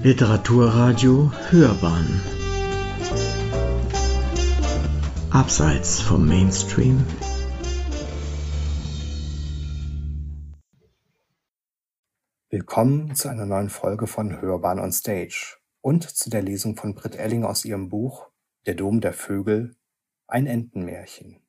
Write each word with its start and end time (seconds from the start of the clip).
Literaturradio 0.00 1.32
Hörbahn 1.50 2.22
Abseits 5.32 6.00
vom 6.00 6.24
Mainstream 6.24 7.04
Willkommen 12.48 13.16
zu 13.16 13.28
einer 13.28 13.44
neuen 13.44 13.70
Folge 13.70 14.06
von 14.06 14.40
Hörbahn 14.40 14.78
on 14.78 14.92
Stage 14.92 15.56
und 15.80 16.08
zu 16.08 16.30
der 16.30 16.42
Lesung 16.42 16.76
von 16.76 16.94
Britt 16.94 17.16
Elling 17.16 17.42
aus 17.42 17.64
ihrem 17.64 17.88
Buch 17.88 18.30
Der 18.66 18.74
Dom 18.74 19.00
der 19.00 19.12
Vögel, 19.12 19.74
ein 20.28 20.46
Entenmärchen. 20.46 21.42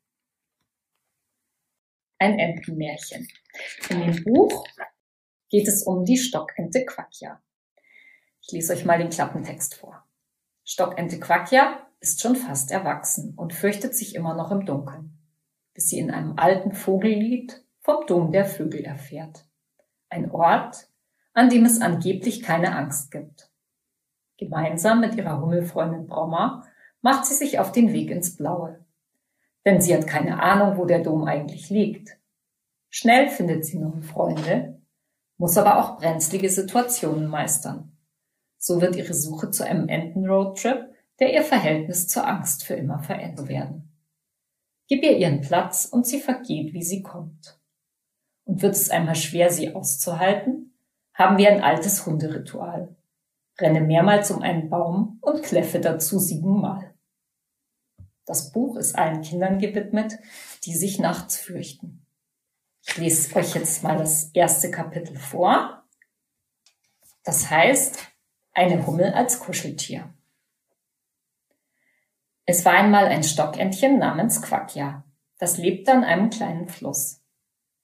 Ein 2.17 2.39
Entenmärchen. 2.39 3.27
In 3.89 3.99
dem 4.01 4.23
Buch 4.23 4.65
geht 5.49 5.67
es 5.67 5.83
um 5.83 6.03
die 6.03 6.17
Stockente 6.17 6.83
Quackja. 6.83 7.39
Ich 8.49 8.53
lese 8.53 8.73
euch 8.73 8.83
mal 8.83 8.97
den 8.97 9.11
Klappentext 9.11 9.75
vor. 9.75 10.03
Stockente 10.63 11.19
Quackja 11.19 11.85
ist 11.99 12.19
schon 12.19 12.35
fast 12.35 12.71
erwachsen 12.71 13.35
und 13.35 13.53
fürchtet 13.53 13.93
sich 13.93 14.15
immer 14.15 14.33
noch 14.33 14.49
im 14.49 14.65
Dunkeln, 14.65 15.19
bis 15.75 15.89
sie 15.89 15.99
in 15.99 16.09
einem 16.09 16.33
alten 16.35 16.71
Vogellied 16.71 17.63
vom 17.81 18.07
Dom 18.07 18.31
der 18.31 18.45
Vögel 18.45 18.81
erfährt. 18.81 19.45
Ein 20.09 20.31
Ort, 20.31 20.89
an 21.33 21.51
dem 21.51 21.63
es 21.63 21.79
angeblich 21.79 22.41
keine 22.41 22.75
Angst 22.75 23.11
gibt. 23.11 23.51
Gemeinsam 24.37 25.01
mit 25.01 25.13
ihrer 25.13 25.39
Hummelfreundin 25.39 26.07
Brommer 26.07 26.65
macht 27.01 27.27
sie 27.27 27.35
sich 27.35 27.59
auf 27.59 27.71
den 27.71 27.93
Weg 27.93 28.09
ins 28.09 28.35
Blaue. 28.35 28.83
Denn 29.63 29.79
sie 29.79 29.95
hat 29.95 30.07
keine 30.07 30.41
Ahnung, 30.41 30.75
wo 30.79 30.85
der 30.85 31.03
Dom 31.03 31.25
eigentlich 31.25 31.69
liegt. 31.69 32.17
Schnell 32.89 33.29
findet 33.29 33.63
sie 33.65 33.77
neue 33.77 34.01
Freunde, 34.01 34.81
muss 35.37 35.55
aber 35.55 35.77
auch 35.77 35.99
brenzlige 35.99 36.49
Situationen 36.49 37.27
meistern. 37.27 37.95
So 38.59 38.81
wird 38.81 38.97
ihre 38.97 39.13
Suche 39.13 39.49
zu 39.49 39.65
einem 39.65 39.87
Enten-Roadtrip, 39.87 40.93
der 41.19 41.33
ihr 41.33 41.43
Verhältnis 41.43 42.07
zur 42.07 42.27
Angst 42.27 42.63
für 42.63 42.75
immer 42.75 42.99
verändern 42.99 43.47
werden. 43.47 43.91
Gib 44.87 45.03
ihr 45.03 45.17
ihren 45.17 45.41
Platz 45.41 45.85
und 45.85 46.05
sie 46.05 46.19
vergeht, 46.19 46.73
wie 46.73 46.83
sie 46.83 47.01
kommt. 47.01 47.59
Und 48.43 48.61
wird 48.61 48.75
es 48.75 48.89
einmal 48.89 49.15
schwer, 49.15 49.49
sie 49.49 49.73
auszuhalten, 49.73 50.73
haben 51.13 51.37
wir 51.37 51.49
ein 51.49 51.63
altes 51.63 52.05
Hunderitual. 52.05 52.95
Renne 53.59 53.81
mehrmals 53.81 54.31
um 54.31 54.41
einen 54.41 54.69
Baum 54.69 55.19
und 55.21 55.43
kläffe 55.43 55.79
dazu 55.79 56.19
siebenmal. 56.19 56.93
Das 58.25 58.51
Buch 58.51 58.77
ist 58.77 58.97
allen 58.97 59.21
Kindern 59.21 59.59
gewidmet, 59.59 60.17
die 60.63 60.75
sich 60.75 60.99
nachts 60.99 61.37
fürchten. 61.37 62.05
Ich 62.81 62.97
lese 62.97 63.35
euch 63.35 63.55
jetzt 63.55 63.83
mal 63.83 63.97
das 63.97 64.31
erste 64.33 64.71
Kapitel 64.71 65.17
vor. 65.17 65.83
Das 67.23 67.49
heißt, 67.49 68.08
eine 68.59 68.85
Hummel 68.85 69.13
als 69.13 69.39
Kuscheltier. 69.39 70.13
Es 72.45 72.65
war 72.65 72.73
einmal 72.73 73.05
ein 73.05 73.23
Stockentchen 73.23 73.99
namens 73.99 74.41
Quackja. 74.41 75.05
Das 75.37 75.57
lebte 75.57 75.93
an 75.93 76.03
einem 76.03 76.29
kleinen 76.29 76.67
Fluss. 76.67 77.21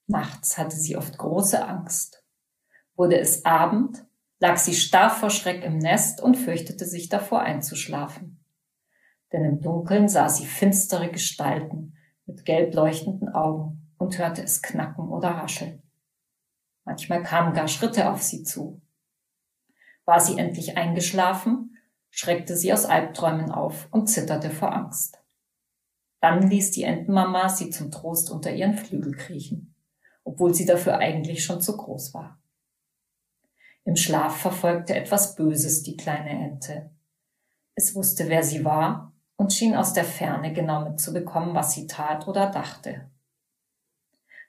Nachts 0.07 0.57
hatte 0.57 0.75
sie 0.75 0.97
oft 0.97 1.17
große 1.17 1.65
Angst. 1.65 2.25
Wurde 2.97 3.17
es 3.17 3.45
Abend, 3.45 4.05
lag 4.39 4.57
sie 4.57 4.73
starr 4.73 5.09
vor 5.09 5.29
Schreck 5.29 5.63
im 5.63 5.77
Nest 5.77 6.21
und 6.21 6.35
fürchtete 6.35 6.83
sich 6.83 7.07
davor 7.07 7.39
einzuschlafen. 7.39 8.43
Denn 9.31 9.45
im 9.45 9.61
Dunkeln 9.61 10.09
sah 10.09 10.27
sie 10.27 10.45
finstere 10.45 11.09
Gestalten 11.09 11.95
mit 12.25 12.43
gelb 12.43 12.75
leuchtenden 12.75 13.29
Augen 13.29 13.93
und 13.97 14.17
hörte 14.17 14.43
es 14.43 14.61
knacken 14.61 15.07
oder 15.07 15.29
rascheln. 15.29 15.81
Manchmal 16.83 17.23
kamen 17.23 17.53
gar 17.53 17.69
Schritte 17.69 18.11
auf 18.11 18.21
sie 18.21 18.43
zu. 18.43 18.81
War 20.05 20.19
sie 20.19 20.37
endlich 20.37 20.77
eingeschlafen, 20.77 21.77
schreckte 22.09 22.55
sie 22.55 22.71
aus 22.71 22.85
Albträumen 22.85 23.51
auf 23.51 23.87
und 23.91 24.07
zitterte 24.07 24.49
vor 24.49 24.73
Angst. 24.73 25.19
Dann 26.21 26.47
ließ 26.49 26.71
die 26.71 26.83
Entenmama 26.83 27.49
sie 27.49 27.69
zum 27.69 27.91
Trost 27.91 28.31
unter 28.31 28.53
ihren 28.53 28.77
Flügel 28.77 29.15
kriechen, 29.15 29.75
obwohl 30.23 30.53
sie 30.53 30.65
dafür 30.65 30.97
eigentlich 30.97 31.43
schon 31.43 31.61
zu 31.61 31.75
groß 31.75 32.13
war. 32.13 32.39
Im 33.83 33.95
Schlaf 33.95 34.37
verfolgte 34.37 34.95
etwas 34.95 35.35
Böses 35.35 35.83
die 35.83 35.97
kleine 35.97 36.31
Ente. 36.31 36.89
Es 37.75 37.93
wusste, 37.93 38.29
wer 38.29 38.41
sie 38.41 38.65
war 38.65 39.13
und 39.35 39.53
schien 39.53 39.75
aus 39.75 39.93
der 39.93 40.05
Ferne 40.05 40.53
genau 40.53 40.89
mitzubekommen, 40.89 41.53
was 41.53 41.73
sie 41.73 41.85
tat 41.85 42.27
oder 42.27 42.49
dachte. 42.49 43.11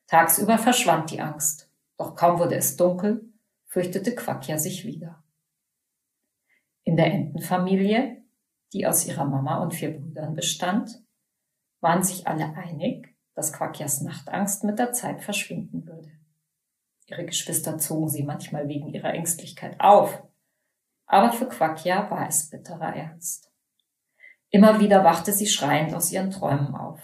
Tagsüber 0.06 0.56
verschwand 0.56 1.10
die 1.10 1.20
Angst, 1.20 1.68
doch 1.98 2.14
kaum 2.14 2.38
wurde 2.38 2.54
es 2.54 2.76
dunkel, 2.76 3.28
fürchtete 3.66 4.14
Quackja 4.14 4.58
sich 4.58 4.84
wieder. 4.84 5.22
In 6.86 6.96
der 6.96 7.12
Entenfamilie, 7.12 8.22
die 8.72 8.86
aus 8.86 9.08
ihrer 9.08 9.24
Mama 9.24 9.60
und 9.60 9.74
vier 9.74 9.98
Brüdern 9.98 10.36
bestand, 10.36 11.02
waren 11.80 12.04
sich 12.04 12.28
alle 12.28 12.54
einig, 12.54 13.16
dass 13.34 13.52
Quackjas 13.52 14.02
Nachtangst 14.02 14.62
mit 14.62 14.78
der 14.78 14.92
Zeit 14.92 15.20
verschwinden 15.20 15.84
würde. 15.84 16.12
Ihre 17.06 17.26
Geschwister 17.26 17.76
zogen 17.78 18.08
sie 18.08 18.22
manchmal 18.22 18.68
wegen 18.68 18.86
ihrer 18.86 19.12
Ängstlichkeit 19.12 19.80
auf, 19.80 20.22
aber 21.06 21.32
für 21.32 21.48
Quackja 21.48 22.08
war 22.08 22.28
es 22.28 22.50
bitterer 22.50 22.94
Ernst. 22.94 23.50
Immer 24.50 24.78
wieder 24.78 25.02
wachte 25.02 25.32
sie 25.32 25.48
schreiend 25.48 25.92
aus 25.92 26.12
ihren 26.12 26.30
Träumen 26.30 26.76
auf. 26.76 27.00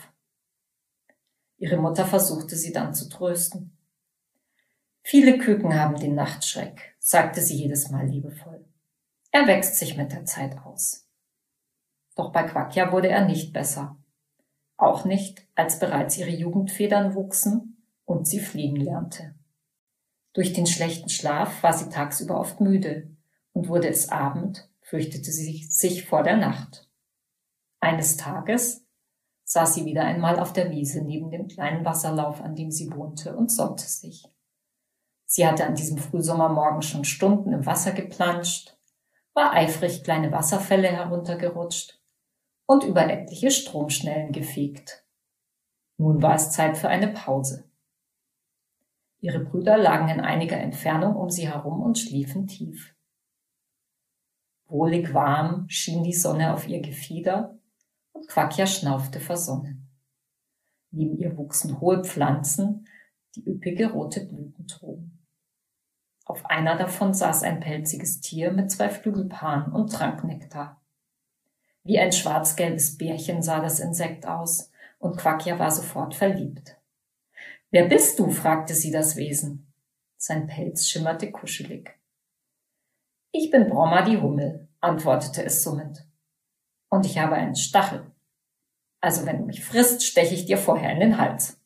Ihre 1.57 1.77
Mutter 1.77 2.07
versuchte 2.07 2.55
sie 2.55 2.73
dann 2.73 2.95
zu 2.95 3.09
trösten. 3.09 3.77
Viele 5.03 5.39
Küken 5.39 5.75
haben 5.75 5.97
den 5.97 6.15
Nachtschreck, 6.15 6.95
sagte 7.01 7.41
sie 7.41 7.57
jedes 7.57 7.91
Mal 7.91 8.07
liebevoll. 8.07 8.62
Er 9.35 9.47
wächst 9.47 9.77
sich 9.77 9.97
mit 9.97 10.13
der 10.13 10.27
Zeit 10.27 10.59
aus. 10.59 11.09
Doch 12.15 12.33
bei 12.33 12.43
Quackja 12.43 12.93
wurde 12.93 13.09
er 13.09 13.25
nicht 13.25 13.55
besser. 13.55 13.97
Auch 14.77 15.07
nicht, 15.07 15.49
als 15.55 15.79
bereits 15.79 16.19
ihre 16.19 16.31
Jugendfedern 16.31 17.15
wuchsen 17.15 17.83
und 18.05 18.29
sie 18.29 18.41
fliegen 18.41 18.77
lernte. 18.77 19.35
Durch 20.35 20.53
den 20.53 20.67
schlechten 20.67 21.09
Schlaf 21.09 21.63
war 21.63 21.73
sie 21.73 21.89
tagsüber 21.89 22.39
oft 22.39 22.61
müde 22.61 23.17
und 23.55 23.69
wurde 23.69 23.89
es 23.89 24.11
Abend, 24.11 24.71
fürchtete 24.83 25.33
sie 25.33 25.65
sich 25.65 26.05
vor 26.05 26.23
der 26.23 26.37
Nacht. 26.37 26.91
Eines 27.81 28.19
Tages 28.19 28.87
saß 29.45 29.75
sie 29.75 29.87
wieder 29.87 30.05
einmal 30.05 30.39
auf 30.39 30.53
der 30.53 30.71
Wiese 30.71 31.03
neben 31.03 31.31
dem 31.31 31.49
kleinen 31.49 31.87
Wasserlauf, 31.87 32.43
an 32.43 32.55
dem 32.55 32.71
sie 32.71 32.93
wohnte, 32.93 33.35
und 33.35 33.51
sonnte 33.51 33.85
sich. 33.85 34.27
Sie 35.25 35.47
hatte 35.47 35.65
an 35.65 35.75
diesem 35.75 35.97
Frühsommermorgen 35.97 36.83
schon 36.83 37.05
Stunden 37.05 37.55
im 37.55 37.65
Wasser 37.65 37.93
geplanscht 37.93 38.72
war 39.35 39.53
eifrig 39.55 40.05
kleine 40.05 40.33
Wasserfälle 40.33 40.89
heruntergerutscht 40.89 42.01
und 42.67 42.85
über 42.85 43.09
etliche 43.11 43.51
Stromschnellen 43.51 44.33
gefegt. 44.33 45.05
Nun 45.97 46.23
war 46.23 46.35
es 46.35 46.51
Zeit 46.51 46.77
für 46.77 46.89
eine 46.89 47.09
Pause. 47.09 47.71
Ihre 49.21 49.41
Brüder 49.41 49.79
lagen 49.79 50.09
in 50.09 50.21
einiger 50.21 50.57
Entfernung 50.57 51.15
um 51.15 51.31
sie 51.31 51.49
herum 51.49 51.81
und 51.81 51.99
schliefen 51.99 52.47
tief. 52.47 52.95
Wohlig 54.67 55.15
warm 55.15 55.69
schien 55.69 56.03
die 56.03 56.15
Sonne 56.15 56.55
auf 56.55 56.67
ihr 56.67 56.81
Gefieder 56.81 57.59
und 58.13 58.27
Quackja 58.27 58.67
schnaufte 58.67 59.21
versonnen. 59.21 59.89
Neben 60.91 61.17
ihr 61.19 61.37
wuchsen 61.37 61.81
hohe 61.81 62.03
Pflanzen, 62.03 62.89
die 63.37 63.49
üppige 63.49 63.93
rote 63.93 64.27
Blüten 64.27 64.67
trugen. 64.67 65.12
Auf 66.25 66.47
einer 66.47 66.77
davon 66.77 67.15
saß 67.15 67.43
ein 67.43 67.61
pelziges 67.61 68.21
Tier 68.21 68.53
mit 68.53 68.71
zwei 68.71 68.89
Flügelpaaren 68.89 69.73
und 69.73 69.93
trank 69.93 70.25
Nektar. 70.25 70.81
Wie 71.85 71.99
ein 71.99 72.13
schwarz-gelbes 72.13 72.97
Bärchen 72.97 73.43
sah 73.43 73.61
das 73.61 73.81
Insekt 73.81 74.27
aus, 74.27 74.71
und 74.99 75.17
Quackja 75.17 75.59
war 75.59 75.71
sofort 75.71 76.15
verliebt. 76.15 76.77
Wer 77.71 77.89
bist 77.89 78.19
du? 78.19 78.31
fragte 78.31 78.75
sie 78.75 78.93
das 78.93 79.17
Wesen. 79.17 79.73
Sein 80.17 80.47
Pelz 80.47 80.89
schimmerte 80.89 81.33
kuschelig. 81.33 81.99
Ich 83.33 83.51
bin 83.51 83.69
Bromma 83.69 84.03
die 84.03 84.19
Hummel, 84.19 84.69
antwortete 84.81 85.45
es 85.45 85.65
summend. 85.65 86.07
Und 86.89 87.05
ich 87.07 87.19
habe 87.19 87.35
einen 87.35 87.57
Stachel. 87.57 88.13
Also 89.01 89.27
wenn 89.27 89.39
du 89.39 89.45
mich 89.47 89.65
frisst, 89.65 90.05
steche 90.05 90.35
ich 90.35 90.45
dir 90.45 90.59
vorher 90.59 90.93
in 90.93 91.01
den 91.01 91.19
Hals. 91.19 91.59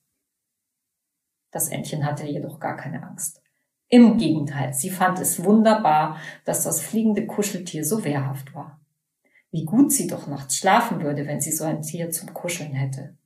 Das 1.51 1.69
Entchen 1.69 2.07
hatte 2.07 2.27
jedoch 2.27 2.59
gar 2.59 2.77
keine 2.77 3.03
Angst. 3.03 3.43
Im 3.89 4.19
Gegenteil, 4.19 4.75
sie 4.75 4.91
fand 4.91 5.21
es 5.21 5.45
wunderbar, 5.45 6.21
dass 6.45 6.65
das 6.65 6.81
fliegende 6.81 7.27
Kuscheltier 7.27 7.85
so 7.85 8.03
wehrhaft 8.03 8.53
war. 8.53 8.81
Wie 9.53 9.65
gut 9.65 9.93
sie 9.93 10.09
doch 10.09 10.27
nachts 10.27 10.57
schlafen 10.57 11.03
würde, 11.03 11.27
wenn 11.27 11.41
sie 11.41 11.53
so 11.53 11.65
ein 11.65 11.83
Tier 11.83 12.11
zum 12.11 12.35
Kuscheln 12.35 12.73
hätte. 12.73 13.17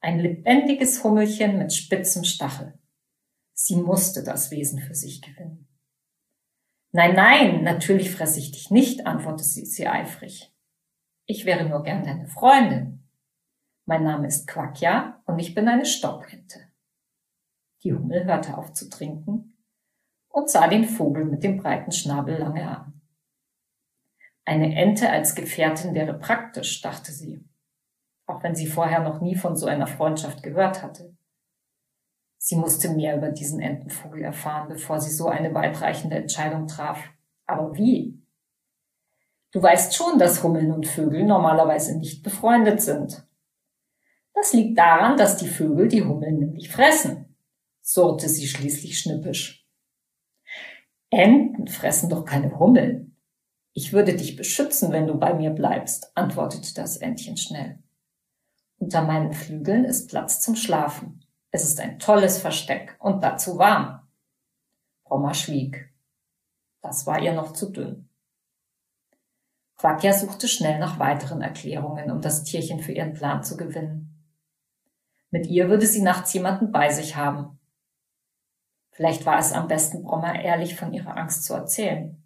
Ein 0.00 0.20
lebendiges 0.20 1.02
Hummelchen 1.02 1.58
mit 1.58 1.72
spitzem 1.72 2.22
Stachel. 2.22 2.78
Sie 3.54 3.76
musste 3.76 4.22
das 4.22 4.52
Wesen 4.52 4.78
für 4.78 4.94
sich 4.94 5.20
gewinnen. 5.20 5.66
Nein, 6.92 7.16
nein, 7.16 7.64
natürlich 7.64 8.10
fresse 8.10 8.38
ich 8.38 8.52
dich 8.52 8.70
nicht, 8.70 9.06
antwortete 9.06 9.48
sie, 9.48 9.66
sie 9.66 9.88
eifrig. 9.88 10.54
Ich 11.26 11.44
wäre 11.44 11.68
nur 11.68 11.82
gern 11.82 12.04
deine 12.04 12.28
Freundin. 12.28 13.02
Mein 13.84 14.04
Name 14.04 14.28
ist 14.28 14.46
Quackja 14.46 15.22
und 15.26 15.40
ich 15.40 15.54
bin 15.54 15.66
eine 15.66 15.86
Stockente. 15.86 16.60
Die 17.82 17.92
Hummel 17.92 18.24
hörte 18.24 18.56
auf 18.56 18.72
zu 18.72 18.88
trinken 18.88 19.55
und 20.36 20.50
sah 20.50 20.68
den 20.68 20.84
Vogel 20.84 21.24
mit 21.24 21.42
dem 21.42 21.56
breiten 21.56 21.92
Schnabel 21.92 22.36
lange 22.36 22.68
an. 22.68 23.00
Eine 24.44 24.76
Ente 24.76 25.08
als 25.08 25.34
Gefährtin 25.34 25.94
wäre 25.94 26.12
praktisch, 26.12 26.82
dachte 26.82 27.10
sie, 27.10 27.42
auch 28.26 28.42
wenn 28.42 28.54
sie 28.54 28.66
vorher 28.66 29.00
noch 29.00 29.22
nie 29.22 29.34
von 29.34 29.56
so 29.56 29.64
einer 29.64 29.86
Freundschaft 29.86 30.42
gehört 30.42 30.82
hatte. 30.82 31.16
Sie 32.36 32.54
musste 32.54 32.90
mehr 32.90 33.16
über 33.16 33.30
diesen 33.30 33.60
Entenvogel 33.60 34.24
erfahren, 34.24 34.68
bevor 34.68 35.00
sie 35.00 35.10
so 35.10 35.28
eine 35.28 35.54
weitreichende 35.54 36.16
Entscheidung 36.16 36.66
traf. 36.66 37.02
Aber 37.46 37.74
wie? 37.74 38.22
Du 39.52 39.62
weißt 39.62 39.96
schon, 39.96 40.18
dass 40.18 40.42
Hummeln 40.42 40.70
und 40.70 40.86
Vögel 40.86 41.24
normalerweise 41.24 41.96
nicht 41.96 42.22
befreundet 42.22 42.82
sind. 42.82 43.26
Das 44.34 44.52
liegt 44.52 44.76
daran, 44.76 45.16
dass 45.16 45.38
die 45.38 45.48
Vögel 45.48 45.88
die 45.88 46.04
Hummeln 46.04 46.40
nämlich 46.40 46.70
fressen, 46.70 47.38
surrte 47.80 48.28
sie 48.28 48.46
schließlich 48.46 48.98
schnippisch. 48.98 49.65
Enten 51.16 51.66
fressen 51.66 52.10
doch 52.10 52.26
keine 52.26 52.58
Hummeln. 52.58 53.16
Ich 53.72 53.94
würde 53.94 54.14
dich 54.14 54.36
beschützen, 54.36 54.92
wenn 54.92 55.06
du 55.06 55.18
bei 55.18 55.32
mir 55.32 55.48
bleibst, 55.48 56.14
antwortete 56.14 56.74
das 56.74 56.98
Entchen 56.98 57.38
schnell. 57.38 57.78
Unter 58.76 59.00
meinen 59.00 59.32
Flügeln 59.32 59.86
ist 59.86 60.10
Platz 60.10 60.42
zum 60.42 60.56
Schlafen. 60.56 61.24
Es 61.50 61.64
ist 61.64 61.80
ein 61.80 61.98
tolles 61.98 62.36
Versteck 62.36 62.98
und 62.98 63.24
dazu 63.24 63.56
warm. 63.56 64.06
Bromma 65.04 65.32
schwieg. 65.32 65.90
Das 66.82 67.06
war 67.06 67.18
ihr 67.18 67.32
noch 67.32 67.54
zu 67.54 67.72
dünn. 67.72 68.10
Quakia 69.78 70.12
suchte 70.12 70.48
schnell 70.48 70.78
nach 70.78 70.98
weiteren 70.98 71.40
Erklärungen, 71.40 72.10
um 72.10 72.20
das 72.20 72.44
Tierchen 72.44 72.80
für 72.80 72.92
ihren 72.92 73.14
Plan 73.14 73.42
zu 73.42 73.56
gewinnen. 73.56 74.22
Mit 75.30 75.46
ihr 75.46 75.70
würde 75.70 75.86
sie 75.86 76.02
nachts 76.02 76.34
jemanden 76.34 76.72
bei 76.72 76.90
sich 76.90 77.16
haben. 77.16 77.55
Vielleicht 78.96 79.26
war 79.26 79.38
es 79.38 79.52
am 79.52 79.68
besten, 79.68 80.02
Brommer 80.02 80.40
ehrlich 80.40 80.74
von 80.74 80.90
ihrer 80.94 81.18
Angst 81.18 81.44
zu 81.44 81.52
erzählen. 81.52 82.16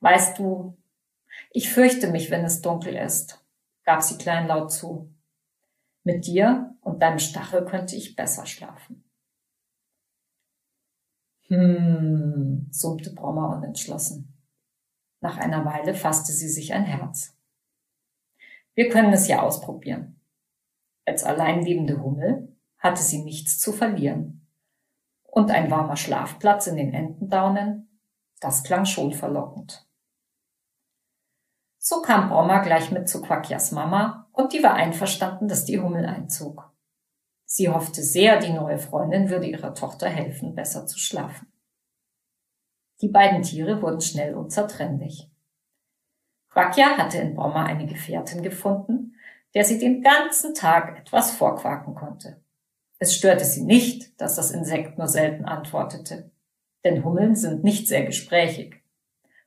Weißt 0.00 0.36
du, 0.36 0.76
ich 1.52 1.70
fürchte 1.70 2.08
mich, 2.08 2.28
wenn 2.32 2.44
es 2.44 2.60
dunkel 2.60 2.96
ist, 2.96 3.40
gab 3.84 4.02
sie 4.02 4.18
kleinlaut 4.18 4.72
zu. 4.72 5.14
Mit 6.02 6.26
dir 6.26 6.74
und 6.80 7.00
deinem 7.00 7.20
Stachel 7.20 7.64
könnte 7.64 7.94
ich 7.94 8.16
besser 8.16 8.46
schlafen. 8.46 9.04
Hm, 11.46 12.66
summte 12.72 13.14
Brommer 13.14 13.56
unentschlossen. 13.56 14.36
Nach 15.20 15.38
einer 15.38 15.64
Weile 15.64 15.94
fasste 15.94 16.32
sie 16.32 16.48
sich 16.48 16.74
ein 16.74 16.84
Herz. 16.84 17.38
Wir 18.74 18.88
können 18.88 19.12
es 19.12 19.28
ja 19.28 19.40
ausprobieren. 19.42 20.20
Als 21.04 21.22
alleinlebende 21.22 22.02
Hummel 22.02 22.56
hatte 22.78 23.04
sie 23.04 23.22
nichts 23.22 23.60
zu 23.60 23.72
verlieren. 23.72 24.41
Und 25.34 25.50
ein 25.50 25.70
warmer 25.70 25.96
Schlafplatz 25.96 26.66
in 26.66 26.76
den 26.76 26.92
Entendaunen, 26.92 27.98
das 28.38 28.64
klang 28.64 28.84
schon 28.84 29.14
verlockend. 29.14 29.88
So 31.78 32.02
kam 32.02 32.28
Bromma 32.28 32.58
gleich 32.58 32.90
mit 32.90 33.08
zu 33.08 33.22
Quakias 33.22 33.72
Mama 33.72 34.28
und 34.32 34.52
die 34.52 34.62
war 34.62 34.74
einverstanden, 34.74 35.48
dass 35.48 35.64
die 35.64 35.80
Hummel 35.80 36.04
einzog. 36.04 36.70
Sie 37.46 37.70
hoffte 37.70 38.02
sehr, 38.02 38.38
die 38.40 38.52
neue 38.52 38.78
Freundin 38.78 39.30
würde 39.30 39.46
ihrer 39.46 39.74
Tochter 39.74 40.08
helfen, 40.10 40.54
besser 40.54 40.86
zu 40.86 40.98
schlafen. 40.98 41.50
Die 43.00 43.08
beiden 43.08 43.42
Tiere 43.42 43.80
wurden 43.80 44.02
schnell 44.02 44.34
unzertrennlich. 44.34 45.30
Quakia 46.50 46.98
hatte 46.98 47.16
in 47.16 47.34
Bromma 47.34 47.64
eine 47.64 47.86
Gefährtin 47.86 48.42
gefunden, 48.42 49.16
der 49.54 49.64
sie 49.64 49.78
den 49.78 50.02
ganzen 50.02 50.54
Tag 50.54 50.98
etwas 50.98 51.30
vorquaken 51.30 51.94
konnte. 51.94 52.41
Es 53.02 53.16
störte 53.16 53.44
sie 53.44 53.64
nicht, 53.64 54.20
dass 54.20 54.36
das 54.36 54.52
Insekt 54.52 54.96
nur 54.96 55.08
selten 55.08 55.44
antwortete, 55.44 56.30
denn 56.84 57.04
Hummeln 57.04 57.34
sind 57.34 57.64
nicht 57.64 57.88
sehr 57.88 58.04
gesprächig. 58.04 58.80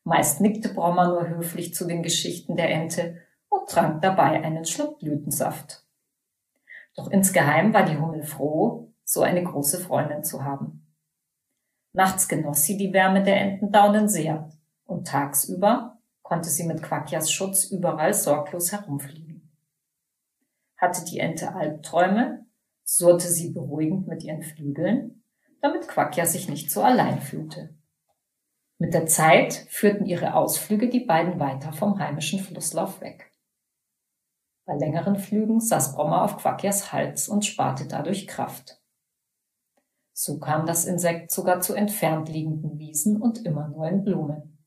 Meist 0.04 0.42
nickte 0.42 0.74
Brommer 0.74 1.08
nur 1.08 1.30
höflich 1.30 1.74
zu 1.74 1.88
den 1.88 2.04
Geschichten 2.04 2.58
der 2.58 2.70
Ente 2.70 3.22
und 3.48 3.70
trank 3.70 4.02
dabei 4.02 4.44
einen 4.44 4.66
Schluck 4.66 5.00
Blütensaft. 5.00 5.86
Doch 6.98 7.10
insgeheim 7.10 7.74
war 7.74 7.86
die 7.86 7.98
Hummel 7.98 8.24
froh, 8.24 8.92
so 9.06 9.22
eine 9.22 9.42
große 9.42 9.80
Freundin 9.80 10.26
zu 10.26 10.44
haben. 10.44 10.94
Nachts 11.94 12.28
genoss 12.28 12.64
sie 12.64 12.76
die 12.76 12.92
Wärme 12.92 13.24
der 13.24 13.40
Entendaunen 13.40 14.10
sehr 14.10 14.50
und 14.84 15.08
tagsüber 15.08 15.98
konnte 16.24 16.50
sie 16.50 16.66
mit 16.66 16.84
Quakias 16.84 17.32
Schutz 17.32 17.64
überall 17.64 18.14
sorglos 18.14 18.74
herumfliegen. 18.74 19.50
Hatte 20.76 21.06
die 21.06 21.20
Ente 21.20 21.56
Albträume, 21.56 22.45
surrte 22.86 23.28
sie 23.28 23.50
beruhigend 23.50 24.08
mit 24.08 24.24
ihren 24.24 24.44
Flügeln, 24.44 25.24
damit 25.62 25.88
Quackja 25.88 26.26
sich 26.26 26.48
nicht 26.48 26.72
so 26.72 26.84
allein 26.84 27.20
fühlte. 27.20 27.76
Mit 28.78 28.94
der 28.94 29.08
Zeit 29.08 29.54
führten 29.70 30.06
ihre 30.06 30.36
Ausflüge 30.36 30.90
die 30.90 31.00
beiden 31.00 31.40
weiter 31.40 31.74
vom 31.74 31.98
heimischen 32.00 32.40
Flusslauf 32.40 33.02
weg. 33.02 33.32
Bei 34.66 34.76
längeren 34.76 35.18
Flügen 35.18 35.60
saß 35.60 35.96
Brommer 35.96 36.24
auf 36.24 36.38
Quackjas 36.38 36.92
Hals 36.92 37.28
und 37.28 37.46
sparte 37.46 37.88
dadurch 37.88 38.28
Kraft. 38.28 38.80
So 40.14 40.40
kam 40.40 40.66
das 40.66 40.86
Insekt 40.86 41.32
sogar 41.32 41.62
zu 41.62 41.74
entfernt 41.74 42.30
liegenden 42.30 42.78
Wiesen 42.78 43.22
und 43.22 43.46
immer 43.46 43.68
neuen 43.68 44.04
Blumen. 44.04 44.58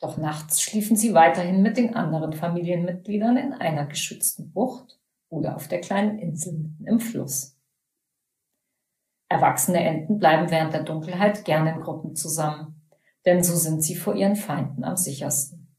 Doch 0.00 0.16
nachts 0.16 0.62
schliefen 0.62 0.96
sie 0.96 1.14
weiterhin 1.14 1.62
mit 1.62 1.76
den 1.76 1.94
anderen 1.94 2.32
Familienmitgliedern 2.32 3.36
in 3.36 3.52
einer 3.52 3.86
geschützten 3.86 4.50
Bucht 4.52 4.99
oder 5.30 5.56
auf 5.56 5.68
der 5.68 5.80
kleinen 5.80 6.18
Insel 6.18 6.52
mitten 6.52 6.86
im 6.86 7.00
Fluss. 7.00 7.56
Erwachsene 9.28 9.82
Enten 9.82 10.18
bleiben 10.18 10.50
während 10.50 10.74
der 10.74 10.82
Dunkelheit 10.82 11.44
gerne 11.44 11.72
in 11.74 11.80
Gruppen 11.80 12.16
zusammen, 12.16 12.82
denn 13.24 13.42
so 13.42 13.54
sind 13.54 13.82
sie 13.82 13.94
vor 13.94 14.14
ihren 14.14 14.36
Feinden 14.36 14.84
am 14.84 14.96
sichersten. 14.96 15.74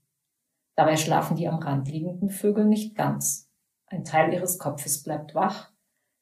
Dabei 0.76 0.96
schlafen 0.96 1.36
die 1.36 1.48
am 1.48 1.60
Rand 1.60 1.90
liegenden 1.90 2.30
Vögel 2.30 2.66
nicht 2.66 2.96
ganz. 2.96 3.50
Ein 3.88 4.06
Teil 4.06 4.34
ihres 4.34 4.58
Kopfes 4.58 5.04
bleibt 5.04 5.36
wach, 5.36 5.72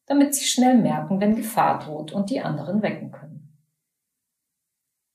damit 0.07 0.33
sie 0.33 0.45
schnell 0.45 0.75
merken, 0.75 1.21
wenn 1.21 1.35
Gefahr 1.35 1.77
droht 1.79 2.11
und 2.11 2.31
die 2.31 2.41
anderen 2.41 2.81
wecken 2.81 3.11
können. 3.11 3.55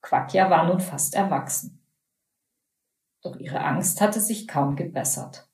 Quakia 0.02 0.50
war 0.50 0.68
nun 0.68 0.78
fast 0.78 1.16
erwachsen. 1.16 1.84
Doch 3.22 3.36
ihre 3.36 3.60
Angst 3.60 4.00
hatte 4.00 4.20
sich 4.20 4.46
kaum 4.46 4.76
gebessert. 4.76 5.48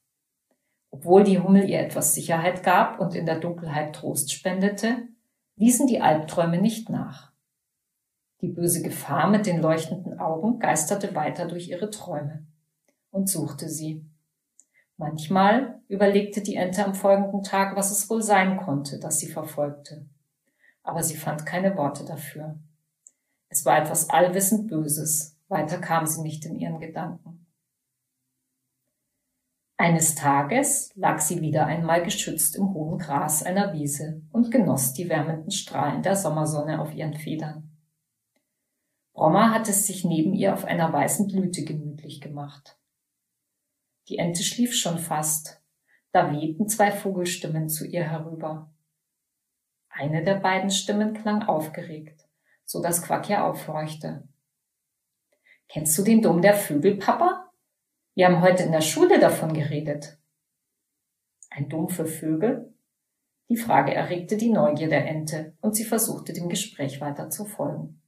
Obwohl 0.91 1.25
die 1.25 1.39
Hummel 1.39 1.69
ihr 1.69 1.81
etwas 1.81 2.15
Sicherheit 2.15 2.63
gab 2.63 2.99
und 3.01 3.15
in 3.15 3.27
der 3.27 3.39
Dunkelheit 3.39 3.95
Trost 3.95 4.33
spendete, 4.33 5.09
ließen 5.57 5.87
die 5.87 6.01
Albträume 6.01 6.61
nicht 6.61 6.89
nach. 6.89 7.31
Die 8.41 8.49
böse 8.49 8.83
Gefahr 8.83 9.29
mit 9.29 9.47
den 9.47 9.61
leuchtenden 9.61 10.19
Augen 10.19 10.59
geisterte 10.59 11.15
weiter 11.15 11.47
durch 11.47 11.69
ihre 11.69 11.91
Träume 11.91 12.47
und 13.11 13.29
suchte 13.29 13.69
sie. 13.69 14.05
Manchmal 14.97 15.81
überlegte 15.89 16.43
die 16.43 16.57
Ente 16.57 16.85
am 16.85 16.95
folgenden 16.95 17.43
Tag, 17.43 17.77
was 17.77 17.91
es 17.91 18.09
wohl 18.11 18.23
sein 18.23 18.57
konnte, 18.59 18.99
das 18.99 19.19
sie 19.19 19.29
verfolgte. 19.29 20.07
Aber 20.83 21.03
sie 21.03 21.17
fand 21.17 21.47
keine 21.47 21.77
Worte 21.77 22.05
dafür. 22.05 22.59
Es 23.49 23.65
war 23.65 23.79
etwas 23.79 24.09
allwissend 24.11 24.69
Böses. 24.69 25.37
Weiter 25.49 25.79
kam 25.79 26.07
sie 26.07 26.23
nicht 26.23 26.45
in 26.47 26.55
ihren 26.55 26.81
Gedanken. 26.81 27.40
Eines 29.81 30.15
Tages 30.15 30.93
lag 30.95 31.21
sie 31.21 31.41
wieder 31.41 31.65
einmal 31.65 32.03
geschützt 32.03 32.55
im 32.55 32.75
hohen 32.75 32.99
Gras 32.99 33.43
einer 33.43 33.73
Wiese 33.73 34.21
und 34.31 34.51
genoss 34.51 34.93
die 34.93 35.09
wärmenden 35.09 35.51
Strahlen 35.51 36.03
der 36.03 36.17
Sommersonne 36.17 36.83
auf 36.83 36.93
ihren 36.93 37.15
Federn. 37.15 37.75
Bromma 39.15 39.55
hatte 39.55 39.71
es 39.71 39.87
sich 39.87 40.05
neben 40.05 40.35
ihr 40.35 40.53
auf 40.53 40.67
einer 40.67 40.93
weißen 40.93 41.29
Blüte 41.29 41.65
gemütlich 41.65 42.21
gemacht. 42.21 42.79
Die 44.09 44.19
Ente 44.19 44.43
schlief 44.43 44.75
schon 44.75 44.99
fast, 44.99 45.63
da 46.13 46.31
wehten 46.31 46.69
zwei 46.69 46.93
Vogelstimmen 46.93 47.71
zu 47.71 47.87
ihr 47.87 48.05
herüber. 48.05 48.71
Eine 49.89 50.23
der 50.23 50.41
beiden 50.41 50.69
Stimmen 50.69 51.15
klang 51.15 51.45
aufgeregt, 51.45 52.29
so 52.67 52.83
dass 52.83 53.01
Quackja 53.01 53.49
aufhorchte. 53.49 54.29
Kennst 55.71 55.97
du 55.97 56.03
den 56.03 56.21
Dom 56.21 56.43
der 56.43 56.53
Vögel, 56.53 56.99
Papa? 56.99 57.50
Wir 58.21 58.27
haben 58.27 58.43
heute 58.43 58.65
in 58.65 58.73
der 58.73 58.83
Schule 58.83 59.19
davon 59.19 59.55
geredet. 59.55 60.19
Ein 61.49 61.71
Dom 61.71 61.89
für 61.89 62.05
Vögel? 62.05 62.71
Die 63.49 63.57
Frage 63.57 63.95
erregte 63.95 64.37
die 64.37 64.51
Neugier 64.51 64.91
der 64.91 65.09
Ente 65.09 65.55
und 65.63 65.75
sie 65.75 65.85
versuchte 65.85 66.35
dem 66.35 66.51
Gespräch 66.51 67.01
weiter 67.01 67.31
zu 67.31 67.47
folgen. 67.47 68.03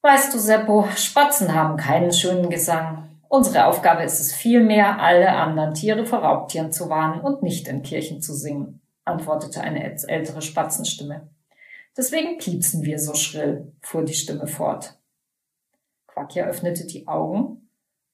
Weißt 0.00 0.32
du, 0.32 0.38
Seppo, 0.38 0.88
Spatzen 0.96 1.52
haben 1.52 1.76
keinen 1.76 2.10
schönen 2.10 2.48
Gesang. 2.48 3.20
Unsere 3.28 3.66
Aufgabe 3.66 4.04
ist 4.04 4.20
es 4.20 4.34
vielmehr, 4.34 5.02
alle 5.02 5.28
anderen 5.32 5.74
Tiere 5.74 6.06
vor 6.06 6.20
Raubtieren 6.20 6.72
zu 6.72 6.88
warnen 6.88 7.20
und 7.20 7.42
nicht 7.42 7.68
in 7.68 7.82
Kirchen 7.82 8.22
zu 8.22 8.32
singen, 8.32 8.80
antwortete 9.04 9.60
eine 9.60 9.84
ältere 9.84 10.40
Spatzenstimme. 10.40 11.28
Deswegen 11.94 12.38
piepsen 12.38 12.84
wir 12.84 13.00
so 13.00 13.12
schrill, 13.12 13.70
fuhr 13.82 14.02
die 14.02 14.14
Stimme 14.14 14.46
fort. 14.46 14.98
Quackja 16.06 16.46
öffnete 16.46 16.86
die 16.86 17.06
Augen 17.06 17.67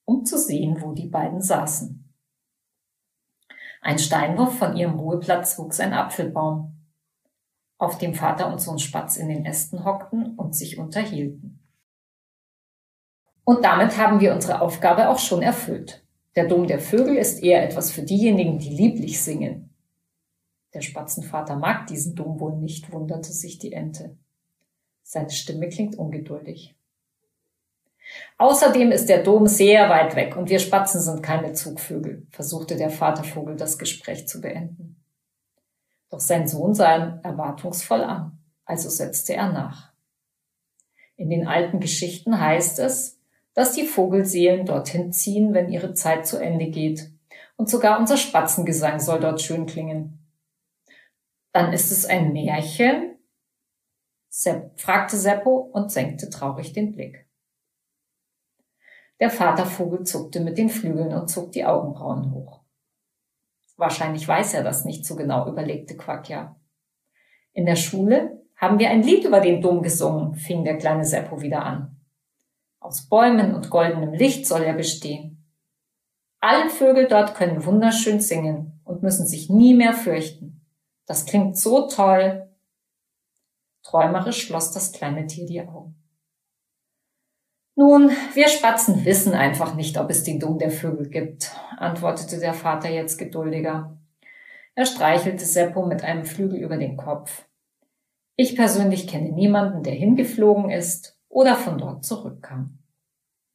um 0.05 0.25
zu 0.25 0.39
sehen, 0.39 0.81
wo 0.81 0.93
die 0.93 1.09
beiden 1.09 1.41
saßen. 1.41 2.05
Ein 3.81 3.99
Steinwurf 3.99 4.57
von 4.59 4.77
ihrem 4.77 4.99
Ruheplatz 4.99 5.59
wuchs 5.59 5.81
ein 5.81 5.93
Apfelbaum, 5.93 6.75
auf 7.79 7.99
dem 7.99 8.15
Vater 8.15 8.51
und 8.51 8.61
Sohn 8.61 8.79
Spatz 8.79 9.17
in 9.17 9.29
den 9.29 9.45
Ästen 9.45 9.85
hockten 9.85 10.37
und 10.37 10.55
sich 10.55 10.79
unterhielten. 10.79 11.61
Und 13.45 13.65
damit 13.65 13.99
haben 13.99 14.21
wir 14.21 14.33
unsere 14.33 14.63
Aufgabe 14.63 15.11
auch 15.11 15.19
schon 15.19 15.43
erfüllt. 15.43 16.03
Der 16.35 16.49
Dom 16.49 16.67
der 16.67 16.81
Vögel 16.81 17.17
ist 17.17 17.43
eher 17.43 17.63
etwas 17.63 17.93
für 17.93 18.03
diejenigen, 18.03 18.59
die 18.59 18.71
lieblich 18.71 19.23
singen. 19.23 19.75
Der 20.73 20.81
Spatzenvater 20.81 21.57
mag 21.57 21.87
diesen 21.87 22.17
Dom 22.17 22.41
wohl 22.41 22.57
nicht, 22.57 22.91
wunderte 22.91 23.33
sich 23.33 23.59
die 23.59 23.73
Ente. 23.73 24.17
Seine 25.03 25.31
Stimme 25.31 25.69
klingt 25.69 25.97
ungeduldig. 25.97 26.75
Außerdem 28.39 28.91
ist 28.93 29.09
der 29.09 29.23
Dom 29.23 29.47
sehr 29.47 29.89
weit 29.89 30.17
weg 30.17 30.37
und 30.37 30.51
wir 30.51 30.59
Spatzen 30.59 31.01
sind 31.01 31.23
keine 31.23 31.53
Zugvögel, 31.53 32.27
versuchte 32.31 32.77
der 32.77 32.91
Vatervogel 32.91 33.57
das 33.57 33.79
Gespräch 33.79 34.29
zu 34.29 34.41
beenden. 34.41 35.03
Doch 36.11 36.21
sein 36.21 36.47
Sohn 36.47 36.75
sah 36.75 36.97
ihn 36.97 37.21
erwartungsvoll 37.23 38.03
an, 38.03 38.39
also 38.65 38.89
setzte 38.89 39.35
er 39.35 39.53
nach. 39.53 39.93
In 41.17 41.31
den 41.31 41.47
alten 41.47 41.81
Geschichten 41.81 42.41
heißt 42.41 42.79
es, 42.81 43.21
dass 43.55 43.73
die 43.73 43.87
Vogelseelen 43.87 44.67
dorthin 44.67 45.13
ziehen, 45.13 45.55
wenn 45.55 45.71
ihre 45.71 45.95
Zeit 45.95 46.27
zu 46.27 46.39
Ende 46.39 46.67
geht. 46.67 47.11
Und 47.57 47.71
sogar 47.71 48.01
unser 48.01 48.17
Spatzengesang 48.17 48.99
soll 48.99 49.21
dort 49.21 49.41
schön 49.41 49.67
klingen. 49.67 50.19
Dann 51.53 51.73
ist 51.73 51.93
es 51.93 52.05
ein 52.05 52.33
Märchen? 52.33 53.17
Fragte 54.77 55.17
Seppo 55.17 55.71
und 55.73 55.93
senkte 55.93 56.29
traurig 56.31 56.73
den 56.73 56.91
Blick. 56.93 57.29
Der 59.21 59.31
Vatervogel 59.31 60.05
zuckte 60.05 60.41
mit 60.41 60.59
den 60.59 60.69
Flügeln 60.69 61.13
und 61.13 61.29
zog 61.29 61.53
die 61.53 61.65
Augenbrauen 61.65 62.33
hoch. 62.33 62.61
Wahrscheinlich 63.77 64.27
weiß 64.27 64.55
er 64.55 64.63
das 64.63 64.85
nicht 64.85 65.05
so 65.05 65.17
genau, 65.17 65.49
überlegte 65.49 65.97
Quackja. 65.97 66.57
In 67.53 67.67
der 67.67 67.77
Schule 67.77 68.43
haben 68.57 68.79
wir 68.79 68.91
ein 68.91 69.03
Lied 69.03 69.25
über 69.25 69.41
den 69.41 69.61
Dom 69.61 69.83
gesungen, 69.83 70.35
fing 70.35 70.65
der 70.65 70.79
kleine 70.79 71.05
Seppo 71.05 71.41
wieder 71.41 71.65
an. 71.65 72.01
Aus 72.81 73.09
Bäumen 73.09 73.55
und 73.55 73.71
goldenem 73.71 74.13
Licht 74.13 74.47
soll 74.47 74.63
er 74.63 74.75
bestehen. 74.75 75.45
Alle 76.41 76.69
Vögel 76.69 77.09
dort 77.09 77.35
können 77.35 77.65
wunderschön 77.65 78.21
singen 78.21 78.81
und 78.85 79.03
müssen 79.03 79.27
sich 79.27 79.49
nie 79.49 79.75
mehr 79.75 79.95
fürchten. 79.95 80.61
Das 81.07 81.25
klingt 81.25 81.59
so 81.59 81.89
toll. 81.89 82.49
Träumerisch 83.83 84.47
schloss 84.47 84.73
das 84.73 84.93
kleine 84.93 85.27
Tier 85.27 85.47
die 85.47 85.61
Augen. 85.63 86.04
Nun, 87.77 88.11
wir 88.35 88.49
Spatzen 88.49 89.05
wissen 89.05 89.35
einfach 89.35 89.75
nicht, 89.75 89.99
ob 89.99 90.09
es 90.09 90.23
den 90.23 90.39
Dom 90.39 90.59
der 90.59 90.71
Vögel 90.71 91.09
gibt, 91.09 91.51
antwortete 91.77 92.39
der 92.39 92.55
Vater 92.55 92.89
jetzt 92.89 93.19
geduldiger. 93.19 93.99
Er 94.77 94.87
streichelte 94.87 95.45
Seppo 95.45 95.85
mit 95.85 96.05
einem 96.05 96.25
Flügel 96.25 96.61
über 96.61 96.77
den 96.77 96.97
Kopf. 96.97 97.47
Ich 98.37 98.55
persönlich 98.55 99.09
kenne 99.09 99.31
niemanden, 99.31 99.83
der 99.83 99.95
hingeflogen 99.95 100.71
ist 100.71 101.19
oder 101.29 101.57
von 101.57 101.79
dort 101.79 102.05
zurückkam. 102.05 102.79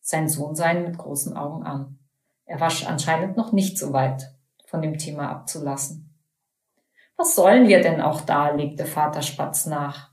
Sein 0.01 0.27
Sohn 0.27 0.55
sah 0.55 0.71
ihn 0.71 0.83
mit 0.83 0.97
großen 0.97 1.37
Augen 1.37 1.63
an. 1.63 1.99
Er 2.45 2.59
war 2.59 2.71
anscheinend 2.87 3.37
noch 3.37 3.53
nicht 3.53 3.77
so 3.77 3.93
weit, 3.93 4.33
von 4.65 4.81
dem 4.81 4.97
Thema 4.97 5.29
abzulassen. 5.29 6.13
Was 7.15 7.35
sollen 7.35 7.67
wir 7.67 7.81
denn 7.81 8.01
auch 8.01 8.21
da, 8.21 8.49
legte 8.49 8.85
Vater 8.85 9.21
Spatz 9.21 9.65
nach. 9.65 10.11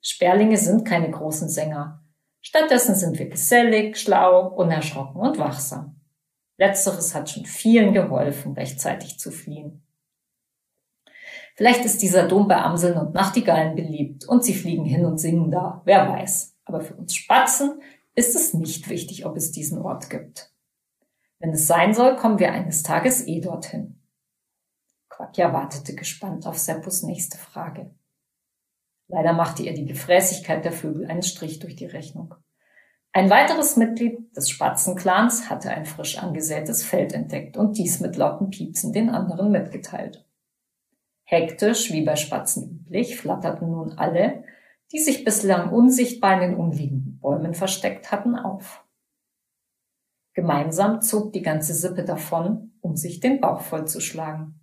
Sperlinge 0.00 0.58
sind 0.58 0.84
keine 0.84 1.10
großen 1.10 1.48
Sänger. 1.48 2.01
Stattdessen 2.42 2.96
sind 2.96 3.18
wir 3.18 3.28
gesellig, 3.28 3.96
schlau, 3.96 4.48
unerschrocken 4.48 5.20
und 5.20 5.38
wachsam. 5.38 6.00
Letzteres 6.58 7.14
hat 7.14 7.30
schon 7.30 7.46
vielen 7.46 7.94
geholfen, 7.94 8.52
rechtzeitig 8.52 9.18
zu 9.18 9.30
fliehen. 9.30 9.86
Vielleicht 11.54 11.84
ist 11.84 12.02
dieser 12.02 12.26
Dom 12.26 12.48
bei 12.48 12.56
Amseln 12.56 12.98
und 12.98 13.14
Nachtigallen 13.14 13.76
beliebt 13.76 14.24
und 14.26 14.44
sie 14.44 14.54
fliegen 14.54 14.84
hin 14.84 15.04
und 15.04 15.18
singen 15.18 15.50
da, 15.50 15.82
wer 15.84 16.08
weiß. 16.08 16.56
Aber 16.64 16.80
für 16.80 16.94
uns 16.94 17.14
Spatzen 17.14 17.80
ist 18.14 18.34
es 18.34 18.54
nicht 18.54 18.88
wichtig, 18.88 19.24
ob 19.24 19.36
es 19.36 19.52
diesen 19.52 19.78
Ort 19.78 20.10
gibt. 20.10 20.52
Wenn 21.38 21.50
es 21.50 21.66
sein 21.66 21.94
soll, 21.94 22.16
kommen 22.16 22.38
wir 22.38 22.52
eines 22.52 22.82
Tages 22.82 23.26
eh 23.26 23.40
dorthin. 23.40 24.00
Quackja 25.08 25.52
wartete 25.52 25.94
gespannt 25.94 26.46
auf 26.46 26.58
Seppus 26.58 27.02
nächste 27.02 27.38
Frage. 27.38 27.94
Leider 29.12 29.34
machte 29.34 29.62
ihr 29.62 29.74
die 29.74 29.84
Gefräßigkeit 29.84 30.64
der 30.64 30.72
Vögel 30.72 31.06
einen 31.06 31.22
Strich 31.22 31.58
durch 31.58 31.76
die 31.76 31.84
Rechnung. 31.84 32.34
Ein 33.12 33.28
weiteres 33.28 33.76
Mitglied 33.76 34.34
des 34.34 34.48
Spatzenclans 34.48 35.50
hatte 35.50 35.70
ein 35.70 35.84
frisch 35.84 36.16
angesätes 36.16 36.82
Feld 36.82 37.12
entdeckt 37.12 37.58
und 37.58 37.76
dies 37.76 38.00
mit 38.00 38.16
lauten 38.16 38.48
Piepsen 38.48 38.94
den 38.94 39.10
anderen 39.10 39.50
mitgeteilt. 39.50 40.26
Hektisch, 41.24 41.92
wie 41.92 42.06
bei 42.06 42.16
Spatzen 42.16 42.80
üblich, 42.80 43.18
flatterten 43.18 43.70
nun 43.70 43.92
alle, 43.98 44.44
die 44.92 44.98
sich 44.98 45.24
bislang 45.24 45.70
unsichtbar 45.70 46.40
in 46.40 46.52
den 46.52 46.58
umliegenden 46.58 47.18
Bäumen 47.18 47.52
versteckt 47.52 48.12
hatten, 48.12 48.34
auf. 48.34 48.82
Gemeinsam 50.32 51.02
zog 51.02 51.34
die 51.34 51.42
ganze 51.42 51.74
Sippe 51.74 52.04
davon, 52.04 52.72
um 52.80 52.96
sich 52.96 53.20
den 53.20 53.42
Bauch 53.42 53.60
vollzuschlagen. 53.60 54.58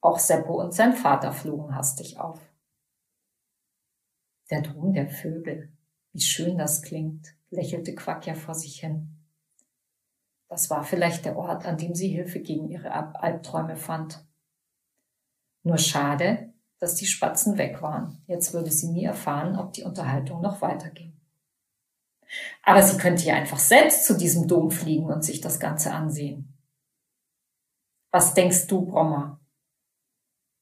Auch 0.00 0.18
Seppo 0.18 0.60
und 0.60 0.74
sein 0.74 0.94
Vater 0.94 1.30
flogen 1.30 1.76
hastig 1.76 2.18
auf. 2.18 2.49
Der 4.50 4.62
Dom 4.62 4.92
der 4.92 5.08
Vögel. 5.08 5.72
Wie 6.12 6.20
schön 6.20 6.58
das 6.58 6.82
klingt, 6.82 7.34
lächelte 7.50 7.94
Quackja 7.94 8.34
vor 8.34 8.54
sich 8.54 8.80
hin. 8.80 9.16
Das 10.48 10.68
war 10.70 10.82
vielleicht 10.82 11.24
der 11.24 11.36
Ort, 11.36 11.64
an 11.66 11.76
dem 11.76 11.94
sie 11.94 12.08
Hilfe 12.08 12.40
gegen 12.40 12.68
ihre 12.68 12.92
Albträume 12.92 13.76
fand. 13.76 14.26
Nur 15.62 15.78
schade, 15.78 16.52
dass 16.80 16.96
die 16.96 17.06
Spatzen 17.06 17.58
weg 17.58 17.80
waren. 17.82 18.24
Jetzt 18.26 18.52
würde 18.52 18.72
sie 18.72 18.88
nie 18.88 19.04
erfahren, 19.04 19.56
ob 19.56 19.72
die 19.72 19.84
Unterhaltung 19.84 20.40
noch 20.40 20.60
weiterging. 20.60 21.16
Aber 22.64 22.82
sie 22.82 22.98
könnte 22.98 23.24
ja 23.24 23.34
einfach 23.34 23.58
selbst 23.58 24.04
zu 24.04 24.16
diesem 24.16 24.48
Dom 24.48 24.72
fliegen 24.72 25.06
und 25.06 25.24
sich 25.24 25.40
das 25.40 25.60
Ganze 25.60 25.92
ansehen. 25.92 26.56
Was 28.10 28.34
denkst 28.34 28.66
du, 28.66 28.86
Brommer? 28.86 29.40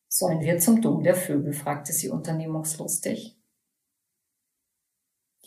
Sollen 0.08 0.40
wir 0.40 0.58
zum 0.58 0.82
Dom 0.82 1.02
der 1.02 1.14
Vögel? 1.14 1.54
fragte 1.54 1.94
sie 1.94 2.10
unternehmungslustig. 2.10 3.37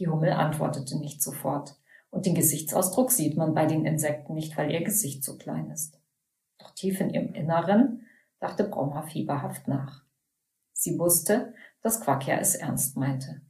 Die 0.02 0.08
Hummel 0.08 0.32
antwortete 0.32 0.98
nicht 0.98 1.22
sofort, 1.22 1.76
und 2.10 2.26
den 2.26 2.34
Gesichtsausdruck 2.34 3.12
sieht 3.12 3.38
man 3.38 3.54
bei 3.54 3.68
den 3.68 3.86
Insekten 3.86 4.34
nicht, 4.34 4.58
weil 4.58 4.72
ihr 4.72 4.84
Gesicht 4.84 5.24
zu 5.24 5.38
klein 5.38 5.70
ist. 5.70 6.02
Doch 6.58 6.72
tief 6.74 7.00
in 7.00 7.12
ihrem 7.12 7.36
Inneren 7.36 8.08
dachte 8.40 8.64
Brommer 8.64 9.04
fieberhaft 9.04 9.68
nach. 9.68 10.04
Sie 10.74 10.98
wusste, 10.98 11.54
dass 11.84 12.02
Quackja 12.02 12.40
es 12.40 12.56
ernst 12.56 12.98
meinte. 12.98 13.42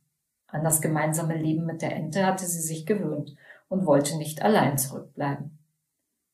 An 0.48 0.66
das 0.66 0.82
gemeinsame 0.82 1.38
Leben 1.38 1.66
mit 1.66 1.82
der 1.82 1.96
Ente 1.96 2.26
hatte 2.26 2.46
sie 2.46 2.60
sich 2.60 2.86
gewöhnt 2.86 3.34
und 3.70 3.86
wollte 3.86 4.18
nicht 4.18 4.42
allein 4.42 4.78
zurückbleiben. 4.78 5.58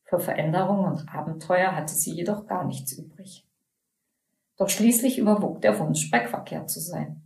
Für 0.02 0.18
Veränderungen 0.18 0.86
und 0.86 1.14
Abenteuer 1.14 1.76
hatte 1.76 1.94
sie 1.94 2.12
jedoch 2.12 2.48
gar 2.48 2.64
nichts 2.64 2.90
übrig. 2.90 3.46
Doch 4.56 4.68
schließlich 4.68 5.16
überwog 5.16 5.60
der 5.60 5.78
Wunsch, 5.78 6.10
bei 6.10 6.18
Quackja 6.18 6.66
zu 6.66 6.80
sein. 6.80 7.22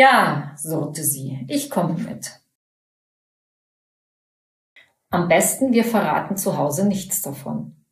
Ja, 0.00 0.54
surrte 0.56 1.04
sie, 1.04 1.44
ich 1.46 1.68
komme 1.68 1.92
mit. 1.92 2.40
Am 5.10 5.28
besten, 5.28 5.74
wir 5.74 5.84
verraten 5.84 6.38
zu 6.38 6.56
Hause 6.56 6.88
nichts 6.88 7.20
davon. 7.20 7.84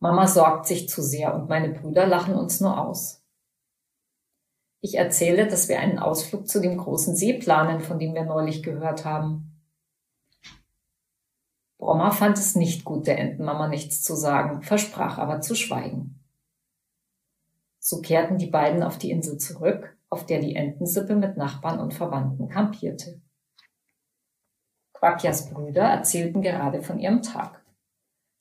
Mama 0.00 0.26
sorgt 0.26 0.66
sich 0.66 0.90
zu 0.90 1.00
sehr 1.00 1.34
und 1.34 1.48
meine 1.48 1.70
Brüder 1.70 2.06
lachen 2.06 2.34
uns 2.34 2.60
nur 2.60 2.78
aus. 2.78 3.24
Ich 4.82 4.96
erzähle, 4.96 5.46
dass 5.46 5.70
wir 5.70 5.80
einen 5.80 5.98
Ausflug 5.98 6.46
zu 6.46 6.60
dem 6.60 6.76
großen 6.76 7.16
See 7.16 7.38
planen, 7.38 7.80
von 7.80 7.98
dem 7.98 8.12
wir 8.12 8.26
neulich 8.26 8.62
gehört 8.62 9.06
haben. 9.06 9.62
Brommer 11.78 12.12
fand 12.12 12.36
es 12.36 12.54
nicht 12.54 12.84
gut, 12.84 13.06
der 13.06 13.18
Entenmama 13.18 13.66
nichts 13.68 14.02
zu 14.02 14.14
sagen, 14.14 14.60
versprach 14.60 15.16
aber 15.16 15.40
zu 15.40 15.54
schweigen. 15.54 16.22
So 17.78 18.02
kehrten 18.02 18.36
die 18.36 18.50
beiden 18.50 18.82
auf 18.82 18.98
die 18.98 19.10
Insel 19.10 19.38
zurück, 19.38 19.91
auf 20.12 20.26
der 20.26 20.40
die 20.40 20.54
Entensippe 20.54 21.16
mit 21.16 21.38
Nachbarn 21.38 21.80
und 21.80 21.94
Verwandten 21.94 22.50
kampierte. 22.50 23.22
Quakias 24.92 25.48
Brüder 25.48 25.84
erzählten 25.84 26.42
gerade 26.42 26.82
von 26.82 26.98
ihrem 26.98 27.22
Tag. 27.22 27.64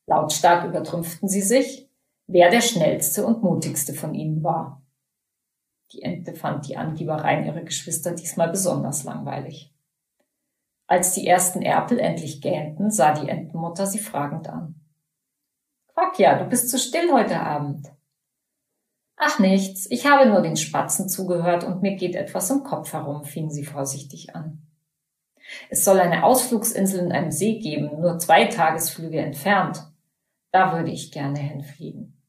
Lautstark 0.05 0.65
übertrümpften 0.65 1.29
sie 1.29 1.41
sich, 1.41 1.89
wer 2.27 2.51
der 2.51 2.59
schnellste 2.59 3.25
und 3.25 3.41
mutigste 3.41 3.93
von 3.93 4.13
ihnen 4.13 4.43
war. 4.43 4.83
Die 5.93 6.01
Ente 6.01 6.33
fand 6.33 6.67
die 6.67 6.75
Angiebereien 6.75 7.45
ihrer 7.45 7.61
Geschwister 7.61 8.11
diesmal 8.11 8.49
besonders 8.49 9.05
langweilig. 9.05 9.73
Als 10.87 11.13
die 11.13 11.25
ersten 11.25 11.61
Erpel 11.61 11.99
endlich 11.99 12.41
gähnten, 12.41 12.91
sah 12.91 13.13
die 13.13 13.29
Entenmutter 13.29 13.87
sie 13.87 13.99
fragend 13.99 14.49
an. 14.49 14.75
Quakia, 15.93 16.37
du 16.37 16.49
bist 16.49 16.69
zu 16.69 16.77
still 16.77 17.13
heute 17.13 17.39
Abend. 17.39 17.87
Ach 19.23 19.37
nichts, 19.37 19.85
ich 19.91 20.07
habe 20.07 20.27
nur 20.27 20.41
den 20.41 20.55
Spatzen 20.57 21.07
zugehört 21.07 21.63
und 21.63 21.83
mir 21.83 21.95
geht 21.95 22.15
etwas 22.15 22.49
im 22.49 22.63
Kopf 22.63 22.91
herum, 22.91 23.23
fing 23.23 23.51
sie 23.51 23.63
vorsichtig 23.63 24.35
an. 24.35 24.65
Es 25.69 25.85
soll 25.85 25.99
eine 25.99 26.23
Ausflugsinsel 26.23 27.01
in 27.01 27.11
einem 27.11 27.29
See 27.29 27.59
geben, 27.59 28.01
nur 28.01 28.17
zwei 28.17 28.45
Tagesflüge 28.45 29.19
entfernt. 29.19 29.87
Da 30.51 30.75
würde 30.75 30.89
ich 30.89 31.11
gerne 31.11 31.37
hinfliegen. 31.37 32.19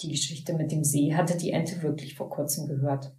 Die 0.00 0.08
Geschichte 0.08 0.54
mit 0.54 0.72
dem 0.72 0.82
See 0.82 1.14
hatte 1.14 1.36
die 1.36 1.50
Ente 1.50 1.82
wirklich 1.82 2.16
vor 2.16 2.30
kurzem 2.30 2.66
gehört. 2.66 3.14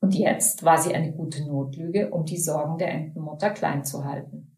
Und 0.00 0.14
jetzt 0.14 0.64
war 0.64 0.76
sie 0.76 0.94
eine 0.94 1.12
gute 1.12 1.46
Notlüge, 1.46 2.10
um 2.10 2.26
die 2.26 2.38
Sorgen 2.38 2.76
der 2.76 2.90
Entenmutter 2.90 3.48
klein 3.48 3.86
zu 3.86 4.04
halten. 4.04 4.54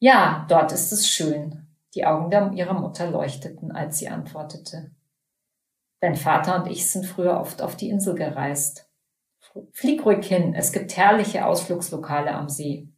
Ja, 0.00 0.44
dort 0.50 0.70
ist 0.72 0.92
es 0.92 1.08
schön. 1.08 1.66
Die 1.94 2.04
Augen 2.04 2.52
ihrer 2.52 2.78
Mutter 2.78 3.10
leuchteten, 3.10 3.72
als 3.72 3.96
sie 3.96 4.08
antwortete. 4.08 4.93
Dein 6.04 6.16
Vater 6.16 6.62
und 6.62 6.70
ich 6.70 6.90
sind 6.90 7.06
früher 7.06 7.40
oft 7.40 7.62
auf 7.62 7.76
die 7.76 7.88
Insel 7.88 8.14
gereist. 8.14 8.90
Flieg 9.72 10.04
ruhig 10.04 10.26
hin, 10.26 10.54
es 10.54 10.70
gibt 10.70 10.94
herrliche 10.98 11.46
Ausflugslokale 11.46 12.30
am 12.34 12.50
See. 12.50 12.90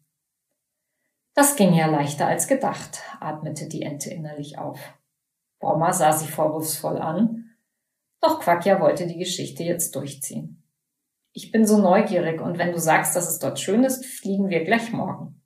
Das 1.33 1.55
ging 1.55 1.73
ja 1.73 1.87
leichter 1.87 2.27
als 2.27 2.49
gedacht, 2.49 3.03
atmete 3.21 3.69
die 3.69 3.83
Ente 3.83 4.11
innerlich 4.11 4.59
auf. 4.59 4.81
Brommer 5.61 5.93
sah 5.93 6.11
sie 6.11 6.27
vorwurfsvoll 6.27 6.99
an, 6.99 7.57
doch 8.21 8.41
Quackja 8.41 8.81
wollte 8.81 9.07
die 9.07 9.19
Geschichte 9.19 9.63
jetzt 9.63 9.95
durchziehen. 9.95 10.65
Ich 11.31 11.53
bin 11.53 11.65
so 11.65 11.79
neugierig 11.79 12.41
und 12.41 12.59
wenn 12.59 12.73
du 12.73 12.81
sagst, 12.81 13.15
dass 13.15 13.31
es 13.31 13.39
dort 13.39 13.61
schön 13.61 13.85
ist, 13.85 14.05
fliegen 14.05 14.49
wir 14.49 14.65
gleich 14.65 14.93
morgen. 14.93 15.45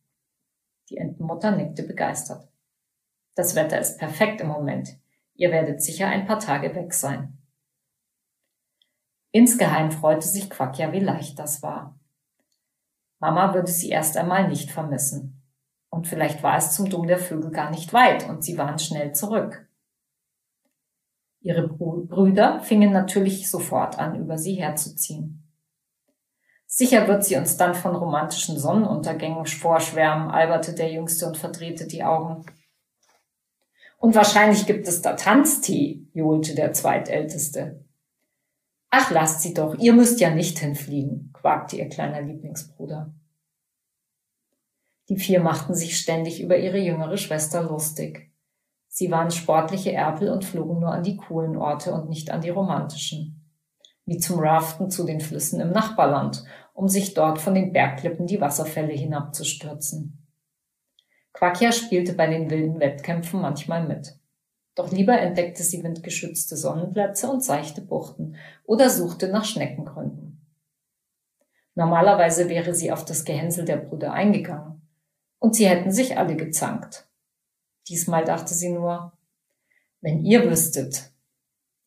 Die 0.89 0.97
Entenmutter 0.97 1.51
nickte 1.51 1.83
begeistert. 1.83 2.49
Das 3.35 3.55
Wetter 3.55 3.79
ist 3.79 3.99
perfekt 3.99 4.41
im 4.41 4.49
Moment. 4.49 4.97
Ihr 5.35 5.51
werdet 5.51 5.83
sicher 5.83 6.07
ein 6.07 6.25
paar 6.25 6.39
Tage 6.39 6.75
weg 6.75 6.95
sein. 6.95 7.37
Insgeheim 9.33 9.91
freute 9.91 10.27
sich 10.27 10.51
Quackja, 10.51 10.93
wie 10.93 11.01
leicht 11.01 11.39
das 11.39 11.63
war. 11.63 11.99
Mama 13.21 13.55
würde 13.55 13.71
sie 13.71 13.91
erst 13.91 14.17
einmal 14.17 14.49
nicht 14.49 14.71
vermissen. 14.71 15.43
Und 15.91 16.07
vielleicht 16.07 16.43
war 16.43 16.57
es 16.57 16.73
zum 16.73 16.89
Dumm 16.89 17.07
der 17.07 17.19
Vögel 17.19 17.51
gar 17.51 17.71
nicht 17.71 17.93
weit 17.93 18.29
und 18.29 18.43
sie 18.43 18.57
waren 18.57 18.79
schnell 18.79 19.13
zurück. 19.13 19.69
Ihre 21.43 21.69
Brüder 21.69 22.61
fingen 22.61 22.93
natürlich 22.93 23.51
sofort 23.51 23.99
an, 23.99 24.17
über 24.17 24.39
sie 24.39 24.55
herzuziehen. 24.55 25.47
Sicher 26.67 27.09
wird 27.09 27.25
sie 27.25 27.37
uns 27.37 27.57
dann 27.57 27.75
von 27.75 27.97
romantischen 27.97 28.59
Sonnenuntergängen 28.59 29.47
vorschwärmen, 29.47 30.31
alberte 30.31 30.75
der 30.75 30.93
Jüngste 30.93 31.27
und 31.27 31.37
verdrehte 31.37 31.87
die 31.87 32.05
Augen. 32.05 32.45
Und 33.99 34.15
wahrscheinlich 34.15 34.67
gibt 34.67 34.87
es 34.87 35.03
da 35.03 35.15
Tanztee, 35.15 36.07
johlte 36.13 36.55
der 36.55 36.73
Zweitälteste. 36.73 37.85
Ach, 38.91 39.11
lasst 39.13 39.43
sie 39.43 39.55
doch, 39.55 39.77
ihr 39.79 39.93
müsst 39.93 40.21
ja 40.21 40.31
nicht 40.31 40.59
hinfliegen, 40.59 41.31
quakte 41.33 41.77
ihr 41.77 41.89
kleiner 41.89 42.21
Lieblingsbruder. 42.23 43.15
Die 45.09 45.17
vier 45.17 45.41
machten 45.41 45.75
sich 45.75 45.97
ständig 45.97 46.41
über 46.41 46.57
ihre 46.57 46.79
jüngere 46.79 47.17
Schwester 47.17 47.63
lustig. 47.63 48.33
Sie 48.89 49.11
waren 49.11 49.31
sportliche 49.31 49.93
Erpel 49.93 50.31
und 50.31 50.45
flogen 50.45 50.81
nur 50.81 50.93
an 50.93 51.05
die 51.05 51.17
coolen 51.17 51.57
Orte 51.57 51.93
und 51.93 52.09
nicht 52.09 52.31
an 52.31 52.41
die 52.41 52.51
romantischen. 52.51 53.49
Wie 54.07 54.19
zum 54.19 54.41
Raften 54.41 54.91
zu 54.91 55.05
den 55.05 55.21
Flüssen 55.21 55.61
im 55.61 55.71
Nachbarland, 55.71 56.45
um 56.75 56.89
sich 56.89 57.15
dort 57.15 57.41
von 57.41 57.55
den 57.55 57.73
Bergklippen 57.73 58.27
die 58.27 58.41
Wasserfälle 58.41 58.93
hinabzustürzen. 58.93 60.27
Quakia 61.33 61.71
spielte 61.71 62.15
bei 62.15 62.27
den 62.27 62.51
wilden 62.51 62.81
Wettkämpfen 62.81 63.41
manchmal 63.41 63.87
mit. 63.87 64.20
Doch 64.75 64.93
lieber 64.93 65.19
entdeckte 65.19 65.63
sie 65.63 65.83
windgeschützte 65.83 66.57
Sonnenplätze 66.57 67.29
und 67.29 67.43
seichte 67.43 67.81
Buchten 67.81 68.37
oder 68.65 68.89
suchte 68.89 69.29
nach 69.29 69.45
Schneckengründen. 69.45 70.31
Normalerweise 71.75 72.49
wäre 72.49 72.75
sie 72.75 72.93
auf 72.93 73.05
das 73.05 73.25
Gehänsel 73.25 73.65
der 73.65 73.77
Brüder 73.77 74.13
eingegangen. 74.13 74.83
Und 75.39 75.55
sie 75.57 75.69
hätten 75.69 75.91
sich 75.91 76.19
alle 76.19 76.37
gezankt. 76.37 77.09
Diesmal 77.89 78.25
dachte 78.25 78.55
sie 78.55 78.71
nur, 78.71 79.13
wenn 80.01 80.25
ihr 80.25 80.49
wüsstet. 80.49 81.11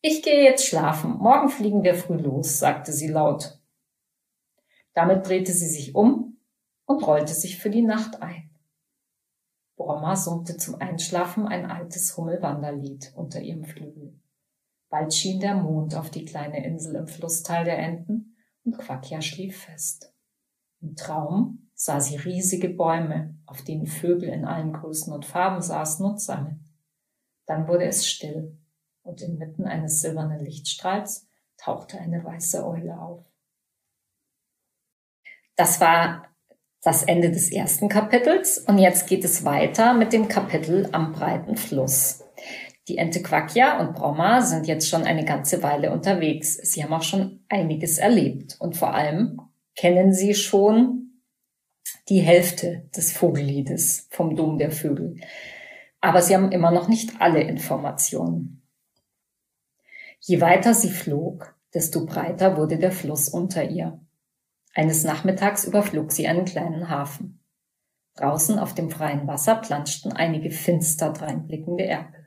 Ich 0.00 0.22
gehe 0.22 0.42
jetzt 0.42 0.66
schlafen, 0.66 1.16
morgen 1.18 1.48
fliegen 1.48 1.82
wir 1.82 1.94
früh 1.94 2.16
los, 2.16 2.58
sagte 2.58 2.92
sie 2.92 3.08
laut. 3.08 3.58
Damit 4.92 5.26
drehte 5.26 5.52
sie 5.52 5.68
sich 5.68 5.94
um 5.94 6.38
und 6.84 7.06
rollte 7.06 7.32
sich 7.32 7.58
für 7.58 7.70
die 7.70 7.82
Nacht 7.82 8.20
ein. 8.22 8.50
Bromma 9.76 10.16
summte 10.16 10.56
zum 10.56 10.76
Einschlafen 10.76 11.46
ein 11.48 11.70
altes 11.70 12.16
Hummelwanderlied 12.16 13.12
unter 13.16 13.40
ihrem 13.40 13.64
Flügel. 13.64 14.20
Bald 14.88 15.12
schien 15.12 15.40
der 15.40 15.56
Mond 15.56 15.96
auf 15.96 16.10
die 16.10 16.24
kleine 16.24 16.64
Insel 16.64 16.94
im 16.94 17.08
Flusstal 17.08 17.64
der 17.64 17.78
Enten 17.78 18.36
und 18.64 18.78
Quackja 18.78 19.20
schlief 19.20 19.64
fest. 19.64 20.14
Im 20.80 20.94
Traum 20.94 21.70
sah 21.74 22.00
sie 22.00 22.16
riesige 22.16 22.68
Bäume, 22.68 23.36
auf 23.46 23.62
denen 23.62 23.86
Vögel 23.86 24.28
in 24.28 24.44
allen 24.44 24.72
Größen 24.72 25.12
und 25.12 25.24
Farben 25.24 25.60
saßen 25.60 26.06
und 26.06 26.20
sangen. 26.20 26.68
Dann 27.46 27.66
wurde 27.66 27.84
es 27.84 28.06
still 28.06 28.56
und 29.02 29.20
inmitten 29.20 29.64
eines 29.64 30.00
silbernen 30.00 30.40
Lichtstrahls 30.40 31.28
tauchte 31.56 31.98
eine 31.98 32.24
weiße 32.24 32.64
Eule 32.64 33.00
auf. 33.00 33.24
Das 35.56 35.80
war 35.80 36.33
das 36.84 37.02
Ende 37.02 37.30
des 37.30 37.50
ersten 37.50 37.88
Kapitels 37.88 38.58
und 38.58 38.76
jetzt 38.76 39.08
geht 39.08 39.24
es 39.24 39.44
weiter 39.46 39.94
mit 39.94 40.12
dem 40.12 40.28
Kapitel 40.28 40.86
am 40.92 41.12
breiten 41.12 41.56
Fluss. 41.56 42.22
Die 42.88 42.98
Ente 42.98 43.22
Quakia 43.22 43.80
und 43.80 43.94
Bromma 43.94 44.42
sind 44.42 44.66
jetzt 44.66 44.90
schon 44.90 45.04
eine 45.04 45.24
ganze 45.24 45.62
Weile 45.62 45.90
unterwegs. 45.90 46.56
Sie 46.56 46.84
haben 46.84 46.92
auch 46.92 47.02
schon 47.02 47.42
einiges 47.48 47.96
erlebt 47.96 48.56
und 48.60 48.76
vor 48.76 48.92
allem 48.92 49.40
kennen 49.74 50.12
sie 50.12 50.34
schon 50.34 51.22
die 52.10 52.20
Hälfte 52.20 52.86
des 52.94 53.12
Vogelliedes 53.12 54.06
vom 54.10 54.36
Dom 54.36 54.58
der 54.58 54.70
Vögel. 54.70 55.16
Aber 56.02 56.20
sie 56.20 56.34
haben 56.34 56.52
immer 56.52 56.70
noch 56.70 56.88
nicht 56.88 57.18
alle 57.18 57.40
Informationen. 57.40 58.62
Je 60.20 60.42
weiter 60.42 60.74
sie 60.74 60.90
flog, 60.90 61.58
desto 61.72 62.04
breiter 62.04 62.58
wurde 62.58 62.78
der 62.78 62.92
Fluss 62.92 63.30
unter 63.30 63.70
ihr. 63.70 64.03
Eines 64.74 65.04
Nachmittags 65.04 65.64
überflog 65.64 66.10
sie 66.10 66.26
einen 66.26 66.44
kleinen 66.44 66.90
Hafen. 66.90 67.40
Draußen 68.16 68.58
auf 68.58 68.74
dem 68.74 68.90
freien 68.90 69.26
Wasser 69.26 69.56
planschten 69.56 70.12
einige 70.12 70.50
finster 70.50 71.12
dreinblickende 71.12 71.84
Erpel. 71.84 72.26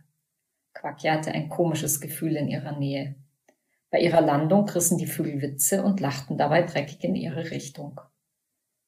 Quackja 0.74 1.14
hatte 1.14 1.32
ein 1.32 1.50
komisches 1.50 2.00
Gefühl 2.00 2.36
in 2.36 2.48
ihrer 2.48 2.78
Nähe. 2.78 3.16
Bei 3.90 4.00
ihrer 4.00 4.22
Landung 4.22 4.68
rissen 4.70 4.98
die 4.98 5.08
Vögel 5.08 5.42
Witze 5.42 5.84
und 5.84 6.00
lachten 6.00 6.38
dabei 6.38 6.64
dreckig 6.64 7.04
in 7.04 7.16
ihre 7.16 7.52
Richtung. 7.52 8.00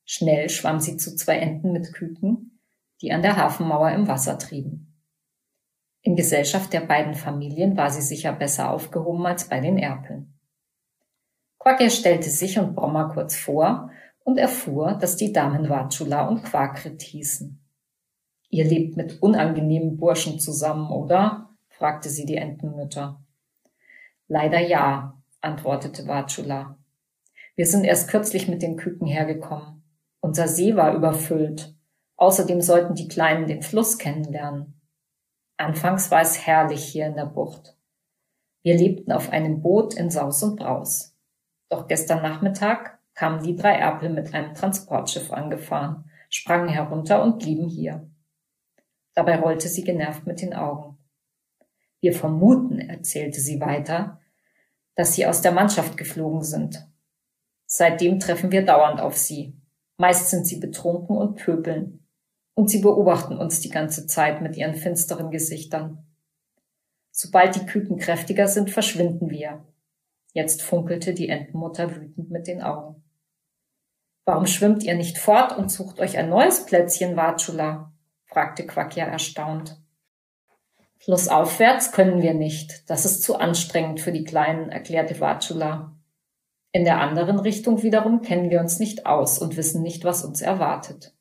Schnell 0.06 0.50
schwamm 0.50 0.80
sie 0.80 0.98
zu 0.98 1.16
zwei 1.16 1.38
Enten 1.38 1.72
mit 1.72 1.94
Küken, 1.94 2.60
die 3.02 3.12
an 3.12 3.22
der 3.22 3.38
Hafenmauer 3.38 3.92
im 3.92 4.08
Wasser 4.08 4.38
trieben. 4.38 5.04
In 6.02 6.16
Gesellschaft 6.16 6.74
der 6.74 6.82
beiden 6.82 7.14
Familien 7.14 7.76
war 7.78 7.92
sie 7.92 8.02
sicher 8.02 8.34
besser 8.34 8.72
aufgehoben 8.72 9.26
als 9.26 9.50
bei 9.50 9.60
den 9.60 9.78
Erpeln. 9.78 10.39
Quacker 11.60 11.90
stellte 11.90 12.30
sich 12.30 12.58
und 12.58 12.76
Brommer 12.76 13.10
kurz 13.10 13.36
vor 13.36 13.92
und 14.24 14.38
erfuhr, 14.38 14.94
dass 14.94 15.18
die 15.18 15.34
Damen 15.34 15.70
Watschula 15.70 16.28
und 16.28 16.44
Quakrit 16.44 17.02
hießen. 17.02 17.62
Ihr 18.50 18.66
lebt 18.66 18.98
mit 18.98 19.22
unangenehmen 19.22 19.98
Burschen 19.98 20.40
zusammen, 20.40 20.90
oder? 20.90 21.50
fragte 21.68 22.10
sie 22.10 22.26
die 22.26 22.38
Entenmütter. 22.38 23.22
Leider 24.28 24.60
ja, 24.60 25.22
antwortete 25.42 26.08
Watschula. 26.08 26.78
Wir 27.56 27.66
sind 27.66 27.84
erst 27.84 28.10
kürzlich 28.10 28.48
mit 28.48 28.62
den 28.62 28.78
Küken 28.78 29.08
hergekommen. 29.08 29.84
Unser 30.22 30.48
See 30.48 30.76
war 30.76 30.94
überfüllt. 30.94 31.76
Außerdem 32.16 32.62
sollten 32.62 32.96
die 32.96 33.08
Kleinen 33.08 33.48
den 33.48 33.62
Fluss 33.62 33.98
kennenlernen. 33.98 34.82
Anfangs 35.58 36.10
war 36.12 36.22
es 36.22 36.46
herrlich 36.46 36.84
hier 36.84 37.08
in 37.08 37.16
der 37.16 37.26
Bucht. 37.26 37.78
Wir 38.62 38.78
lebten 38.78 39.12
auf 39.12 39.30
einem 39.30 39.62
Boot 39.62 39.94
in 39.94 40.10
Saus 40.10 40.44
und 40.44 40.58
Braus. 40.58 41.09
Doch 41.70 41.88
gestern 41.88 42.22
Nachmittag 42.22 43.00
kamen 43.14 43.44
die 43.44 43.56
drei 43.56 43.76
Erpel 43.76 44.10
mit 44.10 44.34
einem 44.34 44.54
Transportschiff 44.56 45.32
angefahren, 45.32 46.10
sprangen 46.30 46.70
herunter 46.70 47.24
und 47.24 47.40
blieben 47.40 47.68
hier. 47.68 48.10
Dabei 49.14 49.40
rollte 49.40 49.68
sie 49.68 49.84
genervt 49.84 50.26
mit 50.26 50.42
den 50.42 50.54
Augen. 50.54 50.98
Wir 52.02 52.14
vermuten, 52.14 52.80
erzählte 52.80 53.42
sie 53.42 53.60
weiter, 53.60 54.20
dass 54.96 55.16
sie 55.16 55.26
aus 55.26 55.42
der 55.42 55.52
Mannschaft 55.52 55.98
geflogen 55.98 56.44
sind. 56.44 56.88
Seitdem 57.66 58.20
treffen 58.20 58.52
wir 58.52 58.66
dauernd 58.66 59.00
auf 59.00 59.18
sie. 59.18 59.56
Meist 59.98 60.30
sind 60.30 60.48
sie 60.48 60.60
betrunken 60.60 61.18
und 61.18 61.36
pöbeln. 61.36 62.06
Und 62.56 62.70
sie 62.70 62.80
beobachten 62.80 63.38
uns 63.38 63.60
die 63.60 63.70
ganze 63.70 64.08
Zeit 64.08 64.42
mit 64.42 64.58
ihren 64.58 64.76
finsteren 64.76 65.30
Gesichtern. 65.30 66.06
Sobald 67.12 67.56
die 67.56 67.66
Küken 67.66 67.98
kräftiger 67.98 68.48
sind, 68.48 68.72
verschwinden 68.72 69.30
wir. 69.30 69.66
Jetzt 70.34 70.62
funkelte 70.62 71.14
die 71.14 71.30
Entenmutter 71.30 71.96
wütend 71.96 72.30
mit 72.30 72.48
den 72.48 72.62
Augen. 72.62 73.04
Warum 74.26 74.46
schwimmt 74.46 74.84
ihr 74.84 74.96
nicht 74.96 75.18
fort 75.18 75.58
und 75.58 75.72
sucht 75.72 76.00
euch 76.00 76.18
ein 76.18 76.30
neues 76.30 76.66
Plätzchen, 76.66 77.16
Watschula? 77.16 77.94
fragte 78.26 78.66
Quakia 78.68 79.06
erstaunt. 79.06 79.82
Flussaufwärts 81.00 81.92
können 81.92 82.22
wir 82.22 82.34
nicht. 82.34 82.90
Das 82.90 83.06
ist 83.06 83.24
zu 83.24 83.38
anstrengend 83.38 84.02
für 84.02 84.12
die 84.12 84.26
Kleinen, 84.26 84.70
erklärte 84.70 85.20
Watschula. 85.20 85.96
In 86.72 86.84
der 86.84 87.02
anderen 87.02 87.40
Richtung 87.40 87.82
wiederum 87.82 88.22
kennen 88.22 88.52
wir 88.52 88.60
uns 88.60 88.78
nicht 88.78 89.08
aus 89.08 89.40
und 89.40 89.58
wissen 89.58 89.82
nicht, 89.82 90.04
was 90.04 90.24
uns 90.24 90.42
erwartet. 90.42 91.16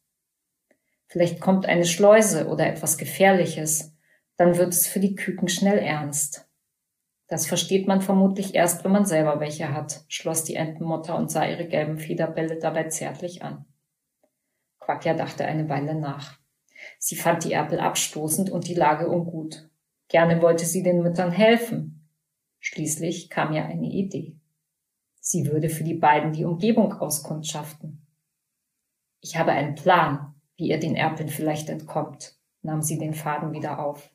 Vielleicht 1.06 1.40
kommt 1.40 1.64
eine 1.64 1.86
Schleuse 1.86 2.48
oder 2.48 2.66
etwas 2.66 2.98
Gefährliches. 2.98 3.96
Dann 4.36 4.58
wird 4.58 4.74
es 4.74 4.86
für 4.86 5.00
die 5.00 5.14
Küken 5.14 5.48
schnell 5.48 5.78
ernst. 5.78 6.47
Das 7.28 7.46
versteht 7.46 7.86
man 7.86 8.00
vermutlich 8.00 8.54
erst, 8.54 8.84
wenn 8.84 8.92
man 8.92 9.04
selber 9.04 9.38
welche 9.38 9.72
hat, 9.72 10.04
schloss 10.08 10.44
die 10.44 10.56
Entenmutter 10.56 11.14
und 11.16 11.30
sah 11.30 11.46
ihre 11.46 11.68
gelben 11.68 11.98
Federbälle 11.98 12.58
dabei 12.58 12.84
zärtlich 12.84 13.42
an. 13.42 13.66
Quackja 14.80 15.12
dachte 15.12 15.44
eine 15.44 15.68
Weile 15.68 15.94
nach. 15.94 16.38
Sie 16.98 17.16
fand 17.16 17.44
die 17.44 17.52
Erpel 17.52 17.80
abstoßend 17.80 18.48
und 18.48 18.66
die 18.66 18.74
Lage 18.74 19.08
ungut. 19.10 19.68
Gerne 20.08 20.40
wollte 20.40 20.64
sie 20.64 20.82
den 20.82 21.02
Müttern 21.02 21.30
helfen. 21.30 22.08
Schließlich 22.60 23.28
kam 23.28 23.52
ihr 23.52 23.66
eine 23.66 23.88
Idee. 23.88 24.38
Sie 25.20 25.46
würde 25.46 25.68
für 25.68 25.84
die 25.84 25.94
beiden 25.94 26.32
die 26.32 26.46
Umgebung 26.46 26.94
auskundschaften. 26.94 28.06
Ich 29.20 29.36
habe 29.36 29.52
einen 29.52 29.74
Plan, 29.74 30.34
wie 30.56 30.68
ihr 30.68 30.80
den 30.80 30.96
Erpeln 30.96 31.28
vielleicht 31.28 31.68
entkommt, 31.68 32.38
nahm 32.62 32.80
sie 32.80 32.98
den 32.98 33.12
Faden 33.12 33.52
wieder 33.52 33.84
auf. 33.84 34.10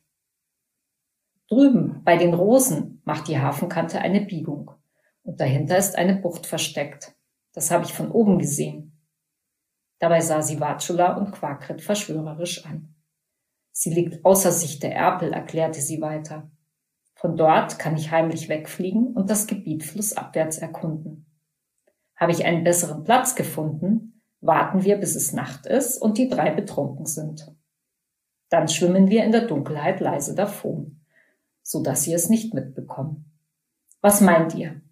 Drüben, 1.48 2.02
bei 2.04 2.16
den 2.16 2.34
Rosen, 2.34 3.02
macht 3.04 3.28
die 3.28 3.38
Hafenkante 3.38 4.00
eine 4.00 4.22
Biegung. 4.22 4.70
Und 5.22 5.40
dahinter 5.40 5.76
ist 5.76 5.96
eine 5.96 6.16
Bucht 6.16 6.46
versteckt. 6.46 7.14
Das 7.52 7.70
habe 7.70 7.84
ich 7.84 7.92
von 7.92 8.10
oben 8.10 8.38
gesehen. 8.38 8.98
Dabei 9.98 10.20
sah 10.20 10.42
sie 10.42 10.60
Watschula 10.60 11.16
und 11.16 11.32
Quakrit 11.32 11.80
verschwörerisch 11.80 12.64
an. 12.66 12.94
Sie 13.72 13.90
liegt 13.90 14.24
außer 14.24 14.52
Sicht 14.52 14.82
der 14.82 14.94
Erpel, 14.94 15.32
erklärte 15.32 15.80
sie 15.80 16.00
weiter. 16.00 16.50
Von 17.14 17.36
dort 17.36 17.78
kann 17.78 17.96
ich 17.96 18.10
heimlich 18.10 18.48
wegfliegen 18.48 19.14
und 19.14 19.30
das 19.30 19.46
Gebiet 19.46 19.82
flussabwärts 19.82 20.58
erkunden. 20.58 21.26
Habe 22.16 22.32
ich 22.32 22.44
einen 22.44 22.64
besseren 22.64 23.02
Platz 23.02 23.34
gefunden, 23.34 24.22
warten 24.40 24.84
wir, 24.84 24.98
bis 24.98 25.16
es 25.16 25.32
Nacht 25.32 25.66
ist 25.66 25.96
und 25.96 26.18
die 26.18 26.28
drei 26.28 26.50
betrunken 26.50 27.06
sind. 27.06 27.50
Dann 28.50 28.68
schwimmen 28.68 29.08
wir 29.08 29.24
in 29.24 29.32
der 29.32 29.46
Dunkelheit 29.46 30.00
leise 30.00 30.34
davon, 30.34 31.03
so 31.64 31.82
dass 31.82 32.04
sie 32.04 32.12
es 32.12 32.28
nicht 32.28 32.54
mitbekommen. 32.54 33.32
Was 34.00 34.20
meint 34.20 34.54
ihr? 34.54 34.82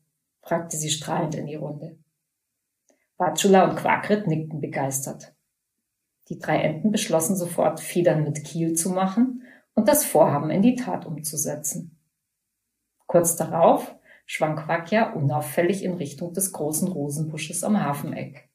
fragte 0.40 0.76
sie 0.76 0.90
strahlend 0.90 1.36
in 1.36 1.46
die 1.46 1.54
Runde. 1.54 1.98
Batschula 3.16 3.68
und 3.68 3.76
Quakrit 3.76 4.26
nickten 4.26 4.60
begeistert. 4.60 5.36
Die 6.28 6.38
drei 6.38 6.60
Enten 6.62 6.90
beschlossen 6.90 7.36
sofort, 7.36 7.78
Federn 7.78 8.24
mit 8.24 8.42
Kiel 8.42 8.72
zu 8.72 8.90
machen 8.90 9.44
und 9.74 9.86
das 9.86 10.04
Vorhaben 10.04 10.50
in 10.50 10.62
die 10.62 10.74
Tat 10.74 11.06
umzusetzen. 11.06 12.00
Kurz 13.06 13.36
darauf 13.36 13.94
schwang 14.24 14.56
Quackja 14.56 15.12
unauffällig 15.12 15.84
in 15.84 15.92
Richtung 15.92 16.32
des 16.32 16.52
großen 16.52 16.88
Rosenbusches 16.88 17.62
am 17.64 17.80
Hafeneck. 17.80 18.48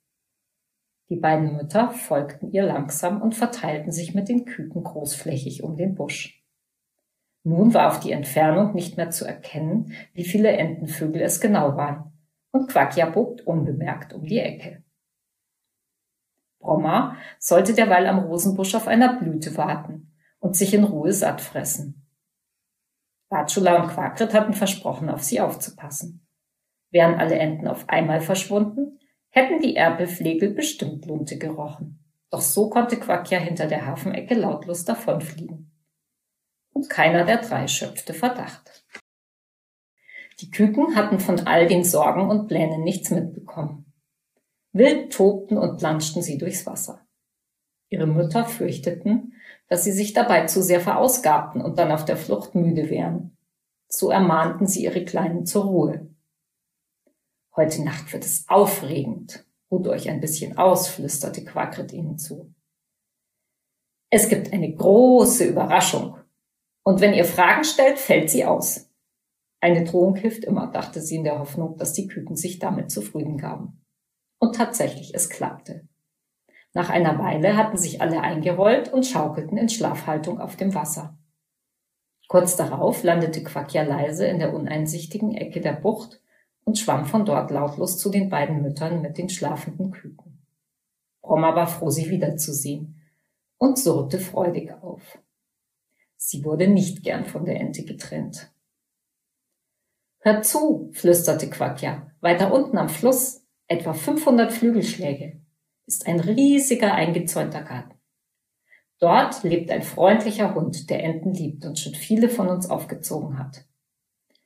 Die 1.09 1.17
beiden 1.17 1.55
Mütter 1.55 1.91
folgten 1.91 2.51
ihr 2.51 2.63
langsam 2.63 3.21
und 3.21 3.35
verteilten 3.35 3.91
sich 3.91 4.15
mit 4.15 4.27
den 4.27 4.45
Küken 4.45 4.83
großflächig 4.83 5.63
um 5.63 5.77
den 5.77 5.95
Busch. 5.95 6.43
Nun 7.47 7.73
war 7.73 7.87
auf 7.87 8.01
die 8.01 8.11
Entfernung 8.11 8.75
nicht 8.75 8.97
mehr 8.97 9.09
zu 9.09 9.23
erkennen, 9.23 9.93
wie 10.13 10.25
viele 10.25 10.49
Entenvögel 10.49 11.21
es 11.21 11.39
genau 11.39 11.77
waren, 11.77 12.11
und 12.51 12.67
Quackja 12.67 13.09
bogt 13.09 13.47
unbemerkt 13.47 14.11
um 14.11 14.25
die 14.25 14.39
Ecke. 14.39 14.83
Bromma 16.59 17.15
sollte 17.39 17.73
derweil 17.73 18.05
am 18.07 18.19
Rosenbusch 18.19 18.75
auf 18.75 18.89
einer 18.89 19.17
Blüte 19.17 19.55
warten 19.55 20.11
und 20.39 20.57
sich 20.57 20.73
in 20.73 20.83
Ruhe 20.83 21.13
satt 21.13 21.39
fressen. 21.39 22.05
Batschula 23.29 23.81
und 23.81 23.91
Quakrit 23.91 24.33
hatten 24.33 24.53
versprochen, 24.53 25.09
auf 25.09 25.23
sie 25.23 25.39
aufzupassen. 25.39 26.27
Wären 26.91 27.15
alle 27.15 27.39
Enten 27.39 27.69
auf 27.69 27.87
einmal 27.87 28.19
verschwunden, 28.19 28.99
hätten 29.29 29.61
die 29.61 29.77
Erpelflegel 29.77 30.53
bestimmt 30.53 31.05
Lunte 31.05 31.37
gerochen. 31.37 32.03
Doch 32.29 32.41
so 32.41 32.69
konnte 32.69 32.97
Quackja 32.97 33.39
hinter 33.39 33.67
der 33.67 33.85
Hafenecke 33.85 34.35
lautlos 34.35 34.83
davonfliegen. 34.83 35.76
Und 36.77 36.91
keiner 36.91 37.25
der 37.25 37.37
drei 37.37 37.67
schöpfte 37.67 38.13
Verdacht. 38.13 38.85
Die 40.39 40.51
Küken 40.51 40.95
hatten 40.95 41.19
von 41.19 41.39
all 41.47 41.65
den 41.65 41.83
Sorgen 41.83 42.29
und 42.29 42.47
Plänen 42.47 42.83
nichts 42.83 43.09
mitbekommen. 43.09 43.91
Wild 44.73 45.11
tobten 45.11 45.57
und 45.57 45.79
planschten 45.79 46.21
sie 46.21 46.37
durchs 46.37 46.67
Wasser. 46.67 47.03
Ihre 47.89 48.05
Mütter 48.05 48.45
fürchteten, 48.45 49.33
dass 49.67 49.85
sie 49.85 49.91
sich 49.91 50.13
dabei 50.13 50.45
zu 50.45 50.61
sehr 50.61 50.79
verausgabten 50.79 51.61
und 51.61 51.79
dann 51.79 51.91
auf 51.91 52.05
der 52.05 52.15
Flucht 52.15 52.53
müde 52.53 52.91
wären. 52.91 53.35
So 53.89 54.11
ermahnten 54.11 54.67
sie 54.67 54.83
ihre 54.83 55.03
Kleinen 55.03 55.47
zur 55.47 55.63
Ruhe. 55.63 56.15
Heute 57.55 57.83
Nacht 57.83 58.13
wird 58.13 58.23
es 58.23 58.47
aufregend. 58.49 59.47
Ruht 59.71 59.87
euch 59.87 60.11
ein 60.11 60.21
bisschen 60.21 60.59
aus, 60.59 60.89
flüsterte 60.89 61.43
Quakrit 61.43 61.91
ihnen 61.91 62.19
zu. 62.19 62.53
Es 64.11 64.29
gibt 64.29 64.53
eine 64.53 64.71
große 64.71 65.43
Überraschung. 65.43 66.19
Und 66.87 67.01
wenn 67.01 67.13
ihr 67.13 67.25
Fragen 67.25 67.65
stellt, 67.65 67.99
fällt 67.99 68.29
sie 68.29 68.45
aus. 68.45 68.89
Eine 69.59 69.83
Drohung 69.83 70.15
hilft 70.15 70.45
immer, 70.45 70.67
dachte 70.67 71.01
sie 71.01 71.17
in 71.17 71.25
der 71.25 71.37
Hoffnung, 71.37 71.75
dass 71.75 71.91
die 71.91 72.07
Küken 72.07 72.37
sich 72.37 72.59
damit 72.59 72.91
zufrieden 72.91 73.37
gaben. 73.37 73.83
Und 74.39 74.55
tatsächlich, 74.55 75.13
es 75.13 75.27
klappte. 75.27 75.85
Nach 76.73 76.89
einer 76.89 77.19
Weile 77.19 77.57
hatten 77.57 77.75
sich 77.75 77.99
alle 77.99 78.21
eingerollt 78.21 78.93
und 78.93 79.05
schaukelten 79.05 79.57
in 79.57 79.67
Schlafhaltung 79.67 80.39
auf 80.39 80.55
dem 80.55 80.73
Wasser. 80.75 81.17
Kurz 82.29 82.55
darauf 82.55 83.03
landete 83.03 83.43
Quackja 83.43 83.83
leise 83.83 84.25
in 84.25 84.39
der 84.39 84.53
uneinsichtigen 84.53 85.35
Ecke 85.35 85.59
der 85.59 85.73
Bucht 85.73 86.21
und 86.63 86.77
schwamm 86.79 87.03
von 87.05 87.25
dort 87.25 87.51
lautlos 87.51 87.97
zu 87.97 88.09
den 88.09 88.29
beiden 88.29 88.61
Müttern 88.61 89.01
mit 89.01 89.17
den 89.17 89.27
schlafenden 89.27 89.91
Küken. 89.91 90.41
Bromma 91.21 91.53
war 91.53 91.67
froh, 91.67 91.89
sie 91.89 92.09
wiederzusehen 92.09 93.01
und 93.57 93.77
surrte 93.77 94.19
freudig 94.19 94.71
auf. 94.81 95.19
Sie 96.17 96.43
wurde 96.43 96.67
nicht 96.67 97.03
gern 97.03 97.25
von 97.25 97.45
der 97.45 97.59
Ente 97.59 97.85
getrennt. 97.85 98.51
Hör 100.19 100.41
zu, 100.41 100.89
flüsterte 100.93 101.49
Quackja. 101.49 102.11
Weiter 102.19 102.51
unten 102.51 102.77
am 102.77 102.89
Fluss, 102.89 103.45
etwa 103.67 103.93
500 103.93 104.51
Flügelschläge, 104.51 105.39
ist 105.85 106.07
ein 106.07 106.19
riesiger 106.19 106.93
eingezäunter 106.93 107.61
Garten. 107.61 107.93
Dort 108.99 109.43
lebt 109.43 109.69
ein 109.69 109.83
freundlicher 109.83 110.55
Hund, 110.55 110.89
der 110.89 111.03
Enten 111.03 111.31
liebt 111.33 111.65
und 111.65 111.77
schon 111.77 111.93
viele 111.93 112.29
von 112.29 112.47
uns 112.47 112.67
aufgezogen 112.69 113.37
hat. 113.37 113.65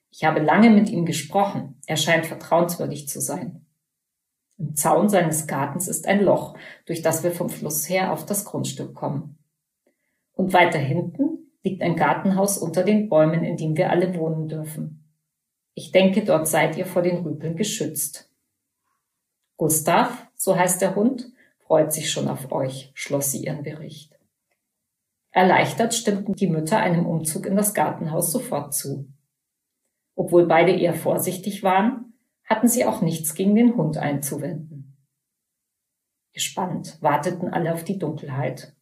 Ich 0.09 0.25
habe 0.25 0.41
lange 0.41 0.69
mit 0.69 0.89
ihm 0.89 1.05
gesprochen. 1.05 1.79
Er 1.87 1.95
scheint 1.95 2.25
vertrauenswürdig 2.25 3.07
zu 3.07 3.21
sein. 3.21 3.65
Im 4.57 4.75
Zaun 4.75 5.07
seines 5.07 5.47
Gartens 5.47 5.87
ist 5.87 6.05
ein 6.05 6.21
Loch, 6.21 6.57
durch 6.85 7.01
das 7.01 7.23
wir 7.23 7.31
vom 7.31 7.49
Fluss 7.49 7.87
her 7.87 8.11
auf 8.11 8.25
das 8.25 8.43
Grundstück 8.43 8.93
kommen. 8.93 9.39
Und 10.33 10.51
weiter 10.51 10.79
hinten 10.79 11.40
liegt 11.63 11.81
ein 11.81 11.95
Gartenhaus 11.95 12.57
unter 12.57 12.83
den 12.83 13.09
Bäumen, 13.09 13.43
in 13.43 13.57
dem 13.57 13.77
wir 13.77 13.89
alle 13.89 14.15
wohnen 14.15 14.47
dürfen. 14.47 15.03
Ich 15.73 15.91
denke, 15.91 16.23
dort 16.23 16.47
seid 16.47 16.77
ihr 16.77 16.85
vor 16.85 17.01
den 17.01 17.17
Rüpeln 17.17 17.55
geschützt. 17.55 18.29
Gustav, 19.57 20.27
so 20.35 20.57
heißt 20.57 20.81
der 20.81 20.95
Hund, 20.95 21.31
freut 21.59 21.93
sich 21.93 22.11
schon 22.11 22.27
auf 22.27 22.51
euch, 22.51 22.91
schloss 22.93 23.31
sie 23.31 23.45
ihren 23.45 23.63
Bericht. 23.63 24.19
Erleichtert 25.29 25.93
stimmten 25.93 26.33
die 26.33 26.47
Mütter 26.47 26.77
einem 26.77 27.05
Umzug 27.05 27.45
in 27.45 27.55
das 27.55 27.73
Gartenhaus 27.73 28.31
sofort 28.31 28.73
zu. 28.73 29.07
Obwohl 30.15 30.45
beide 30.45 30.71
eher 30.71 30.93
vorsichtig 30.93 31.63
waren, 31.63 32.13
hatten 32.43 32.67
sie 32.67 32.85
auch 32.85 33.01
nichts 33.01 33.33
gegen 33.33 33.55
den 33.55 33.77
Hund 33.77 33.97
einzuwenden. 33.97 34.97
Gespannt 36.33 36.97
warteten 37.01 37.49
alle 37.53 37.73
auf 37.73 37.83
die 37.83 37.97
Dunkelheit. 37.97 38.75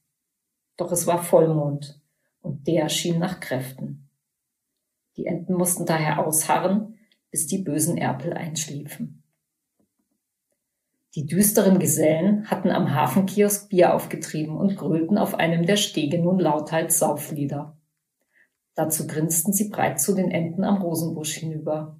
Doch 0.77 0.91
es 0.91 1.05
war 1.05 1.21
Vollmond, 1.21 2.01
und 2.41 2.67
der 2.67 2.89
schien 2.89 3.19
nach 3.19 3.39
Kräften. 3.39 4.09
Die 5.17 5.25
Enten 5.25 5.53
mussten 5.53 5.85
daher 5.85 6.25
ausharren, 6.25 6.97
bis 7.31 7.47
die 7.47 7.59
bösen 7.59 7.97
Erpel 7.97 8.33
einschliefen. 8.33 9.23
Die 11.15 11.25
düsteren 11.25 11.79
Gesellen 11.79 12.49
hatten 12.49 12.69
am 12.69 12.93
Hafenkiosk 12.93 13.69
Bier 13.69 13.93
aufgetrieben 13.95 14.55
und 14.55 14.77
grölten 14.77 15.17
auf 15.17 15.35
einem 15.35 15.65
der 15.65 15.75
Stege 15.75 16.19
nun 16.19 16.39
lauthals 16.39 16.99
Sauflieder. 16.99 17.77
Dazu 18.75 19.07
grinsten 19.07 19.51
sie 19.51 19.69
breit 19.69 19.99
zu 19.99 20.13
den 20.13 20.31
Enten 20.31 20.63
am 20.63 20.81
Rosenbusch 20.81 21.33
hinüber. 21.33 21.99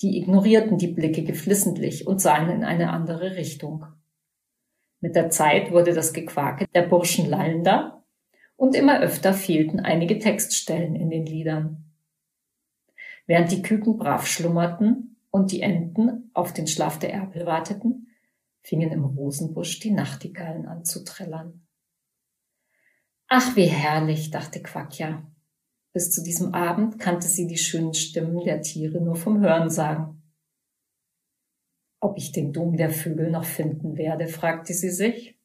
Die 0.00 0.18
ignorierten 0.18 0.78
die 0.78 0.88
Blicke 0.88 1.24
geflissentlich 1.24 2.06
und 2.06 2.20
sahen 2.20 2.48
in 2.48 2.64
eine 2.64 2.90
andere 2.90 3.36
Richtung. 3.36 3.84
Mit 5.00 5.16
der 5.16 5.30
Zeit 5.30 5.72
wurde 5.72 5.92
das 5.92 6.12
Gequake 6.12 6.66
der 6.74 6.82
Burschen 6.82 7.28
lallender 7.28 7.99
und 8.60 8.74
immer 8.74 9.00
öfter 9.00 9.32
fehlten 9.32 9.80
einige 9.80 10.18
Textstellen 10.18 10.94
in 10.94 11.08
den 11.08 11.24
Liedern. 11.24 11.94
Während 13.26 13.50
die 13.50 13.62
Küken 13.62 13.96
brav 13.96 14.26
schlummerten 14.26 15.16
und 15.30 15.50
die 15.50 15.62
Enten 15.62 16.30
auf 16.34 16.52
den 16.52 16.66
Schlaf 16.66 16.98
der 16.98 17.10
Erpel 17.10 17.46
warteten, 17.46 18.08
fingen 18.60 18.92
im 18.92 19.02
Rosenbusch 19.02 19.80
die 19.80 19.92
Nachtigallen 19.92 20.66
an 20.66 20.84
zu 20.84 21.04
trällern. 21.04 21.66
Ach, 23.28 23.56
wie 23.56 23.64
herrlich, 23.64 24.30
dachte 24.30 24.62
Quackja. 24.62 25.26
Bis 25.94 26.10
zu 26.10 26.22
diesem 26.22 26.52
Abend 26.52 26.98
kannte 26.98 27.28
sie 27.28 27.46
die 27.46 27.56
schönen 27.56 27.94
Stimmen 27.94 28.44
der 28.44 28.60
Tiere 28.60 29.00
nur 29.00 29.16
vom 29.16 29.40
Hörensagen. 29.40 30.22
Ob 31.98 32.18
ich 32.18 32.32
den 32.32 32.52
Dom 32.52 32.76
der 32.76 32.90
Vögel 32.90 33.30
noch 33.30 33.44
finden 33.44 33.96
werde, 33.96 34.28
fragte 34.28 34.74
sie 34.74 34.90
sich, 34.90 35.39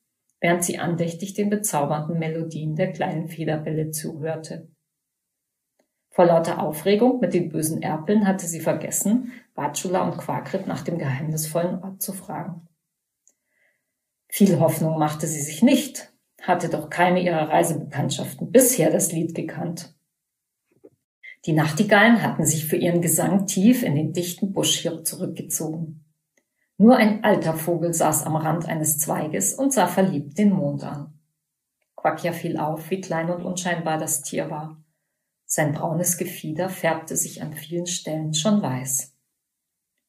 während 0.46 0.64
sie 0.64 0.78
andächtig 0.78 1.34
den 1.34 1.50
bezaubernden 1.50 2.20
Melodien 2.20 2.76
der 2.76 2.92
kleinen 2.92 3.30
Federbälle 3.30 3.90
zuhörte. 3.90 4.70
Vor 6.12 6.26
lauter 6.26 6.62
Aufregung 6.62 7.20
mit 7.20 7.34
den 7.34 7.50
bösen 7.50 7.82
Erpeln 7.82 8.28
hatte 8.28 8.46
sie 8.46 8.60
vergessen, 8.60 9.32
Batschula 9.56 10.04
und 10.04 10.20
Quakrit 10.20 10.68
nach 10.68 10.84
dem 10.84 11.00
geheimnisvollen 11.00 11.84
Ort 11.84 12.00
zu 12.04 12.14
fragen. 12.14 12.68
Viel 14.28 14.60
Hoffnung 14.60 15.00
machte 15.00 15.26
sie 15.26 15.42
sich 15.42 15.64
nicht, 15.64 16.14
hatte 16.40 16.70
doch 16.70 16.92
keine 16.92 17.24
ihrer 17.24 17.50
Reisebekanntschaften 17.50 18.52
bisher 18.52 18.92
das 18.92 19.12
Lied 19.12 19.34
gekannt. 19.34 19.96
Die 21.48 21.54
Nachtigallen 21.54 22.22
hatten 22.22 22.46
sich 22.46 22.66
für 22.66 22.78
ihren 22.78 23.02
Gesang 23.02 23.48
tief 23.48 23.82
in 23.82 23.96
den 23.96 24.14
dichten 24.14 24.54
Busch 24.54 24.78
hier 24.78 25.04
zurückgezogen. 25.04 26.05
Nur 26.78 26.98
ein 26.98 27.24
alter 27.24 27.54
Vogel 27.54 27.94
saß 27.94 28.24
am 28.24 28.36
Rand 28.36 28.68
eines 28.68 28.98
Zweiges 28.98 29.54
und 29.54 29.72
sah 29.72 29.88
verliebt 29.88 30.38
den 30.38 30.52
Mond 30.52 30.84
an. 30.84 31.18
Quackja 31.96 32.34
fiel 32.34 32.58
auf, 32.58 32.90
wie 32.90 33.02
klein 33.02 33.30
und 33.30 33.44
unscheinbar 33.44 33.98
das 33.98 34.22
Tier 34.22 34.50
war. 34.50 34.84
Sein 35.46 35.74
braunes 35.74 36.18
Gefieder 36.18 36.70
färbte 36.70 37.16
sich 37.16 37.42
an 37.42 37.54
vielen 37.54 37.88
Stellen 37.88 38.34
schon 38.34 38.62
weiß. 38.62 39.16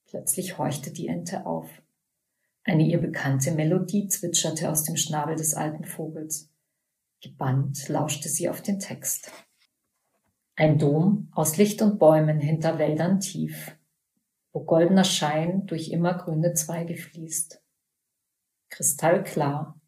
Plötzlich 0.07 0.59
horchte 0.59 0.90
die 0.90 1.09
Ente 1.09 1.46
auf. 1.46 1.68
Eine 2.64 2.83
ihr 2.83 3.00
bekannte 3.00 3.52
Melodie 3.52 4.09
zwitscherte 4.09 4.68
aus 4.70 4.83
dem 4.83 4.96
Schnabel 4.96 5.37
des 5.37 5.55
alten 5.55 5.85
Vogels. 5.85 6.50
Gebannt 7.22 7.88
lauschte 7.88 8.29
sie 8.29 8.48
auf 8.48 8.61
den 8.61 8.81
Text. 8.81 9.31
Ein 10.57 10.79
Dom 10.79 11.29
aus 11.33 11.57
Licht 11.59 11.81
und 11.83 11.98
Bäumen 11.98 12.40
hinter 12.40 12.79
Wäldern 12.79 13.20
tief, 13.20 13.76
wo 14.57 14.64
goldener 14.64 15.05
Schein 15.05 15.66
durch 15.66 15.90
immergrüne 15.90 16.55
Zweige 16.55 16.97
fließt. 16.97 17.62
Kristallklar 18.71 19.79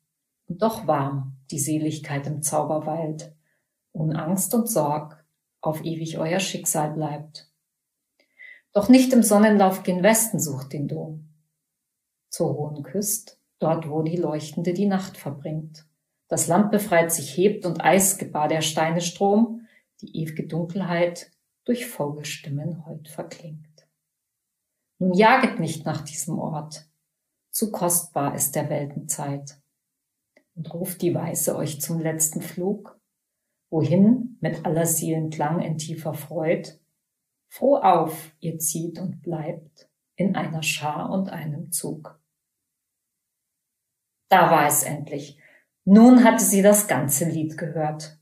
und 0.46 0.60
doch 0.60 0.86
warm 0.86 1.38
die 1.50 1.58
Seligkeit 1.58 2.26
im 2.26 2.42
Zauberwald, 2.42 3.34
ohne 3.92 4.22
Angst 4.22 4.52
und 4.52 4.68
Sorg 4.68 5.24
auf 5.62 5.82
ewig 5.86 6.18
euer 6.18 6.38
Schicksal 6.38 6.90
bleibt. 6.90 7.50
Doch 8.74 8.90
nicht 8.90 9.10
im 9.14 9.22
Sonnenlauf 9.22 9.84
gen 9.84 10.02
Westen 10.02 10.38
sucht 10.38 10.74
den 10.74 10.86
Dom. 10.86 11.32
Zur 12.28 12.54
hohen 12.54 12.82
Küst, 12.82 13.40
dort 13.60 13.88
wo 13.88 14.02
die 14.02 14.18
Leuchtende 14.18 14.74
die 14.74 14.86
Nacht 14.86 15.16
verbringt. 15.16 15.86
Das 16.28 16.46
Land 16.46 16.72
befreit 16.72 17.10
sich 17.10 17.34
hebt 17.34 17.64
und 17.64 17.82
eisgebar 17.82 18.48
der 18.48 18.60
Steine 18.60 19.00
Strom, 19.00 19.66
die 20.02 20.14
ewige 20.14 20.46
Dunkelheit 20.46 21.30
durch 21.64 21.86
Vogelstimmen 21.86 22.84
heut 22.84 23.08
verklingt. 23.08 23.67
Nun 24.98 25.14
jaget 25.14 25.60
nicht 25.60 25.84
nach 25.84 26.02
diesem 26.02 26.38
Ort, 26.38 26.88
zu 27.50 27.70
kostbar 27.70 28.34
ist 28.34 28.54
der 28.56 28.68
Weltenzeit. 28.68 29.60
Und 30.54 30.74
ruft 30.74 31.02
die 31.02 31.14
Weiße 31.14 31.54
euch 31.56 31.80
zum 31.80 32.00
letzten 32.00 32.42
Flug, 32.42 33.00
wohin 33.70 34.38
mit 34.40 34.64
aller 34.66 34.86
Seelen 34.86 35.30
Klang 35.30 35.60
in 35.60 35.78
tiefer 35.78 36.14
Freud, 36.14 36.68
froh 37.48 37.76
auf 37.76 38.32
ihr 38.40 38.58
zieht 38.58 38.98
und 38.98 39.22
bleibt 39.22 39.88
in 40.16 40.34
einer 40.34 40.64
Schar 40.64 41.10
und 41.10 41.30
einem 41.30 41.70
Zug. 41.70 42.20
Da 44.28 44.50
war 44.50 44.66
es 44.66 44.82
endlich. 44.82 45.38
Nun 45.84 46.24
hatte 46.24 46.44
sie 46.44 46.60
das 46.60 46.88
ganze 46.88 47.24
Lied 47.24 47.56
gehört. 47.56 48.18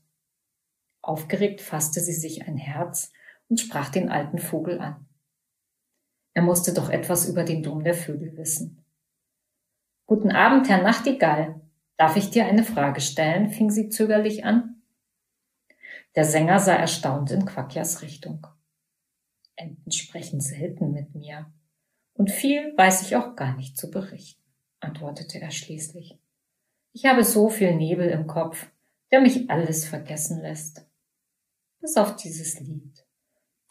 Aufgeregt 1.01 1.59
fasste 1.59 1.99
sie 2.01 2.13
sich 2.13 2.47
ein 2.47 2.57
Herz 2.57 3.11
und 3.49 3.59
sprach 3.59 3.89
den 3.89 4.09
alten 4.09 4.37
Vogel 4.37 4.79
an. 4.79 5.06
Er 6.37 6.43
musste 6.43 6.71
doch 6.71 6.91
etwas 6.91 7.27
über 7.27 7.43
den 7.43 7.63
Dom 7.63 7.83
der 7.83 7.95
Vögel 7.95 8.37
wissen. 8.37 8.85
Guten 10.05 10.29
Abend, 10.29 10.69
Herr 10.69 10.83
Nachtigall. 10.83 11.59
Darf 11.97 12.15
ich 12.15 12.29
dir 12.29 12.45
eine 12.45 12.63
Frage 12.63 13.01
stellen? 13.01 13.49
fing 13.49 13.71
sie 13.71 13.89
zögerlich 13.89 14.45
an. 14.45 14.83
Der 16.15 16.25
Sänger 16.25 16.59
sah 16.59 16.75
erstaunt 16.75 17.31
in 17.31 17.43
Quackjas 17.43 18.03
Richtung. 18.03 18.45
Enten 19.55 19.89
sprechen 19.89 20.39
selten 20.39 20.91
mit 20.91 21.15
mir. 21.15 21.51
Und 22.13 22.29
viel 22.29 22.71
weiß 22.77 23.01
ich 23.01 23.15
auch 23.15 23.35
gar 23.35 23.55
nicht 23.55 23.75
zu 23.75 23.89
berichten, 23.89 24.43
antwortete 24.79 25.41
er 25.41 25.49
schließlich. 25.49 26.19
Ich 26.93 27.05
habe 27.07 27.23
so 27.23 27.49
viel 27.49 27.75
Nebel 27.75 28.09
im 28.09 28.27
Kopf, 28.27 28.69
der 29.09 29.21
mich 29.21 29.49
alles 29.49 29.85
vergessen 29.85 30.43
lässt. 30.43 30.85
Bis 31.81 31.97
auf 31.97 32.15
dieses 32.15 32.59
Lied. 32.59 33.07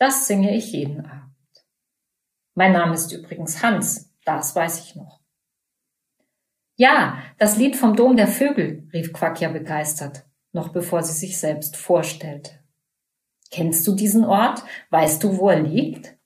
Das 0.00 0.26
singe 0.26 0.52
ich 0.56 0.72
jeden 0.72 1.06
Abend. 1.06 1.25
Mein 2.56 2.72
Name 2.72 2.94
ist 2.94 3.12
übrigens 3.12 3.62
Hans, 3.62 4.12
das 4.24 4.56
weiß 4.56 4.80
ich 4.80 4.96
noch. 4.96 5.20
Ja, 6.74 7.22
das 7.38 7.56
Lied 7.56 7.76
vom 7.76 7.94
Dom 7.94 8.16
der 8.16 8.26
Vögel, 8.26 8.88
rief 8.92 9.12
Quackja 9.12 9.50
begeistert 9.50 10.26
noch 10.56 10.70
bevor 10.70 11.04
sie 11.04 11.12
sich 11.12 11.38
selbst 11.38 11.76
vorstellte. 11.76 12.50
Kennst 13.52 13.86
du 13.86 13.94
diesen 13.94 14.24
Ort? 14.24 14.64
Weißt 14.90 15.22
du, 15.22 15.38
wo 15.38 15.50
er 15.50 15.60
liegt? 15.60 16.16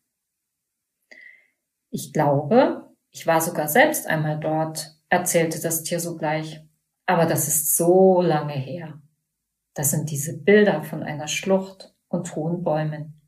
Ich 1.90 2.14
glaube, 2.14 2.88
ich 3.11 3.27
war 3.27 3.43
sogar 3.43 3.69
selbst 3.69 4.07
einmal 4.07 4.40
dort, 4.40 4.97
erzählte 5.11 5.61
das 5.61 5.83
Tier 5.83 6.01
sogleich. 6.01 6.64
Aber 7.05 7.27
das 7.27 7.49
ist 7.49 7.77
so 7.77 8.23
lange 8.23 8.55
her. 8.55 9.03
Das 9.75 9.90
sind 9.90 10.11
diese 10.11 10.38
Bilder 10.38 10.83
von 10.85 11.03
einer 11.03 11.27
Schlucht 11.27 11.93
und 12.09 12.35
hohen 12.37 12.62
Bäumen. 12.62 13.21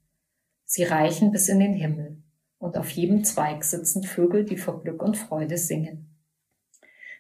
Sie 0.65 0.85
reichen 0.85 1.33
bis 1.33 1.49
in 1.49 1.59
den 1.59 1.75
Himmel, 1.75 2.22
und 2.63 2.77
auf 2.77 2.91
jedem 2.91 3.25
Zweig 3.25 3.65
sitzen 3.65 4.05
Vögel, 4.05 4.45
die 4.45 4.57
vor 4.57 4.81
Glück 4.81 5.03
und 5.03 5.17
Freude 5.17 5.59
singen. 5.59 6.17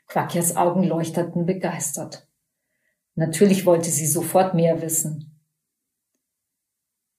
Quackjas 0.07 0.57
Augen 0.57 0.85
leuchteten 0.85 1.47
begeistert. 1.47 2.29
Natürlich 3.17 3.67
wollte 3.67 3.91
sie 3.91 4.07
sofort 4.07 4.55
mehr 4.55 4.81
wissen. 4.83 5.41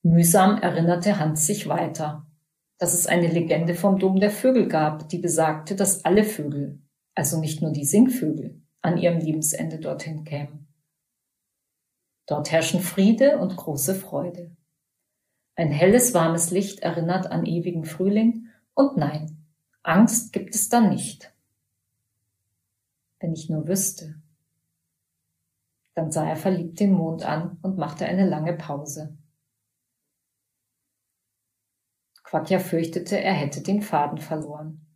Mühsam 0.04 0.58
erinnerte 0.62 1.20
Hans 1.20 1.46
sich 1.46 1.68
weiter, 1.68 2.26
dass 2.78 2.94
es 2.94 3.08
eine 3.08 3.28
Legende 3.28 3.76
vom 3.76 4.00
Dom 4.00 4.20
der 4.20 4.32
Vögel 4.32 4.68
gab, 4.68 5.10
die 5.10 5.20
besagte, 5.20 5.76
dass 5.76 6.06
alle 6.06 6.24
Vögel, 6.24 6.82
also 7.16 7.40
nicht 7.40 7.62
nur 7.62 7.72
die 7.72 7.86
Singvögel, 7.86 8.62
an 8.82 8.98
ihrem 8.98 9.20
Lebensende 9.20 9.80
dorthin 9.80 10.24
kämen. 10.24 10.68
Dort 12.26 12.52
herrschen 12.52 12.80
Friede 12.80 13.38
und 13.38 13.56
große 13.58 13.96
Freude. 13.96 14.56
Ein 15.56 15.72
helles, 15.72 16.14
warmes 16.14 16.50
Licht 16.50 16.80
erinnert 16.80 17.28
an 17.28 17.46
ewigen 17.46 17.86
Frühling 17.86 18.50
und 18.74 18.98
nein, 18.98 19.46
Angst 19.84 20.34
gibt 20.34 20.56
es 20.56 20.70
da 20.70 20.82
nicht. 20.82 21.32
Wenn 23.20 23.34
ich 23.34 23.50
nur 23.50 23.68
wüsste, 23.68 24.16
dann 25.94 26.12
sah 26.12 26.28
er 26.28 26.36
verliebt 26.36 26.80
den 26.80 26.92
Mond 26.92 27.24
an 27.24 27.60
und 27.62 27.78
machte 27.78 28.06
eine 28.06 28.28
lange 28.28 28.54
Pause. 28.54 29.16
Quackja 32.24 32.58
fürchtete, 32.58 33.20
er 33.20 33.34
hätte 33.34 33.62
den 33.62 33.84
Faden 33.84 34.18
verloren. 34.18 34.88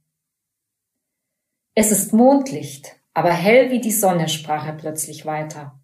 Es 1.75 1.91
ist 1.91 2.13
Mondlicht, 2.13 2.95
aber 3.13 3.31
hell 3.31 3.69
wie 3.69 3.79
die 3.79 3.91
Sonne, 3.91 4.27
sprach 4.27 4.65
er 4.65 4.73
plötzlich 4.73 5.27
weiter. 5.27 5.79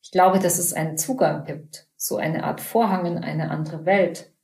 Ich 0.00 0.10
glaube, 0.10 0.38
dass 0.38 0.58
es 0.58 0.72
einen 0.72 0.96
Zugang 0.96 1.44
gibt, 1.44 1.86
so 2.02 2.16
eine 2.16 2.42
Art 2.42 2.60
Vorhang 2.60 3.06
in 3.06 3.18
eine 3.18 3.48
andere 3.52 3.84
Welt. 3.84 4.34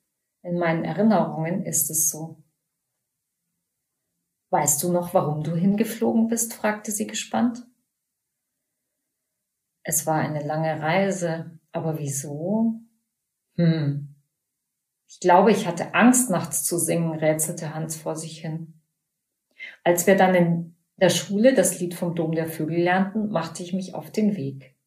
In 0.43 0.57
meinen 0.57 0.85
Erinnerungen 0.85 1.65
ist 1.65 1.89
es 1.89 2.09
so. 2.09 2.41
Weißt 4.49 4.81
du 4.81 4.93
noch, 4.93 5.13
warum 5.13 5.43
du 5.43 5.55
hingeflogen 5.55 6.29
bist? 6.29 6.53
fragte 6.53 6.93
sie 6.93 7.05
gespannt. 7.05 7.67
Es 9.83 10.07
war 10.07 10.19
eine 10.19 10.41
lange 10.41 10.81
Reise, 10.81 11.59
aber 11.73 11.99
wieso? 11.99 12.79
Hm. 13.55 14.15
Ich 15.09 15.19
glaube, 15.19 15.51
ich 15.51 15.67
hatte 15.67 15.93
Angst, 15.93 16.29
nachts 16.29 16.63
zu 16.63 16.77
singen, 16.77 17.19
rätselte 17.19 17.75
Hans 17.75 17.97
vor 17.97 18.15
sich 18.15 18.39
hin. 18.39 18.79
Als 19.83 20.07
wir 20.07 20.15
dann 20.15 20.33
in 20.33 20.77
der 20.95 21.09
Schule 21.09 21.53
das 21.53 21.77
Lied 21.81 21.93
vom 21.93 22.15
Dom 22.15 22.31
der 22.31 22.47
Vögel 22.47 22.79
lernten, 22.81 23.29
machte 23.29 23.63
ich 23.63 23.73
mich 23.73 23.95
auf 23.95 24.11
den 24.11 24.37
Weg. 24.37 24.77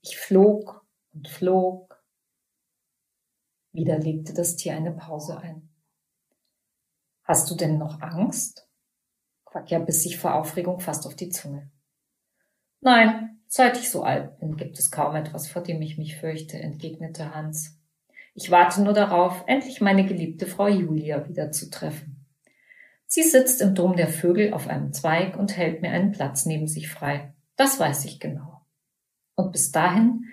Ich 0.00 0.18
flog 0.18 0.83
und 1.14 1.28
flog. 1.28 2.02
Wieder 3.72 3.98
legte 3.98 4.34
das 4.34 4.56
Tier 4.56 4.76
eine 4.76 4.92
Pause 4.92 5.38
ein. 5.38 5.68
Hast 7.22 7.50
du 7.50 7.54
denn 7.54 7.78
noch 7.78 8.00
Angst? 8.00 8.68
Quackja 9.46 9.78
biss 9.78 10.02
sich 10.02 10.18
vor 10.18 10.34
Aufregung 10.34 10.80
fast 10.80 11.06
auf 11.06 11.16
die 11.16 11.30
Zunge. 11.30 11.70
Nein, 12.80 13.34
Seit 13.56 13.78
ich 13.78 13.88
so 13.88 14.02
alt 14.02 14.40
bin, 14.40 14.56
gibt 14.56 14.80
es 14.80 14.90
kaum 14.90 15.14
etwas, 15.14 15.46
vor 15.46 15.62
dem 15.62 15.80
ich 15.80 15.96
mich 15.96 16.16
fürchte, 16.16 16.58
entgegnete 16.58 17.36
Hans. 17.36 17.78
Ich 18.34 18.50
warte 18.50 18.82
nur 18.82 18.94
darauf, 18.94 19.44
endlich 19.46 19.80
meine 19.80 20.04
geliebte 20.04 20.48
Frau 20.48 20.66
Julia 20.66 21.28
wieder 21.28 21.52
zu 21.52 21.70
treffen. 21.70 22.26
Sie 23.06 23.22
sitzt 23.22 23.62
im 23.62 23.76
Dom 23.76 23.94
der 23.94 24.08
Vögel 24.08 24.52
auf 24.52 24.66
einem 24.66 24.92
Zweig 24.92 25.36
und 25.36 25.56
hält 25.56 25.82
mir 25.82 25.90
einen 25.90 26.10
Platz 26.10 26.46
neben 26.46 26.66
sich 26.66 26.88
frei. 26.88 27.32
Das 27.54 27.78
weiß 27.78 28.06
ich 28.06 28.18
genau. 28.18 28.62
Und 29.36 29.52
bis 29.52 29.70
dahin 29.70 30.24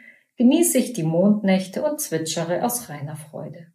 genieße 0.42 0.80
ich 0.80 0.94
die 0.94 1.04
Mondnächte 1.04 1.84
und 1.84 2.02
zwitschere 2.02 2.66
aus 2.66 2.90
reiner 2.90 3.16
Freude. 3.16 3.68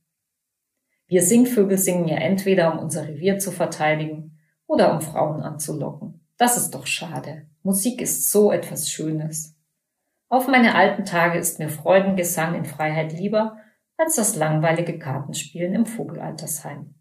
Wir 1.06 1.22
Singvögel 1.22 1.78
singen 1.78 2.08
ja 2.08 2.16
entweder, 2.16 2.72
um 2.72 2.80
unser 2.80 3.06
Revier 3.06 3.38
zu 3.38 3.52
verteidigen 3.52 4.36
oder 4.66 4.92
um 4.92 5.00
Frauen 5.00 5.42
anzulocken. 5.42 6.26
Das 6.38 6.56
ist 6.56 6.72
doch 6.72 6.88
schade. 6.88 7.46
Musik 7.62 8.00
ist 8.00 8.32
so 8.32 8.50
etwas 8.50 8.90
Schönes. 8.90 9.56
Auf 10.28 10.48
meine 10.48 10.74
alten 10.74 11.04
Tage 11.04 11.38
ist 11.38 11.60
mir 11.60 11.68
Freudengesang 11.68 12.56
in 12.56 12.64
Freiheit 12.64 13.12
lieber 13.12 13.58
als 13.96 14.16
das 14.16 14.34
langweilige 14.34 14.98
Kartenspielen 14.98 15.72
im 15.72 15.86
Vogelaltersheim. 15.86 16.96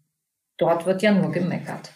Dort 0.58 0.86
wird 0.86 1.02
ja 1.02 1.10
nur 1.10 1.32
gemeckert. 1.32 1.92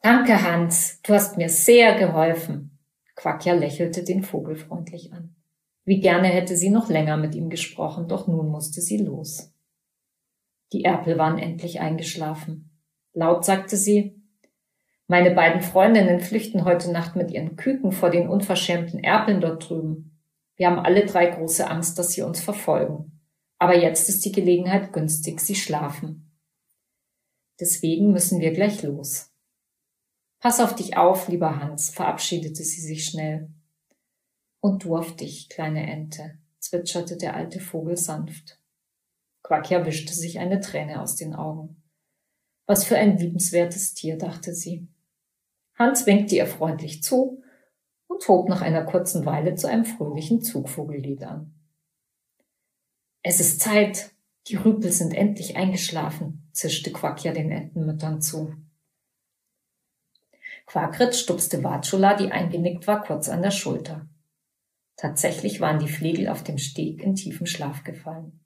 Danke, 0.00 0.42
Hans, 0.42 1.02
du 1.02 1.12
hast 1.12 1.36
mir 1.36 1.50
sehr 1.50 1.98
geholfen. 1.98 2.77
Quackja 3.18 3.54
lächelte 3.54 4.04
den 4.04 4.22
Vogel 4.22 4.54
freundlich 4.54 5.12
an. 5.12 5.34
Wie 5.84 5.98
gerne 6.00 6.28
hätte 6.28 6.56
sie 6.56 6.70
noch 6.70 6.88
länger 6.88 7.16
mit 7.16 7.34
ihm 7.34 7.50
gesprochen, 7.50 8.06
doch 8.06 8.28
nun 8.28 8.48
musste 8.48 8.80
sie 8.80 8.98
los. 8.98 9.52
Die 10.72 10.84
Erpel 10.84 11.18
waren 11.18 11.36
endlich 11.36 11.80
eingeschlafen. 11.80 12.70
Laut 13.14 13.44
sagte 13.44 13.76
sie, 13.76 14.22
meine 15.08 15.32
beiden 15.32 15.62
Freundinnen 15.62 16.20
flüchten 16.20 16.64
heute 16.64 16.92
Nacht 16.92 17.16
mit 17.16 17.32
ihren 17.32 17.56
Küken 17.56 17.90
vor 17.90 18.10
den 18.10 18.28
unverschämten 18.28 19.02
Erpeln 19.02 19.40
dort 19.40 19.68
drüben. 19.68 20.20
Wir 20.54 20.68
haben 20.68 20.78
alle 20.78 21.04
drei 21.04 21.26
große 21.26 21.68
Angst, 21.68 21.98
dass 21.98 22.12
sie 22.12 22.22
uns 22.22 22.40
verfolgen. 22.40 23.20
Aber 23.58 23.76
jetzt 23.76 24.08
ist 24.08 24.24
die 24.24 24.32
Gelegenheit 24.32 24.92
günstig, 24.92 25.40
sie 25.40 25.56
schlafen. 25.56 26.30
Deswegen 27.58 28.12
müssen 28.12 28.40
wir 28.40 28.52
gleich 28.52 28.84
los. 28.84 29.27
Pass 30.40 30.60
auf 30.60 30.74
dich 30.74 30.96
auf, 30.96 31.28
lieber 31.28 31.60
Hans, 31.60 31.90
verabschiedete 31.90 32.62
sie 32.62 32.80
sich 32.80 33.04
schnell. 33.04 33.50
Und 34.60 34.84
du 34.84 34.96
auf 34.96 35.16
dich, 35.16 35.48
kleine 35.48 35.90
Ente, 35.90 36.38
zwitscherte 36.58 37.16
der 37.16 37.34
alte 37.34 37.60
Vogel 37.60 37.96
sanft. 37.96 38.60
Quakia 39.42 39.84
wischte 39.84 40.12
sich 40.12 40.38
eine 40.38 40.60
Träne 40.60 41.00
aus 41.00 41.16
den 41.16 41.34
Augen. 41.34 41.82
Was 42.66 42.84
für 42.84 42.96
ein 42.96 43.16
liebenswertes 43.18 43.94
Tier, 43.94 44.18
dachte 44.18 44.54
sie. 44.54 44.86
Hans 45.74 46.06
winkte 46.06 46.36
ihr 46.36 46.46
freundlich 46.46 47.02
zu 47.02 47.42
und 48.08 48.26
hob 48.28 48.48
nach 48.48 48.62
einer 48.62 48.84
kurzen 48.84 49.24
Weile 49.24 49.54
zu 49.54 49.68
einem 49.68 49.84
fröhlichen 49.84 50.42
Zugvogellied 50.42 51.22
an. 51.24 51.54
Es 53.22 53.40
ist 53.40 53.60
Zeit, 53.60 54.10
die 54.48 54.56
Rüpel 54.56 54.92
sind 54.92 55.14
endlich 55.14 55.56
eingeschlafen, 55.56 56.48
zischte 56.52 56.92
Quakia 56.92 57.32
den 57.32 57.50
Entenmüttern 57.50 58.20
zu. 58.20 58.54
Quakrit 60.68 61.14
stupste 61.14 61.64
Watschula, 61.64 62.14
die 62.14 62.30
eingenickt 62.30 62.86
war, 62.86 63.02
kurz 63.02 63.30
an 63.30 63.40
der 63.40 63.50
Schulter. 63.50 64.06
Tatsächlich 64.96 65.62
waren 65.62 65.78
die 65.78 65.88
Flegel 65.88 66.28
auf 66.28 66.42
dem 66.42 66.58
Steg 66.58 67.02
in 67.02 67.14
tiefen 67.14 67.46
Schlaf 67.46 67.84
gefallen. 67.84 68.44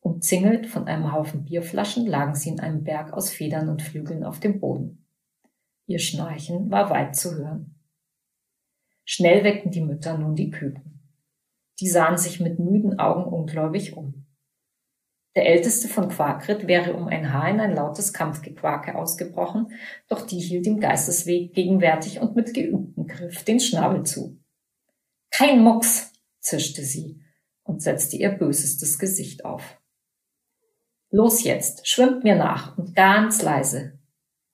Umzingelt 0.00 0.66
von 0.66 0.86
einem 0.86 1.12
Haufen 1.12 1.44
Bierflaschen 1.44 2.06
lagen 2.06 2.34
sie 2.34 2.50
in 2.50 2.60
einem 2.60 2.84
Berg 2.84 3.14
aus 3.14 3.30
Federn 3.30 3.70
und 3.70 3.80
Flügeln 3.80 4.24
auf 4.24 4.40
dem 4.40 4.60
Boden. 4.60 5.06
Ihr 5.86 6.00
Schnarchen 6.00 6.70
war 6.70 6.90
weit 6.90 7.16
zu 7.16 7.34
hören. 7.34 7.80
Schnell 9.06 9.42
weckten 9.42 9.70
die 9.70 9.80
Mütter 9.80 10.18
nun 10.18 10.34
die 10.34 10.50
Küken. 10.50 11.00
Die 11.80 11.88
sahen 11.88 12.18
sich 12.18 12.40
mit 12.40 12.58
müden 12.58 12.98
Augen 12.98 13.24
ungläubig 13.24 13.96
um. 13.96 14.25
Der 15.36 15.46
älteste 15.46 15.86
von 15.86 16.08
Quakrit 16.08 16.66
wäre 16.66 16.94
um 16.94 17.08
ein 17.08 17.30
Haar 17.30 17.50
in 17.50 17.60
ein 17.60 17.74
lautes 17.74 18.14
Kampfgequake 18.14 18.94
ausgebrochen, 18.94 19.70
doch 20.08 20.26
die 20.26 20.40
hielt 20.40 20.66
ihm 20.66 20.80
Geistesweg 20.80 21.52
gegenwärtig 21.52 22.20
und 22.20 22.34
mit 22.34 22.54
geübtem 22.54 23.06
Griff 23.06 23.44
den 23.44 23.60
Schnabel 23.60 24.04
zu. 24.04 24.40
Kein 25.30 25.62
Mucks, 25.62 26.14
zischte 26.40 26.82
sie 26.82 27.20
und 27.64 27.82
setzte 27.82 28.16
ihr 28.16 28.30
bösestes 28.30 28.98
Gesicht 28.98 29.44
auf. 29.44 29.78
Los 31.10 31.44
jetzt, 31.44 31.86
schwimmt 31.86 32.24
mir 32.24 32.36
nach 32.36 32.78
und 32.78 32.96
ganz 32.96 33.42
leise. 33.42 33.98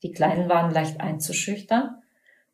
Die 0.02 0.10
Kleinen 0.10 0.48
waren 0.48 0.72
leicht 0.72 1.00
einzuschüchtern, 1.00 2.02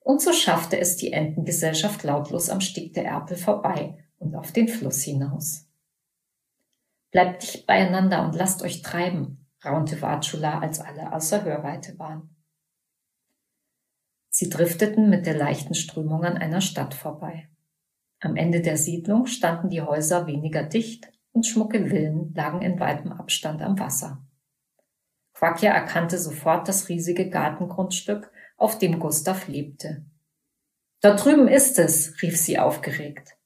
und 0.01 0.21
so 0.21 0.33
schaffte 0.35 0.79
es 0.79 0.97
die 0.97 1.13
Entengesellschaft 1.13 2.03
lautlos 2.03 2.51
am 2.51 2.61
Stieg 2.61 2.93
der 2.93 3.07
Erpel 3.07 3.39
vorbei 3.39 4.05
und 4.19 4.35
auf 4.35 4.53
den 4.53 4.69
Fluss 4.69 5.03
hinaus. 5.03 5.68
Bleibt 7.11 7.43
dicht 7.43 7.67
beieinander 7.67 8.25
und 8.25 8.35
lasst 8.35 8.63
euch 8.63 8.83
treiben, 8.83 9.47
raunte 9.65 10.01
Watschula, 10.03 10.61
als 10.61 10.81
alle 10.81 11.13
außer 11.13 11.45
Hörweite 11.45 11.99
waren. 11.99 12.35
Sie 14.29 14.51
drifteten 14.51 15.09
mit 15.09 15.27
der 15.27 15.35
leichten 15.35 15.75
Strömung 15.75 16.25
an 16.25 16.37
einer 16.37 16.61
Stadt 16.61 16.95
vorbei. 16.95 17.49
Am 18.21 18.37
Ende 18.37 18.61
der 18.61 18.77
Siedlung 18.77 19.27
standen 19.27 19.71
die 19.71 19.83
Häuser 19.83 20.27
weniger 20.27 20.63
dicht 20.63 21.11
und 21.33 21.47
schmucke 21.47 21.89
Villen 21.89 22.35
lagen 22.35 22.63
in 22.63 22.79
weitem 22.79 23.13
Abstand 23.13 23.63
am 23.63 23.79
Wasser. 23.79 24.23
Quakia 25.33 25.73
erkannte 25.73 26.19
sofort 26.19 26.69
das 26.69 26.89
riesige 26.89 27.31
Gartengrundstück, 27.31 28.31
auf 28.57 28.79
dem 28.79 28.99
Gustav 28.99 29.47
lebte. 29.47 30.05
Dort 31.01 31.25
drüben 31.25 31.47
ist 31.47 31.79
es, 31.79 32.21
rief 32.23 32.37
sie 32.37 32.59
aufgeregt. 32.59 33.37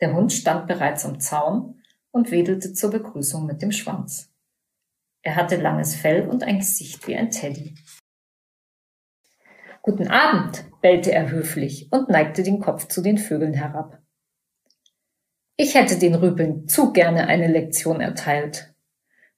Der 0.00 0.14
Hund 0.14 0.32
stand 0.32 0.68
bereits 0.68 1.04
am 1.04 1.18
Zaun 1.18 1.81
und 2.12 2.30
wedelte 2.30 2.72
zur 2.72 2.90
Begrüßung 2.90 3.46
mit 3.46 3.62
dem 3.62 3.72
Schwanz. 3.72 4.30
Er 5.22 5.36
hatte 5.36 5.56
langes 5.56 5.96
Fell 5.96 6.28
und 6.28 6.44
ein 6.44 6.58
Gesicht 6.58 7.06
wie 7.08 7.16
ein 7.16 7.30
Teddy. 7.30 7.74
Guten 9.82 10.08
Abend, 10.08 10.64
bellte 10.80 11.10
er 11.10 11.30
höflich 11.30 11.88
und 11.90 12.08
neigte 12.08 12.44
den 12.44 12.60
Kopf 12.60 12.86
zu 12.86 13.02
den 13.02 13.18
Vögeln 13.18 13.54
herab. 13.54 14.00
Ich 15.56 15.74
hätte 15.74 15.98
den 15.98 16.14
Rüpeln 16.14 16.68
zu 16.68 16.92
gerne 16.92 17.26
eine 17.26 17.48
Lektion 17.48 18.00
erteilt. 18.00 18.74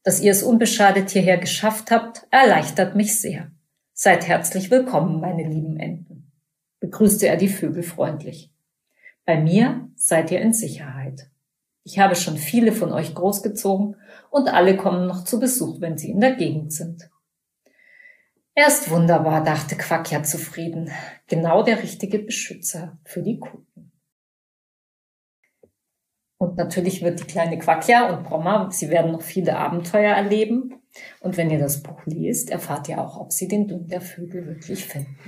Dass 0.02 0.20
ihr 0.20 0.32
es 0.32 0.42
unbeschadet 0.42 1.10
hierher 1.10 1.38
geschafft 1.38 1.90
habt, 1.90 2.26
erleichtert 2.30 2.94
mich 2.94 3.18
sehr. 3.18 3.50
Seid 3.94 4.28
herzlich 4.28 4.70
willkommen, 4.70 5.20
meine 5.20 5.48
lieben 5.48 5.78
Enten, 5.78 6.32
begrüßte 6.80 7.26
er 7.26 7.36
die 7.36 7.48
Vögel 7.48 7.82
freundlich. 7.82 8.52
Bei 9.24 9.40
mir 9.40 9.88
seid 9.96 10.30
ihr 10.30 10.40
in 10.40 10.52
Sicherheit. 10.52 10.93
Ich 11.84 11.98
habe 11.98 12.16
schon 12.16 12.38
viele 12.38 12.72
von 12.72 12.92
euch 12.92 13.14
großgezogen 13.14 13.96
und 14.30 14.48
alle 14.48 14.76
kommen 14.76 15.06
noch 15.06 15.24
zu 15.24 15.38
Besuch, 15.38 15.80
wenn 15.80 15.98
sie 15.98 16.10
in 16.10 16.20
der 16.20 16.34
Gegend 16.34 16.72
sind. 16.72 17.10
Er 18.54 18.68
ist 18.68 18.90
wunderbar, 18.90 19.44
dachte 19.44 19.76
Quackja 19.76 20.22
zufrieden. 20.22 20.90
Genau 21.26 21.62
der 21.62 21.82
richtige 21.82 22.20
Beschützer 22.20 22.98
für 23.04 23.22
die 23.22 23.38
Kuchen. 23.38 23.92
Und 26.38 26.56
natürlich 26.56 27.02
wird 27.02 27.20
die 27.20 27.24
kleine 27.24 27.58
Quackja 27.58 28.10
und 28.10 28.24
Bromma, 28.24 28.70
sie 28.70 28.90
werden 28.90 29.12
noch 29.12 29.22
viele 29.22 29.56
Abenteuer 29.56 30.14
erleben. 30.14 30.82
Und 31.20 31.36
wenn 31.36 31.50
ihr 31.50 31.58
das 31.58 31.82
Buch 31.82 32.04
liest, 32.06 32.50
erfahrt 32.50 32.88
ihr 32.88 33.00
auch, 33.00 33.18
ob 33.18 33.32
sie 33.32 33.48
den 33.48 33.66
Dünn 33.66 33.88
der 33.88 34.00
Vögel 34.00 34.46
wirklich 34.46 34.84
finden. 34.84 35.18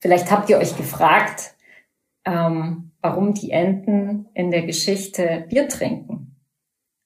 Vielleicht 0.00 0.30
habt 0.30 0.50
ihr 0.50 0.58
euch 0.58 0.76
gefragt, 0.76 1.54
ähm, 2.24 2.85
warum 3.00 3.34
die 3.34 3.50
Enten 3.50 4.26
in 4.34 4.50
der 4.50 4.66
Geschichte 4.66 5.46
Bier 5.48 5.68
trinken. 5.68 6.36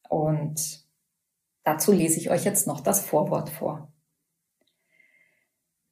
Und 0.08 0.84
dazu 1.64 1.92
lese 1.92 2.18
ich 2.18 2.30
euch 2.30 2.44
jetzt 2.44 2.66
noch 2.66 2.80
das 2.80 3.04
Vorwort 3.04 3.50
vor. 3.50 3.92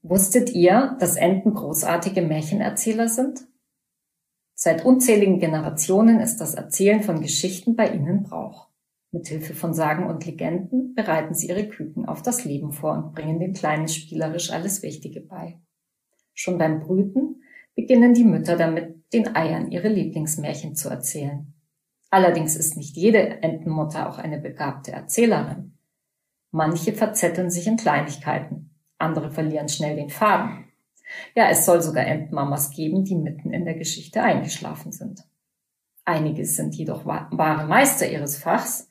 Wusstet 0.03 0.51
ihr, 0.51 0.97
dass 1.01 1.17
Enten 1.17 1.55
großartige 1.55 2.23
Märchenerzähler 2.23 3.09
sind? 3.09 3.47
Seit 4.55 4.85
unzähligen 4.85 5.39
Generationen 5.39 6.21
ist 6.21 6.39
das 6.39 6.55
Erzählen 6.55 7.03
von 7.03 7.21
Geschichten 7.21 7.77
bei 7.77 7.91
ihnen 7.91 8.23
Brauch. 8.23 8.69
Mithilfe 9.11 9.55
von 9.55 9.73
Sagen 9.73 10.07
und 10.07 10.27
Legenden 10.27 10.95
bereiten 10.95 11.35
sie 11.35 11.49
ihre 11.49 11.69
Küken 11.69 12.07
auf 12.07 12.23
das 12.23 12.45
Leben 12.45 12.73
vor 12.73 12.93
und 12.93 13.15
bringen 13.15 13.39
den 13.39 13.53
Kleinen 13.53 13.89
spielerisch 13.89 14.51
alles 14.51 14.83
Wichtige 14.83 15.21
bei. 15.21 15.59
Schon 16.35 16.59
beim 16.59 16.81
Brüten 16.81 17.43
beginnen 17.75 18.15
die 18.15 18.25
Mütter 18.25 18.57
damit, 18.57 18.98
den 19.13 19.35
Eiern 19.35 19.71
ihre 19.71 19.89
Lieblingsmärchen 19.89 20.75
zu 20.75 20.89
erzählen. 20.89 21.55
Allerdings 22.11 22.57
ist 22.57 22.77
nicht 22.77 22.97
jede 22.97 23.43
Entenmutter 23.43 24.09
auch 24.09 24.19
eine 24.19 24.39
begabte 24.39 24.93
Erzählerin. 24.93 25.79
Manche 26.51 26.93
verzetteln 26.93 27.51
sich 27.51 27.67
in 27.67 27.77
Kleinigkeiten, 27.77 28.75
andere 28.99 29.31
verlieren 29.31 29.69
schnell 29.69 29.97
den 29.97 30.09
Faden. 30.09 30.65
Ja, 31.35 31.49
es 31.49 31.65
soll 31.65 31.83
sogar 31.83 32.07
Entenmamas 32.07 32.71
geben, 32.71 33.05
die 33.05 33.17
mitten 33.17 33.53
in 33.53 33.65
der 33.65 33.75
Geschichte 33.75 34.23
eingeschlafen 34.23 34.93
sind. 34.93 35.25
Einige 36.05 36.45
sind 36.45 36.75
jedoch 36.75 37.05
wahre 37.05 37.67
Meister 37.67 38.11
ihres 38.11 38.39
Fachs. 38.39 38.91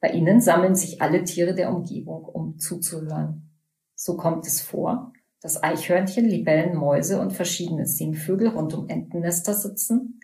Bei 0.00 0.10
ihnen 0.10 0.40
sammeln 0.40 0.74
sich 0.74 1.00
alle 1.00 1.24
Tiere 1.24 1.54
der 1.54 1.72
Umgebung, 1.72 2.24
um 2.24 2.58
zuzuhören. 2.58 3.50
So 3.94 4.16
kommt 4.16 4.46
es 4.46 4.60
vor, 4.60 5.12
dass 5.40 5.62
Eichhörnchen, 5.62 6.26
Libellen, 6.26 6.76
Mäuse 6.76 7.20
und 7.20 7.32
verschiedene 7.32 7.86
Singvögel 7.86 8.48
rund 8.48 8.74
um 8.74 8.88
Entennester 8.88 9.54
sitzen. 9.54 10.20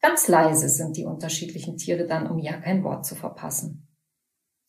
Ganz 0.00 0.28
leise 0.28 0.68
sind 0.68 0.96
die 0.96 1.04
unterschiedlichen 1.04 1.76
Tiere 1.76 2.06
dann, 2.06 2.30
um 2.30 2.38
ja 2.38 2.58
kein 2.58 2.84
Wort 2.84 3.06
zu 3.06 3.14
verpassen. 3.14 3.88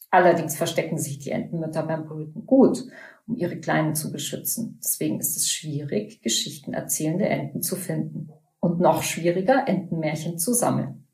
Allerdings 0.09 0.55
verstecken 0.55 0.97
sich 0.97 1.19
die 1.19 1.31
Entenmütter 1.31 1.83
beim 1.83 2.05
Brüten 2.05 2.45
gut 2.45 2.85
um 3.27 3.35
ihre 3.35 3.59
Kleinen 3.59 3.93
zu 3.93 4.11
beschützen. 4.11 4.79
Deswegen 4.81 5.19
ist 5.19 5.35
es 5.35 5.49
schwierig, 5.49 6.21
Geschichten 6.21 6.73
erzählende 6.73 7.27
Enten 7.27 7.61
zu 7.61 7.75
finden. 7.75 8.29
Und 8.59 8.79
noch 8.79 9.03
schwieriger, 9.03 9.67
Entenmärchen 9.67 10.39
zu 10.39 10.53
sammeln. 10.53 11.07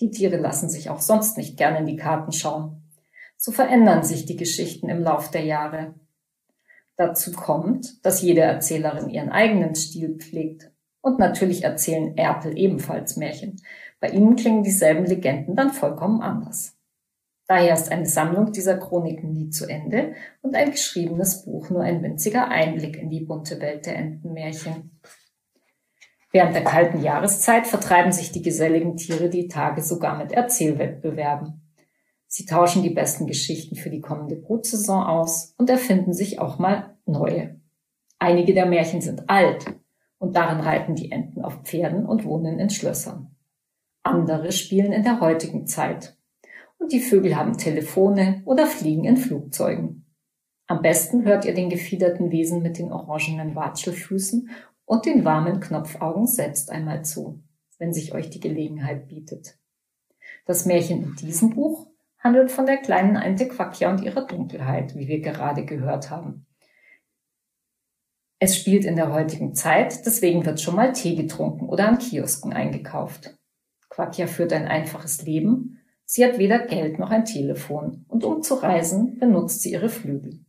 Die 0.00 0.10
Tiere 0.10 0.36
lassen 0.36 0.68
sich 0.68 0.90
auch 0.90 1.00
sonst 1.00 1.36
nicht 1.36 1.56
gerne 1.56 1.78
in 1.78 1.86
die 1.86 1.96
Karten 1.96 2.32
schauen. 2.32 2.90
So 3.36 3.52
verändern 3.52 4.02
sich 4.02 4.26
die 4.26 4.36
Geschichten 4.36 4.88
im 4.88 5.02
Lauf 5.02 5.30
der 5.30 5.44
Jahre. 5.44 5.94
Dazu 7.00 7.32
kommt, 7.32 8.04
dass 8.04 8.20
jede 8.20 8.42
Erzählerin 8.42 9.08
ihren 9.08 9.30
eigenen 9.30 9.74
Stil 9.74 10.18
pflegt. 10.18 10.70
Und 11.00 11.18
natürlich 11.18 11.64
erzählen 11.64 12.14
Erpel 12.18 12.58
ebenfalls 12.58 13.16
Märchen. 13.16 13.56
Bei 14.00 14.10
ihnen 14.10 14.36
klingen 14.36 14.62
dieselben 14.62 15.06
Legenden 15.06 15.56
dann 15.56 15.70
vollkommen 15.70 16.20
anders. 16.20 16.76
Daher 17.46 17.72
ist 17.72 17.90
eine 17.90 18.04
Sammlung 18.04 18.52
dieser 18.52 18.76
Chroniken 18.76 19.32
nie 19.32 19.48
zu 19.48 19.66
Ende 19.66 20.12
und 20.42 20.54
ein 20.54 20.72
geschriebenes 20.72 21.46
Buch 21.46 21.70
nur 21.70 21.82
ein 21.82 22.02
winziger 22.02 22.48
Einblick 22.48 22.98
in 22.98 23.08
die 23.08 23.24
bunte 23.24 23.62
Welt 23.62 23.86
der 23.86 23.96
Entenmärchen. 23.96 25.00
Während 26.32 26.54
der 26.54 26.64
kalten 26.64 27.02
Jahreszeit 27.02 27.66
vertreiben 27.66 28.12
sich 28.12 28.30
die 28.30 28.42
geselligen 28.42 28.98
Tiere 28.98 29.30
die 29.30 29.48
Tage 29.48 29.80
sogar 29.80 30.18
mit 30.18 30.32
Erzählwettbewerben. 30.32 31.59
Sie 32.32 32.46
tauschen 32.46 32.84
die 32.84 32.90
besten 32.90 33.26
Geschichten 33.26 33.74
für 33.74 33.90
die 33.90 34.00
kommende 34.00 34.36
Brutsaison 34.36 35.02
aus 35.02 35.52
und 35.58 35.68
erfinden 35.68 36.12
sich 36.12 36.38
auch 36.38 36.60
mal 36.60 36.96
neue. 37.04 37.60
Einige 38.20 38.54
der 38.54 38.66
Märchen 38.66 39.00
sind 39.00 39.28
alt 39.28 39.66
und 40.18 40.36
darin 40.36 40.60
reiten 40.60 40.94
die 40.94 41.10
Enten 41.10 41.42
auf 41.42 41.62
Pferden 41.64 42.06
und 42.06 42.24
wohnen 42.24 42.60
in 42.60 42.70
Schlössern. 42.70 43.34
Andere 44.04 44.52
spielen 44.52 44.92
in 44.92 45.02
der 45.02 45.18
heutigen 45.18 45.66
Zeit 45.66 46.16
und 46.78 46.92
die 46.92 47.00
Vögel 47.00 47.34
haben 47.34 47.58
Telefone 47.58 48.42
oder 48.44 48.68
fliegen 48.68 49.04
in 49.06 49.16
Flugzeugen. 49.16 50.06
Am 50.68 50.82
besten 50.82 51.24
hört 51.24 51.44
ihr 51.46 51.54
den 51.54 51.68
gefiederten 51.68 52.30
Wesen 52.30 52.62
mit 52.62 52.78
den 52.78 52.92
orangenen 52.92 53.56
Watschelfüßen 53.56 54.50
und 54.84 55.04
den 55.04 55.24
warmen 55.24 55.58
Knopfaugen 55.58 56.28
selbst 56.28 56.70
einmal 56.70 57.04
zu, 57.04 57.42
wenn 57.78 57.92
sich 57.92 58.14
euch 58.14 58.30
die 58.30 58.38
Gelegenheit 58.38 59.08
bietet. 59.08 59.58
Das 60.46 60.64
Märchen 60.64 61.02
in 61.02 61.14
diesem 61.16 61.50
Buch 61.50 61.89
handelt 62.20 62.50
von 62.50 62.66
der 62.66 62.78
kleinen 62.78 63.16
Ente 63.16 63.48
Quakia 63.48 63.90
und 63.90 64.02
ihrer 64.02 64.26
Dunkelheit, 64.26 64.94
wie 64.94 65.08
wir 65.08 65.20
gerade 65.20 65.64
gehört 65.64 66.10
haben. 66.10 66.46
Es 68.38 68.56
spielt 68.56 68.84
in 68.84 68.96
der 68.96 69.12
heutigen 69.12 69.54
Zeit, 69.54 70.06
deswegen 70.06 70.46
wird 70.46 70.60
schon 70.60 70.76
mal 70.76 70.92
Tee 70.92 71.14
getrunken 71.14 71.68
oder 71.68 71.88
an 71.88 71.98
Kiosken 71.98 72.52
eingekauft. 72.52 73.36
Quakia 73.88 74.26
führt 74.26 74.52
ein 74.52 74.68
einfaches 74.68 75.22
Leben 75.22 75.80
Sie 76.12 76.24
hat 76.24 76.38
weder 76.38 76.58
Geld 76.66 76.98
noch 76.98 77.10
ein 77.10 77.24
Telefon 77.24 78.04
und 78.08 78.24
um 78.24 78.42
zu 78.42 78.54
reisen, 78.54 79.20
benutzt 79.20 79.62
sie 79.62 79.70
ihre 79.70 79.88
Flügel. 79.88 80.44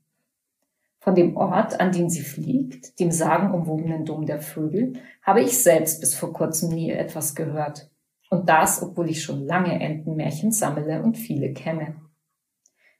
Von 0.97 1.13
dem 1.13 1.37
Ort, 1.37 1.79
an 1.79 1.91
den 1.91 2.09
sie 2.09 2.23
fliegt, 2.23 2.99
dem 2.99 3.11
sagenumwobenen 3.11 4.03
Dom 4.03 4.25
der 4.25 4.41
Vögel, 4.41 4.93
habe 5.21 5.43
ich 5.43 5.59
selbst 5.59 5.99
bis 5.99 6.15
vor 6.15 6.33
kurzem 6.33 6.69
nie 6.69 6.89
etwas 6.89 7.35
gehört. 7.35 7.90
Und 8.31 8.47
das, 8.47 8.81
obwohl 8.81 9.09
ich 9.09 9.23
schon 9.23 9.45
lange 9.45 9.81
Entenmärchen 9.81 10.53
sammle 10.53 11.03
und 11.03 11.17
viele 11.17 11.51
kenne. 11.51 11.97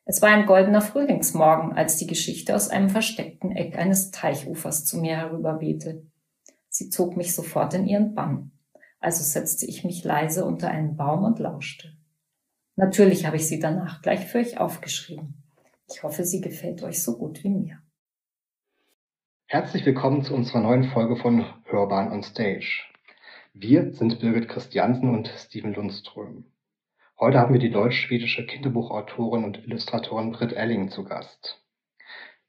Es 0.03 0.21
war 0.21 0.27
ein 0.27 0.45
goldener 0.45 0.81
Frühlingsmorgen, 0.81 1.71
als 1.71 1.95
die 1.95 2.05
Geschichte 2.05 2.53
aus 2.53 2.67
einem 2.67 2.89
versteckten 2.89 3.53
Eck 3.53 3.77
eines 3.77 4.11
Teichufers 4.11 4.83
zu 4.83 4.99
mir 4.99 5.15
herüberwehte. 5.15 6.05
Sie 6.67 6.89
zog 6.89 7.15
mich 7.15 7.33
sofort 7.33 7.73
in 7.73 7.87
ihren 7.87 8.13
Bann. 8.13 8.51
Also 8.99 9.23
setzte 9.23 9.65
ich 9.65 9.85
mich 9.85 10.03
leise 10.03 10.43
unter 10.43 10.69
einen 10.69 10.97
Baum 10.97 11.23
und 11.23 11.39
lauschte. 11.39 11.93
Natürlich 12.75 13.25
habe 13.25 13.37
ich 13.37 13.47
sie 13.47 13.59
danach 13.59 14.01
gleich 14.01 14.25
für 14.27 14.39
euch 14.39 14.59
aufgeschrieben. 14.59 15.45
Ich 15.89 16.03
hoffe, 16.03 16.25
sie 16.25 16.41
gefällt 16.41 16.83
euch 16.83 17.01
so 17.01 17.17
gut 17.17 17.41
wie 17.45 17.49
mir. 17.49 17.77
Herzlich 19.45 19.85
willkommen 19.85 20.23
zu 20.23 20.33
unserer 20.33 20.59
neuen 20.59 20.91
Folge 20.91 21.15
von 21.15 21.45
Hörbahn 21.63 22.11
on 22.11 22.21
Stage. 22.21 22.90
Wir 23.53 23.91
sind 23.91 24.21
Birgit 24.21 24.47
Christiansen 24.47 25.13
und 25.13 25.27
Steven 25.27 25.73
Lundström. 25.73 26.45
Heute 27.19 27.37
haben 27.37 27.51
wir 27.51 27.59
die 27.59 27.69
deutsch-schwedische 27.69 28.45
Kinderbuchautorin 28.45 29.43
und 29.43 29.65
Illustratorin 29.65 30.31
Britt 30.31 30.53
Elling 30.53 30.89
zu 30.89 31.03
Gast. 31.03 31.61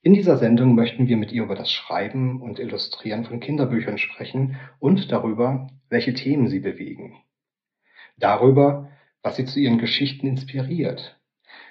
In 0.02 0.14
dieser 0.14 0.36
Sendung 0.36 0.76
möchten 0.76 1.08
wir 1.08 1.16
mit 1.16 1.32
ihr 1.32 1.42
über 1.42 1.56
das 1.56 1.72
Schreiben 1.72 2.40
und 2.40 2.60
Illustrieren 2.60 3.24
von 3.24 3.40
Kinderbüchern 3.40 3.98
sprechen 3.98 4.60
und 4.78 5.10
darüber, 5.10 5.68
welche 5.88 6.14
Themen 6.14 6.46
sie 6.46 6.60
bewegen. 6.60 7.20
Darüber, 8.16 8.88
was 9.22 9.34
sie 9.34 9.44
zu 9.44 9.58
ihren 9.58 9.78
Geschichten 9.78 10.28
inspiriert. 10.28 11.20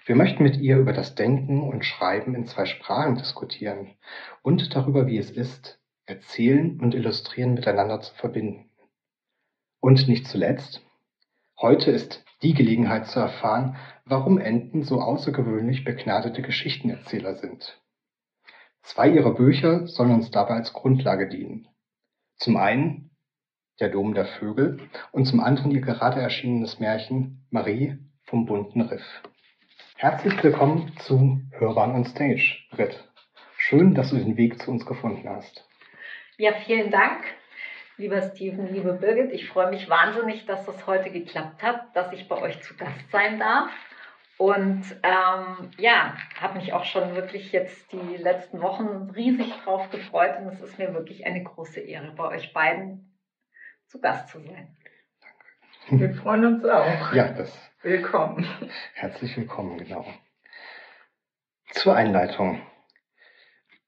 Wir 0.05 0.17
möchten 0.17 0.43
mit 0.43 0.57
ihr 0.57 0.77
über 0.77 0.91
das 0.91 1.15
Denken 1.15 1.61
und 1.61 1.85
Schreiben 1.85 2.35
in 2.35 2.47
zwei 2.47 2.65
Sprachen 2.65 3.15
diskutieren 3.15 3.95
und 4.41 4.75
darüber, 4.75 5.07
wie 5.07 5.17
es 5.17 5.31
ist, 5.31 5.79
Erzählen 6.05 6.81
und 6.81 6.93
Illustrieren 6.93 7.53
miteinander 7.53 8.01
zu 8.01 8.13
verbinden. 8.13 8.70
Und 9.81 10.07
nicht 10.07 10.27
zuletzt, 10.27 10.85
heute 11.59 11.89
ist 11.89 12.23
die 12.43 12.53
Gelegenheit 12.53 13.07
zu 13.07 13.19
erfahren, 13.19 13.77
warum 14.05 14.37
Enten 14.37 14.83
so 14.83 15.01
außergewöhnlich 15.01 15.83
begnadete 15.83 16.43
Geschichtenerzähler 16.43 17.33
sind. 17.33 17.81
Zwei 18.83 19.09
ihrer 19.09 19.33
Bücher 19.33 19.87
sollen 19.87 20.11
uns 20.11 20.29
dabei 20.29 20.53
als 20.53 20.73
Grundlage 20.73 21.27
dienen. 21.27 21.67
Zum 22.37 22.57
einen 22.57 23.09
der 23.79 23.89
Dom 23.89 24.13
der 24.13 24.25
Vögel 24.25 24.79
und 25.11 25.25
zum 25.25 25.39
anderen 25.39 25.71
ihr 25.71 25.81
gerade 25.81 26.21
erschienenes 26.21 26.79
Märchen 26.79 27.47
Marie 27.49 27.97
vom 28.25 28.45
bunten 28.45 28.81
Riff. 28.81 29.23
Herzlich 29.95 30.43
willkommen 30.43 30.93
zu 30.99 31.41
Hörbahn 31.53 31.95
on 31.95 32.05
Stage, 32.05 32.59
Britt. 32.69 33.03
Schön, 33.57 33.95
dass 33.95 34.11
du 34.11 34.17
den 34.17 34.37
Weg 34.37 34.61
zu 34.61 34.69
uns 34.69 34.85
gefunden 34.85 35.27
hast. 35.27 35.67
Ja, 36.37 36.51
vielen 36.65 36.91
Dank, 36.91 37.23
lieber 37.97 38.21
Steven, 38.21 38.73
liebe 38.73 38.93
Birgit. 38.93 39.31
Ich 39.31 39.47
freue 39.47 39.69
mich 39.69 39.89
wahnsinnig, 39.89 40.45
dass 40.45 40.65
das 40.65 40.87
heute 40.87 41.11
geklappt 41.11 41.61
hat, 41.63 41.95
dass 41.95 42.11
ich 42.13 42.27
bei 42.27 42.41
euch 42.41 42.61
zu 42.61 42.75
Gast 42.75 43.09
sein 43.11 43.39
darf. 43.39 43.71
Und 44.37 44.83
ähm, 45.03 45.69
ja, 45.77 46.15
habe 46.39 46.57
mich 46.57 46.73
auch 46.73 46.85
schon 46.85 47.13
wirklich 47.13 47.51
jetzt 47.51 47.91
die 47.91 48.17
letzten 48.17 48.59
Wochen 48.61 49.11
riesig 49.15 49.53
drauf 49.63 49.91
gefreut 49.91 50.35
und 50.39 50.47
es 50.47 50.61
ist 50.61 50.79
mir 50.79 50.95
wirklich 50.95 51.27
eine 51.27 51.43
große 51.43 51.79
Ehre, 51.79 52.11
bei 52.13 52.27
euch 52.29 52.51
beiden 52.51 53.19
zu 53.85 54.01
Gast 54.01 54.29
zu 54.29 54.39
sein. 54.39 54.75
Danke. 55.87 55.99
Wir 55.99 56.13
freuen 56.15 56.45
uns 56.45 56.65
auch. 56.65 57.13
Ja, 57.13 57.27
das. 57.27 57.55
Willkommen. 57.83 58.47
Herzlich 58.95 59.37
willkommen, 59.37 59.77
genau. 59.77 60.05
Zur 61.71 61.95
Einleitung. 61.95 62.61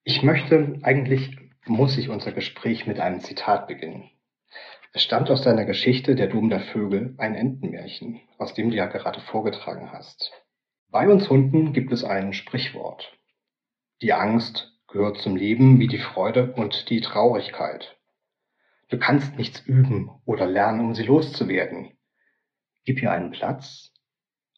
Ich 0.03 0.21
möchte, 0.21 0.79
eigentlich 0.83 1.35
muss 1.65 1.97
ich 1.97 2.09
unser 2.09 2.31
Gespräch 2.31 2.87
mit 2.87 2.99
einem 2.99 3.21
Zitat 3.21 3.67
beginnen. 3.67 4.09
Es 4.91 5.01
stammt 5.01 5.29
aus 5.31 5.41
deiner 5.41 5.65
Geschichte 5.65 6.15
Der 6.15 6.27
Dom 6.27 6.49
der 6.49 6.59
Vögel, 6.59 7.15
ein 7.17 7.35
Entenmärchen, 7.35 8.21
aus 8.37 8.53
dem 8.53 8.69
du 8.69 8.75
ja 8.75 8.85
gerade 8.85 9.21
vorgetragen 9.21 9.91
hast. 9.91 10.31
Bei 10.89 11.07
uns 11.07 11.29
Hunden 11.29 11.73
gibt 11.73 11.91
es 11.91 12.03
ein 12.03 12.33
Sprichwort. 12.33 13.17
Die 14.01 14.13
Angst 14.13 14.71
gehört 14.87 15.17
zum 15.17 15.35
Leben 15.35 15.79
wie 15.79 15.87
die 15.87 15.97
Freude 15.97 16.53
und 16.53 16.89
die 16.89 17.01
Traurigkeit. 17.01 17.97
Du 18.89 18.99
kannst 18.99 19.37
nichts 19.37 19.61
üben 19.61 20.11
oder 20.25 20.45
lernen, 20.45 20.81
um 20.81 20.93
sie 20.93 21.03
loszuwerden. 21.03 21.97
Gib 22.85 23.01
ihr 23.01 23.11
einen 23.11 23.31
Platz 23.31 23.91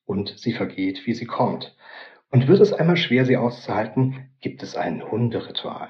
und 0.04 0.38
sie 0.38 0.52
vergeht, 0.52 1.06
wie 1.06 1.14
sie 1.14 1.26
kommt. 1.26 1.78
Und 2.32 2.48
wird 2.48 2.60
es 2.60 2.74
einmal 2.74 2.98
schwer, 2.98 3.26
sie 3.26 3.38
auszuhalten, 3.38 4.36
gibt 4.42 4.62
es 4.64 4.76
ein 4.76 5.10
Hunderitual. 5.10 5.90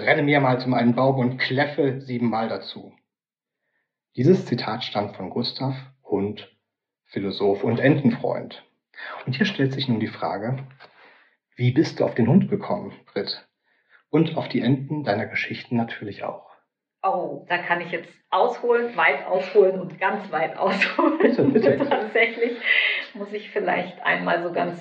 Renne 0.00 0.22
mehrmals 0.22 0.64
um 0.64 0.74
einen 0.74 0.94
Baum 0.94 1.18
und 1.18 1.38
kläffe 1.38 2.00
siebenmal 2.00 2.48
dazu. 2.48 2.92
Dieses 4.16 4.46
Zitat 4.46 4.84
stammt 4.84 5.16
von 5.16 5.30
Gustav, 5.30 5.74
Hund, 6.04 6.54
Philosoph 7.04 7.64
und 7.64 7.80
Entenfreund. 7.80 8.62
Und 9.26 9.36
hier 9.36 9.46
stellt 9.46 9.72
sich 9.72 9.88
nun 9.88 10.00
die 10.00 10.08
Frage, 10.08 10.58
wie 11.56 11.72
bist 11.72 12.00
du 12.00 12.04
auf 12.04 12.14
den 12.14 12.28
Hund 12.28 12.48
gekommen, 12.48 12.92
Britt? 13.12 13.46
Und 14.10 14.36
auf 14.36 14.48
die 14.48 14.60
Enten 14.60 15.04
deiner 15.04 15.26
Geschichten 15.26 15.76
natürlich 15.76 16.24
auch. 16.24 16.50
Oh, 17.02 17.44
da 17.48 17.58
kann 17.58 17.80
ich 17.80 17.90
jetzt 17.90 18.12
ausholen, 18.30 18.96
weit 18.96 19.26
ausholen 19.26 19.80
und 19.80 19.98
ganz 19.98 20.30
weit 20.30 20.56
ausholen. 20.56 21.18
Bitte, 21.18 21.44
bitte. 21.44 21.78
Tatsächlich 21.88 22.58
muss 23.14 23.32
ich 23.32 23.50
vielleicht 23.50 24.00
einmal 24.02 24.42
so 24.42 24.52
ganz 24.52 24.80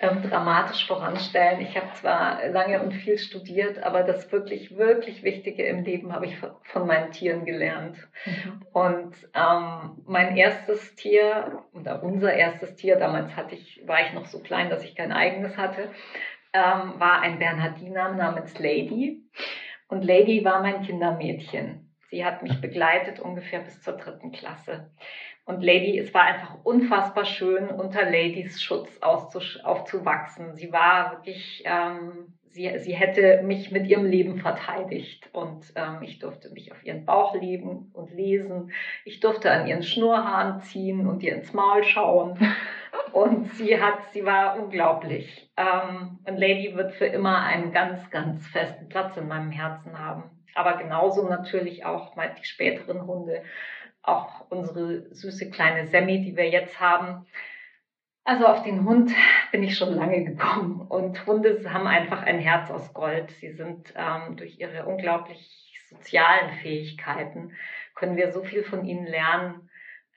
ähm, 0.00 0.22
dramatisch 0.22 0.86
voranstellen. 0.86 1.60
Ich 1.60 1.76
habe 1.76 1.92
zwar 1.94 2.48
lange 2.48 2.82
und 2.82 2.92
viel 2.92 3.18
studiert, 3.18 3.82
aber 3.82 4.02
das 4.02 4.30
wirklich, 4.32 4.76
wirklich 4.76 5.22
Wichtige 5.22 5.64
im 5.64 5.84
Leben 5.84 6.12
habe 6.12 6.26
ich 6.26 6.36
von 6.36 6.86
meinen 6.86 7.12
Tieren 7.12 7.44
gelernt. 7.44 7.96
Mhm. 8.26 8.66
Und 8.72 9.14
ähm, 9.34 10.02
mein 10.06 10.36
erstes 10.36 10.94
Tier, 10.96 11.62
oder 11.72 12.02
unser 12.02 12.32
erstes 12.34 12.74
Tier, 12.74 12.96
damals 12.96 13.36
hatte 13.36 13.54
ich, 13.54 13.82
war 13.86 14.00
ich 14.00 14.12
noch 14.12 14.26
so 14.26 14.40
klein, 14.40 14.68
dass 14.68 14.84
ich 14.84 14.96
kein 14.96 15.12
eigenes 15.12 15.56
hatte, 15.56 15.90
ähm, 16.52 16.98
war 16.98 17.20
ein 17.20 17.38
Bernhardiner 17.38 18.12
namens 18.12 18.58
Lady. 18.58 19.22
Und 19.88 20.04
Lady 20.04 20.44
war 20.44 20.60
mein 20.60 20.82
Kindermädchen. 20.82 21.94
Sie 22.10 22.24
hat 22.24 22.42
mich 22.42 22.60
begleitet 22.60 23.20
ungefähr 23.20 23.60
bis 23.60 23.80
zur 23.82 23.96
dritten 23.96 24.32
Klasse. 24.32 24.90
Und 25.46 25.62
Lady, 25.62 25.98
es 25.98 26.14
war 26.14 26.22
einfach 26.22 26.56
unfassbar 26.64 27.26
schön, 27.26 27.68
unter 27.68 28.04
Ladies 28.04 28.62
Schutz 28.62 28.88
aufzuwachsen. 29.00 30.54
Sie 30.54 30.72
war 30.72 31.12
wirklich, 31.12 31.62
ähm, 31.66 32.32
sie, 32.46 32.78
sie 32.78 32.94
hätte 32.94 33.42
mich 33.42 33.70
mit 33.70 33.86
ihrem 33.86 34.06
Leben 34.06 34.38
verteidigt. 34.38 35.28
Und 35.32 35.70
ähm, 35.74 35.98
ich 36.00 36.18
durfte 36.18 36.48
mich 36.50 36.72
auf 36.72 36.82
ihren 36.82 37.04
Bauch 37.04 37.34
leben 37.34 37.90
und 37.92 38.10
lesen. 38.14 38.72
Ich 39.04 39.20
durfte 39.20 39.50
an 39.50 39.66
ihren 39.66 39.82
Schnurrhaaren 39.82 40.62
ziehen 40.62 41.06
und 41.06 41.22
ihr 41.22 41.34
ins 41.34 41.52
Maul 41.52 41.84
schauen. 41.84 42.38
Und 43.12 43.52
sie 43.54 43.80
hat, 43.80 43.98
sie 44.12 44.24
war 44.24 44.56
unglaublich. 44.56 45.50
Ähm, 45.56 46.18
und 46.26 46.36
Lady 46.36 46.74
wird 46.76 46.92
für 46.92 47.06
immer 47.06 47.42
einen 47.42 47.72
ganz, 47.72 48.08
ganz 48.10 48.46
festen 48.48 48.88
Platz 48.88 49.16
in 49.16 49.26
meinem 49.26 49.50
Herzen 49.50 49.98
haben. 49.98 50.24
Aber 50.54 50.76
genauso 50.76 51.28
natürlich 51.28 51.84
auch 51.84 52.14
die 52.38 52.44
späteren 52.44 53.06
Hunde. 53.06 53.42
Auch 54.04 54.50
unsere 54.50 55.14
süße 55.14 55.50
kleine 55.50 55.88
Sammy, 55.88 56.20
die 56.22 56.36
wir 56.36 56.48
jetzt 56.48 56.78
haben. 56.80 57.26
Also 58.24 58.46
auf 58.46 58.62
den 58.62 58.84
Hund 58.84 59.12
bin 59.52 59.62
ich 59.62 59.76
schon 59.76 59.94
lange 59.94 60.24
gekommen 60.24 60.80
und 60.80 61.26
Hunde 61.26 61.60
haben 61.72 61.86
einfach 61.86 62.22
ein 62.22 62.38
Herz 62.38 62.70
aus 62.70 62.94
Gold. 62.94 63.30
Sie 63.32 63.52
sind 63.52 63.92
ähm, 63.96 64.36
durch 64.36 64.58
ihre 64.58 64.86
unglaublich 64.86 65.72
sozialen 65.88 66.50
Fähigkeiten 66.62 67.52
können 67.94 68.16
wir 68.16 68.32
so 68.32 68.42
viel 68.42 68.64
von 68.64 68.84
ihnen 68.84 69.06
lernen. 69.06 69.70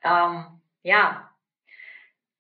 Ähm, 0.04 0.46
ja, 0.84 1.30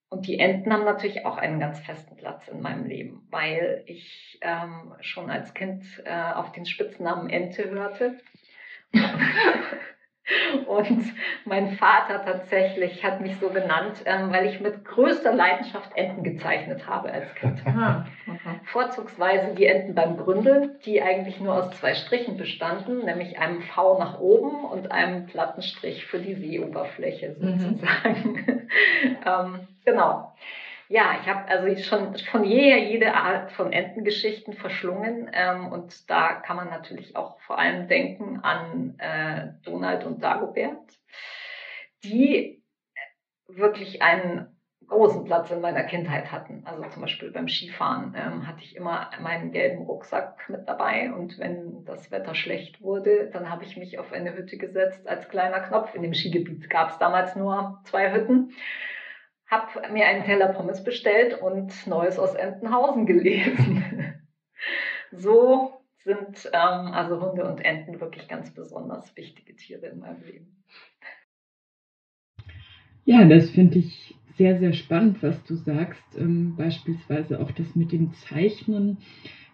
und 0.09 0.25
die 0.25 0.39
Enten 0.39 0.71
haben 0.71 0.85
natürlich 0.85 1.25
auch 1.25 1.37
einen 1.37 1.59
ganz 1.59 1.79
festen 1.79 2.15
Platz 2.15 2.47
in 2.47 2.61
meinem 2.61 2.85
Leben, 2.85 3.27
weil 3.29 3.83
ich 3.87 4.39
ähm, 4.41 4.95
schon 5.01 5.29
als 5.29 5.53
Kind 5.53 5.83
äh, 6.05 6.31
auf 6.31 6.53
den 6.53 6.65
Spitznamen 6.65 7.29
Ente 7.29 7.69
hörte. 7.69 8.17
Und 10.67 11.13
mein 11.45 11.77
Vater 11.77 12.23
tatsächlich 12.23 13.03
hat 13.03 13.21
mich 13.21 13.37
so 13.37 13.49
genannt, 13.49 14.03
ähm, 14.05 14.31
weil 14.31 14.47
ich 14.47 14.59
mit 14.59 14.83
größter 14.83 15.33
Leidenschaft 15.33 15.95
Enten 15.95 16.23
gezeichnet 16.23 16.87
habe 16.87 17.11
als 17.11 17.33
Kind. 17.35 17.61
Ah, 17.65 18.05
okay. 18.27 18.59
Vorzugsweise 18.65 19.55
die 19.55 19.65
Enten 19.65 19.95
beim 19.95 20.17
Gründel, 20.17 20.79
die 20.85 21.01
eigentlich 21.01 21.39
nur 21.39 21.55
aus 21.55 21.71
zwei 21.79 21.93
Strichen 21.93 22.37
bestanden, 22.37 23.05
nämlich 23.05 23.39
einem 23.39 23.61
V 23.61 23.97
nach 23.99 24.19
oben 24.19 24.65
und 24.65 24.91
einem 24.91 25.27
Plattenstrich 25.27 26.05
für 26.05 26.19
die 26.19 26.35
Seeoberfläche 26.35 27.35
mhm. 27.39 27.59
sozusagen. 27.59 28.33
Mhm. 28.33 29.17
ähm, 29.25 29.67
genau. 29.85 30.33
Ja, 30.89 31.17
ich 31.21 31.27
habe 31.27 31.49
also 31.49 31.83
schon 31.83 32.15
von 32.31 32.45
jeher 32.45 32.79
jede 32.79 33.13
Art 33.13 33.51
von 33.51 33.73
Entengeschichten 33.73 34.53
verschlungen 34.53 35.29
ähm, 35.33 35.67
und 35.67 36.09
da 36.09 36.35
kann 36.35 36.55
man 36.55 36.69
natürlich 36.69 37.15
auch 37.17 37.39
vor 37.41 37.59
allem 37.59 37.89
denken 37.89 38.39
an 38.41 38.97
äh, 38.99 39.49
Donald 39.63 40.05
und 40.05 40.23
Dagobert, 40.23 40.97
die 42.05 42.63
wirklich 43.49 44.01
einen 44.01 44.47
großen 44.87 45.25
Platz 45.25 45.51
in 45.51 45.59
meiner 45.59 45.83
Kindheit 45.83 46.31
hatten. 46.31 46.63
Also 46.65 46.83
zum 46.89 47.01
Beispiel 47.01 47.31
beim 47.31 47.49
Skifahren 47.49 48.15
ähm, 48.17 48.47
hatte 48.47 48.63
ich 48.63 48.77
immer 48.77 49.09
meinen 49.21 49.51
gelben 49.51 49.83
Rucksack 49.83 50.47
mit 50.47 50.69
dabei 50.69 51.11
und 51.11 51.37
wenn 51.37 51.83
das 51.83 52.11
Wetter 52.11 52.33
schlecht 52.33 52.81
wurde, 52.81 53.29
dann 53.31 53.49
habe 53.49 53.65
ich 53.65 53.75
mich 53.75 53.99
auf 53.99 54.13
eine 54.13 54.33
Hütte 54.37 54.57
gesetzt 54.57 55.05
als 55.05 55.27
kleiner 55.27 55.59
Knopf. 55.59 55.93
In 55.95 56.03
dem 56.03 56.13
Skigebiet 56.13 56.69
gab 56.69 56.91
es 56.91 56.97
damals 56.97 57.35
nur 57.35 57.81
zwei 57.83 58.13
Hütten 58.13 58.53
habe 59.47 59.93
mir 59.93 60.05
einen 60.05 60.23
Teller 60.23 60.49
Pommes 60.49 60.83
bestellt 60.83 61.41
und 61.41 61.87
Neues 61.87 62.19
aus 62.19 62.35
Entenhausen 62.35 63.05
gelesen. 63.05 63.83
so 65.11 65.81
sind 66.03 66.49
ähm, 66.53 66.93
also 66.93 67.21
Hunde 67.21 67.45
und 67.45 67.63
Enten 67.63 67.99
wirklich 67.99 68.27
ganz 68.27 68.53
besonders 68.53 69.15
wichtige 69.15 69.55
Tiere 69.55 69.87
in 69.87 69.99
meinem 69.99 70.23
Leben. 70.23 70.63
Ja, 73.05 73.25
das 73.25 73.49
finde 73.49 73.79
ich 73.79 74.15
sehr, 74.37 74.59
sehr 74.59 74.73
spannend, 74.73 75.23
was 75.23 75.43
du 75.45 75.55
sagst. 75.55 76.03
Ähm, 76.17 76.55
beispielsweise 76.55 77.39
auch 77.39 77.51
das 77.51 77.75
mit 77.75 77.91
dem 77.91 78.13
Zeichnen. 78.13 78.97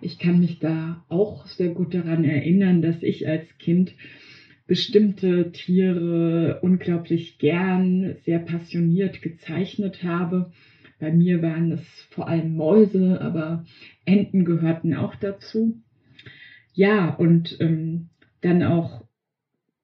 Ich 0.02 0.20
kann 0.20 0.40
mich 0.40 0.60
da 0.60 1.06
auch 1.08 1.46
sehr 1.46 1.70
gut 1.70 1.94
daran 1.94 2.26
erinnern, 2.26 2.82
dass 2.82 3.02
ich 3.02 3.28
als 3.28 3.58
Kind 3.58 3.96
bestimmte 4.66 5.52
Tiere 5.52 6.60
unglaublich 6.62 7.38
gern, 7.38 8.16
sehr 8.26 8.40
passioniert 8.40 9.22
gezeichnet 9.22 10.04
habe. 10.04 10.52
Bei 11.00 11.12
mir 11.12 11.42
waren 11.42 11.72
es 11.72 11.82
vor 12.12 12.28
allem 12.28 12.56
Mäuse, 12.56 13.20
aber 13.20 13.66
Enten 14.06 14.46
gehörten 14.46 14.94
auch 14.94 15.16
dazu. 15.16 15.82
Ja, 16.74 17.10
und 17.10 17.58
ähm, 17.60 18.10
dann 18.42 18.64
auch 18.64 19.06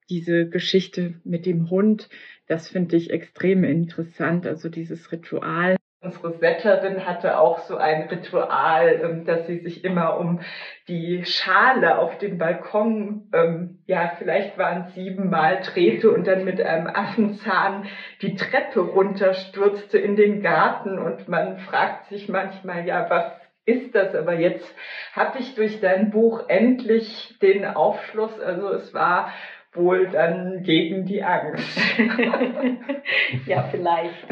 diese 0.09 0.49
Geschichte 0.49 1.15
mit 1.23 1.45
dem 1.45 1.69
Hund, 1.69 2.09
das 2.47 2.69
finde 2.69 2.95
ich 2.95 3.11
extrem 3.11 3.63
interessant. 3.63 4.47
Also 4.47 4.69
dieses 4.69 5.11
Ritual, 5.11 5.75
Unsere 6.01 6.31
Setterin 6.31 7.05
hatte 7.05 7.37
auch 7.37 7.57
so 7.59 7.75
ein 7.75 8.03
Ritual, 8.03 9.01
ähm, 9.03 9.25
dass 9.25 9.45
sie 9.47 9.57
sich 9.59 9.83
immer 9.83 10.17
um 10.17 10.39
die 10.87 11.25
Schale 11.25 11.97
auf 11.97 12.17
dem 12.17 12.37
Balkon, 12.37 13.27
ähm, 13.33 13.79
ja, 13.85 14.07
vielleicht 14.17 14.57
waren 14.57 14.85
siebenmal 14.85 15.59
drehte 15.59 16.09
und 16.11 16.25
dann 16.25 16.45
mit 16.45 16.61
einem 16.61 16.87
Affenzahn 16.87 17.85
die 18.21 18.33
Treppe 18.35 18.79
runterstürzte 18.79 19.97
in 19.97 20.15
den 20.15 20.41
Garten 20.41 20.99
und 20.99 21.27
man 21.27 21.57
fragt 21.57 22.05
sich 22.05 22.29
manchmal, 22.29 22.85
ja, 22.87 23.09
was 23.09 23.25
ist 23.65 23.93
das? 23.93 24.15
Aber 24.15 24.33
jetzt 24.33 24.73
habe 25.11 25.37
ich 25.37 25.53
durch 25.53 25.81
dein 25.81 26.11
Buch 26.11 26.45
endlich 26.47 27.37
den 27.41 27.65
Aufschluss, 27.65 28.39
also 28.39 28.69
es 28.71 28.93
war 28.93 29.29
wohl 29.73 30.07
dann 30.07 30.63
gegen 30.63 31.05
die 31.05 31.23
Angst. 31.23 31.79
ja, 33.45 33.63
vielleicht. 33.69 34.25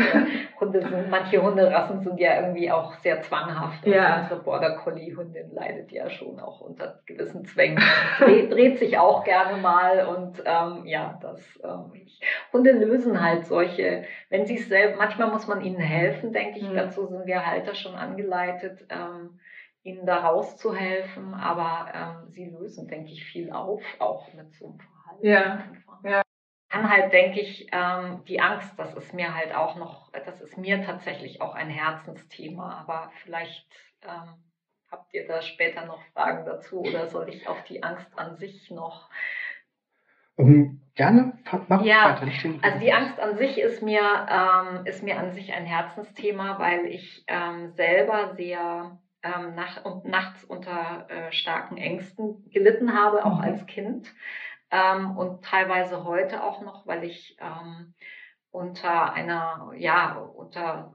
Hunde 0.60 0.82
sind, 0.82 1.12
manche 1.12 1.44
Hunderassen 1.44 2.02
sind 2.02 2.20
ja 2.20 2.42
irgendwie 2.42 2.72
auch 2.72 2.96
sehr 2.96 3.22
zwanghaft. 3.22 3.86
Also 3.86 3.96
ja. 3.96 4.22
Unsere 4.22 4.42
Border 4.42 4.78
Collie 4.78 5.16
Hündin 5.16 5.52
leidet 5.54 5.92
ja 5.92 6.10
schon 6.10 6.40
auch 6.40 6.62
unter 6.62 7.02
gewissen 7.06 7.46
Zwängen. 7.46 7.80
Dreht, 8.18 8.52
dreht 8.52 8.80
sich 8.80 8.98
auch 8.98 9.24
gerne 9.24 9.62
mal 9.62 10.08
und 10.08 10.42
ähm, 10.44 10.86
ja, 10.88 11.20
das 11.22 11.40
ähm, 11.64 11.92
ich, 11.94 12.20
Hunde 12.52 12.72
lösen 12.72 13.22
halt 13.24 13.46
solche, 13.46 14.06
wenn 14.30 14.48
sie 14.48 14.58
es 14.58 14.68
selbst, 14.68 14.98
manchmal 14.98 15.30
muss 15.30 15.48
man 15.48 15.62
ihnen 15.62 15.80
helfen, 15.80 16.34
denke 16.34 16.58
ich. 16.58 16.68
Mhm. 16.68 16.76
Dazu 16.76 17.06
sind 17.06 17.28
wir 17.28 17.46
Halter 17.46 17.76
schon 17.76 17.94
angeleitet. 17.94 18.88
Ähm, 18.90 19.40
ihnen 19.84 20.06
da 20.06 20.18
rauszuhelfen, 20.18 21.34
aber 21.34 21.94
ähm, 21.96 22.30
sie 22.32 22.44
lösen, 22.50 22.90
denke 22.90 23.12
ich, 23.12 23.24
viel 23.24 23.52
auf, 23.52 23.82
auch 24.00 24.34
mit 24.34 24.54
so 24.54 24.66
einem 24.66 24.80
ja. 25.22 25.64
ja. 26.04 26.22
Dann 26.70 26.90
halt 26.90 27.14
denke 27.14 27.40
ich, 27.40 27.68
ähm, 27.72 28.24
die 28.28 28.42
Angst, 28.42 28.78
das 28.78 28.94
ist 28.94 29.14
mir 29.14 29.34
halt 29.34 29.56
auch 29.56 29.78
noch, 29.78 30.12
das 30.12 30.42
ist 30.42 30.58
mir 30.58 30.84
tatsächlich 30.84 31.42
auch 31.42 31.56
ein 31.56 31.70
Herzensthema, 31.70 32.78
aber 32.80 33.12
vielleicht 33.24 33.66
ähm, 34.04 34.36
habt 34.92 35.14
ihr 35.14 35.28
da 35.28 35.42
später 35.42 35.86
noch 35.86 36.02
Fragen 36.14 36.46
dazu 36.46 36.82
oder 36.82 37.08
soll 37.08 37.30
ich 37.30 37.48
auf 37.48 37.64
die 37.64 37.84
Angst 37.84 38.18
an 38.18 38.36
sich 38.36 38.70
noch 38.70 39.10
um, 40.36 40.48
ähm, 40.48 40.82
gerne, 40.94 41.34
mach 41.68 41.84
ja, 41.84 42.20
weiter. 42.22 42.32
Also 42.62 42.80
die 42.80 42.94
Angst 42.94 43.20
an 43.20 43.38
sich 43.38 43.58
ist 43.58 43.82
mir, 43.82 44.28
ähm, 44.30 44.86
ist 44.86 45.04
mir 45.04 45.18
an 45.18 45.32
sich 45.32 45.52
ein 45.54 45.66
Herzensthema, 45.66 46.60
weil 46.60 46.86
ich 46.86 47.24
ähm, 47.28 47.72
selber 47.72 48.36
sehr 48.36 49.00
ähm, 49.24 49.56
nach, 49.56 49.84
und 49.84 50.06
nachts 50.06 50.44
unter 50.44 51.08
äh, 51.10 51.32
starken 51.32 51.78
Ängsten 51.78 52.50
gelitten 52.52 52.94
habe, 52.94 53.26
auch 53.26 53.38
mhm. 53.38 53.44
als 53.44 53.66
Kind 53.66 54.14
ähm, 54.72 55.18
und 55.18 55.44
teilweise 55.44 56.04
heute 56.04 56.44
auch 56.44 56.62
noch, 56.62 56.86
weil 56.88 57.04
ich 57.04 57.38
ähm, 57.40 57.94
unter 58.52 59.14
einer, 59.14 59.72
ja, 59.76 60.18
unter 60.18 60.94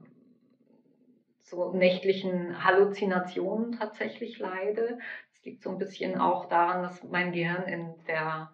so 1.43 1.71
nächtlichen 1.71 2.63
Halluzinationen 2.63 3.77
tatsächlich 3.77 4.39
leide. 4.39 4.97
Es 5.33 5.43
liegt 5.43 5.61
so 5.61 5.69
ein 5.69 5.77
bisschen 5.77 6.19
auch 6.19 6.49
daran, 6.49 6.83
dass 6.83 7.03
mein 7.03 7.31
Gehirn 7.31 7.63
in 7.63 7.93
der, 8.07 8.51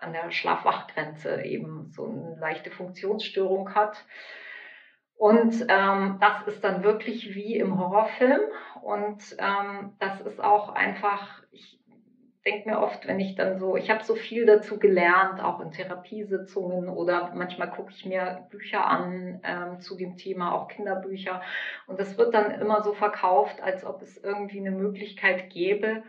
an 0.00 0.12
der 0.12 0.30
Schlafwachgrenze 0.30 1.42
eben 1.42 1.90
so 1.90 2.06
eine 2.06 2.36
leichte 2.40 2.70
Funktionsstörung 2.70 3.74
hat. 3.74 4.04
Und 5.16 5.66
ähm, 5.68 6.18
das 6.20 6.46
ist 6.46 6.62
dann 6.62 6.84
wirklich 6.84 7.34
wie 7.34 7.56
im 7.56 7.78
Horrorfilm. 7.78 8.40
Und 8.82 9.36
ähm, 9.38 9.96
das 9.98 10.20
ist 10.20 10.40
auch 10.42 10.70
einfach, 10.70 11.42
ich, 11.50 11.77
denke 12.44 12.70
mir 12.70 12.80
oft, 12.80 13.06
wenn 13.06 13.20
ich 13.20 13.34
dann 13.34 13.58
so, 13.58 13.76
ich 13.76 13.90
habe 13.90 14.04
so 14.04 14.14
viel 14.14 14.46
dazu 14.46 14.78
gelernt, 14.78 15.42
auch 15.42 15.60
in 15.60 15.70
Therapiesitzungen 15.70 16.88
oder 16.88 17.32
manchmal 17.34 17.70
gucke 17.70 17.92
ich 17.92 18.04
mir 18.04 18.46
Bücher 18.50 18.86
an 18.86 19.40
ähm, 19.44 19.80
zu 19.80 19.96
dem 19.96 20.16
Thema, 20.16 20.52
auch 20.52 20.68
Kinderbücher. 20.68 21.42
Und 21.86 22.00
das 22.00 22.16
wird 22.18 22.34
dann 22.34 22.50
immer 22.50 22.82
so 22.82 22.92
verkauft, 22.92 23.62
als 23.62 23.84
ob 23.84 24.02
es 24.02 24.16
irgendwie 24.16 24.60
eine 24.60 24.70
Möglichkeit 24.70 25.50
gäbe, 25.50 26.02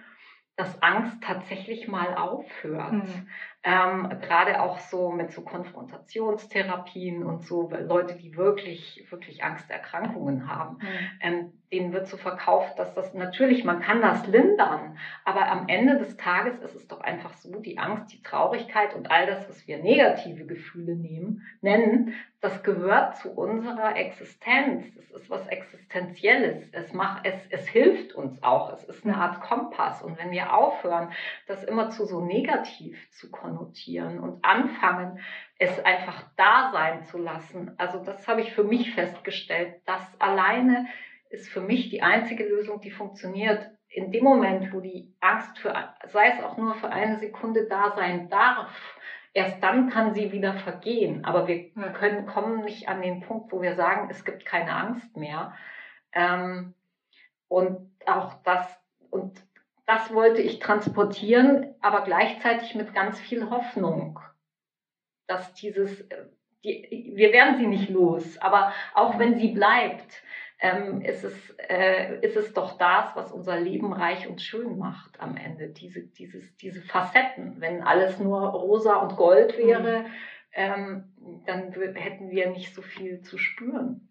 dass 0.55 0.81
Angst 0.81 1.23
tatsächlich 1.23 1.87
mal 1.87 2.15
aufhört. 2.15 2.91
Mhm. 2.91 3.29
Ähm, 3.63 4.09
Gerade 4.21 4.61
auch 4.61 4.79
so 4.79 5.11
mit 5.11 5.31
so 5.31 5.41
Konfrontationstherapien 5.41 7.23
und 7.23 7.45
so 7.45 7.69
Leute, 7.69 8.15
die 8.15 8.37
wirklich, 8.37 9.05
wirklich 9.09 9.43
Angsterkrankungen 9.43 10.47
haben. 10.49 10.77
Mhm. 10.77 11.09
Ähm, 11.21 11.53
denen 11.71 11.93
wird 11.93 12.07
so 12.07 12.17
verkauft, 12.17 12.79
dass 12.79 12.93
das 12.95 13.13
natürlich, 13.13 13.63
man 13.63 13.79
kann 13.79 14.01
das 14.01 14.25
lindern, 14.25 14.97
aber 15.23 15.49
am 15.49 15.67
Ende 15.67 15.97
des 15.97 16.17
Tages 16.17 16.57
ist 16.59 16.75
es 16.75 16.87
doch 16.87 17.01
einfach 17.01 17.33
so, 17.33 17.59
die 17.59 17.77
Angst, 17.77 18.11
die 18.11 18.23
Traurigkeit 18.23 18.95
und 18.95 19.11
all 19.11 19.27
das, 19.27 19.47
was 19.47 19.67
wir 19.67 19.77
negative 19.77 20.45
Gefühle 20.45 20.95
nehmen, 20.95 21.43
nennen, 21.61 22.15
das 22.41 22.63
gehört 22.63 23.17
zu 23.17 23.31
unserer 23.31 23.97
Existenz. 23.97 24.85
Es 24.95 25.11
ist 25.11 25.29
was 25.29 25.45
Existenzielles. 25.47 26.69
Es 26.71 26.93
macht, 26.93 27.25
es, 27.25 27.35
es 27.49 27.67
hilft 27.67 28.13
uns 28.13 28.41
auch. 28.41 28.71
Es 28.71 28.85
ist 28.85 29.05
eine 29.05 29.17
Art 29.17 29.41
Kompass. 29.41 30.01
Und 30.01 30.17
wenn 30.17 30.31
wir 30.31 30.53
aufhören, 30.53 31.11
das 31.47 31.65
immer 31.65 31.89
zu 31.89 32.05
so 32.05 32.21
negativ 32.21 33.11
zu 33.11 33.29
konnotieren 33.49 34.19
und 34.19 34.43
anfangen, 34.43 35.19
es 35.57 35.79
einfach 35.83 36.23
da 36.37 36.71
sein 36.71 37.03
zu 37.05 37.17
lassen. 37.17 37.73
Also 37.77 38.03
das 38.03 38.27
habe 38.27 38.41
ich 38.41 38.53
für 38.53 38.63
mich 38.63 38.93
festgestellt. 38.93 39.81
Das 39.85 40.01
alleine 40.19 40.87
ist 41.29 41.49
für 41.49 41.61
mich 41.61 41.89
die 41.89 42.01
einzige 42.01 42.45
Lösung, 42.45 42.81
die 42.81 42.91
funktioniert. 42.91 43.69
In 43.89 44.11
dem 44.11 44.23
Moment, 44.23 44.71
wo 44.71 44.81
die 44.81 45.15
Angst 45.19 45.57
für, 45.59 45.73
sei 46.07 46.29
es 46.29 46.43
auch 46.43 46.57
nur 46.57 46.75
für 46.75 46.89
eine 46.89 47.17
Sekunde 47.17 47.67
da 47.67 47.91
sein 47.95 48.29
darf, 48.29 48.71
erst 49.33 49.61
dann 49.63 49.89
kann 49.89 50.13
sie 50.13 50.31
wieder 50.31 50.53
vergehen. 50.53 51.25
Aber 51.25 51.47
wir 51.47 51.71
können, 51.93 52.25
kommen 52.27 52.63
nicht 52.63 52.87
an 52.87 53.01
den 53.01 53.21
Punkt, 53.21 53.51
wo 53.51 53.61
wir 53.61 53.75
sagen, 53.75 54.09
es 54.11 54.23
gibt 54.23 54.45
keine 54.45 54.73
Angst 54.73 55.17
mehr. 55.17 55.53
Ähm, 56.13 56.75
und 57.47 57.91
auch 58.05 58.35
das, 58.43 58.79
und 59.09 59.41
das 59.89 60.13
wollte 60.13 60.39
ich 60.43 60.59
transportieren, 60.59 61.73
aber 61.81 62.03
gleichzeitig 62.03 62.75
mit 62.75 62.93
ganz 62.93 63.19
viel 63.19 63.49
Hoffnung, 63.49 64.19
dass 65.25 65.51
dieses, 65.55 66.07
die, 66.63 67.13
wir 67.15 67.33
werden 67.33 67.57
sie 67.57 67.65
nicht 67.65 67.89
los, 67.89 68.37
aber 68.37 68.71
auch 68.93 69.17
wenn 69.17 69.39
sie 69.39 69.47
bleibt, 69.47 70.21
ähm, 70.59 71.01
ist, 71.01 71.23
es, 71.23 71.55
äh, 71.57 72.19
ist 72.21 72.37
es 72.37 72.53
doch 72.53 72.77
das, 72.77 73.15
was 73.15 73.31
unser 73.31 73.59
Leben 73.59 73.91
reich 73.91 74.27
und 74.27 74.43
schön 74.43 74.77
macht 74.77 75.19
am 75.19 75.35
Ende. 75.37 75.69
Diese, 75.69 76.01
dieses, 76.01 76.55
diese 76.57 76.83
Facetten. 76.83 77.59
Wenn 77.59 77.81
alles 77.81 78.19
nur 78.19 78.41
rosa 78.41 78.97
und 78.97 79.15
gold 79.15 79.57
wäre, 79.57 80.01
mhm. 80.01 80.05
ähm, 80.53 81.43
dann 81.47 81.71
hätten 81.95 82.29
wir 82.29 82.51
nicht 82.51 82.75
so 82.75 82.83
viel 82.83 83.21
zu 83.21 83.39
spüren. 83.39 84.07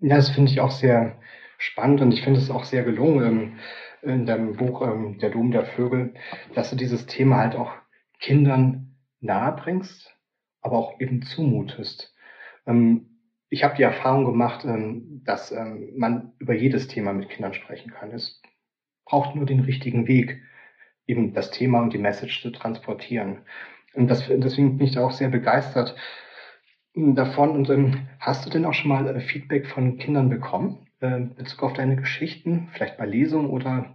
Ja, 0.00 0.16
das 0.16 0.30
finde 0.30 0.52
ich 0.52 0.60
auch 0.60 0.70
sehr 0.70 1.20
spannend 1.58 2.00
und 2.00 2.12
ich 2.12 2.22
finde 2.22 2.40
es 2.40 2.50
auch 2.50 2.64
sehr 2.64 2.82
gelungen 2.82 3.58
in 4.02 4.26
deinem 4.26 4.56
Buch 4.56 4.82
ähm, 4.82 5.18
Der 5.18 5.30
Dom 5.30 5.50
der 5.50 5.64
Vögel, 5.64 6.14
dass 6.54 6.70
du 6.70 6.76
dieses 6.76 7.06
Thema 7.06 7.38
halt 7.38 7.54
auch 7.54 7.72
Kindern 8.18 8.96
nahe 9.20 9.52
bringst, 9.52 10.14
aber 10.60 10.78
auch 10.78 11.00
eben 11.00 11.22
zumutest. 11.22 12.14
Ähm, 12.66 13.06
ich 13.48 13.64
habe 13.64 13.76
die 13.76 13.82
Erfahrung 13.82 14.24
gemacht, 14.24 14.64
ähm, 14.64 15.22
dass 15.24 15.52
ähm, 15.52 15.92
man 15.96 16.32
über 16.38 16.54
jedes 16.54 16.88
Thema 16.88 17.12
mit 17.12 17.28
Kindern 17.28 17.54
sprechen 17.54 17.90
kann. 17.90 18.12
Es 18.12 18.40
braucht 19.04 19.34
nur 19.34 19.46
den 19.46 19.60
richtigen 19.60 20.06
Weg, 20.06 20.40
eben 21.06 21.34
das 21.34 21.50
Thema 21.50 21.80
und 21.80 21.92
die 21.92 21.98
Message 21.98 22.42
zu 22.42 22.50
transportieren. 22.50 23.40
Und 23.94 24.08
das, 24.08 24.28
deswegen 24.28 24.78
bin 24.78 24.86
ich 24.86 24.94
da 24.94 25.04
auch 25.04 25.10
sehr 25.10 25.28
begeistert 25.28 25.96
davon. 26.94 27.50
Und 27.50 27.70
ähm, 27.70 28.08
hast 28.20 28.46
du 28.46 28.50
denn 28.50 28.64
auch 28.64 28.74
schon 28.74 28.88
mal 28.90 29.06
äh, 29.08 29.20
Feedback 29.20 29.66
von 29.66 29.98
Kindern 29.98 30.28
bekommen, 30.28 30.86
äh, 31.00 31.06
in 31.06 31.34
Bezug 31.34 31.62
auf 31.62 31.72
deine 31.72 31.96
Geschichten, 31.96 32.68
vielleicht 32.72 32.96
bei 32.98 33.06
Lesungen 33.06 33.50
oder 33.50 33.94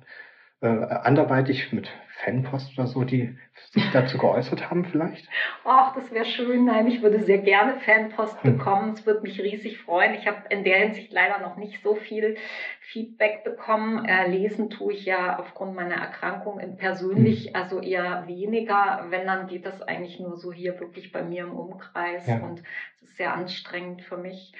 äh, 0.61 0.67
anderweitig 0.67 1.73
mit 1.73 1.89
Fanpost 2.23 2.77
oder 2.77 2.87
so, 2.87 3.03
die 3.03 3.37
sich 3.71 3.83
dazu 3.91 4.17
geäußert 4.17 4.69
haben 4.69 4.85
vielleicht? 4.85 5.27
Ach, 5.65 5.93
das 5.93 6.11
wäre 6.11 6.25
schön. 6.25 6.65
Nein, 6.65 6.87
ich 6.87 7.01
würde 7.01 7.19
sehr 7.19 7.39
gerne 7.39 7.79
Fanpost 7.81 8.41
hm. 8.41 8.57
bekommen. 8.57 8.93
Es 8.93 9.05
würde 9.05 9.21
mich 9.21 9.39
riesig 9.41 9.79
freuen. 9.79 10.15
Ich 10.15 10.25
habe 10.25 10.37
in 10.49 10.63
der 10.63 10.77
Hinsicht 10.77 11.11
leider 11.11 11.39
noch 11.39 11.57
nicht 11.57 11.83
so 11.83 11.95
viel 11.95 12.37
Feedback 12.79 13.43
bekommen. 13.43 14.05
Äh, 14.05 14.29
lesen 14.29 14.69
tue 14.69 14.93
ich 14.93 15.05
ja 15.05 15.37
aufgrund 15.39 15.75
meiner 15.75 15.95
Erkrankung 15.95 16.61
persönlich, 16.77 17.47
hm. 17.47 17.55
also 17.55 17.81
eher 17.81 18.25
weniger. 18.27 19.05
Wenn, 19.09 19.27
dann 19.27 19.47
geht 19.47 19.65
das 19.65 19.81
eigentlich 19.81 20.19
nur 20.19 20.37
so 20.37 20.53
hier 20.53 20.79
wirklich 20.79 21.11
bei 21.11 21.21
mir 21.21 21.43
im 21.43 21.53
Umkreis. 21.53 22.25
Ja. 22.27 22.37
Und 22.37 22.63
es 22.95 23.09
ist 23.09 23.17
sehr 23.17 23.33
anstrengend 23.33 24.01
für 24.01 24.17
mich. 24.17 24.53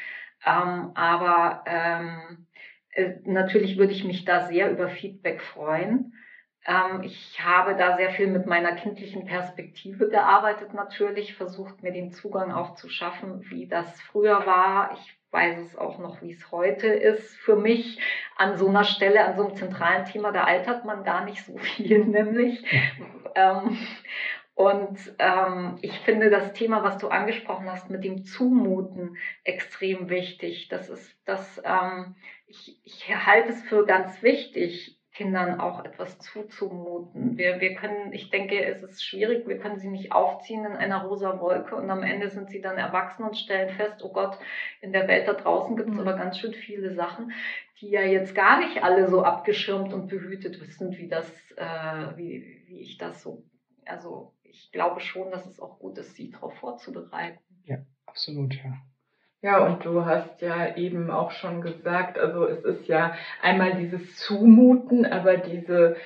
Ähm, 0.46 0.91
aber 0.96 1.64
ähm, 1.66 2.48
äh, 2.91 3.16
natürlich 3.24 3.78
würde 3.78 3.93
ich 3.93 4.04
mich 4.04 4.26
da 4.26 4.48
sehr 4.48 4.72
über 4.72 4.89
Feedback 4.89 5.41
freuen. 5.41 6.14
Ähm, 6.66 7.04
ich 7.04 7.43
habe 7.43 7.76
da 7.76 7.98
sehr 7.98 8.10
viel 8.12 8.28
mit 8.28 8.46
meiner 8.46 8.74
kindlichen 8.74 9.26
Perspektive 9.26 10.10
gearbeitet 10.10 10.74
natürlich, 10.74 11.36
versucht 11.36 11.84
mir 11.84 11.91
den 11.91 12.12
Zugang 12.12 12.52
auch 12.52 12.76
zu 12.76 12.89
schaffen, 12.89 13.41
wie 13.50 13.68
das 13.68 14.02
früher 14.02 14.46
war. 14.46 14.93
Ich 14.93 15.20
weiß 15.32 15.60
es 15.60 15.78
auch 15.78 16.00
noch, 16.00 16.22
wie 16.22 16.32
es 16.32 16.52
heute 16.52 16.88
ist 16.88 17.36
für 17.36 17.56
mich. 17.56 18.00
An 18.38 18.58
so 18.58 18.70
einer 18.70 18.86
Stelle, 18.86 19.26
an 19.26 19.36
so 19.36 19.46
einem 19.46 19.56
zentralen 19.56 20.06
Thema, 20.06 20.32
da 20.32 20.46
altert 20.46 20.86
man 20.86 21.04
gar 21.04 21.26
nicht 21.26 21.46
so 21.46 21.58
viel, 21.76 22.06
nämlich. 22.06 22.66
Ähm, 23.38 23.78
und 24.56 24.97
ähm, 25.20 25.78
ich 25.82 25.99
finde 25.99 26.30
das 26.30 26.53
Thema, 26.53 26.82
was 26.82 26.97
du 26.97 27.10
angesprochen 27.10 27.70
hast, 27.70 27.89
mit 27.89 28.06
dem 28.06 28.24
Zumuten 28.24 29.18
extrem 29.43 30.10
wichtig. 30.10 30.70
Das 30.70 30.89
ist 30.89 31.14
das, 31.26 31.62
ähm, 31.66 32.16
ich, 32.47 32.80
ich 32.86 33.14
halte 33.14 33.49
es 33.49 33.62
für 33.64 33.86
ganz 33.86 34.24
wichtig, 34.24 34.97
Kindern 35.16 35.60
auch 35.60 35.84
etwas 35.84 36.20
zuzumuten. 36.20 37.38
Wir, 37.38 37.60
wir 37.60 37.76
können, 37.76 38.14
ich 38.14 38.30
denke, 38.30 38.64
es 38.64 38.84
ist 38.84 39.03
schwierig, 39.03 39.47
wir 39.47 39.60
können 39.60 39.80
sie 39.80 39.89
nicht 39.89 40.12
aufziehen 40.12 40.66
in 40.66 40.74
einer 40.74 41.03
rosa 41.03 41.39
Wolke 41.39 41.76
und 41.76 41.89
am 41.89 42.03
Ende 42.03 42.30
sind 42.30 42.49
sie 42.49 42.62
dann 42.62 42.78
erwachsen 42.78 43.24
und 43.24 43.38
stellen 43.38 43.70
fest, 43.76 44.03
oh 44.03 44.12
Gott, 44.12 44.38
in 44.82 44.91
der 44.91 45.08
Welt 45.08 45.28
da 45.28 45.34
draußen 45.34 45.76
gibt 45.78 45.89
es 45.89 45.95
mhm. 45.95 46.01
aber 46.01 46.18
ganz 46.18 46.38
schön 46.38 46.53
viele 46.53 46.93
Sachen, 46.93 47.32
die 47.80 47.89
ja 47.89 48.01
jetzt 48.01 48.36
gar 48.36 48.60
nicht 48.60 48.84
alle 48.84 49.08
so 49.08 49.24
abgeschirmt 49.24 49.93
und 49.93 50.08
behütet 50.08 50.58
sind, 50.74 50.97
wie 50.97 51.08
das, 51.08 51.30
äh, 51.56 52.18
wie, 52.18 52.64
wie 52.68 52.80
ich 52.82 52.97
das 52.97 53.22
so, 53.22 53.43
also 53.86 54.34
ich 54.56 54.72
glaube 54.72 55.01
schon, 55.01 55.32
dass 55.32 55.45
es 55.45 55.60
auch 55.60 55.80
gut 55.80 55.97
ist, 55.97 56.16
sie 56.16 56.32
darauf 56.32 56.53
vorzubereiten. 56.56 57.39
Ja, 57.66 57.78
absolut, 58.06 58.53
ja. 58.56 58.74
Ja, 59.41 59.64
und 59.66 59.86
du 59.86 60.06
hast 60.06 60.41
ja 60.41 60.76
eben 60.76 61.12
auch 61.12 61.32
schon 61.32 61.62
gesagt, 61.62 62.18
also 62.18 62.47
es 62.47 62.64
ist 62.64 62.88
ja 62.88 63.16
einmal 63.41 63.76
dieses 63.76 64.16
Zumuten, 64.16 65.06
aber 65.06 65.38
diese 65.38 65.97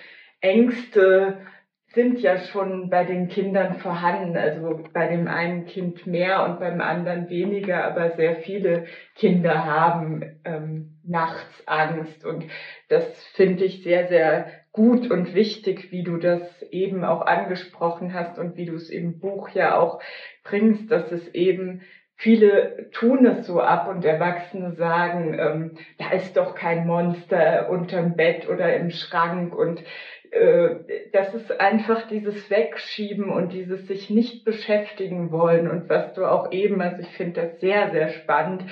Ängste 0.41 1.45
sind 1.93 2.19
ja 2.19 2.37
schon 2.37 2.89
bei 2.89 3.03
den 3.03 3.29
Kindern 3.29 3.79
vorhanden. 3.79 4.37
Also 4.37 4.83
bei 4.93 5.07
dem 5.07 5.27
einen 5.27 5.65
Kind 5.65 6.05
mehr 6.05 6.45
und 6.45 6.59
beim 6.59 6.81
anderen 6.81 7.29
weniger, 7.29 7.83
aber 7.85 8.11
sehr 8.11 8.35
viele 8.37 8.85
Kinder 9.15 9.65
haben 9.65 10.39
ähm, 10.43 10.99
nachts 11.03 11.63
Angst. 11.65 12.25
Und 12.25 12.45
das 12.89 13.05
finde 13.33 13.63
ich 13.65 13.83
sehr, 13.83 14.07
sehr 14.07 14.51
gut 14.71 15.09
und 15.09 15.33
wichtig, 15.33 15.91
wie 15.91 16.03
du 16.03 16.17
das 16.17 16.61
eben 16.71 17.03
auch 17.03 17.21
angesprochen 17.25 18.13
hast 18.13 18.37
und 18.37 18.55
wie 18.55 18.65
du 18.65 18.75
es 18.75 18.89
im 18.89 19.19
Buch 19.19 19.49
ja 19.49 19.77
auch 19.79 19.99
bringst, 20.43 20.91
dass 20.91 21.11
es 21.11 21.27
eben 21.33 21.81
viele 22.15 22.89
tun 22.91 23.25
es 23.25 23.47
so 23.47 23.61
ab 23.61 23.87
und 23.87 24.03
Erwachsene 24.03 24.73
sagen, 24.73 25.37
ähm, 25.39 25.77
da 25.97 26.11
ist 26.11 26.35
doch 26.35 26.53
kein 26.53 26.85
Monster 26.85 27.69
unterm 27.69 28.15
Bett 28.15 28.47
oder 28.49 28.75
im 28.75 28.91
Schrank 28.91 29.55
und 29.55 29.81
äh, 30.31 30.75
das 31.13 31.33
ist 31.33 31.59
einfach 31.59 32.07
dieses 32.07 32.49
Wegschieben 32.49 33.29
und 33.29 33.53
dieses 33.53 33.87
sich 33.87 34.09
nicht 34.09 34.43
beschäftigen 34.43 35.31
wollen 35.31 35.69
und 35.69 35.89
was 35.89 36.13
du 36.13 36.25
auch 36.25 36.51
eben, 36.51 36.81
also 36.81 37.01
ich 37.01 37.15
finde 37.15 37.41
das 37.41 37.59
sehr, 37.61 37.89
sehr 37.91 38.09
spannend, 38.09 38.65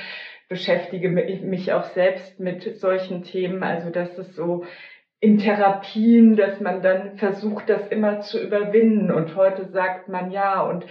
beschäftige 0.49 1.09
mich 1.09 1.73
auch 1.73 1.85
selbst 1.85 2.39
mit 2.39 2.77
solchen 2.79 3.23
Themen, 3.23 3.63
also 3.63 3.89
dass 3.89 4.17
es 4.17 4.35
so 4.35 4.65
in 5.19 5.39
Therapien, 5.39 6.35
dass 6.35 6.59
man 6.59 6.81
dann 6.81 7.17
versucht, 7.17 7.69
das 7.69 7.87
immer 7.87 8.21
zu 8.21 8.41
überwinden 8.41 9.11
und 9.11 9.35
heute 9.35 9.65
sagt 9.65 10.09
man 10.09 10.31
ja 10.31 10.61
und 10.61 10.85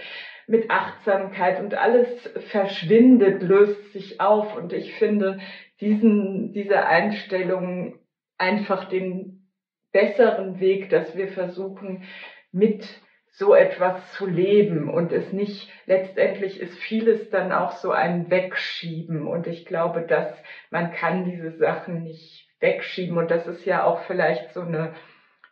mit 0.47 0.69
Achtsamkeit 0.69 1.59
und 1.59 1.75
alles 1.75 2.07
verschwindet, 2.49 3.41
löst 3.41 3.91
sich 3.93 4.21
auf. 4.21 4.55
Und 4.55 4.73
ich 4.73 4.93
finde 4.95 5.39
diesen, 5.81 6.53
diese 6.53 6.85
Einstellung 6.85 7.99
einfach 8.37 8.85
den 8.85 9.49
besseren 9.91 10.59
Weg, 10.59 10.89
dass 10.89 11.15
wir 11.15 11.27
versuchen, 11.27 12.03
mit 12.51 13.01
so 13.29 13.53
etwas 13.53 14.13
zu 14.13 14.25
leben 14.25 14.89
und 14.89 15.11
es 15.11 15.31
nicht, 15.31 15.69
letztendlich 15.85 16.59
ist 16.59 16.77
vieles 16.79 17.29
dann 17.29 17.51
auch 17.51 17.71
so 17.73 17.91
ein 17.91 18.31
Wegschieben 18.31 19.27
und 19.27 19.47
ich 19.47 19.65
glaube, 19.65 20.01
dass 20.01 20.33
man 20.71 20.91
kann 20.91 21.25
diese 21.25 21.51
Sachen 21.57 22.03
nicht 22.03 22.46
wegschieben 22.59 23.17
und 23.17 23.31
das 23.31 23.47
ist 23.47 23.65
ja 23.65 23.83
auch 23.83 24.01
vielleicht 24.01 24.53
so 24.53 24.61
eine 24.61 24.93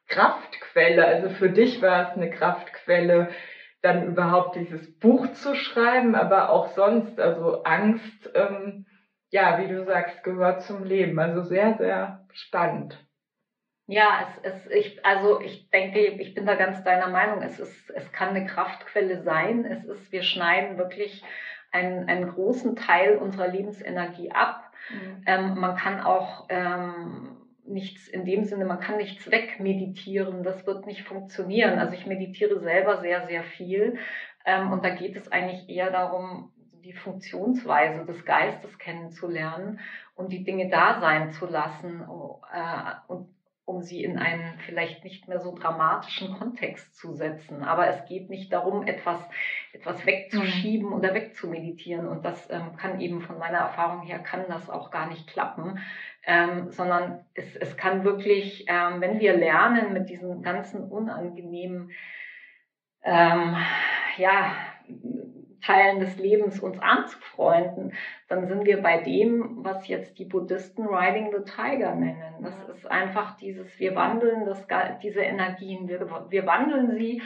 Kraftquelle. 0.08 1.06
Also 1.06 1.30
für 1.30 1.50
dich 1.50 1.82
war 1.82 2.10
es 2.10 2.18
eine 2.18 2.30
Kraftquelle, 2.30 3.30
dann 3.82 4.08
überhaupt 4.08 4.56
dieses 4.56 5.00
Buch 5.00 5.32
zu 5.34 5.56
schreiben, 5.56 6.16
aber 6.16 6.50
auch 6.50 6.70
sonst, 6.70 7.20
also 7.20 7.64
Angst, 7.64 8.32
ähm, 8.34 8.86
ja, 9.30 9.60
wie 9.60 9.68
du 9.68 9.84
sagst, 9.84 10.24
gehört 10.24 10.64
zum 10.64 10.84
Leben. 10.84 11.20
Also 11.20 11.44
sehr, 11.44 11.76
sehr 11.78 12.26
spannend. 12.34 13.00
Ja, 13.88 14.28
es 14.44 14.54
ist, 14.54 14.72
ich, 14.72 15.06
also 15.06 15.40
ich 15.42 15.70
denke, 15.70 16.00
ich 16.00 16.34
bin 16.34 16.48
da 16.48 16.56
ganz 16.56 16.84
deiner 16.84 17.10
Meinung. 17.10 17.44
Es 17.44 17.60
ist, 17.60 17.92
es 17.92 18.12
kann 18.12 18.30
eine 18.30 18.46
Kraftquelle 18.46 19.22
sein. 19.22 19.66
Es 19.66 19.86
ist, 19.86 20.12
wir 20.12 20.24
schneiden 20.24 20.80
wirklich 20.80 21.24
einen, 21.72 22.08
einen 22.10 22.34
großen 22.34 22.76
Teil 22.76 23.18
unserer 23.18 23.48
Lebensenergie 23.48 24.32
ab. 24.32 24.65
Mhm. 24.90 25.24
Ähm, 25.26 25.60
man 25.60 25.76
kann 25.76 26.00
auch 26.02 26.46
ähm, 26.50 27.38
nichts 27.66 28.08
in 28.08 28.26
dem 28.26 28.44
Sinne, 28.44 28.66
man 28.66 28.80
kann 28.80 28.98
nichts 28.98 29.30
wegmeditieren, 29.30 30.44
das 30.44 30.66
wird 30.66 30.86
nicht 30.86 31.04
funktionieren. 31.04 31.80
Also 31.80 31.94
ich 31.94 32.06
meditiere 32.06 32.60
selber 32.60 33.02
sehr, 33.02 33.28
sehr 33.28 33.44
viel 33.44 33.98
ähm, 34.46 34.72
und 34.72 34.86
da 34.86 34.90
geht 34.90 35.16
es 35.16 35.32
eigentlich 35.32 35.68
eher 35.70 35.92
darum, 35.92 36.52
die 36.84 36.94
Funktionsweise 36.94 38.06
des 38.06 38.26
Geistes 38.26 38.78
kennenzulernen 38.78 39.80
und 40.14 40.32
die 40.32 40.44
Dinge 40.44 40.70
da 40.70 41.00
sein 41.00 41.32
zu 41.32 41.48
lassen 41.48 42.02
äh, 42.02 43.12
und 43.12 43.35
um 43.66 43.82
sie 43.82 44.04
in 44.04 44.20
einen 44.20 44.60
vielleicht 44.60 45.04
nicht 45.04 45.28
mehr 45.28 45.40
so 45.40 45.56
dramatischen 45.56 46.38
Kontext 46.38 46.96
zu 46.96 47.14
setzen. 47.14 47.64
Aber 47.64 47.88
es 47.88 48.06
geht 48.06 48.30
nicht 48.30 48.54
darum, 48.54 48.86
etwas, 48.86 49.20
etwas 49.74 50.06
wegzuschieben 50.06 50.90
mhm. 50.90 50.94
oder 50.94 51.16
wegzumeditieren. 51.16 52.08
Und 52.08 52.24
das 52.24 52.50
ähm, 52.52 52.76
kann 52.78 53.00
eben 53.00 53.22
von 53.22 53.40
meiner 53.40 53.58
Erfahrung 53.58 54.04
her, 54.04 54.20
kann 54.20 54.46
das 54.48 54.70
auch 54.70 54.92
gar 54.92 55.10
nicht 55.10 55.28
klappen, 55.28 55.80
ähm, 56.28 56.70
sondern 56.70 57.26
es, 57.34 57.56
es 57.56 57.76
kann 57.76 58.04
wirklich, 58.04 58.66
ähm, 58.68 59.02
wenn 59.02 59.20
wir 59.20 59.36
lernen, 59.36 59.94
mit 59.94 60.10
diesen 60.10 60.44
ganzen 60.44 60.84
unangenehmen 60.84 61.92
ähm, 63.04 63.56
ja, 64.18 64.56
Teilen 65.66 66.00
des 66.00 66.18
Lebens 66.18 66.60
uns 66.60 66.80
anzufreunden, 66.80 67.94
dann 68.28 68.48
sind 68.48 68.66
wir 68.66 68.82
bei 68.82 69.00
dem, 69.00 69.64
was 69.64 69.88
jetzt 69.88 70.20
die 70.20 70.26
Buddhisten 70.26 70.86
Riding 70.86 71.32
the 71.32 71.44
Tiger 71.44 71.96
nennen. 71.96 72.36
Das 72.42 72.56
ist 72.70 72.90
einfach 72.90 73.38
dieses, 73.38 73.80
wir 73.80 73.96
wandeln 73.96 74.46
das, 74.46 74.66
diese 75.02 75.22
Energien, 75.22 75.88
wir, 75.88 76.08
wir 76.30 76.46
wandeln 76.46 76.92
sie 76.92 77.22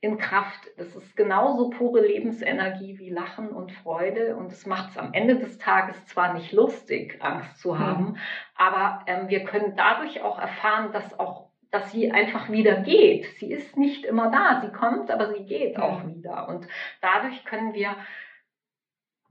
in 0.00 0.18
Kraft. 0.18 0.68
Das 0.76 0.96
ist 0.96 1.16
genauso 1.16 1.70
pure 1.70 2.00
Lebensenergie 2.00 2.98
wie 2.98 3.10
Lachen 3.10 3.50
und 3.50 3.72
Freude. 3.72 4.36
Und 4.36 4.50
es 4.52 4.66
macht 4.66 4.90
es 4.90 4.98
am 4.98 5.12
Ende 5.12 5.36
des 5.36 5.58
Tages 5.58 6.06
zwar 6.06 6.34
nicht 6.34 6.52
lustig, 6.52 7.18
Angst 7.20 7.58
zu 7.58 7.78
haben, 7.78 8.04
mhm. 8.04 8.16
aber 8.56 9.04
ähm, 9.06 9.28
wir 9.28 9.44
können 9.44 9.74
dadurch 9.76 10.20
auch 10.22 10.38
erfahren, 10.38 10.92
dass 10.92 11.18
auch 11.20 11.51
dass 11.72 11.90
sie 11.90 12.12
einfach 12.12 12.50
wieder 12.50 12.82
geht. 12.82 13.26
Sie 13.38 13.50
ist 13.50 13.76
nicht 13.76 14.04
immer 14.04 14.30
da, 14.30 14.60
sie 14.60 14.70
kommt, 14.70 15.10
aber 15.10 15.32
sie 15.32 15.44
geht 15.44 15.78
mhm. 15.78 15.82
auch 15.82 16.06
wieder. 16.06 16.48
Und 16.48 16.68
dadurch 17.00 17.44
können 17.44 17.72
wir 17.72 17.96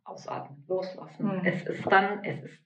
ausatmen, 0.03 0.65
loslassen. 0.67 1.37
Mhm. 1.37 1.45
Es 1.45 1.65
ist 1.67 1.85
dann, 1.89 2.23
es 2.23 2.43
ist, 2.43 2.59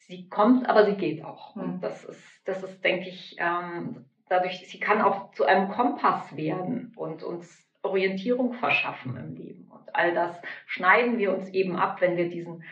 sie 0.00 0.28
kommt, 0.28 0.68
aber 0.68 0.84
sie 0.84 0.96
geht 0.96 1.24
auch. 1.24 1.54
Mhm. 1.54 1.62
Und 1.62 1.80
das 1.80 2.04
ist, 2.04 2.42
das 2.44 2.62
ist, 2.64 2.84
denke 2.84 3.08
ich, 3.08 3.36
ähm, 3.38 4.04
dadurch, 4.28 4.68
sie 4.68 4.80
kann 4.80 5.00
auch 5.00 5.30
zu 5.30 5.44
einem 5.44 5.70
Kompass 5.70 6.36
werden 6.36 6.92
und 6.96 7.22
uns 7.22 7.64
Orientierung 7.82 8.54
verschaffen 8.54 9.16
im 9.16 9.36
Leben. 9.36 9.70
Und 9.70 9.94
all 9.94 10.12
das 10.12 10.42
schneiden 10.66 11.18
wir 11.18 11.32
uns 11.32 11.48
eben 11.50 11.76
ab, 11.76 12.00
wenn 12.00 12.16
wir 12.16 12.28
diesen 12.28 12.64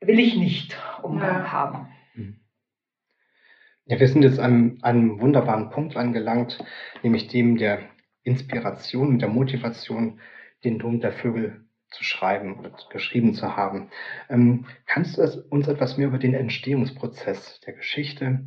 will 0.00 0.18
ich 0.18 0.36
nicht 0.36 0.76
Umgang 1.02 1.44
ja. 1.44 1.52
haben. 1.52 1.93
Ja, 3.86 4.00
wir 4.00 4.08
sind 4.08 4.22
jetzt 4.22 4.38
an 4.38 4.78
einem 4.80 5.20
wunderbaren 5.20 5.68
Punkt 5.68 5.96
angelangt, 5.96 6.58
nämlich 7.02 7.28
dem 7.28 7.58
der 7.58 7.80
Inspiration 8.22 9.08
und 9.08 9.18
der 9.20 9.28
Motivation, 9.28 10.20
den 10.64 10.78
Dom 10.78 11.00
der 11.00 11.12
Vögel 11.12 11.66
zu 11.90 12.02
schreiben 12.02 12.58
oder 12.58 12.72
geschrieben 12.90 13.34
zu 13.34 13.56
haben. 13.56 13.90
Ähm, 14.30 14.64
kannst 14.86 15.18
du 15.18 15.22
uns 15.50 15.68
etwas 15.68 15.98
mehr 15.98 16.08
über 16.08 16.18
den 16.18 16.32
Entstehungsprozess 16.32 17.60
der 17.60 17.74
Geschichte, 17.74 18.46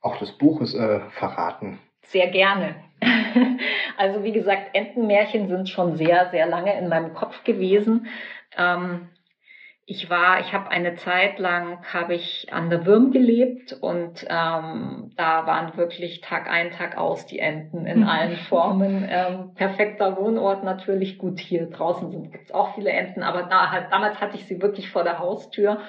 auch 0.00 0.16
des 0.18 0.32
Buches 0.32 0.74
äh, 0.74 1.00
verraten? 1.10 1.78
Sehr 2.02 2.30
gerne. 2.30 2.76
Also 3.96 4.24
wie 4.24 4.32
gesagt, 4.32 4.70
Entenmärchen 4.74 5.48
sind 5.48 5.68
schon 5.68 5.96
sehr, 5.96 6.28
sehr 6.32 6.46
lange 6.46 6.76
in 6.76 6.88
meinem 6.88 7.14
Kopf 7.14 7.44
gewesen. 7.44 8.08
Ähm, 8.56 9.08
ich 9.86 10.08
war, 10.08 10.40
ich 10.40 10.52
habe 10.54 10.70
eine 10.70 10.96
Zeit 10.96 11.38
lang 11.38 11.84
habe 11.92 12.14
ich 12.14 12.46
an 12.50 12.70
der 12.70 12.86
Würm 12.86 13.10
gelebt 13.12 13.74
und 13.74 14.24
ähm, 14.28 15.12
da 15.16 15.46
waren 15.46 15.76
wirklich 15.76 16.22
Tag 16.22 16.48
ein, 16.48 16.70
Tag 16.70 16.96
aus 16.96 17.26
die 17.26 17.38
Enten 17.38 17.86
in 17.86 18.04
allen 18.04 18.36
Formen. 18.36 19.06
Ähm, 19.08 19.54
perfekter 19.54 20.16
Wohnort 20.16 20.64
natürlich 20.64 21.18
gut 21.18 21.38
hier 21.38 21.68
draußen 21.68 22.10
sind 22.10 22.32
gibt's 22.32 22.52
auch 22.52 22.74
viele 22.74 22.90
Enten, 22.90 23.22
aber 23.22 23.42
da 23.42 23.70
halt, 23.70 23.86
damals 23.90 24.20
hatte 24.20 24.36
ich 24.36 24.46
sie 24.46 24.62
wirklich 24.62 24.90
vor 24.90 25.04
der 25.04 25.18
Haustür 25.18 25.80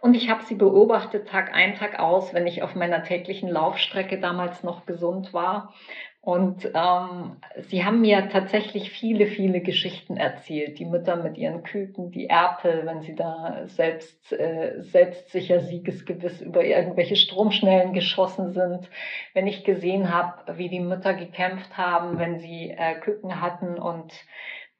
und 0.00 0.14
ich 0.14 0.30
habe 0.30 0.44
sie 0.44 0.54
beobachtet 0.54 1.28
Tag 1.28 1.52
ein, 1.54 1.74
Tag 1.74 1.98
aus, 1.98 2.32
wenn 2.32 2.46
ich 2.46 2.62
auf 2.62 2.74
meiner 2.74 3.02
täglichen 3.02 3.48
Laufstrecke 3.48 4.20
damals 4.20 4.62
noch 4.62 4.86
gesund 4.86 5.32
war. 5.32 5.74
Und 6.20 6.70
ähm, 6.74 7.36
sie 7.68 7.84
haben 7.84 8.00
mir 8.00 8.28
tatsächlich 8.28 8.90
viele, 8.90 9.26
viele 9.26 9.60
Geschichten 9.60 10.16
erzählt. 10.16 10.78
Die 10.78 10.84
Mütter 10.84 11.16
mit 11.16 11.38
ihren 11.38 11.62
Küken, 11.62 12.10
die 12.10 12.28
Erpel, 12.28 12.84
wenn 12.84 13.00
sie 13.00 13.14
da 13.14 13.62
selbst, 13.66 14.32
äh, 14.32 14.82
selbstsicher 14.82 15.60
siegesgewiss 15.60 16.40
über 16.40 16.64
irgendwelche 16.64 17.16
Stromschnellen 17.16 17.92
geschossen 17.92 18.52
sind. 18.52 18.90
Wenn 19.32 19.46
ich 19.46 19.64
gesehen 19.64 20.12
habe, 20.12 20.58
wie 20.58 20.68
die 20.68 20.80
Mütter 20.80 21.14
gekämpft 21.14 21.78
haben, 21.78 22.18
wenn 22.18 22.40
sie 22.40 22.70
äh, 22.76 22.96
Küken 22.96 23.40
hatten 23.40 23.78
und 23.78 24.12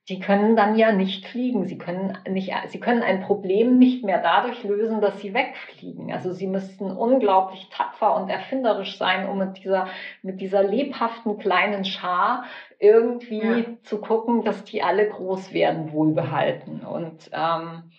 die 0.09 0.21
können 0.21 0.57
dann 0.57 0.77
ja 0.77 0.91
nicht 0.91 1.27
fliegen. 1.27 1.67
Sie 1.67 1.77
können 1.77 2.17
nicht, 2.27 2.53
sie 2.69 2.81
können 2.81 3.03
ein 3.03 3.21
Problem 3.21 3.79
nicht 3.79 4.05
mehr 4.05 4.23
dadurch 4.23 4.65
lösen, 4.65 5.03
dass 5.03 5.21
sie 5.21 5.35
wegfliegen. 5.35 6.11
Also 6.13 6.33
sie 6.33 6.47
müssten 6.47 6.91
unglaublich 6.91 7.69
tapfer 7.71 8.17
und 8.17 8.31
erfinderisch 8.31 8.97
sein, 8.97 9.29
um 9.29 9.37
mit 9.39 9.59
dieser, 9.59 9.89
mit 10.23 10.41
dieser 10.41 10.63
lebhaften 10.63 11.39
kleinen 11.39 11.85
Schar 11.85 12.45
irgendwie 12.79 13.43
ja. 13.43 13.65
zu 13.83 14.01
gucken, 14.01 14.45
dass 14.45 14.65
die 14.65 14.83
alle 14.83 15.09
groß 15.09 15.53
werden, 15.53 15.93
wohlbehalten. 15.93 16.81
Und, 16.87 17.31
ähm, 17.33 17.91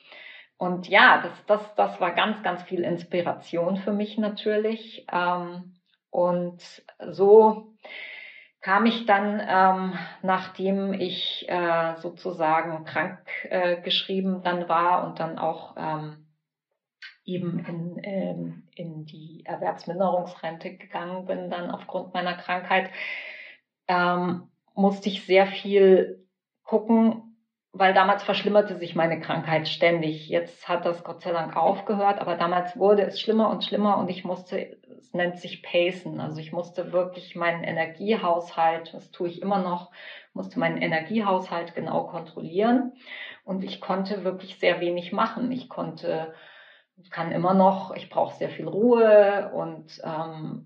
und 0.57 0.87
ja, 0.87 1.21
das, 1.21 1.45
das, 1.45 1.75
das 1.75 2.01
war 2.01 2.15
ganz, 2.15 2.41
ganz 2.41 2.63
viel 2.63 2.83
Inspiration 2.83 3.77
für 3.77 3.91
mich 3.91 4.17
natürlich. 4.17 5.05
Ähm, 5.11 5.75
und 6.09 6.81
so, 7.07 7.67
kam 8.61 8.85
ich 8.85 9.05
dann, 9.05 9.41
ähm, 9.47 9.93
nachdem 10.21 10.93
ich 10.93 11.47
äh, 11.47 11.95
sozusagen 11.97 12.83
krank 12.85 13.19
äh, 13.49 13.81
geschrieben 13.81 14.41
dann 14.43 14.67
war 14.67 15.07
und 15.07 15.19
dann 15.19 15.39
auch 15.39 15.75
ähm, 15.77 16.25
eben 17.23 17.59
in, 17.65 17.99
ähm, 18.03 18.63
in 18.75 19.05
die 19.05 19.43
Erwerbsminderungsrente 19.45 20.75
gegangen 20.75 21.25
bin, 21.25 21.49
dann 21.49 21.71
aufgrund 21.71 22.13
meiner 22.13 22.33
Krankheit, 22.33 22.89
ähm, 23.87 24.49
musste 24.75 25.09
ich 25.09 25.25
sehr 25.25 25.47
viel 25.47 26.27
gucken, 26.63 27.35
weil 27.71 27.93
damals 27.93 28.23
verschlimmerte 28.23 28.77
sich 28.77 28.95
meine 28.95 29.19
Krankheit 29.19 29.67
ständig. 29.67 30.27
Jetzt 30.27 30.67
hat 30.67 30.85
das 30.85 31.03
Gott 31.03 31.21
sei 31.21 31.31
Dank 31.31 31.55
aufgehört, 31.55 32.19
aber 32.19 32.35
damals 32.35 32.77
wurde 32.77 33.03
es 33.03 33.19
schlimmer 33.19 33.49
und 33.49 33.63
schlimmer 33.63 33.97
und 33.97 34.09
ich 34.09 34.23
musste, 34.23 34.77
es 34.99 35.13
nennt 35.13 35.39
sich 35.39 35.63
Pacen, 35.63 36.19
also 36.19 36.39
ich 36.39 36.51
musste 36.51 36.91
wirklich 36.91 37.35
meinen 37.35 37.63
Energiehaushalt, 37.63 38.93
das 38.93 39.11
tue 39.11 39.29
ich 39.29 39.41
immer 39.41 39.59
noch, 39.59 39.91
musste 40.33 40.59
meinen 40.59 40.81
Energiehaushalt 40.81 41.73
genau 41.73 42.03
kontrollieren 42.03 42.93
und 43.45 43.63
ich 43.63 43.81
konnte 43.81 44.23
wirklich 44.23 44.59
sehr 44.59 44.79
wenig 44.79 45.11
machen. 45.11 45.51
Ich 45.51 45.69
konnte, 45.69 46.33
kann 47.09 47.31
immer 47.31 47.53
noch, 47.53 47.95
ich 47.95 48.09
brauche 48.09 48.35
sehr 48.35 48.49
viel 48.49 48.67
Ruhe 48.67 49.51
und 49.53 50.01
ähm, 50.03 50.65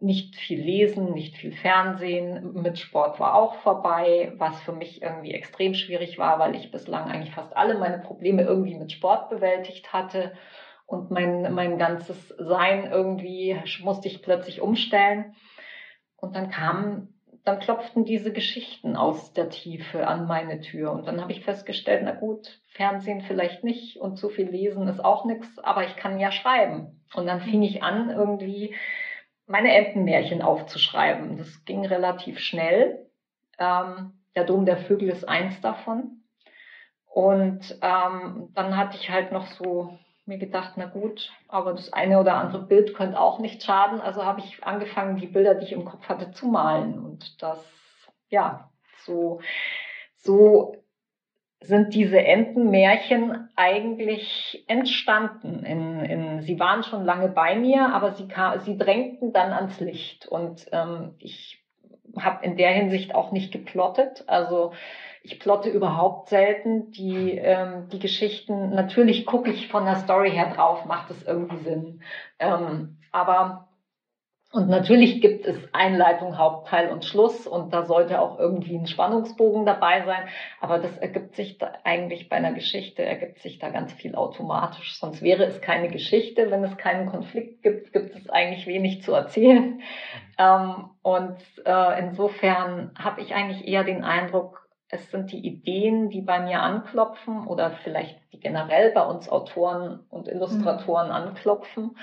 nicht 0.00 0.36
viel 0.36 0.60
lesen, 0.60 1.12
nicht 1.12 1.36
viel 1.36 1.52
Fernsehen. 1.52 2.52
Mit 2.54 2.78
Sport 2.78 3.20
war 3.20 3.34
auch 3.34 3.54
vorbei, 3.56 4.32
was 4.36 4.60
für 4.62 4.72
mich 4.72 5.02
irgendwie 5.02 5.32
extrem 5.32 5.74
schwierig 5.74 6.18
war, 6.18 6.38
weil 6.38 6.54
ich 6.54 6.70
bislang 6.70 7.10
eigentlich 7.10 7.34
fast 7.34 7.56
alle 7.56 7.78
meine 7.78 7.98
Probleme 7.98 8.42
irgendwie 8.42 8.74
mit 8.74 8.92
Sport 8.92 9.30
bewältigt 9.30 9.92
hatte. 9.92 10.32
Und 10.86 11.10
mein, 11.10 11.54
mein 11.54 11.78
ganzes 11.78 12.28
Sein 12.38 12.90
irgendwie 12.90 13.56
musste 13.82 14.08
ich 14.08 14.22
plötzlich 14.22 14.60
umstellen. 14.60 15.34
Und 16.16 16.36
dann 16.36 16.50
kamen, 16.50 17.20
dann 17.44 17.58
klopften 17.58 18.04
diese 18.04 18.32
Geschichten 18.32 18.96
aus 18.96 19.32
der 19.32 19.50
Tiefe 19.50 20.06
an 20.06 20.26
meine 20.26 20.60
Tür. 20.60 20.92
Und 20.92 21.06
dann 21.06 21.20
habe 21.20 21.32
ich 21.32 21.44
festgestellt, 21.44 22.02
na 22.04 22.12
gut, 22.12 22.60
Fernsehen 22.68 23.20
vielleicht 23.22 23.64
nicht 23.64 23.98
und 23.98 24.16
zu 24.16 24.28
viel 24.28 24.48
lesen 24.48 24.88
ist 24.88 25.04
auch 25.04 25.24
nichts, 25.24 25.58
aber 25.58 25.84
ich 25.84 25.96
kann 25.96 26.18
ja 26.18 26.32
schreiben. 26.32 27.02
Und 27.14 27.26
dann 27.26 27.40
fing 27.40 27.62
ich 27.62 27.82
an, 27.82 28.10
irgendwie 28.10 28.74
meine 29.46 29.74
Entenmärchen 29.74 30.42
aufzuschreiben. 30.42 31.36
Das 31.36 31.64
ging 31.64 31.84
relativ 31.84 32.38
schnell. 32.38 33.06
Ähm, 33.58 34.12
der 34.34 34.44
Dom 34.44 34.64
der 34.64 34.78
Vögel 34.78 35.10
ist 35.10 35.28
eins 35.28 35.60
davon. 35.60 36.22
Und 37.06 37.78
ähm, 37.82 38.50
dann 38.54 38.76
hatte 38.76 38.96
ich 38.96 39.10
halt 39.10 39.30
noch 39.30 39.46
so 39.46 39.98
mir 40.26 40.38
gedacht, 40.38 40.74
na 40.76 40.86
gut, 40.86 41.32
aber 41.48 41.74
das 41.74 41.92
eine 41.92 42.18
oder 42.18 42.34
andere 42.34 42.62
Bild 42.62 42.94
könnte 42.94 43.20
auch 43.20 43.38
nicht 43.38 43.62
schaden. 43.62 44.00
Also 44.00 44.24
habe 44.24 44.40
ich 44.40 44.64
angefangen, 44.64 45.16
die 45.16 45.26
Bilder, 45.26 45.54
die 45.54 45.64
ich 45.64 45.72
im 45.72 45.84
Kopf 45.84 46.08
hatte, 46.08 46.32
zu 46.32 46.46
malen. 46.46 46.98
Und 46.98 47.42
das, 47.42 47.58
ja, 48.28 48.70
so, 49.04 49.40
so 50.16 50.76
sind 51.60 51.94
diese 51.94 52.20
Entenmärchen 52.20 53.48
eigentlich 53.56 54.64
entstanden. 54.66 55.64
In, 55.64 56.00
in, 56.00 56.42
sie 56.42 56.58
waren 56.58 56.82
schon 56.82 57.04
lange 57.04 57.28
bei 57.28 57.56
mir, 57.56 57.94
aber 57.94 58.12
sie, 58.12 58.28
kam, 58.28 58.60
sie 58.60 58.78
drängten 58.78 59.32
dann 59.32 59.52
ans 59.52 59.80
Licht. 59.80 60.26
Und 60.26 60.66
ähm, 60.72 61.14
ich 61.18 61.62
habe 62.18 62.44
in 62.44 62.56
der 62.56 62.70
Hinsicht 62.70 63.14
auch 63.14 63.32
nicht 63.32 63.52
geplottet. 63.52 64.24
Also 64.26 64.72
ich 65.24 65.40
plotte 65.40 65.70
überhaupt 65.70 66.28
selten 66.28 66.90
die, 66.90 67.30
ähm, 67.32 67.88
die 67.88 67.98
Geschichten. 67.98 68.70
Natürlich 68.70 69.24
gucke 69.24 69.50
ich 69.50 69.68
von 69.68 69.86
der 69.86 69.96
Story 69.96 70.30
her 70.30 70.52
drauf, 70.54 70.84
macht 70.84 71.10
es 71.10 71.22
irgendwie 71.26 71.64
Sinn. 71.64 72.02
Ähm, 72.38 72.98
aber 73.10 73.68
und 74.52 74.68
natürlich 74.68 75.20
gibt 75.20 75.46
es 75.46 75.56
Einleitung, 75.72 76.38
Hauptteil 76.38 76.90
und 76.90 77.04
Schluss 77.04 77.46
und 77.46 77.74
da 77.74 77.86
sollte 77.86 78.20
auch 78.20 78.38
irgendwie 78.38 78.76
ein 78.76 78.86
Spannungsbogen 78.86 79.66
dabei 79.66 80.04
sein. 80.04 80.28
Aber 80.60 80.78
das 80.78 80.96
ergibt 80.98 81.34
sich 81.34 81.58
da 81.58 81.72
eigentlich 81.82 82.28
bei 82.28 82.36
einer 82.36 82.52
Geschichte, 82.52 83.02
ergibt 83.02 83.40
sich 83.40 83.58
da 83.58 83.70
ganz 83.70 83.92
viel 83.94 84.14
automatisch. 84.14 84.96
Sonst 85.00 85.22
wäre 85.22 85.44
es 85.44 85.60
keine 85.60 85.88
Geschichte. 85.88 86.52
Wenn 86.52 86.62
es 86.62 86.76
keinen 86.76 87.06
Konflikt 87.06 87.64
gibt, 87.64 87.92
gibt 87.92 88.14
es 88.14 88.28
eigentlich 88.28 88.68
wenig 88.68 89.02
zu 89.02 89.12
erzählen. 89.12 89.80
Ähm, 90.38 90.90
und 91.02 91.38
äh, 91.64 91.98
insofern 91.98 92.92
habe 92.96 93.22
ich 93.22 93.34
eigentlich 93.34 93.66
eher 93.66 93.82
den 93.82 94.04
Eindruck, 94.04 94.63
es 94.94 95.10
sind 95.10 95.32
die 95.32 95.44
Ideen, 95.44 96.08
die 96.08 96.20
bei 96.20 96.40
mir 96.40 96.62
anklopfen 96.62 97.46
oder 97.46 97.72
vielleicht 97.82 98.16
die 98.32 98.40
generell 98.40 98.92
bei 98.92 99.04
uns 99.04 99.28
Autoren 99.28 100.00
und 100.08 100.28
Illustratoren 100.28 101.08
mhm. 101.08 101.12
anklopfen. 101.12 101.96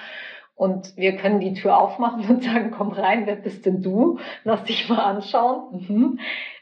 Und 0.55 0.95
wir 0.97 1.15
können 1.15 1.39
die 1.39 1.53
Tür 1.53 1.77
aufmachen 1.77 2.27
und 2.29 2.43
sagen, 2.43 2.71
komm 2.71 2.91
rein, 2.91 3.25
wer 3.25 3.37
bist 3.37 3.65
denn 3.65 3.81
du? 3.81 4.19
Lass 4.43 4.63
dich 4.65 4.89
mal 4.89 4.99
anschauen. 4.99 5.85
Mhm. 5.87 6.19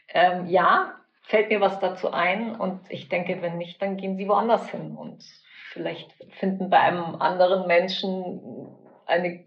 Ähm, 0.08 0.46
ja, 0.46 0.94
fällt 1.22 1.50
mir 1.50 1.60
was 1.60 1.78
dazu 1.80 2.12
ein 2.12 2.56
und 2.56 2.80
ich 2.88 3.08
denke, 3.08 3.42
wenn 3.42 3.58
nicht, 3.58 3.82
dann 3.82 3.96
gehen 3.96 4.16
sie 4.16 4.28
woanders 4.28 4.68
hin 4.70 4.96
und 4.96 5.24
vielleicht 5.72 6.12
finden 6.38 6.70
bei 6.70 6.80
einem 6.80 7.16
anderen 7.20 7.68
Menschen 7.68 8.40
eine, 9.06 9.44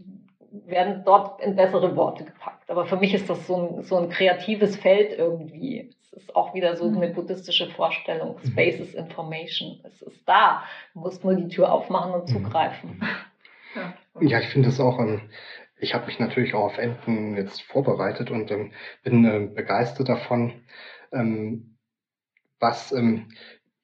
werden 0.51 1.03
dort 1.05 1.41
in 1.41 1.55
bessere 1.55 1.95
Worte 1.95 2.23
gepackt. 2.23 2.69
Aber 2.69 2.85
für 2.85 2.95
mich 2.95 3.13
ist 3.13 3.29
das 3.29 3.47
so 3.47 3.55
ein, 3.57 3.81
so 3.83 3.97
ein 3.97 4.09
kreatives 4.09 4.77
Feld 4.77 5.17
irgendwie. 5.17 5.93
Ist 6.15 6.35
auch 6.35 6.53
wieder 6.53 6.75
so 6.75 6.87
eine 6.87 7.07
mhm. 7.07 7.13
buddhistische 7.13 7.69
Vorstellung. 7.69 8.35
Mhm. 8.35 8.51
Space 8.51 8.79
is 8.79 8.93
Information. 8.93 9.79
Es 9.83 10.01
ist 10.01 10.27
da. 10.27 10.63
Du 10.93 10.99
musst 10.99 11.23
nur 11.23 11.35
die 11.35 11.47
Tür 11.47 11.71
aufmachen 11.71 12.13
und 12.13 12.29
mhm. 12.29 12.43
zugreifen. 12.43 13.01
Ja, 13.75 13.93
ja 14.21 14.39
ich 14.39 14.47
finde 14.47 14.69
es 14.69 14.79
auch, 14.79 14.99
ähm, 14.99 15.21
ich 15.77 15.93
habe 15.93 16.05
mich 16.05 16.19
natürlich 16.19 16.53
auch 16.53 16.65
auf 16.65 16.77
Enten 16.77 17.35
jetzt 17.35 17.61
vorbereitet 17.63 18.31
und 18.31 18.51
ähm, 18.51 18.71
bin 19.03 19.25
äh, 19.25 19.47
begeistert 19.53 20.09
davon, 20.09 20.53
ähm, 21.11 21.77
was, 22.59 22.91
ähm, 22.91 23.27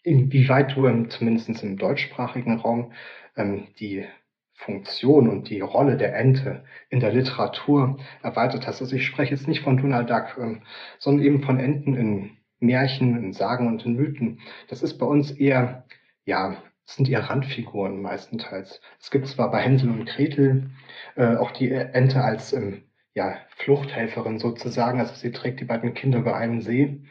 inwieweit 0.04 0.76
du 0.76 0.88
ähm, 0.88 1.10
zumindest 1.10 1.64
im 1.64 1.78
deutschsprachigen 1.78 2.60
Raum 2.60 2.94
ähm, 3.36 3.68
die 3.80 4.06
Funktion 4.60 5.30
und 5.30 5.50
die 5.50 5.62
Rolle 5.62 5.96
der 5.96 6.16
Ente 6.18 6.66
in 6.90 7.00
der 7.00 7.14
Literatur 7.14 7.98
erweitert 8.22 8.68
hast. 8.68 8.82
Also 8.82 8.94
ich 8.96 9.06
spreche 9.06 9.34
jetzt 9.34 9.48
nicht 9.48 9.64
von 9.64 9.78
Donald 9.78 10.10
Duck, 10.10 10.38
ähm, 10.38 10.64
sondern 10.98 11.26
eben 11.26 11.44
von 11.44 11.60
Enten 11.60 11.96
in 11.96 12.32
Märchen, 12.60 13.18
in 13.18 13.32
Sagen 13.32 13.68
und 13.68 13.86
in 13.86 13.96
Mythen. 13.96 14.40
Das 14.68 14.84
ist 14.84 14.98
bei 14.98 15.06
uns 15.06 15.32
eher, 15.32 15.86
ja, 16.26 16.58
sind 16.86 17.08
eher 17.08 17.30
Randfiguren 17.30 18.02
meistenteils. 18.02 18.82
Es 19.00 19.12
gibt 19.12 19.28
zwar 19.28 19.50
bei 19.50 19.62
Hänsel 19.62 19.90
und 19.92 20.06
Gretel 20.06 20.72
äh, 21.16 21.38
auch 21.38 21.52
die 21.52 21.72
Ente 21.72 22.22
als 22.22 22.52
ähm, 22.52 22.84
ja, 23.14 23.38
Fluchthelferin 23.58 24.40
sozusagen, 24.40 25.00
also 25.00 25.14
sie 25.16 25.32
trägt 25.32 25.62
die 25.62 25.66
beiden 25.66 25.94
Kinder 25.94 26.20
über 26.20 26.36
einen 26.36 26.62
See, 26.62 27.02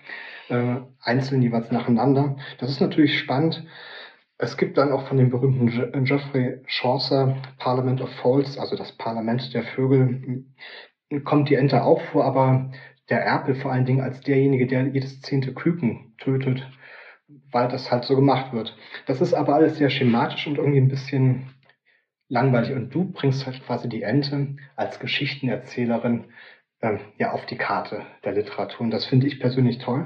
äh, 0.51 0.77
einzeln 1.01 1.41
jeweils 1.41 1.71
nacheinander. 1.71 2.37
Das 2.59 2.71
ist 2.71 2.81
natürlich 2.81 3.19
spannend. 3.19 3.67
Es 4.39 4.57
gibt 4.57 4.79
dann 4.79 4.93
auch 4.93 5.09
von 5.09 5.17
dem 5.17 5.31
berühmten 5.31 5.69
äh, 5.69 6.01
Geoffrey 6.03 6.63
Chaucer 6.67 7.37
Parliament 7.59 8.01
of 8.01 8.11
Fowls, 8.23 8.57
also 8.57 8.77
das 8.77 8.93
Parlament 8.93 9.53
der 9.53 9.65
Vögel, 9.65 10.45
kommt 11.25 11.49
die 11.49 11.57
Ente 11.57 11.83
auch 11.83 12.01
vor, 12.13 12.25
aber 12.25 12.71
der 13.09 13.21
Erpel 13.21 13.55
vor 13.57 13.73
allen 13.73 13.87
Dingen 13.87 14.01
als 14.01 14.21
derjenige, 14.21 14.67
der 14.67 14.87
jedes 14.87 15.21
zehnte 15.23 15.55
Küken 15.55 16.15
tötet, 16.19 16.67
weil 17.51 17.69
das 17.69 17.91
halt 17.91 18.05
so 18.05 18.15
gemacht 18.15 18.53
wird. 18.53 18.77
Das 19.07 19.21
ist 19.21 19.35
aber 19.35 19.55
alles 19.55 19.77
sehr 19.77 19.91
schematisch 19.91 20.47
und 20.47 20.59
irgendwie 20.59 20.81
ein 20.81 20.89
bisschen 20.89 21.55
langweilig. 22.29 22.73
Und 22.73 22.95
du 22.95 23.11
bringst 23.11 23.47
halt 23.47 23.65
quasi 23.65 23.89
die 23.89 24.03
Ente 24.03 24.57
als 24.77 25.01
Geschichtenerzählerin 25.01 26.27
ähm, 26.83 27.01
ja 27.17 27.33
auf 27.33 27.47
die 27.47 27.57
Karte 27.57 28.03
der 28.25 28.33
Literatur. 28.33 28.83
Und 28.83 28.91
das 28.91 29.07
finde 29.07 29.27
ich 29.27 29.41
persönlich 29.41 29.79
toll. 29.79 30.05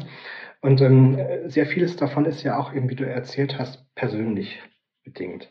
Und 0.62 0.80
ähm, 0.80 1.18
sehr 1.46 1.66
vieles 1.66 1.96
davon 1.96 2.24
ist 2.24 2.44
ja 2.44 2.56
auch 2.56 2.72
eben, 2.72 2.88
wie 2.88 2.94
du 2.94 3.04
erzählt 3.04 3.58
hast, 3.58 3.84
persönlich 3.96 4.60
bedingt. 5.04 5.50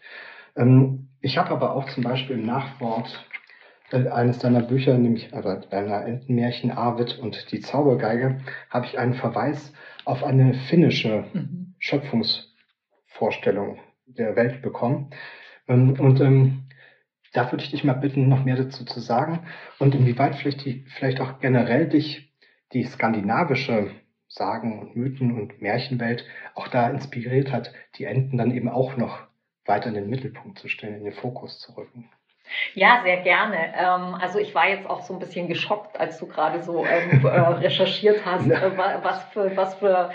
Ähm, 0.55 1.09
ich 1.19 1.37
habe 1.37 1.51
aber 1.51 1.75
auch 1.75 1.89
zum 1.89 2.03
Beispiel 2.03 2.37
im 2.37 2.45
Nachwort 2.45 3.27
äh, 3.91 4.07
eines 4.07 4.39
deiner 4.39 4.61
Bücher, 4.61 4.97
nämlich 4.97 5.33
also 5.33 5.53
deiner 5.69 6.05
Entenmärchen 6.05 6.71
Arvid 6.71 7.19
und 7.19 7.51
die 7.51 7.59
Zaubergeige, 7.59 8.39
habe 8.69 8.85
ich 8.85 8.97
einen 8.97 9.13
Verweis 9.13 9.73
auf 10.05 10.23
eine 10.23 10.53
finnische 10.53 11.25
mhm. 11.33 11.75
Schöpfungsvorstellung 11.77 13.79
der 14.05 14.37
Welt 14.37 14.61
bekommen. 14.61 15.09
Ähm, 15.67 15.99
und 15.99 16.21
ähm, 16.21 16.69
da 17.33 17.51
würde 17.51 17.65
ich 17.65 17.71
dich 17.71 17.83
mal 17.83 17.93
bitten, 17.93 18.29
noch 18.29 18.45
mehr 18.45 18.55
dazu 18.55 18.85
zu 18.85 19.01
sagen 19.01 19.45
und 19.77 19.93
inwieweit 19.93 20.35
vielleicht, 20.35 20.63
die, 20.65 20.85
vielleicht 20.87 21.19
auch 21.19 21.39
generell 21.39 21.89
dich 21.89 22.31
die 22.73 22.83
skandinavische 22.83 23.91
Sagen 24.33 24.79
und 24.79 24.95
Mythen 24.95 25.37
und 25.37 25.61
Märchenwelt 25.61 26.25
auch 26.55 26.69
da 26.69 26.89
inspiriert 26.89 27.51
hat, 27.51 27.73
die 27.95 28.05
Enten 28.05 28.37
dann 28.37 28.51
eben 28.51 28.69
auch 28.69 28.95
noch 28.95 29.27
weiter 29.65 29.89
in 29.89 29.95
den 29.95 30.09
Mittelpunkt 30.09 30.57
zu 30.57 30.69
stellen, 30.69 30.95
in 30.95 31.03
den 31.03 31.13
Fokus 31.13 31.59
zu 31.59 31.75
rücken. 31.75 32.09
Ja, 32.73 33.01
sehr 33.03 33.17
gerne. 33.17 33.73
Ähm, 33.77 34.15
also 34.19 34.39
ich 34.39 34.53
war 34.55 34.69
jetzt 34.69 34.89
auch 34.89 35.01
so 35.01 35.13
ein 35.13 35.19
bisschen 35.19 35.47
geschockt, 35.47 35.99
als 35.99 36.17
du 36.19 36.27
gerade 36.27 36.61
so 36.63 36.85
ähm, 36.85 37.25
äh, 37.25 37.27
recherchiert 37.29 38.25
hast, 38.25 38.49
äh, 38.49 38.71
was 39.01 39.23
für 39.25 39.55
was 39.55 39.75
für 39.75 40.11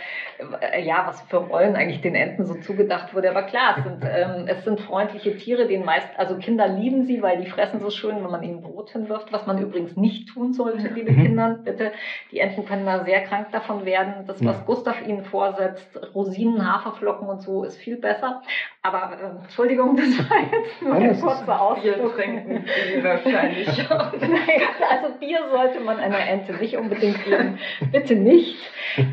äh, 0.61 0.83
ja 0.83 1.05
was 1.07 1.21
für 1.23 1.39
Rollen 1.39 1.77
eigentlich 1.77 2.01
den 2.01 2.15
Enten 2.15 2.45
so 2.45 2.55
zugedacht 2.55 3.15
wurde. 3.15 3.31
Aber 3.31 3.43
klar, 3.43 3.77
es 3.79 3.85
sind 3.85 4.05
ähm, 4.05 4.45
es 4.49 4.65
sind 4.65 4.81
freundliche 4.81 5.37
Tiere, 5.37 5.67
den 5.67 5.85
meist 5.85 6.09
also 6.17 6.37
Kinder 6.37 6.69
lieben 6.69 7.05
sie, 7.05 7.23
weil 7.23 7.39
die 7.39 7.47
fressen 7.49 7.81
so 7.81 7.91
schön, 7.91 8.17
wenn 8.17 8.31
man 8.31 8.43
ihnen 8.43 8.63
Brot 8.63 8.91
hinwirft, 8.91 9.33
was 9.33 9.47
man 9.47 9.59
übrigens 9.59 9.97
nicht 9.97 10.29
tun 10.29 10.53
sollte, 10.53 10.89
liebe 10.89 11.13
mhm. 11.13 11.23
Kinder. 11.23 11.59
Bitte, 11.65 11.93
die 12.31 12.41
Enten 12.41 12.65
können 12.65 12.87
da 12.87 13.05
sehr 13.05 13.23
krank 13.23 13.49
davon 13.53 13.85
werden. 13.85 14.27
Das, 14.27 14.45
was 14.45 14.65
Gustav 14.67 15.07
ihnen 15.07 15.25
vorsetzt, 15.25 15.99
Rosinen, 16.15 16.73
Haferflocken 16.73 17.29
und 17.29 17.43
so, 17.43 17.65
ist 17.65 17.77
viel 17.77 17.97
besser. 17.97 18.43
Aber 18.83 19.17
äh, 19.21 19.43
Entschuldigung, 19.43 19.97
das 19.97 20.19
war 20.19 20.39
jetzt 20.39 20.83
nur 20.83 20.95
ein 20.95 21.21
kurzer 21.21 21.61
Ausflug 21.61 22.19
trinken 22.27 22.65
die 22.65 23.05
wahrscheinlich. 23.05 23.67
naja, 23.89 24.69
also 24.91 25.19
Bier 25.19 25.41
sollte 25.51 25.81
man 25.81 25.99
einer 25.99 26.21
Ente 26.21 26.53
nicht 26.55 26.77
unbedingt 26.77 27.25
geben. 27.25 27.59
Bitte 27.93 28.17
nicht. 28.17 28.57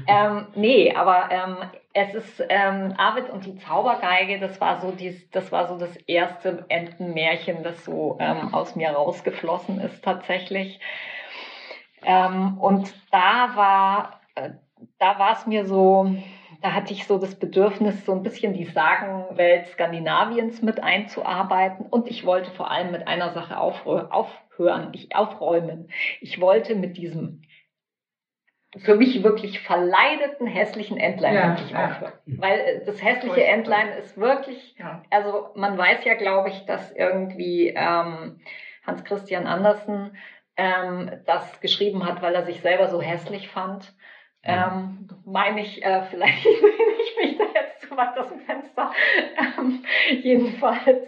Ähm, 0.08 0.48
nee, 0.56 0.94
aber 0.96 1.30
ähm, 1.32 1.58
es 1.94 2.14
ist 2.16 2.44
ähm, 2.50 2.94
Arvid 2.98 3.30
und 3.30 3.46
die 3.46 3.56
Zaubergeige, 3.58 4.40
das 4.40 4.60
war 4.60 4.82
so 4.82 4.92
dies, 4.92 5.30
das 5.32 5.52
war 5.52 5.68
so 5.68 5.78
das 5.78 5.96
erste 6.08 6.66
Entenmärchen, 6.70 7.64
das 7.64 7.86
so 7.86 8.18
ähm, 8.20 8.54
aus 8.54 8.76
mir 8.76 8.90
rausgeflossen 8.90 9.80
ist 9.80 10.04
tatsächlich. 10.04 10.80
Ähm, 12.06 12.58
und 12.60 12.94
da 13.12 13.52
war, 13.56 14.22
äh, 14.36 14.50
da 15.00 15.20
war 15.20 15.34
es 15.34 15.46
mir 15.46 15.66
so, 15.66 16.16
da 16.64 16.74
hatte 16.74 16.94
ich 16.94 17.06
so 17.06 17.18
das 17.18 17.36
Bedürfnis, 17.36 18.06
so 18.06 18.14
ein 18.14 18.24
bisschen 18.24 18.54
die 18.54 18.64
Sagenwelt 18.64 19.68
Skandinaviens 19.68 20.62
mit 20.62 20.82
einzuarbeiten. 20.82 21.86
Und 21.86 22.10
ich 22.10 22.26
wollte 22.26 22.52
vor 22.52 22.72
allem 22.72 22.92
mit 22.92 23.06
einer 23.06 23.34
Sache 23.34 23.58
aufhören, 23.58 24.90
ich 24.94 25.14
aufräumen. 25.14 25.90
Ich 26.22 26.40
wollte 26.40 26.76
mit 26.76 26.96
diesem 26.96 27.42
für 28.78 28.96
mich 28.96 29.24
wirklich 29.24 29.60
verleideten 29.60 30.48
hässlichen 30.48 30.98
Entlein 30.98 31.36
ja, 31.36 31.50
endlich 31.50 31.72
ja. 31.72 31.86
aufhören. 31.86 32.14
Weil 32.26 32.60
äh, 32.60 32.86
das 32.86 33.04
hässliche 33.04 33.44
Entlein 33.44 33.90
ist 34.00 34.18
wirklich, 34.18 34.76
ja. 34.80 35.04
also 35.12 35.50
man 35.56 35.78
weiß 35.78 36.06
ja, 36.06 36.14
glaube 36.16 36.50
ich, 36.50 36.66
dass 36.66 36.92
irgendwie 36.94 37.74
ähm, 37.76 38.40
Hans 38.88 39.04
Christian 39.04 39.48
Andersen 39.48 40.18
ähm, 40.56 41.12
das 41.26 41.60
geschrieben 41.60 42.06
hat, 42.08 42.22
weil 42.22 42.36
er 42.36 42.46
sich 42.46 42.62
selber 42.62 42.88
so 42.88 43.02
hässlich 43.02 43.50
fand. 43.50 43.94
Ähm, 44.44 45.08
meine 45.26 45.62
ich, 45.62 45.84
äh, 45.84 46.04
vielleicht 46.10 46.46
nehme 46.46 46.68
ich 47.04 47.18
mich 47.18 47.38
da 47.38 47.46
jetzt 47.54 47.82
zu 47.82 47.96
weit 47.98 48.18
aus 48.18 48.30
dem 48.30 48.40
Fenster. 48.42 48.92
Ähm, 49.58 49.84
jedenfalls, 50.22 51.08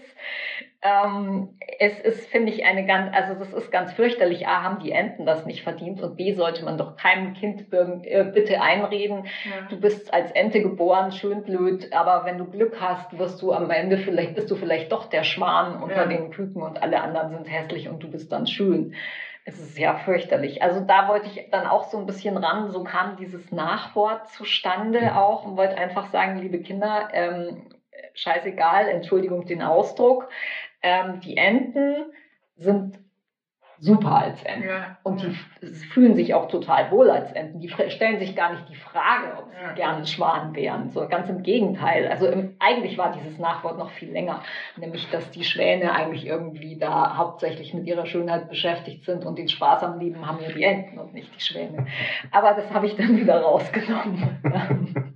ähm, 0.81 1.57
es 1.79 1.99
ist, 1.99 2.27
finde 2.29 2.51
ich, 2.51 2.63
eine 2.63 2.86
ganz, 2.86 3.11
also 3.15 3.33
das 3.33 3.53
ist 3.53 3.71
ganz 3.71 3.93
fürchterlich. 3.93 4.47
A, 4.47 4.61
haben 4.61 4.83
die 4.83 4.91
Enten 4.91 5.25
das 5.25 5.45
nicht 5.45 5.63
verdient 5.63 6.01
und 6.01 6.15
B, 6.15 6.33
sollte 6.33 6.63
man 6.63 6.77
doch 6.77 6.95
keinem 6.95 7.33
Kind 7.33 7.65
äh, 7.71 8.23
bitte 8.23 8.61
einreden. 8.61 9.25
Ja. 9.45 9.67
Du 9.69 9.79
bist 9.79 10.13
als 10.13 10.31
Ente 10.31 10.61
geboren, 10.61 11.11
schön 11.11 11.43
blöd, 11.43 11.91
aber 11.91 12.25
wenn 12.25 12.38
du 12.38 12.45
Glück 12.45 12.79
hast, 12.79 13.17
wirst 13.17 13.41
du 13.41 13.51
am 13.51 13.69
Ende 13.71 13.97
vielleicht, 13.97 14.36
bist 14.36 14.51
du 14.51 14.55
vielleicht 14.55 14.91
doch 14.91 15.09
der 15.09 15.23
Schwan 15.23 15.81
unter 15.81 16.03
ja. 16.03 16.05
den 16.05 16.29
Küken 16.29 16.61
und 16.61 16.81
alle 16.81 17.01
anderen 17.01 17.31
sind 17.31 17.51
hässlich 17.51 17.89
und 17.89 18.03
du 18.03 18.09
bist 18.09 18.31
dann 18.31 18.45
schön. 18.45 18.93
Es 19.47 19.59
ist 19.59 19.77
ja 19.77 19.95
fürchterlich. 19.97 20.63
Also 20.63 20.81
da 20.81 21.07
wollte 21.07 21.27
ich 21.27 21.49
dann 21.51 21.67
auch 21.67 21.89
so 21.89 21.99
ein 21.99 22.07
bisschen 22.07 22.35
ran. 22.35 22.71
So 22.71 22.83
kam 22.83 23.15
dieses 23.15 23.51
Nachwort 23.51 24.27
zustande 24.29 25.15
auch 25.15 25.45
und 25.45 25.55
wollte 25.55 25.77
einfach 25.77 26.11
sagen, 26.11 26.39
liebe 26.39 26.59
Kinder, 26.61 27.09
ähm, 27.13 27.69
scheißegal, 28.15 28.89
Entschuldigung 28.89 29.45
den 29.45 29.61
Ausdruck, 29.61 30.29
ähm, 30.81 31.19
die 31.19 31.37
Enten 31.37 32.11
sind 32.55 32.99
super 33.80 34.23
als 34.23 34.43
Enten. 34.43 34.67
Ja, 34.67 34.97
und 35.03 35.21
die 35.21 35.32
fühlen 35.93 36.15
sich 36.15 36.34
auch 36.34 36.47
total 36.47 36.91
wohl 36.91 37.09
als 37.09 37.32
Enten. 37.34 37.59
Die 37.59 37.69
stellen 37.69 38.19
sich 38.19 38.36
gar 38.36 38.51
nicht 38.53 38.69
die 38.69 38.76
Frage, 38.76 39.38
ob 39.38 39.49
sie 39.49 39.61
ja. 39.61 39.73
gerne 39.73 40.05
Schwan 40.05 40.55
wären. 40.55 40.89
So 40.91 41.07
ganz 41.07 41.30
im 41.30 41.43
Gegenteil. 41.43 42.07
Also 42.07 42.28
im, 42.28 42.55
eigentlich 42.59 42.97
war 42.97 43.11
dieses 43.11 43.38
Nachwort 43.39 43.78
noch 43.78 43.91
viel 43.91 44.11
länger. 44.11 44.41
Nämlich, 44.78 45.09
dass 45.09 45.30
die 45.32 45.43
Schwäne 45.43 45.93
eigentlich 45.93 46.26
irgendwie 46.26 46.78
da 46.78 47.17
hauptsächlich 47.17 47.73
mit 47.73 47.86
ihrer 47.86 48.05
Schönheit 48.05 48.49
beschäftigt 48.49 49.05
sind 49.05 49.26
und 49.26 49.38
den 49.38 49.49
Spaß 49.49 49.84
am 49.84 49.99
Leben 49.99 50.26
haben 50.26 50.39
ja 50.41 50.51
die 50.51 50.63
Enten 50.63 50.97
und 50.99 51.13
nicht 51.13 51.36
die 51.36 51.41
Schwäne. 51.41 51.88
Aber 52.32 52.53
das 52.53 52.73
habe 52.73 52.86
ich 52.86 52.95
dann 52.95 53.17
wieder 53.17 53.41
rausgenommen. 53.41 55.15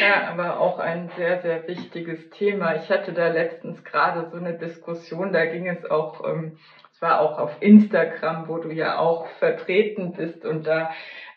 Ja, 0.00 0.30
aber 0.30 0.60
auch 0.60 0.78
ein 0.78 1.10
sehr, 1.16 1.40
sehr 1.40 1.66
wichtiges 1.66 2.30
Thema. 2.30 2.76
Ich 2.76 2.88
hatte 2.90 3.12
da 3.12 3.28
letztens 3.28 3.82
gerade 3.84 4.30
so 4.30 4.36
eine 4.36 4.54
Diskussion, 4.54 5.32
da 5.32 5.46
ging 5.46 5.66
es 5.68 5.84
auch 5.84 6.24
ähm, 6.24 6.58
war 7.04 7.20
auch 7.20 7.38
auf 7.38 7.58
Instagram, 7.60 8.48
wo 8.48 8.58
du 8.58 8.70
ja 8.70 8.98
auch 8.98 9.26
vertreten 9.26 10.12
bist 10.12 10.46
und 10.46 10.66
da 10.66 10.90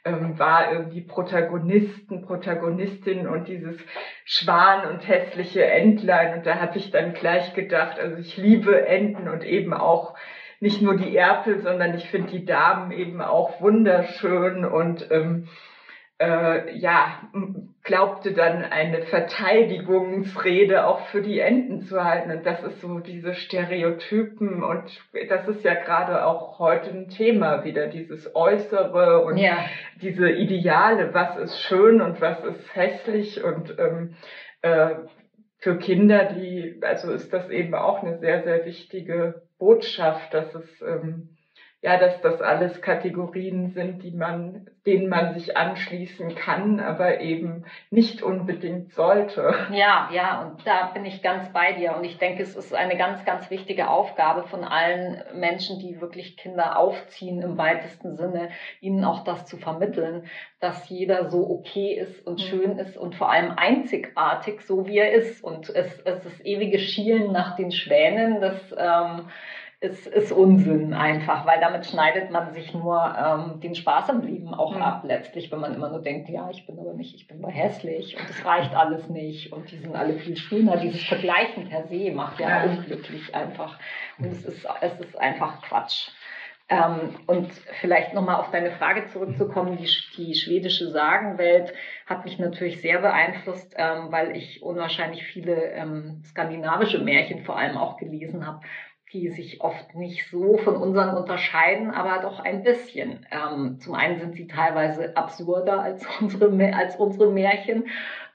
ähm, 0.05 0.39
war 0.39 0.72
irgendwie 0.72 1.01
Protagonisten, 1.01 2.22
Protagonistin 2.22 3.28
und 3.28 3.49
dieses 3.49 3.76
Schwan 4.24 4.88
und 4.88 5.05
hässliche 5.05 5.65
Entlein 5.65 6.36
und 6.36 6.45
da 6.45 6.59
habe 6.59 6.78
ich 6.78 6.89
dann 6.89 7.13
gleich 7.13 7.53
gedacht, 7.53 7.99
also 7.99 8.15
ich 8.15 8.38
liebe 8.38 8.88
Enten 8.88 9.28
und 9.28 9.43
eben 9.43 9.74
auch 9.74 10.13
nicht 10.61 10.82
nur 10.82 10.95
die 10.95 11.15
Erpel, 11.15 11.59
sondern 11.59 11.93
ich 11.93 12.07
finde 12.09 12.32
die 12.32 12.45
Damen 12.45 12.91
eben 12.91 13.22
auch 13.22 13.59
wunderschön 13.59 14.63
und 14.63 15.11
ähm, 15.11 15.49
äh, 16.20 16.76
ja, 16.78 17.22
glaubte 17.84 18.34
dann 18.34 18.63
eine 18.63 19.03
Verteidigungsrede 19.03 20.86
auch 20.86 21.07
für 21.07 21.22
die 21.22 21.39
Enten 21.39 21.82
zu 21.82 22.03
halten. 22.03 22.32
Und 22.32 22.45
das 22.45 22.63
ist 22.63 22.82
so 22.82 22.99
diese 22.99 23.34
Stereotypen 23.34 24.63
und 24.63 24.99
das 25.30 25.47
ist 25.47 25.63
ja 25.63 25.76
gerade 25.76 26.26
auch 26.26 26.59
heute 26.59 26.89
ein 26.89 27.09
Thema 27.09 27.63
wieder, 27.63 27.88
dieses 27.88 28.36
Äußere 28.36 29.24
und 29.24 29.38
ja. 29.38 29.57
diese 30.01 30.30
Ideale, 30.30 31.13
was 31.13 31.38
ist 31.38 31.61
schön 31.61 32.01
und 32.01 32.20
was 32.20 32.43
ist 32.43 32.76
hässlich 32.76 33.43
und 33.43 33.78
ähm, 33.78 34.15
äh, 34.63 34.95
für 35.59 35.78
Kinder, 35.78 36.26
die, 36.26 36.80
also 36.82 37.11
ist 37.11 37.34
das 37.34 37.49
eben 37.49 37.74
auch 37.74 38.03
eine 38.03 38.20
sehr, 38.20 38.43
sehr 38.43 38.65
wichtige 38.65 39.41
Botschaft, 39.57 40.34
dass 40.34 40.53
es 40.53 40.82
ähm, 40.82 41.36
ja, 41.82 41.97
dass 41.97 42.19
das 42.21 42.41
alles 42.41 42.82
Kategorien 42.82 43.69
sind, 43.69 44.01
die 44.01 44.11
man, 44.11 44.67
denen 44.88 45.09
man 45.09 45.36
sich 45.36 45.55
anschließen 45.55 46.34
kann, 46.34 46.80
aber 46.80 47.21
eben 47.21 47.65
nicht 47.91 48.23
unbedingt 48.23 48.93
sollte. 48.93 49.53
Ja, 49.71 50.09
ja, 50.11 50.41
und 50.41 50.65
da 50.65 50.88
bin 50.88 51.05
ich 51.05 51.21
ganz 51.21 51.53
bei 51.53 51.73
dir. 51.73 51.95
Und 51.95 52.03
ich 52.03 52.17
denke, 52.17 52.41
es 52.41 52.55
ist 52.55 52.73
eine 52.73 52.97
ganz, 52.97 53.23
ganz 53.25 53.51
wichtige 53.51 53.89
Aufgabe 53.89 54.47
von 54.47 54.63
allen 54.63 55.23
Menschen, 55.36 55.80
die 55.80 56.01
wirklich 56.01 56.36
Kinder 56.36 56.80
aufziehen 56.80 57.43
im 57.43 57.59
weitesten 57.59 58.17
Sinne, 58.17 58.49
ihnen 58.82 59.05
auch 59.05 59.23
das 59.23 59.45
zu 59.45 59.57
vermitteln, 59.57 60.25
dass 60.59 60.89
jeder 60.89 61.30
so 61.30 61.47
okay 61.47 61.93
ist 61.93 62.25
und 62.25 62.39
mhm. 62.39 62.43
schön 62.43 62.80
ist 62.80 62.97
und 62.97 63.13
vor 63.13 63.32
allem 63.32 63.51
einzigartig, 63.55 64.61
so 64.63 64.88
wie 64.88 64.97
er 64.97 65.11
ist. 65.11 65.43
Und 65.43 65.69
es, 65.69 65.99
es 65.99 66.25
ist 66.25 66.43
ewige 66.43 66.80
Schielen 66.80 67.32
nach 67.32 67.55
den 67.55 67.71
Schwänen, 67.71 68.41
das, 68.41 68.75
ähm, 68.75 69.28
ist, 69.80 70.07
ist 70.07 70.32
Unsinn 70.32 70.93
einfach, 70.93 71.45
weil 71.45 71.59
damit 71.59 71.86
schneidet 71.86 72.32
man 72.32 72.51
sich 72.51 72.73
nur 72.73 73.15
ähm, 73.15 73.59
den 73.59 73.75
Spaß 73.75 74.09
am 74.09 74.21
Leben 74.21 74.53
auch 74.53 74.75
mhm. 74.75 74.82
ab, 74.82 75.03
letztlich, 75.05 75.51
wenn 75.51 75.59
man 75.59 75.75
immer 75.75 75.89
nur 75.89 76.01
denkt, 76.01 76.30
ja, 76.30 76.49
ich 76.49 76.65
bin 76.65 76.80
aber 76.80 76.93
nicht, 76.93 77.13
ich 77.13 77.28
bin 77.28 77.43
aber 77.43 77.51
hässlich 77.51 78.17
und 78.19 78.28
es 78.28 78.43
reicht 78.43 78.73
alles 78.73 79.07
nicht 79.07 79.53
und 79.53 79.69
die 79.69 79.78
sind 79.78 79.95
alle 79.95 80.13
viel 80.15 80.36
schöner. 80.36 80.78
Dieses 80.78 81.03
Vergleichen 81.03 81.69
per 81.69 81.88
se 81.88 82.11
macht 82.11 82.39
ja, 82.39 82.65
ja. 82.65 82.71
unglücklich 82.71 83.36
einfach. 83.36 83.78
Und 84.17 84.25
es 84.25 84.43
ist, 84.45 84.67
es 84.82 84.99
ist 84.99 85.19
einfach 85.19 85.61
Quatsch. 85.61 86.09
Ähm, 86.69 87.15
und 87.28 87.49
vielleicht 87.80 88.13
nochmal 88.13 88.38
auf 88.38 88.51
deine 88.51 88.71
Frage 88.71 89.05
zurückzukommen, 89.07 89.78
die, 89.78 89.89
die 90.17 90.36
schwedische 90.36 90.89
Sagenwelt 90.89 91.71
hat 92.07 92.25
mich 92.25 92.39
natürlich 92.39 92.82
sehr 92.82 92.99
beeinflusst, 92.99 93.73
ähm, 93.78 94.07
weil 94.11 94.36
ich 94.36 94.61
unwahrscheinlich 94.61 95.23
viele 95.23 95.71
ähm, 95.71 96.23
skandinavische 96.25 96.99
Märchen 96.99 97.43
vor 97.45 97.57
allem 97.57 97.78
auch 97.78 97.95
gelesen 97.95 98.45
habe 98.45 98.59
die 99.14 99.30
sich 99.30 99.62
oft 99.62 99.95
nicht 99.95 100.30
so 100.30 100.58
von 100.58 100.76
unseren 100.76 101.16
unterscheiden, 101.16 101.91
aber 101.91 102.22
doch 102.22 102.39
ein 102.39 102.64
bisschen. 102.64 103.26
Ähm, 103.32 103.80
zum 103.80 103.95
einen 103.95 104.20
sind 104.20 104.36
sie 104.36 104.47
teilweise 104.47 105.16
absurder 105.16 105.82
als 105.82 106.05
unsere, 106.22 106.76
als 106.76 106.95
unsere 106.97 107.32
Märchen. 107.32 107.86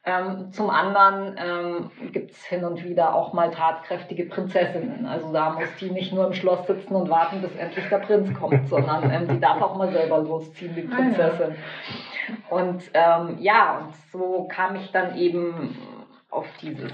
Ähm, 0.04 0.50
zum 0.50 0.68
anderen 0.68 1.36
ähm, 1.38 1.90
gibt 2.10 2.32
es 2.32 2.44
hin 2.44 2.64
und 2.64 2.82
wieder 2.82 3.14
auch 3.14 3.34
mal 3.34 3.52
tatkräftige 3.52 4.24
Prinzessinnen. 4.24 5.06
Also 5.06 5.32
da 5.32 5.50
muss 5.50 5.68
die 5.78 5.90
nicht 5.90 6.12
nur 6.12 6.26
im 6.26 6.32
Schloss 6.32 6.66
sitzen 6.66 6.96
und 6.96 7.08
warten, 7.08 7.40
bis 7.40 7.54
endlich 7.54 7.88
der 7.88 7.98
Prinz 7.98 8.34
kommt, 8.36 8.68
sondern 8.68 9.12
ähm, 9.12 9.28
die 9.28 9.38
darf 9.38 9.62
auch 9.62 9.76
mal 9.76 9.92
selber 9.92 10.18
losziehen, 10.18 10.74
die 10.74 10.82
Prinzessin. 10.82 11.54
Und 12.50 12.90
ähm, 12.94 13.36
ja, 13.38 13.78
und 13.78 13.94
so 14.10 14.48
kam 14.50 14.74
ich 14.74 14.90
dann 14.90 15.16
eben 15.16 15.76
auf 16.30 16.46
dieses 16.60 16.92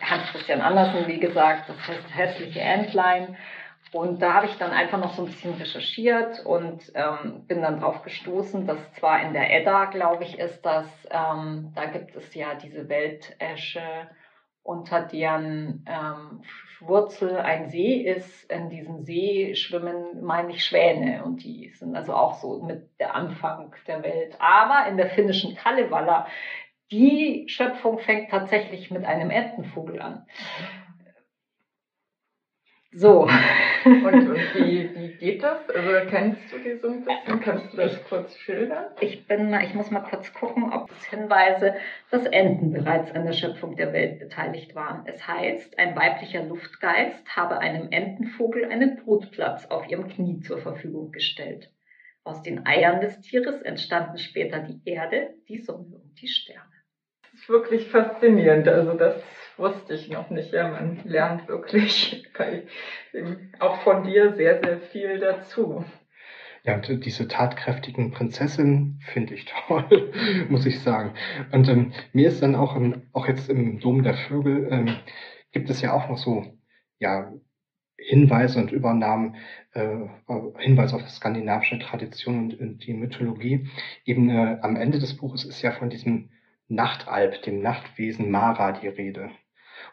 Hans 0.00 0.28
Christian 0.32 0.60
Andersen, 0.60 1.06
wie 1.06 1.20
gesagt, 1.20 1.68
das 1.68 1.76
heißt 1.88 2.14
hässliche 2.14 2.60
Entlein. 2.60 3.36
Und 3.92 4.20
da 4.20 4.34
habe 4.34 4.46
ich 4.46 4.58
dann 4.58 4.72
einfach 4.72 4.98
noch 4.98 5.14
so 5.14 5.22
ein 5.22 5.26
bisschen 5.26 5.54
recherchiert 5.54 6.44
und 6.44 6.92
ähm, 6.94 7.46
bin 7.46 7.62
dann 7.62 7.80
drauf 7.80 8.02
gestoßen, 8.02 8.66
dass 8.66 8.92
zwar 8.94 9.22
in 9.22 9.32
der 9.32 9.54
Edda, 9.54 9.86
glaube 9.86 10.24
ich, 10.24 10.38
ist 10.38 10.66
das, 10.66 10.86
ähm, 11.10 11.72
da 11.74 11.86
gibt 11.86 12.14
es 12.16 12.34
ja 12.34 12.54
diese 12.54 12.88
Weltesche, 12.88 13.80
unter 14.62 15.02
deren 15.02 15.86
ähm, 15.86 16.42
Wurzel 16.80 17.36
ein 17.38 17.70
See 17.70 18.02
ist. 18.02 18.50
In 18.50 18.68
diesem 18.68 19.02
See 19.02 19.54
schwimmen, 19.54 20.22
meine 20.22 20.50
ich, 20.50 20.64
Schwäne 20.64 21.24
und 21.24 21.44
die 21.44 21.70
sind 21.70 21.96
also 21.96 22.12
auch 22.12 22.34
so 22.34 22.62
mit 22.62 22.90
der 22.98 23.14
Anfang 23.14 23.72
der 23.86 24.02
Welt. 24.02 24.36
Aber 24.40 24.88
in 24.88 24.96
der 24.96 25.08
finnischen 25.10 25.54
Kalevala 25.56 26.26
die 26.90 27.44
Schöpfung 27.48 27.98
fängt 27.98 28.30
tatsächlich 28.30 28.90
mit 28.90 29.04
einem 29.04 29.30
Entenvogel 29.30 30.00
an. 30.00 30.26
So. 32.92 33.28
Und, 33.84 34.04
und 34.04 34.54
wie, 34.54 34.90
wie 34.94 35.16
geht 35.18 35.42
das? 35.42 35.68
Also 35.68 36.08
kennst 36.08 36.40
du 36.50 36.58
die 36.58 36.78
so 36.78 36.88
ein 36.88 37.04
bisschen? 37.04 37.40
Kannst 37.40 37.72
du 37.72 37.76
das 37.76 38.02
kurz 38.08 38.38
schildern? 38.38 38.86
Ich 39.00 39.26
bin 39.26 39.50
mal, 39.50 39.64
ich 39.64 39.74
muss 39.74 39.90
mal 39.90 40.00
kurz 40.00 40.32
gucken, 40.32 40.72
ob 40.72 40.90
es 40.90 41.04
Hinweise, 41.04 41.74
dass 42.10 42.24
Enten 42.24 42.72
bereits 42.72 43.12
an 43.12 43.26
der 43.26 43.34
Schöpfung 43.34 43.76
der 43.76 43.92
Welt 43.92 44.18
beteiligt 44.18 44.74
waren. 44.74 45.02
Es 45.06 45.28
heißt, 45.28 45.78
ein 45.78 45.94
weiblicher 45.94 46.42
Luftgeist 46.44 47.36
habe 47.36 47.58
einem 47.58 47.88
Entenvogel 47.90 48.64
einen 48.64 48.96
Brutplatz 48.96 49.66
auf 49.66 49.86
ihrem 49.88 50.08
Knie 50.08 50.40
zur 50.40 50.58
Verfügung 50.58 51.12
gestellt. 51.12 51.70
Aus 52.24 52.42
den 52.42 52.66
Eiern 52.66 53.02
des 53.02 53.20
Tieres 53.20 53.60
entstanden 53.60 54.16
später 54.16 54.60
die 54.60 54.80
Erde, 54.84 55.34
die 55.48 55.58
Sonne 55.58 55.96
und 55.96 56.20
die 56.20 56.28
Sterne 56.28 56.75
wirklich 57.48 57.88
faszinierend. 57.88 58.68
Also 58.68 58.94
das 58.94 59.22
wusste 59.56 59.94
ich 59.94 60.10
noch 60.10 60.30
nicht. 60.30 60.52
Ja, 60.52 60.68
man 60.68 61.00
lernt 61.04 61.48
wirklich 61.48 62.26
bei, 62.38 62.62
auch 63.58 63.80
von 63.82 64.04
dir 64.04 64.34
sehr, 64.34 64.60
sehr 64.62 64.80
viel 64.80 65.18
dazu. 65.18 65.84
Ja, 66.64 66.74
und 66.74 67.04
diese 67.04 67.28
tatkräftigen 67.28 68.10
Prinzessinnen 68.10 69.00
finde 69.12 69.34
ich 69.34 69.44
toll, 69.66 70.12
muss 70.48 70.66
ich 70.66 70.80
sagen. 70.80 71.14
Und 71.52 71.68
ähm, 71.68 71.92
mir 72.12 72.28
ist 72.28 72.42
dann 72.42 72.56
auch, 72.56 72.74
im, 72.74 73.02
auch 73.12 73.28
jetzt 73.28 73.48
im 73.48 73.78
Dom 73.78 74.02
der 74.02 74.14
Vögel, 74.14 74.68
ähm, 74.70 74.96
gibt 75.52 75.70
es 75.70 75.80
ja 75.80 75.92
auch 75.92 76.08
noch 76.08 76.18
so, 76.18 76.44
ja, 76.98 77.32
Hinweise 77.98 78.58
und 78.58 78.72
Übernahmen, 78.72 79.36
äh, 79.72 79.96
Hinweise 80.58 80.96
auf 80.96 81.08
skandinavische 81.08 81.78
Tradition 81.78 82.38
und, 82.38 82.60
und 82.60 82.86
die 82.86 82.92
Mythologie. 82.92 83.68
Eben 84.04 84.28
äh, 84.28 84.58
am 84.60 84.76
Ende 84.76 84.98
des 84.98 85.16
Buches 85.16 85.44
ist 85.44 85.62
ja 85.62 85.72
von 85.72 85.88
diesem 85.88 86.30
Nachtalb, 86.68 87.42
dem 87.42 87.60
Nachtwesen 87.60 88.30
Mara, 88.30 88.72
die 88.72 88.88
Rede. 88.88 89.30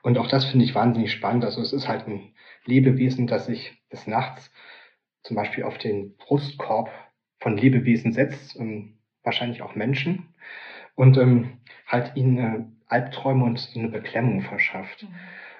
Und 0.01 0.17
auch 0.17 0.27
das 0.27 0.45
finde 0.45 0.65
ich 0.65 0.75
wahnsinnig 0.75 1.11
spannend. 1.11 1.45
Also 1.45 1.61
es 1.61 1.73
ist 1.73 1.87
halt 1.87 2.07
ein 2.07 2.33
Lebewesen, 2.65 3.27
das 3.27 3.45
sich 3.45 3.81
des 3.91 4.07
Nachts 4.07 4.51
zum 5.23 5.35
Beispiel 5.35 5.63
auf 5.63 5.77
den 5.77 6.15
Brustkorb 6.17 6.89
von 7.39 7.57
Lebewesen 7.57 8.13
setzt, 8.13 8.57
ähm, 8.59 8.97
wahrscheinlich 9.23 9.61
auch 9.61 9.75
Menschen, 9.75 10.33
und 10.95 11.17
ähm, 11.17 11.59
halt 11.87 12.15
ihnen 12.15 12.37
äh, 12.37 12.65
Albträume 12.87 13.43
und 13.43 13.69
eine 13.75 13.89
Beklemmung 13.89 14.41
verschafft. 14.41 15.03
Mhm. 15.03 15.15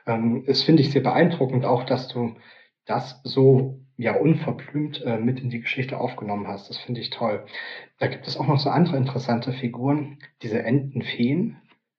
Ähm, 0.06 0.44
das 0.46 0.64
finde 0.64 0.82
ich 0.82 0.92
sehr 0.92 1.02
beeindruckend, 1.02 1.66
auch 1.66 1.84
dass 1.84 2.08
du 2.08 2.36
das 2.86 3.22
so 3.24 3.83
ja 4.04 4.16
unverblümt 4.16 5.02
äh, 5.04 5.18
mit 5.18 5.40
in 5.40 5.50
die 5.50 5.62
Geschichte 5.62 5.98
aufgenommen 6.00 6.48
hast. 6.48 6.70
Das 6.70 6.78
finde 6.78 7.02
ich 7.02 7.10
toll. 7.10 7.46
Da 8.00 8.08
gibt 8.08 8.28
es 8.28 8.38
auch 8.38 8.48
noch 8.48 8.60
so 8.60 8.70
andere 8.70 8.98
interessante 8.98 9.54
Figuren, 9.54 10.20
diese 10.42 10.64
Entenfeen, 10.64 11.58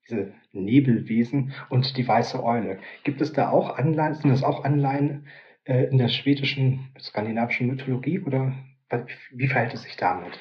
diese 0.09 0.32
Nebelwesen 0.52 1.52
und 1.70 1.96
die 1.96 2.07
weiße 2.07 2.42
Eule. 2.42 2.78
Gibt 3.02 3.20
es 3.20 3.32
da 3.32 3.50
auch 3.50 3.76
Anleihen, 3.76 4.14
sind 4.14 4.30
das 4.30 4.44
auch 4.44 4.64
Anleihen 4.64 5.26
äh, 5.64 5.84
in 5.84 5.98
der 5.98 6.09
schwedischen, 6.09 6.90
skandinavischen 7.00 7.66
Mythologie 7.66 8.20
oder 8.20 8.52
wie 9.32 9.48
verhält 9.48 9.74
es 9.74 9.82
sich 9.82 9.96
damit? 9.96 10.38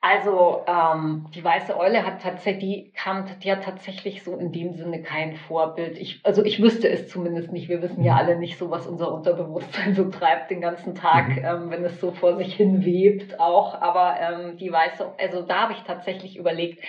Also 0.00 0.62
ähm, 0.68 1.26
die 1.34 1.42
weiße 1.42 1.76
Eule 1.76 2.06
hat 2.06 2.22
tatsächlich, 2.22 2.60
die 2.60 2.92
kam, 2.92 3.24
die 3.42 3.50
hat 3.50 3.64
tatsächlich 3.64 4.22
so 4.22 4.36
in 4.36 4.52
dem 4.52 4.74
Sinne 4.74 5.02
kein 5.02 5.34
Vorbild. 5.34 5.98
Ich, 5.98 6.20
also 6.24 6.44
ich 6.44 6.62
wüsste 6.62 6.88
es 6.88 7.08
zumindest 7.08 7.50
nicht. 7.50 7.68
Wir 7.68 7.82
wissen 7.82 8.04
ja 8.04 8.12
mhm. 8.12 8.18
alle 8.18 8.38
nicht 8.38 8.58
so, 8.58 8.70
was 8.70 8.86
unser 8.86 9.12
Unterbewusstsein 9.12 9.94
so 9.96 10.08
treibt 10.08 10.52
den 10.52 10.60
ganzen 10.60 10.94
Tag, 10.94 11.30
mhm. 11.30 11.44
ähm, 11.44 11.70
wenn 11.70 11.84
es 11.84 12.00
so 12.00 12.12
vor 12.12 12.36
sich 12.36 12.54
hin 12.54 12.84
webt 12.84 13.40
auch. 13.40 13.80
Aber 13.80 14.16
ähm, 14.20 14.56
die 14.56 14.70
weiße, 14.70 15.14
also 15.18 15.42
da 15.42 15.62
habe 15.62 15.72
ich 15.72 15.82
tatsächlich 15.82 16.36
überlegt, 16.36 16.84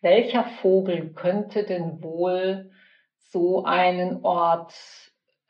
welcher 0.00 0.42
Vogel 0.42 1.12
könnte 1.14 1.62
denn 1.62 2.02
wohl 2.02 2.70
so 3.18 3.64
einen 3.64 4.24
Ort 4.24 4.74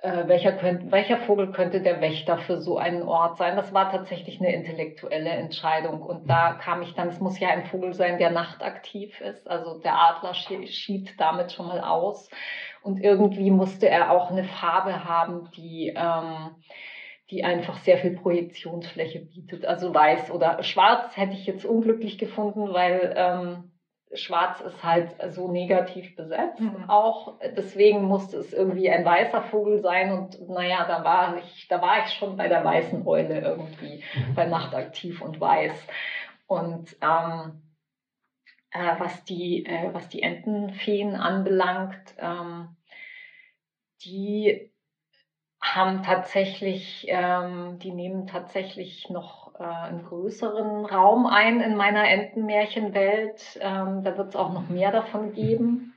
äh, 0.02 0.28
welcher, 0.28 0.52
könnt, 0.52 0.90
welcher 0.90 1.18
Vogel 1.18 1.52
könnte 1.52 1.80
der 1.80 2.00
Wächter 2.00 2.38
für 2.38 2.60
so 2.60 2.78
einen 2.78 3.02
Ort 3.02 3.36
sein? 3.36 3.56
Das 3.56 3.72
war 3.74 3.90
tatsächlich 3.90 4.40
eine 4.40 4.52
intellektuelle 4.52 5.30
Entscheidung. 5.30 6.02
Und 6.02 6.28
da 6.28 6.54
kam 6.54 6.82
ich 6.82 6.94
dann, 6.94 7.08
es 7.08 7.20
muss 7.20 7.38
ja 7.38 7.48
ein 7.48 7.66
Vogel 7.66 7.92
sein, 7.92 8.18
der 8.18 8.30
nachtaktiv 8.30 9.20
ist. 9.20 9.48
Also 9.48 9.78
der 9.78 9.98
Adler 9.98 10.34
schied 10.34 11.20
damit 11.20 11.52
schon 11.52 11.66
mal 11.66 11.80
aus. 11.80 12.30
Und 12.82 13.02
irgendwie 13.02 13.50
musste 13.50 13.88
er 13.88 14.10
auch 14.10 14.30
eine 14.30 14.44
Farbe 14.44 15.04
haben, 15.04 15.50
die, 15.56 15.92
ähm, 15.94 16.56
die 17.30 17.44
einfach 17.44 17.76
sehr 17.78 17.98
viel 17.98 18.16
Projektionsfläche 18.16 19.20
bietet. 19.20 19.66
Also 19.66 19.94
weiß 19.94 20.30
oder 20.30 20.62
schwarz 20.62 21.16
hätte 21.16 21.34
ich 21.34 21.46
jetzt 21.46 21.64
unglücklich 21.64 22.16
gefunden, 22.16 22.72
weil 22.72 23.12
ähm, 23.16 23.69
Schwarz 24.12 24.60
ist 24.60 24.82
halt 24.82 25.14
so 25.28 25.50
negativ 25.50 26.16
besetzt 26.16 26.60
mhm. 26.60 26.88
auch. 26.88 27.38
Deswegen 27.56 28.02
musste 28.02 28.38
es 28.38 28.52
irgendwie 28.52 28.90
ein 28.90 29.04
weißer 29.04 29.42
Vogel 29.42 29.80
sein 29.80 30.12
und 30.12 30.48
naja, 30.48 30.84
da 30.86 31.04
war 31.04 31.38
ich, 31.38 31.68
da 31.68 31.80
war 31.80 32.04
ich 32.04 32.12
schon 32.14 32.36
bei 32.36 32.48
der 32.48 32.64
weißen 32.64 33.06
Eule 33.06 33.40
irgendwie, 33.40 34.02
mhm. 34.14 34.34
bei 34.34 34.46
Nacht 34.46 34.74
aktiv 34.74 35.22
und 35.22 35.40
weiß. 35.40 35.86
Und 36.46 36.96
ähm, 37.00 37.62
äh, 38.70 38.98
was, 38.98 39.24
die, 39.24 39.66
äh, 39.66 39.92
was 39.92 40.08
die 40.08 40.22
Entenfeen 40.22 41.16
anbelangt. 41.16 42.14
Ähm, 42.18 42.76
die 44.04 44.70
haben 45.60 46.02
tatsächlich, 46.02 47.06
ähm, 47.08 47.78
die 47.80 47.92
nehmen 47.92 48.26
tatsächlich 48.26 49.10
noch 49.10 49.39
äh, 49.60 49.64
einen 49.64 50.04
größeren 50.04 50.86
Raum 50.86 51.26
ein 51.26 51.60
in 51.60 51.76
meiner 51.76 52.08
Entenmärchenwelt. 52.08 53.58
Ähm, 53.60 54.02
da 54.02 54.16
wird 54.16 54.30
es 54.30 54.36
auch 54.36 54.52
noch 54.52 54.68
mehr 54.68 54.90
davon 54.90 55.32
geben. 55.32 55.94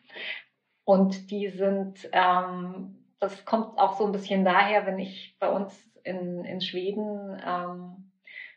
Und 0.83 1.31
die 1.31 1.47
sind, 1.47 2.09
ähm, 2.11 3.05
das 3.19 3.45
kommt 3.45 3.79
auch 3.79 3.97
so 3.97 4.05
ein 4.05 4.11
bisschen 4.11 4.43
daher, 4.43 4.85
wenn 4.85 4.99
ich 4.99 5.37
bei 5.39 5.49
uns 5.49 5.73
in, 6.03 6.43
in 6.43 6.59
Schweden 6.59 7.41
ähm, 7.45 8.11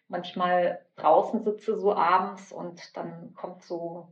manchmal 0.08 0.84
draußen 0.96 1.44
sitze, 1.44 1.78
so 1.78 1.94
abends, 1.94 2.52
und 2.52 2.96
dann 2.96 3.34
kommt 3.34 3.62
so 3.62 4.08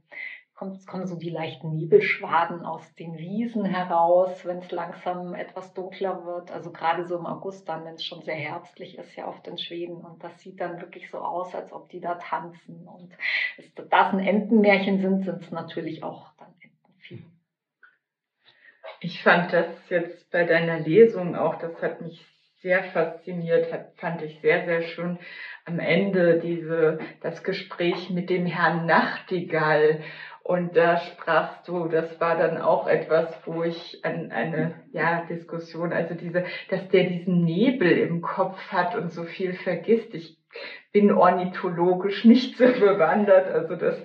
kommt, 0.55 0.87
kommen 0.87 1.07
so 1.07 1.17
die 1.17 1.31
leichten 1.31 1.75
Nebelschwaden 1.75 2.65
aus 2.65 2.95
den 2.95 3.17
Wiesen 3.19 3.65
heraus, 3.65 4.45
wenn 4.45 4.59
es 4.59 4.71
langsam 4.71 5.35
etwas 5.35 5.75
dunkler 5.75 6.25
wird. 6.25 6.51
Also 6.51 6.71
gerade 6.71 7.07
so 7.07 7.19
im 7.19 7.27
August 7.27 7.69
dann, 7.69 7.85
wenn 7.85 7.95
es 7.95 8.05
schon 8.05 8.23
sehr 8.23 8.37
herbstlich 8.37 8.97
ist, 8.99 9.17
ja 9.17 9.27
oft 9.27 9.47
in 9.49 9.59
Schweden. 9.59 9.97
Und 9.97 10.23
das 10.23 10.41
sieht 10.41 10.61
dann 10.61 10.81
wirklich 10.81 11.11
so 11.11 11.19
aus, 11.19 11.55
als 11.55 11.73
ob 11.73 11.89
die 11.89 12.01
da 12.01 12.15
tanzen. 12.15 12.87
Und 12.87 13.13
da 13.91 14.09
es 14.09 14.15
ein 14.15 14.21
Entenmärchen 14.21 15.01
sind, 15.01 15.25
sind 15.25 15.43
es 15.43 15.51
natürlich 15.51 16.03
auch 16.05 16.33
dann 16.39 16.55
Entenvieh. 16.61 17.25
Ich 19.01 19.23
fand 19.23 19.53
das 19.53 19.67
jetzt 19.91 20.31
bei 20.31 20.45
deiner 20.45 20.79
Lesung 20.79 21.37
auch, 21.37 21.57
das 21.57 21.83
hat 21.83 22.01
mich 22.01 22.25
sehr 22.63 22.83
fasziniert, 22.83 23.67
fand 23.97 24.23
ich 24.23 24.41
sehr, 24.41 24.65
sehr 24.65 24.83
schön 24.83 25.19
am 25.67 25.79
Ende 25.79 26.39
diese, 26.39 26.99
das 27.21 27.43
Gespräch 27.43 28.09
mit 28.09 28.31
dem 28.31 28.47
Herrn 28.47 28.87
Nachtigall 28.87 30.01
und 30.45 30.77
da 30.77 30.99
sprachst 30.99 31.67
du, 31.67 31.89
das 31.89 32.21
war 32.21 32.37
dann 32.37 32.61
auch 32.61 32.87
etwas, 32.87 33.35
wo 33.47 33.63
ich 33.63 34.05
an 34.05 34.31
eine 34.31 34.75
ja, 34.93 35.25
Diskussion, 35.25 35.91
also 35.91 36.15
diese, 36.15 36.45
dass 36.69 36.87
der 36.89 37.05
diesen 37.05 37.45
Nebel 37.47 37.91
im 37.91 38.21
Kopf 38.21 38.59
hat 38.71 38.95
und 38.95 39.11
so 39.11 39.25
viel 39.25 39.55
vergisst. 39.55 40.13
Ich 40.13 40.37
bin 40.93 41.11
ornithologisch 41.13 42.27
nicht 42.27 42.59
so 42.59 42.67
bewandert. 42.67 43.49
Also 43.49 43.75
das, 43.75 43.97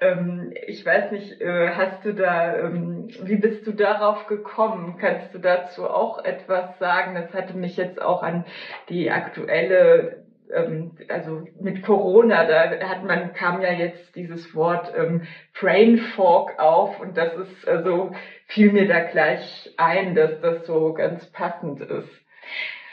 ähm, 0.00 0.54
ich 0.66 0.84
weiß 0.84 1.12
nicht, 1.12 1.42
äh, 1.42 1.72
hast 1.72 2.06
du 2.06 2.14
da, 2.14 2.56
ähm, 2.56 3.08
wie 3.22 3.36
bist 3.36 3.66
du 3.66 3.72
darauf 3.72 4.26
gekommen? 4.28 4.96
Kannst 4.98 5.34
du 5.34 5.38
dazu 5.40 5.86
auch 5.86 6.24
etwas 6.24 6.78
sagen? 6.78 7.14
Das 7.14 7.34
hatte 7.34 7.54
mich 7.54 7.76
jetzt 7.76 8.00
auch 8.00 8.22
an 8.22 8.46
die 8.88 9.10
aktuelle 9.10 10.21
ähm, 10.52 10.96
also 11.08 11.44
mit 11.60 11.82
Corona, 11.82 12.44
da 12.44 12.88
hat 12.88 13.04
man, 13.04 13.32
kam 13.32 13.62
ja 13.62 13.72
jetzt 13.72 14.14
dieses 14.16 14.54
Wort 14.54 14.92
ähm, 14.96 15.22
Brain 15.58 15.98
Fog 15.98 16.58
auf 16.58 17.00
und 17.00 17.16
das 17.16 17.34
ist, 17.34 17.68
also 17.68 18.12
fiel 18.46 18.72
mir 18.72 18.86
da 18.86 19.00
gleich 19.00 19.72
ein, 19.76 20.14
dass 20.14 20.40
das 20.40 20.66
so 20.66 20.92
ganz 20.94 21.26
passend 21.32 21.80
ist. 21.80 22.10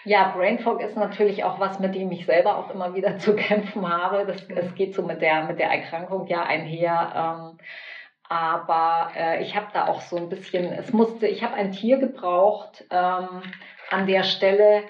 Ja, 0.06 0.32
Brain 0.36 0.60
Fog 0.60 0.82
ist 0.82 0.96
natürlich 0.96 1.44
auch 1.44 1.60
was, 1.60 1.80
mit 1.80 1.94
dem 1.94 2.12
ich 2.12 2.26
selber 2.26 2.58
auch 2.58 2.74
immer 2.74 2.96
wieder 2.96 3.18
zu 3.20 3.36
kämpfen 3.36 3.88
habe. 3.88 4.26
Das, 4.26 4.48
das 4.48 4.74
geht 4.76 4.96
so 4.96 5.04
mit 5.04 5.22
der, 5.22 5.44
mit 5.44 5.60
der 5.60 5.70
Erkrankung 5.70 6.28
ja 6.28 6.44
einher. 6.44 7.12
Ähm, 7.16 7.58
aber 8.30 9.12
äh, 9.16 9.42
ich 9.42 9.56
habe 9.56 9.68
da 9.74 9.88
auch 9.88 10.02
so 10.02 10.16
ein 10.18 10.30
bisschen, 10.30 10.72
es 10.72 10.94
musste, 10.94 11.28
ich 11.28 11.44
habe 11.44 11.56
ein 11.56 11.72
Tier 11.72 11.98
gebraucht 11.98 12.86
ähm, 12.92 13.42
an 13.90 14.06
der 14.06 14.24
Stelle, 14.24 14.84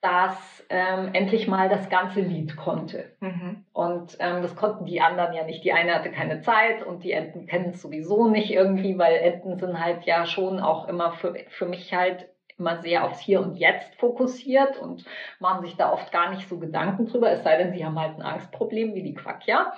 das 0.00 0.64
ähm, 0.68 1.10
endlich 1.14 1.48
mal 1.48 1.68
das 1.68 1.88
ganze 1.88 2.20
Lied 2.20 2.56
konnte. 2.56 3.10
Mhm. 3.20 3.64
Und 3.72 4.16
ähm, 4.20 4.42
das 4.42 4.54
konnten 4.54 4.86
die 4.86 5.00
anderen 5.00 5.32
ja 5.32 5.44
nicht. 5.44 5.64
Die 5.64 5.72
eine 5.72 5.94
hatte 5.94 6.10
keine 6.10 6.40
Zeit 6.40 6.84
und 6.84 7.02
die 7.02 7.12
Enten 7.12 7.46
kennen 7.46 7.70
es 7.70 7.82
sowieso 7.82 8.28
nicht 8.28 8.52
irgendwie, 8.52 8.98
weil 8.98 9.16
Enten 9.16 9.58
sind 9.58 9.80
halt 9.82 10.04
ja 10.04 10.26
schon 10.26 10.60
auch 10.60 10.88
immer 10.88 11.12
für, 11.12 11.34
für 11.48 11.66
mich 11.66 11.94
halt 11.94 12.28
immer 12.58 12.80
sehr 12.82 13.04
aufs 13.04 13.20
Hier 13.20 13.40
und 13.40 13.56
Jetzt 13.56 13.94
fokussiert 13.96 14.78
und 14.78 15.04
machen 15.40 15.62
sich 15.62 15.76
da 15.76 15.92
oft 15.92 16.10
gar 16.10 16.30
nicht 16.30 16.48
so 16.48 16.58
Gedanken 16.58 17.06
drüber, 17.06 17.30
es 17.30 17.42
sei 17.42 17.58
denn, 17.58 17.72
sie 17.72 17.84
haben 17.84 17.98
halt 17.98 18.16
ein 18.16 18.22
Angstproblem 18.22 18.94
wie 18.94 19.02
die 19.02 19.14
Quackja. 19.14 19.72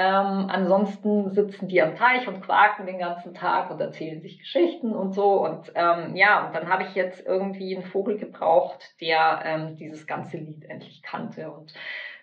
Ähm, 0.00 0.46
ansonsten 0.48 1.30
sitzen 1.30 1.66
die 1.66 1.82
am 1.82 1.96
Teich 1.96 2.28
und 2.28 2.40
quaken 2.40 2.86
den 2.86 3.00
ganzen 3.00 3.34
Tag 3.34 3.68
und 3.68 3.80
erzählen 3.80 4.20
sich 4.20 4.38
Geschichten 4.38 4.92
und 4.92 5.12
so. 5.12 5.44
Und 5.44 5.72
ähm, 5.74 6.14
ja, 6.14 6.46
und 6.46 6.54
dann 6.54 6.68
habe 6.68 6.84
ich 6.84 6.94
jetzt 6.94 7.26
irgendwie 7.26 7.74
einen 7.74 7.84
Vogel 7.84 8.16
gebraucht, 8.16 8.94
der 9.00 9.40
ähm, 9.44 9.76
dieses 9.76 10.06
ganze 10.06 10.36
Lied 10.36 10.64
endlich 10.66 11.02
kannte. 11.02 11.50
Und 11.50 11.74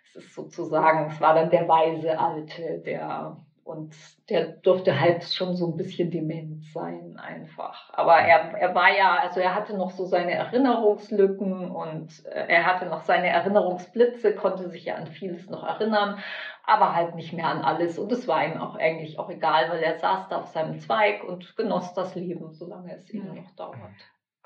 es 0.05 0.15
ist 0.15 0.33
sozusagen, 0.33 1.07
es 1.11 1.19
war 1.19 1.35
dann 1.35 1.49
der 1.49 1.67
weise 1.67 2.17
Alte, 2.17 2.81
der 2.85 3.35
und 3.65 3.95
der 4.29 4.45
durfte 4.45 4.99
halt 4.99 5.23
schon 5.23 5.55
so 5.55 5.65
ein 5.65 5.75
bisschen 5.75 6.11
dement 6.11 6.63
sein 6.65 7.17
einfach. 7.17 7.91
Aber 7.93 8.15
er, 8.15 8.55
er 8.55 8.75
war 8.75 8.95
ja, 8.95 9.15
also 9.15 9.39
er 9.39 9.55
hatte 9.55 9.75
noch 9.75 9.89
so 9.89 10.05
seine 10.05 10.33
Erinnerungslücken 10.33 11.71
und 11.71 12.25
äh, 12.27 12.45
er 12.47 12.67
hatte 12.67 12.85
noch 12.85 13.01
seine 13.01 13.27
Erinnerungsblitze, 13.27 14.35
konnte 14.35 14.69
sich 14.69 14.85
ja 14.85 14.95
an 14.95 15.07
vieles 15.07 15.49
noch 15.49 15.63
erinnern, 15.63 16.19
aber 16.67 16.95
halt 16.95 17.15
nicht 17.15 17.33
mehr 17.33 17.47
an 17.47 17.61
alles. 17.61 17.97
Und 17.99 18.11
es 18.11 18.27
war 18.27 18.45
ihm 18.45 18.57
auch 18.57 18.75
eigentlich 18.75 19.19
auch 19.19 19.29
egal, 19.29 19.69
weil 19.69 19.81
er 19.81 19.97
saß 19.99 20.27
da 20.29 20.37
auf 20.41 20.47
seinem 20.47 20.79
Zweig 20.79 21.23
und 21.23 21.55
genoss 21.55 21.93
das 21.93 22.15
Leben, 22.15 22.51
solange 22.51 22.95
es 22.95 23.09
ihm 23.09 23.25
noch 23.33 23.51
dauert. 23.55 23.91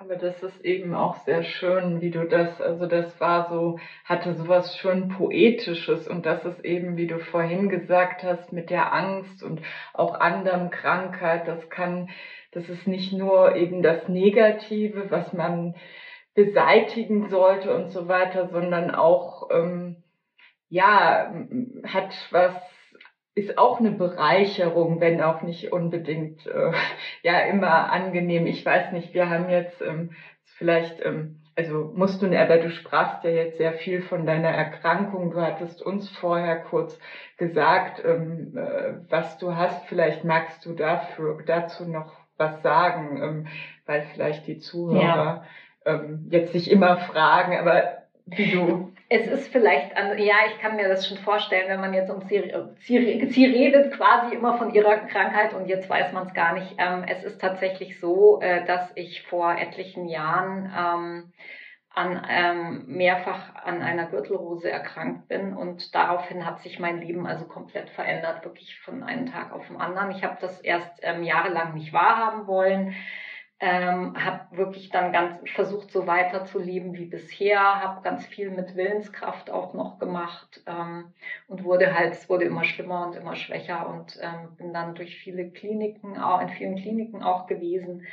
Aber 0.01 0.15
das 0.15 0.41
ist 0.43 0.63
eben 0.63 0.95
auch 0.95 1.15
sehr 1.15 1.43
schön, 1.43 1.99
wie 1.99 2.09
du 2.09 2.26
das, 2.26 2.61
also 2.61 2.86
das 2.86 3.20
war 3.20 3.49
so, 3.49 3.80
hatte 4.05 4.34
sowas 4.34 4.78
schön 4.78 5.09
Poetisches 5.09 6.07
und 6.07 6.26
das 6.26 6.45
ist 6.45 6.63
eben, 6.63 6.95
wie 6.95 7.05
du 7.05 7.20
vorhin 7.20 7.67
gesagt 7.67 8.24
hast, 8.24 8.53
mit 8.53 8.70
der 8.70 8.93
Angst 8.93 9.43
und 9.43 9.61
auch 9.93 10.17
anderen 10.17 10.70
Krankheit, 10.70 11.49
das 11.49 11.70
kann, 11.70 12.09
das 12.51 12.70
ist 12.70 12.88
nicht 12.88 13.11
nur 13.11 13.55
eben 13.57 13.82
das 13.82 14.07
Negative, 14.07 15.11
was 15.11 15.34
man 15.34 15.76
beseitigen 16.34 17.28
sollte 17.28 17.76
und 17.76 17.89
so 17.89 18.07
weiter, 18.07 18.47
sondern 18.47 18.91
auch, 18.91 19.49
ähm, 19.51 20.01
ja, 20.70 21.34
hat 21.84 22.13
was 22.32 22.53
ist 23.39 23.57
auch 23.57 23.80
eine 23.80 23.91
Bereicherung, 23.91 24.99
wenn 24.99 25.22
auch 25.22 25.41
nicht 25.41 25.72
unbedingt 25.72 26.45
äh, 26.45 26.72
ja 27.24 27.39
immer 27.41 27.91
angenehm. 27.91 28.45
Ich 28.45 28.65
weiß 28.65 28.91
nicht, 28.91 29.13
wir 29.13 29.30
haben 29.30 29.49
jetzt 29.49 29.82
ähm, 29.82 30.11
vielleicht, 30.43 31.03
ähm, 31.05 31.41
also 31.55 31.91
musst 31.95 32.22
du, 32.22 32.26
aber 32.38 32.57
du 32.57 32.70
sprachst 32.70 33.24
ja 33.24 33.32
jetzt 33.32 33.57
sehr 33.57 33.74
viel 33.74 34.01
von 34.01 34.26
deiner 34.26 34.49
Erkrankung. 34.49 35.32
Du 35.32 35.41
hattest 35.41 35.82
uns 35.82 36.10
vorher 36.10 36.57
kurz 36.57 36.99
gesagt, 37.38 38.03
ähm, 38.06 38.57
äh, 38.57 38.94
was 39.10 39.38
du 39.38 39.56
hast. 39.56 39.85
Vielleicht 39.88 40.23
magst 40.23 40.65
du 40.65 40.73
dafür 40.73 41.41
dazu 41.45 41.85
noch 41.85 42.11
was 42.38 42.61
sagen, 42.61 43.22
ähm, 43.22 43.48
weil 43.85 44.03
vielleicht 44.14 44.48
die 44.48 44.60
Zuhörer 44.60 45.44
ja. 45.85 45.94
ähm, 45.94 46.27
jetzt 46.30 46.53
sich 46.53 46.72
immer 46.72 46.98
fragen, 46.98 47.57
aber 47.57 48.03
wie 48.26 48.52
du 48.52 48.94
es 49.11 49.26
ist 49.26 49.52
vielleicht, 49.52 49.98
an, 49.98 50.18
ja, 50.19 50.36
ich 50.48 50.60
kann 50.60 50.76
mir 50.76 50.88
das 50.88 51.07
schon 51.07 51.18
vorstellen, 51.18 51.68
wenn 51.68 51.81
man 51.81 51.95
jetzt 51.95 52.11
um 52.11 52.22
sie, 52.22 52.53
sie, 52.77 53.26
sie 53.26 53.45
redet 53.45 53.91
quasi 53.94 54.36
immer 54.36 54.57
von 54.60 54.72
ihrer 54.73 54.98
Krankheit 54.98 55.53
und 55.56 55.68
jetzt 55.68 55.90
weiß 55.90 56.14
man 56.14 56.27
es 56.27 56.34
gar 56.36 56.53
nicht. 56.53 56.76
Ähm, 56.77 57.03
es 57.07 57.23
ist 57.23 57.41
tatsächlich 57.41 57.99
so, 57.99 58.40
äh, 58.40 58.64
dass 58.65 58.91
ich 58.95 59.23
vor 59.23 59.57
etlichen 59.57 60.07
Jahren 60.07 60.72
ähm, 60.77 61.34
an, 61.90 62.23
ähm, 62.30 62.84
mehrfach 62.86 63.56
an 63.56 63.81
einer 63.81 64.06
Gürtelrose 64.06 64.69
erkrankt 64.69 65.27
bin 65.27 65.56
und 65.56 65.95
daraufhin 65.95 66.45
hat 66.45 66.60
sich 66.60 66.80
mein 66.80 67.02
Leben 67.02 67.26
also 67.26 67.45
komplett 67.45 67.90
verändert, 67.90 68.45
wirklich 68.45 68.80
von 68.81 69.02
einem 69.02 69.26
Tag 69.26 69.52
auf 69.53 69.65
den 69.68 69.77
anderen. 69.77 70.11
Ich 70.11 70.23
habe 70.23 70.38
das 70.40 70.61
erst 70.61 70.99
ähm, 71.02 71.23
jahrelang 71.23 71.73
nicht 71.73 71.94
wahrhaben 71.94 72.45
wollen 72.45 72.95
ähm, 73.61 74.15
habe 74.18 74.57
wirklich 74.57 74.90
dann 74.90 75.11
ganz 75.11 75.38
versucht, 75.49 75.91
so 75.91 76.07
weiterzuleben 76.07 76.94
wie 76.94 77.06
bisher, 77.06 77.60
habe 77.60 78.02
ganz 78.02 78.26
viel 78.26 78.52
mit 78.52 78.76
Willenskraft 78.76 79.49
auch 79.52 79.73
noch 79.73 79.99
gemacht 79.99 80.61
ähm, 80.65 81.14
und 81.48 81.65
wurde 81.65 81.94
halt, 81.94 82.14
es 82.14 82.30
wurde 82.30 82.45
immer 82.45 82.64
schlimmer 82.64 83.06
und 83.07 83.18
immer 83.18 83.36
schwächer 83.36 83.90
und 83.90 84.18
ähm, 84.22 84.56
bin 84.56 84.73
dann 84.73 84.95
durch 84.95 85.18
viele 85.18 85.49
Kliniken, 85.49 86.18
auch 86.18 86.41
in 86.41 86.49
vielen 86.49 86.77
Kliniken 86.77 87.22
auch 87.22 87.48
gewesen. 87.48 88.06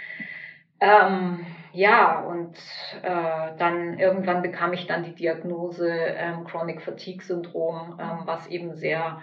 Ähm, 0.80 1.46
ja, 1.72 2.20
und 2.20 2.58
äh, 3.02 3.56
dann 3.56 3.98
irgendwann 3.98 4.42
bekam 4.42 4.72
ich 4.72 4.86
dann 4.86 5.04
die 5.04 5.14
Diagnose 5.14 5.88
ähm, 5.88 6.44
Chronic 6.44 6.82
Fatigue 6.82 7.24
Syndrom, 7.24 7.98
ähm, 8.00 8.22
was 8.24 8.48
eben 8.48 8.74
sehr 8.74 9.20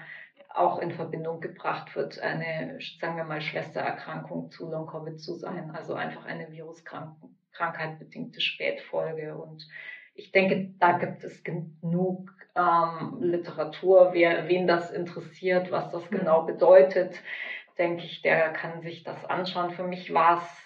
auch 0.56 0.80
in 0.80 0.92
Verbindung 0.92 1.40
gebracht 1.42 1.96
wird, 1.96 2.20
eine, 2.20 2.80
sagen 3.00 3.18
wir 3.18 3.24
mal, 3.24 3.42
Schwestererkrankung 3.42 4.52
zu 4.52 4.70
Long-Covid 4.70 5.20
zu 5.20 5.36
sein, 5.36 5.72
also 5.72 5.94
einfach 5.94 6.26
eine 6.26 6.52
Viruskrankheit 6.52 8.00
bedingte 8.00 8.42
Spätfolge. 8.42 9.36
Und 9.36 9.68
ich 10.14 10.32
denke, 10.32 10.74
da 10.80 10.98
gibt 10.98 11.24
es 11.24 11.44
genug 11.44 12.32
ähm, 12.56 13.18
Literatur, 13.20 14.10
wer, 14.14 14.48
wen 14.48 14.68
das 14.68 14.92
interessiert, 14.92 15.72
was 15.72 15.90
das 15.92 16.10
mhm. 16.12 16.20
genau 16.20 16.44
bedeutet, 16.44 17.20
denke 17.78 18.04
ich, 18.04 18.22
der 18.22 18.54
kann 18.54 18.82
sich 18.82 19.04
das 19.04 19.26
anschauen. 19.26 19.72
Für 19.72 19.84
mich 19.84 20.14
war 20.14 20.38
es 20.38 20.63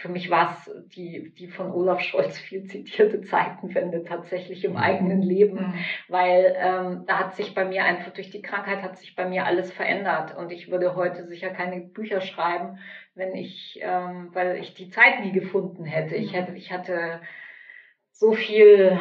für 0.00 0.08
mich 0.08 0.30
war 0.30 0.50
es 0.50 0.70
die, 0.94 1.34
die 1.34 1.48
von 1.48 1.70
Olaf 1.70 2.00
Scholz 2.00 2.38
viel 2.38 2.64
zitierte 2.64 3.20
Zeitenwende 3.20 4.02
tatsächlich 4.02 4.64
im 4.64 4.78
eigenen 4.78 5.20
Leben, 5.20 5.56
mhm. 5.56 5.74
weil 6.08 6.56
ähm, 6.56 7.04
da 7.06 7.18
hat 7.18 7.34
sich 7.34 7.54
bei 7.54 7.66
mir 7.66 7.84
einfach 7.84 8.10
durch 8.12 8.30
die 8.30 8.40
Krankheit 8.40 8.82
hat 8.82 8.96
sich 8.96 9.14
bei 9.14 9.28
mir 9.28 9.44
alles 9.44 9.70
verändert 9.70 10.34
und 10.34 10.52
ich 10.52 10.70
würde 10.70 10.96
heute 10.96 11.26
sicher 11.26 11.50
keine 11.50 11.82
Bücher 11.82 12.22
schreiben, 12.22 12.78
wenn 13.14 13.34
ich, 13.34 13.78
ähm, 13.82 14.30
weil 14.32 14.56
ich 14.56 14.72
die 14.72 14.88
Zeit 14.88 15.22
nie 15.22 15.32
gefunden 15.32 15.84
hätte. 15.84 16.14
Ich 16.14 16.32
hätte, 16.32 16.52
ich 16.52 16.72
hatte 16.72 17.20
so 18.10 18.32
viel 18.32 18.98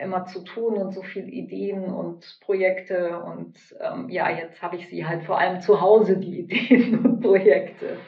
immer 0.00 0.24
zu 0.24 0.42
tun 0.42 0.74
und 0.74 0.92
so 0.92 1.02
viele 1.02 1.28
Ideen 1.28 1.84
und 1.84 2.38
Projekte 2.40 3.20
und 3.20 3.56
ähm, 3.78 4.08
ja, 4.08 4.30
jetzt 4.30 4.62
habe 4.62 4.76
ich 4.76 4.88
sie 4.88 5.06
halt 5.06 5.24
vor 5.24 5.38
allem 5.38 5.60
zu 5.60 5.82
Hause, 5.82 6.16
die 6.16 6.40
Ideen 6.48 7.04
und 7.04 7.20
Projekte. 7.20 7.98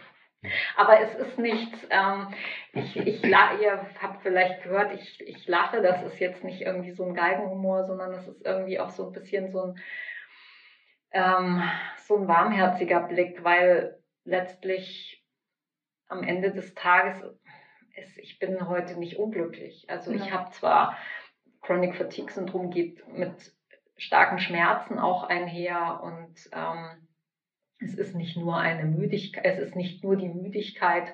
Aber 0.77 1.01
es 1.01 1.15
ist 1.15 1.39
nichts, 1.39 1.87
ähm, 1.91 2.29
ich, 2.73 2.97
ich 2.97 3.23
ihr 3.25 3.87
habt 4.01 4.23
vielleicht 4.23 4.63
gehört, 4.63 4.93
ich, 4.95 5.21
ich 5.21 5.47
lache, 5.47 5.83
das 5.83 6.03
ist 6.03 6.19
jetzt 6.19 6.45
nicht 6.45 6.63
irgendwie 6.63 6.93
so 6.93 7.05
ein 7.05 7.15
Geigenhumor, 7.15 7.85
sondern 7.85 8.15
es 8.15 8.27
ist 8.27 8.45
irgendwie 8.45 8.79
auch 8.81 8.91
so 8.91 9.07
ein 9.07 9.13
bisschen 9.13 9.51
so 9.51 9.63
ein, 9.63 9.81
ähm, 11.13 11.63
so 11.99 12.17
ein 12.17 12.29
warmherziger 12.29 13.01
Blick, 13.01 13.43
weil 13.45 13.99
letztlich 14.25 15.25
am 16.09 16.23
Ende 16.23 16.53
des 16.53 16.75
Tages, 16.75 17.23
ist, 17.97 18.19
ich 18.19 18.39
bin 18.39 18.69
heute 18.69 18.99
nicht 18.99 19.19
unglücklich. 19.19 19.87
Also 19.89 20.13
ich 20.13 20.31
habe 20.31 20.51
zwar 20.51 20.97
Chronic 21.63 21.97
Fatigue 21.97 22.31
Syndrom 22.31 22.71
geht 22.71 23.07
mit 23.09 23.53
starken 23.97 24.39
Schmerzen 24.39 24.99
auch 24.99 25.25
einher 25.25 26.01
und 26.03 26.35
ähm, 26.53 27.06
es 27.79 27.95
ist 27.95 28.15
nicht 28.15 28.37
nur 28.37 28.57
eine 28.57 28.85
Müdigkeit, 28.85 29.45
es 29.45 29.59
ist 29.59 29.77
nicht 29.77 30.03
nur 30.03 30.17
die 30.17 30.29
Müdigkeit. 30.29 31.13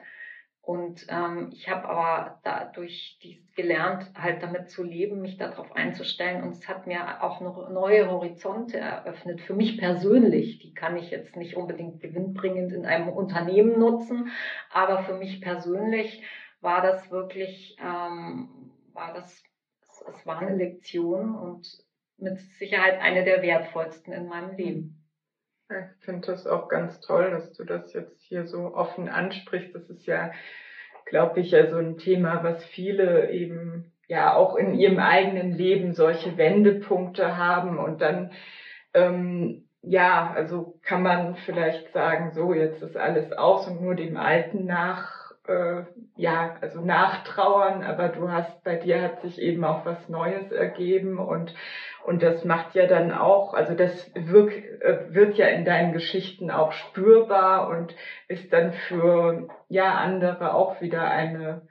Und 0.60 1.06
ähm, 1.08 1.50
ich 1.52 1.68
habe 1.68 1.88
aber 1.88 2.40
dadurch 2.44 3.18
gelernt, 3.56 4.12
halt 4.14 4.44
damit 4.44 4.70
zu 4.70 4.84
leben, 4.84 5.20
mich 5.20 5.36
darauf 5.36 5.74
einzustellen. 5.74 6.44
Und 6.44 6.50
es 6.50 6.68
hat 6.68 6.86
mir 6.86 7.20
auch 7.24 7.40
noch 7.40 7.68
neue 7.68 8.08
Horizonte 8.08 8.78
eröffnet. 8.78 9.40
Für 9.40 9.54
mich 9.54 9.76
persönlich, 9.78 10.60
die 10.60 10.72
kann 10.72 10.96
ich 10.96 11.10
jetzt 11.10 11.34
nicht 11.34 11.56
unbedingt 11.56 12.00
gewinnbringend 12.00 12.72
in 12.72 12.86
einem 12.86 13.08
Unternehmen 13.08 13.76
nutzen, 13.80 14.30
aber 14.70 15.02
für 15.02 15.14
mich 15.14 15.40
persönlich 15.40 16.22
war 16.60 16.80
das 16.80 17.10
wirklich, 17.10 17.76
ähm, 17.80 18.48
war 18.92 19.12
das, 19.14 19.42
es 19.82 20.26
war 20.26 20.38
eine 20.38 20.54
Lektion 20.54 21.34
und 21.34 21.66
mit 22.18 22.38
Sicherheit 22.38 23.00
eine 23.00 23.24
der 23.24 23.42
wertvollsten 23.42 24.12
in 24.12 24.28
meinem 24.28 24.56
Leben. 24.56 25.01
Ich 25.80 26.04
finde 26.04 26.26
das 26.26 26.46
auch 26.46 26.68
ganz 26.68 27.00
toll, 27.00 27.30
dass 27.30 27.52
du 27.52 27.64
das 27.64 27.92
jetzt 27.92 28.22
hier 28.22 28.46
so 28.46 28.74
offen 28.74 29.08
ansprichst. 29.08 29.74
Das 29.74 29.88
ist 29.90 30.06
ja, 30.06 30.30
glaube 31.06 31.40
ich, 31.40 31.50
ja 31.50 31.66
so 31.66 31.78
ein 31.78 31.96
Thema, 31.96 32.42
was 32.42 32.64
viele 32.64 33.30
eben 33.30 33.90
ja 34.08 34.34
auch 34.34 34.56
in 34.56 34.74
ihrem 34.74 34.98
eigenen 34.98 35.52
Leben 35.52 35.92
solche 35.92 36.36
Wendepunkte 36.36 37.36
haben 37.36 37.78
und 37.78 38.00
dann 38.00 38.32
ähm, 38.94 39.62
ja, 39.82 40.32
also 40.34 40.78
kann 40.82 41.02
man 41.02 41.34
vielleicht 41.34 41.92
sagen, 41.92 42.32
so 42.32 42.54
jetzt 42.54 42.82
ist 42.82 42.96
alles 42.96 43.32
aus 43.32 43.66
und 43.66 43.80
nur 43.80 43.94
dem 43.94 44.16
Alten 44.16 44.64
nach 44.64 45.21
äh, 45.46 45.82
ja, 46.16 46.56
also 46.60 46.80
nachtrauern, 46.80 47.82
aber 47.82 48.08
du 48.08 48.30
hast, 48.30 48.62
bei 48.64 48.76
dir 48.76 49.02
hat 49.02 49.22
sich 49.22 49.40
eben 49.40 49.64
auch 49.64 49.84
was 49.84 50.08
Neues 50.08 50.52
ergeben 50.52 51.18
und, 51.18 51.54
und 52.04 52.22
das 52.22 52.44
macht 52.44 52.74
ja 52.74 52.86
dann 52.86 53.12
auch, 53.12 53.54
also 53.54 53.74
das 53.74 54.12
wirk, 54.14 54.52
äh, 54.80 55.14
wird 55.14 55.36
ja 55.36 55.46
in 55.46 55.64
deinen 55.64 55.92
Geschichten 55.92 56.50
auch 56.50 56.72
spürbar 56.72 57.68
und 57.68 57.94
ist 58.28 58.52
dann 58.52 58.72
für, 58.72 59.48
ja, 59.68 59.94
andere 59.94 60.54
auch 60.54 60.80
wieder 60.80 61.10
eine, 61.10 61.66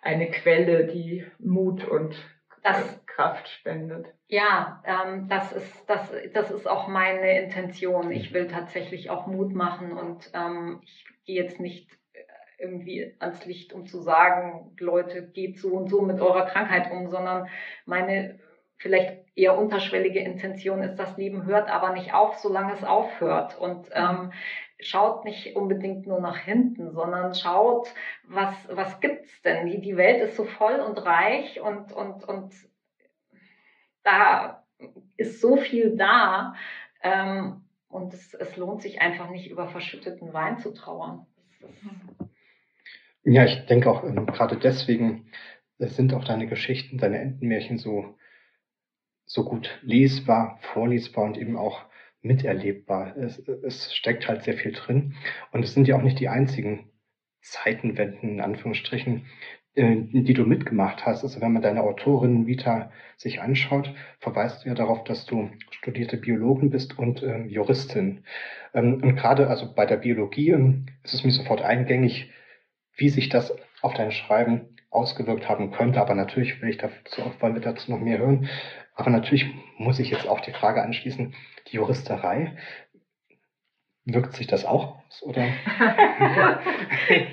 eine 0.00 0.30
Quelle, 0.30 0.86
die 0.86 1.26
Mut 1.38 1.84
und 1.84 2.16
das, 2.62 3.00
Kraft 3.06 3.48
spendet. 3.48 4.06
Ja, 4.28 4.82
ähm, 4.86 5.28
das 5.28 5.52
ist 5.52 5.84
das, 5.88 6.12
das 6.32 6.50
ist 6.50 6.66
auch 6.66 6.88
meine 6.88 7.42
Intention. 7.42 8.10
Ich 8.10 8.32
will 8.32 8.48
tatsächlich 8.48 9.10
auch 9.10 9.26
Mut 9.26 9.52
machen 9.52 9.92
und 9.92 10.30
ähm, 10.32 10.80
ich 10.82 11.04
gehe 11.24 11.42
jetzt 11.42 11.60
nicht 11.60 11.90
irgendwie 12.62 13.14
ans 13.18 13.44
Licht, 13.44 13.72
um 13.72 13.86
zu 13.86 14.00
sagen, 14.00 14.74
Leute, 14.78 15.22
geht 15.22 15.58
so 15.58 15.70
und 15.70 15.88
so 15.88 16.00
mit 16.00 16.20
eurer 16.20 16.46
Krankheit 16.46 16.90
um, 16.92 17.10
sondern 17.10 17.48
meine 17.84 18.38
vielleicht 18.82 19.22
eher 19.36 19.56
unterschwellige 19.56 20.18
Intention 20.18 20.82
ist, 20.82 20.96
das 20.96 21.16
Leben 21.16 21.44
hört 21.46 21.70
aber 21.70 21.92
nicht 21.92 22.12
auf, 22.12 22.38
solange 22.38 22.74
es 22.74 22.82
aufhört. 22.82 23.56
Und 23.56 23.88
ähm, 23.92 24.32
schaut 24.80 25.24
nicht 25.24 25.54
unbedingt 25.54 26.06
nur 26.06 26.20
nach 26.20 26.38
hinten, 26.38 26.90
sondern 26.90 27.34
schaut, 27.34 27.88
was, 28.24 28.54
was 28.68 29.00
gibt's 29.00 29.40
denn? 29.42 29.66
Die, 29.66 29.80
die 29.80 29.96
Welt 29.96 30.20
ist 30.22 30.36
so 30.36 30.44
voll 30.44 30.80
und 30.80 30.98
reich 31.04 31.60
und, 31.60 31.92
und, 31.92 32.24
und 32.24 32.52
da 34.02 34.64
ist 35.16 35.40
so 35.40 35.56
viel 35.56 35.96
da. 35.96 36.54
Ähm, 37.02 37.64
und 37.88 38.14
es, 38.14 38.34
es 38.34 38.56
lohnt 38.56 38.82
sich 38.82 39.00
einfach 39.00 39.30
nicht, 39.30 39.50
über 39.50 39.68
verschütteten 39.68 40.32
Wein 40.32 40.58
zu 40.58 40.72
trauern. 40.72 41.26
Ja, 43.24 43.44
ich 43.44 43.66
denke 43.66 43.90
auch 43.90 44.04
ähm, 44.04 44.26
gerade 44.26 44.56
deswegen 44.56 45.26
äh, 45.78 45.86
sind 45.86 46.14
auch 46.14 46.24
deine 46.24 46.46
Geschichten, 46.46 46.98
deine 46.98 47.18
Entenmärchen 47.20 47.78
so, 47.78 48.16
so 49.26 49.44
gut 49.44 49.78
lesbar, 49.82 50.58
vorlesbar 50.60 51.24
und 51.24 51.38
eben 51.38 51.56
auch 51.56 51.84
miterlebbar. 52.22 53.16
Es, 53.16 53.38
es 53.38 53.94
steckt 53.94 54.28
halt 54.28 54.42
sehr 54.44 54.54
viel 54.54 54.72
drin. 54.72 55.14
Und 55.52 55.64
es 55.64 55.74
sind 55.74 55.88
ja 55.88 55.96
auch 55.96 56.02
nicht 56.02 56.20
die 56.20 56.28
einzigen 56.28 56.90
Zeitenwenden, 57.40 58.30
in 58.30 58.40
Anführungsstrichen, 58.40 59.26
äh, 59.74 59.96
die 60.12 60.34
du 60.34 60.44
mitgemacht 60.44 61.06
hast. 61.06 61.22
Also 61.24 61.40
wenn 61.40 61.52
man 61.52 61.62
deine 61.62 61.82
Autorin 61.82 62.46
Vita 62.46 62.90
sich 63.16 63.40
anschaut, 63.40 63.94
verweist 64.20 64.64
du 64.64 64.68
ja 64.68 64.74
darauf, 64.74 65.04
dass 65.04 65.26
du 65.26 65.50
studierte 65.70 66.16
Biologin 66.16 66.70
bist 66.70 66.98
und 66.98 67.22
ähm, 67.22 67.48
Juristin. 67.48 68.24
Ähm, 68.74 68.94
und 69.02 69.16
gerade 69.16 69.48
also 69.48 69.72
bei 69.74 69.86
der 69.86 69.96
Biologie 69.98 70.50
ähm, 70.50 70.86
ist 71.04 71.14
es 71.14 71.24
mir 71.24 71.30
sofort 71.32 71.62
eingängig, 71.62 72.30
wie 72.96 73.08
sich 73.08 73.28
das 73.28 73.54
auf 73.80 73.94
dein 73.94 74.12
Schreiben 74.12 74.76
ausgewirkt 74.90 75.48
haben 75.48 75.72
könnte. 75.72 76.00
Aber 76.00 76.14
natürlich 76.14 76.60
will 76.60 76.70
ich 76.70 76.78
dazu, 76.78 77.22
wollen 77.40 77.54
wir 77.54 77.62
dazu 77.62 77.90
noch 77.90 78.00
mehr 78.00 78.18
hören. 78.18 78.48
Aber 78.94 79.10
natürlich 79.10 79.46
muss 79.78 79.98
ich 79.98 80.10
jetzt 80.10 80.28
auch 80.28 80.40
die 80.40 80.52
Frage 80.52 80.82
anschließen, 80.82 81.34
die 81.68 81.76
Juristerei, 81.76 82.56
wirkt 84.04 84.34
sich 84.34 84.48
das 84.48 84.64
auch 84.64 84.96
aus, 85.06 85.22
oder? 85.22 85.44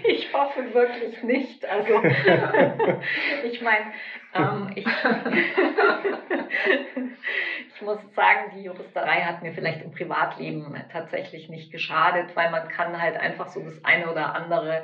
ich 0.07 0.31
hoffe 0.33 0.71
wirklich 0.73 1.23
nicht. 1.23 1.65
Also, 1.65 2.03
ich 3.43 3.61
meine, 3.61 3.91
ähm, 4.35 4.71
ich, 4.75 4.85
ich 7.75 7.81
muss 7.81 7.97
sagen, 8.13 8.51
die 8.55 8.63
Juristerei 8.63 9.21
hat 9.21 9.41
mir 9.41 9.53
vielleicht 9.53 9.81
im 9.81 9.91
Privatleben 9.91 10.75
tatsächlich 10.91 11.49
nicht 11.49 11.71
geschadet, 11.71 12.35
weil 12.35 12.51
man 12.51 12.67
kann 12.69 13.01
halt 13.01 13.17
einfach 13.17 13.47
so 13.47 13.63
das 13.63 13.83
eine 13.83 14.11
oder 14.11 14.35
andere 14.35 14.83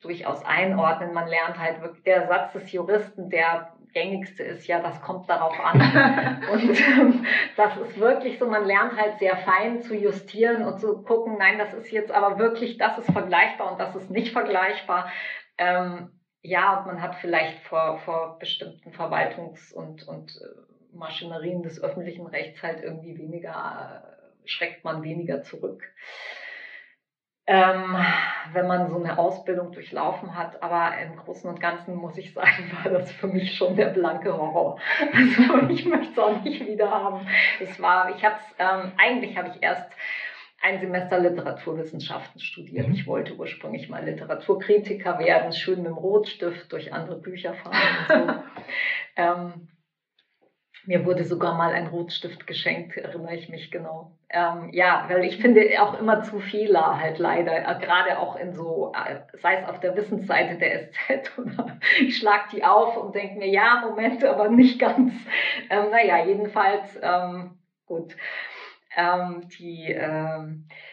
durchaus 0.00 0.44
einordnen. 0.44 1.12
Man 1.12 1.28
lernt 1.28 1.58
halt 1.58 1.80
wirklich, 1.80 2.04
der 2.04 2.26
Satz 2.28 2.52
des 2.52 2.72
Juristen, 2.72 3.30
der 3.30 3.72
gängigste 3.92 4.42
ist 4.42 4.66
ja, 4.66 4.80
das 4.80 5.00
kommt 5.00 5.28
darauf 5.28 5.58
an. 5.58 5.80
und 6.52 6.80
ähm, 6.80 7.26
das 7.56 7.76
ist 7.78 7.98
wirklich 7.98 8.38
so, 8.38 8.46
man 8.46 8.66
lernt 8.66 8.96
halt 9.00 9.18
sehr 9.18 9.36
fein 9.38 9.80
zu 9.80 9.94
justieren 9.94 10.64
und 10.64 10.80
zu 10.80 11.02
gucken, 11.02 11.36
nein, 11.38 11.58
das 11.58 11.72
ist 11.72 11.90
jetzt 11.90 12.12
aber 12.12 12.38
wirklich, 12.38 12.76
das 12.76 12.98
ist 12.98 13.10
vergleichbar 13.10 13.72
und 13.72 13.80
das 13.80 13.96
ist 13.96 14.10
nicht 14.10 14.32
vergleichbar. 14.32 15.10
Ähm, 15.56 16.10
ja, 16.42 16.78
und 16.78 16.86
man 16.86 17.02
hat 17.02 17.16
vielleicht 17.16 17.60
vor, 17.60 17.98
vor 18.00 18.38
bestimmten 18.38 18.90
Verwaltungs- 18.90 19.72
und, 19.72 20.06
und 20.06 20.36
äh, 20.36 20.96
Maschinerien 20.96 21.62
des 21.62 21.82
öffentlichen 21.82 22.26
Rechts 22.26 22.62
halt 22.62 22.82
irgendwie 22.82 23.16
weniger, 23.18 24.04
äh, 24.04 24.48
schreckt 24.48 24.84
man 24.84 25.02
weniger 25.02 25.42
zurück 25.42 25.82
ähm, 27.46 27.96
wenn 28.52 28.66
man 28.66 28.88
so 28.88 28.96
eine 28.96 29.18
Ausbildung 29.18 29.72
durchlaufen 29.72 30.36
hat. 30.36 30.62
Aber 30.62 30.96
im 30.98 31.16
Großen 31.16 31.48
und 31.48 31.60
Ganzen 31.60 31.94
muss 31.94 32.16
ich 32.16 32.32
sagen, 32.32 32.70
war 32.82 32.90
das 32.90 33.10
für 33.12 33.26
mich 33.26 33.54
schon 33.54 33.76
der 33.76 33.88
blanke 33.88 34.36
Horror. 34.36 34.78
Also 35.12 35.68
ich 35.68 35.84
möchte 35.84 36.12
es 36.12 36.18
auch 36.18 36.42
nicht 36.42 36.66
wieder 36.66 36.90
haben. 36.90 37.26
Es 37.60 37.80
war, 37.80 38.10
ich 38.10 38.24
habe 38.24 38.36
ähm, 38.58 38.92
eigentlich 38.96 39.36
habe 39.36 39.48
ich 39.48 39.62
erst 39.62 39.90
ein 40.62 40.80
Semester 40.80 41.18
Literaturwissenschaften 41.18 42.40
studiert. 42.40 42.88
Mhm. 42.88 42.94
Ich 42.94 43.06
wollte 43.06 43.36
ursprünglich 43.36 43.88
mal 43.88 44.04
Literaturkritiker 44.04 45.18
werden, 45.18 45.52
schön 45.52 45.82
mit 45.82 45.86
dem 45.86 45.98
Rotstift 45.98 46.72
durch 46.72 46.92
andere 46.92 47.20
Bücher 47.20 47.54
fahren 47.54 47.76
und 48.08 48.08
so. 48.08 48.34
ähm, 49.16 49.68
mir 50.86 51.04
wurde 51.04 51.24
sogar 51.24 51.56
mal 51.56 51.72
ein 51.72 51.88
Rotstift 51.88 52.46
geschenkt, 52.46 52.96
erinnere 52.96 53.34
ich 53.34 53.48
mich 53.48 53.70
genau. 53.70 54.12
Ähm, 54.30 54.70
ja, 54.72 55.06
weil 55.08 55.24
ich 55.24 55.38
finde 55.38 55.62
auch 55.80 55.98
immer 55.98 56.22
zu 56.22 56.40
Fehler 56.40 57.00
halt 57.00 57.18
leider, 57.18 57.56
äh, 57.56 57.78
gerade 57.80 58.18
auch 58.18 58.36
in 58.36 58.52
so, 58.52 58.92
äh, 58.94 59.20
sei 59.38 59.56
es 59.56 59.68
auf 59.68 59.80
der 59.80 59.96
Wissensseite 59.96 60.58
der 60.58 60.90
SZ 60.90 61.38
oder 61.38 61.78
ich 62.00 62.16
schlag 62.16 62.50
die 62.50 62.64
auf 62.64 62.96
und 62.96 63.14
denke 63.14 63.38
mir, 63.38 63.48
ja, 63.48 63.82
Moment, 63.86 64.24
aber 64.24 64.48
nicht 64.48 64.78
ganz. 64.80 65.12
Ähm, 65.70 65.90
naja, 65.90 66.24
jedenfalls, 66.24 66.98
ähm, 67.02 67.58
gut. 67.86 68.16
Ähm, 68.96 69.48
die, 69.58 69.92
ähm, 69.92 70.66
äh, 70.68 70.85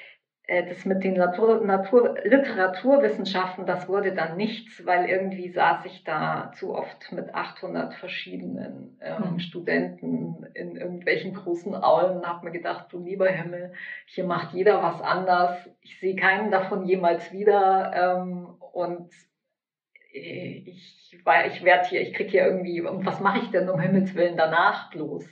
das 0.47 0.83
mit 0.83 1.05
den 1.05 1.13
Natur, 1.13 1.61
Natur, 1.61 2.15
Literaturwissenschaften, 2.25 3.65
das 3.65 3.87
wurde 3.87 4.13
dann 4.13 4.35
nichts, 4.35 4.85
weil 4.85 5.09
irgendwie 5.09 5.49
saß 5.49 5.85
ich 5.85 6.03
da 6.03 6.51
zu 6.57 6.75
oft 6.75 7.13
mit 7.13 7.33
800 7.33 7.93
verschiedenen 7.93 8.99
ähm, 9.01 9.33
mhm. 9.33 9.39
Studenten 9.39 10.45
in 10.53 10.75
irgendwelchen 10.75 11.33
großen 11.33 11.73
Aulen 11.75 12.17
und 12.17 12.27
habe 12.27 12.45
mir 12.45 12.51
gedacht, 12.51 12.87
du 12.91 12.99
lieber 12.99 13.29
Himmel, 13.29 13.71
hier 14.05 14.25
macht 14.25 14.53
jeder 14.53 14.83
was 14.83 15.01
anders. 15.01 15.69
Ich 15.81 15.97
sehe 16.01 16.17
keinen 16.17 16.51
davon 16.51 16.85
jemals 16.85 17.31
wieder 17.31 17.93
ähm, 17.95 18.55
und 18.73 19.09
äh, 20.13 20.63
ich, 20.65 21.21
weil 21.23 21.51
ich 21.51 21.63
werde 21.63 21.87
hier, 21.87 22.01
ich 22.01 22.13
kriege 22.13 22.31
hier 22.31 22.45
irgendwie, 22.45 22.81
und 22.81 23.05
was 23.05 23.21
mache 23.21 23.39
ich 23.39 23.49
denn 23.51 23.69
um 23.69 23.79
Himmels 23.79 24.13
Willen 24.15 24.35
danach 24.35 24.89
bloß? 24.91 25.25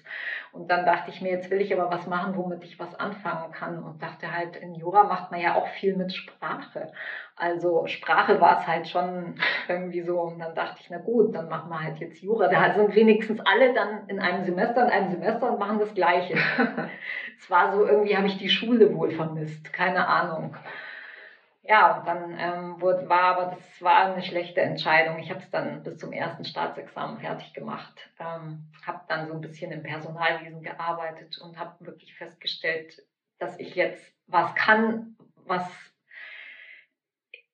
Und 0.52 0.70
dann 0.70 0.86
dachte 0.86 1.12
ich 1.12 1.22
mir, 1.22 1.32
jetzt 1.32 1.50
will 1.50 1.62
ich 1.62 1.74
aber 1.74 1.90
was 1.90 2.08
machen, 2.08 2.36
womit 2.36 2.64
ich 2.66 2.78
was 2.78 2.94
anfangen 2.96 3.54
kann. 3.54 3.82
Und 3.82 4.02
dachte 4.02 4.36
halt, 4.36 4.58
in 4.58 4.76
Jura 4.76 5.04
macht 5.04 5.32
man 5.32 5.40
ja 5.40 5.56
auch 5.56 5.68
viel 5.68 5.96
mit 5.96 6.12
Sprache. 6.14 6.92
Also 7.38 7.88
Sprache 7.88 8.42
war 8.42 8.60
es 8.60 8.68
halt 8.68 8.88
schon 8.90 9.36
irgendwie 9.70 10.02
so. 10.02 10.20
Und 10.20 10.40
dann 10.40 10.54
dachte 10.54 10.82
ich, 10.82 10.90
na 10.90 10.98
gut, 10.98 11.34
dann 11.34 11.48
machen 11.48 11.70
wir 11.70 11.82
halt 11.82 12.00
jetzt 12.00 12.22
Jura. 12.22 12.50
Da 12.50 12.74
sind 12.74 12.96
wenigstens 12.96 13.40
alle 13.40 13.74
dann 13.74 14.08
in 14.08 14.20
einem 14.20 14.44
Semester, 14.44 14.84
in 14.84 14.90
einem 14.90 15.12
Semester 15.12 15.52
und 15.52 15.60
machen 15.60 15.80
das 15.80 15.94
Gleiche. 15.94 16.36
es 17.40 17.50
war 17.50 17.72
so, 17.72 17.86
irgendwie 17.86 18.18
habe 18.18 18.28
ich 18.28 18.38
die 18.38 18.50
Schule 18.50 18.94
wohl 18.94 19.12
vermisst. 19.12 19.72
Keine 19.72 20.08
Ahnung 20.08 20.56
ja, 21.72 22.00
und 22.00 22.06
dann 22.06 22.38
ähm, 22.38 22.82
wurde, 22.82 23.08
war 23.08 23.38
aber 23.38 23.56
das 23.56 23.82
war 23.82 24.12
eine 24.12 24.22
schlechte 24.22 24.60
Entscheidung. 24.60 25.20
Ich 25.20 25.30
habe 25.30 25.40
es 25.40 25.50
dann 25.52 25.84
bis 25.84 25.98
zum 26.00 26.12
ersten 26.12 26.44
Staatsexamen 26.44 27.22
fertig 27.22 27.54
gemacht, 27.54 28.10
ähm, 28.20 28.70
habe 28.86 29.00
dann 29.08 29.30
so 29.30 29.36
ein 29.36 29.40
bisschen 29.40 29.72
im 29.72 29.82
Personalwesen 29.82 30.64
gearbeitet 30.64 31.38
und 31.38 31.58
habe 31.58 31.74
wirklich 31.80 32.14
festgestellt, 32.18 33.02
dass 33.40 33.58
ich 33.58 33.74
jetzt 33.76 34.04
was 34.28 34.54
kann, 34.56 35.16
was 35.46 35.66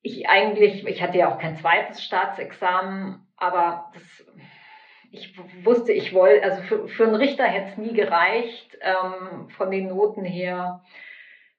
ich 0.02 0.28
eigentlich, 0.28 0.88
ich 0.88 1.04
hatte 1.04 1.20
ja 1.20 1.32
auch 1.32 1.38
kein 1.38 1.56
zweites 1.56 2.04
Staatsexamen, 2.04 3.24
aber 3.36 3.92
das, 3.94 4.26
ich 5.12 5.40
wusste, 5.64 5.92
ich 5.92 6.12
wollte, 6.12 6.44
also 6.44 6.64
für, 6.64 6.88
für 6.88 7.04
einen 7.04 7.16
Richter 7.16 7.46
hätte 7.46 7.70
es 7.70 7.78
nie 7.78 7.94
gereicht, 7.94 8.80
ähm, 8.82 9.52
von 9.52 9.70
den 9.70 9.90
Noten 9.90 10.26
her 10.26 10.82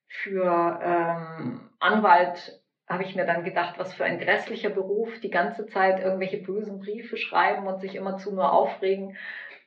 für 0.09 0.81
ähm, 0.83 1.71
Anwalt 1.79 2.63
habe 2.89 3.03
ich 3.03 3.15
mir 3.15 3.27
dann 3.27 3.45
gedacht, 3.45 3.79
was 3.79 3.93
für 3.93 4.05
ein 4.05 4.19
grässlicher 4.19 4.71
Beruf, 4.71 5.21
die 5.21 5.31
ganze 5.31 5.67
Zeit 5.67 6.01
irgendwelche 6.01 6.39
bösen 6.39 6.81
Briefe 6.81 7.19
schreiben 7.19 7.67
und 7.67 7.81
sich 7.81 7.95
immerzu 7.95 8.35
nur 8.35 8.53
aufregen. 8.53 9.17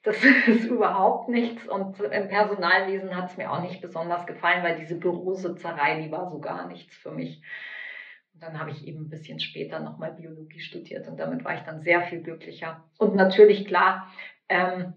Das 0.03 0.18
ist 0.47 0.65
überhaupt 0.65 1.30
nichts. 1.30 1.68
Und 1.68 1.99
im 1.99 2.27
Personalwesen 2.27 3.15
hat 3.15 3.30
es 3.30 3.38
mir 3.38 3.51
auch 3.51 3.61
nicht 3.61 3.81
besonders 3.81 4.26
gefallen, 4.26 4.63
weil 4.63 4.80
diese 4.80 4.95
Bürositzerei, 4.95 6.01
die 6.01 6.11
war 6.11 6.31
so 6.31 6.39
gar 6.39 6.68
nichts 6.68 6.95
für 6.95 7.11
mich. 7.11 7.43
Und 8.34 8.41
dann 8.41 8.59
habe 8.59 8.72
ich 8.72 8.88
eben 8.88 9.05
ein 9.05 9.09
bisschen 9.09 9.39
später 9.39 9.80
nochmal 9.80 10.13
Biologie 10.13 10.61
studiert 10.61 11.07
und 11.07 11.19
damit 11.19 11.43
war 11.43 11.53
ich 11.53 11.61
dann 11.61 11.81
sehr 11.81 12.01
viel 12.01 12.23
glücklicher. 12.23 12.84
Und 12.97 13.13
natürlich 13.15 13.65
klar, 13.65 14.11
ähm, 14.49 14.93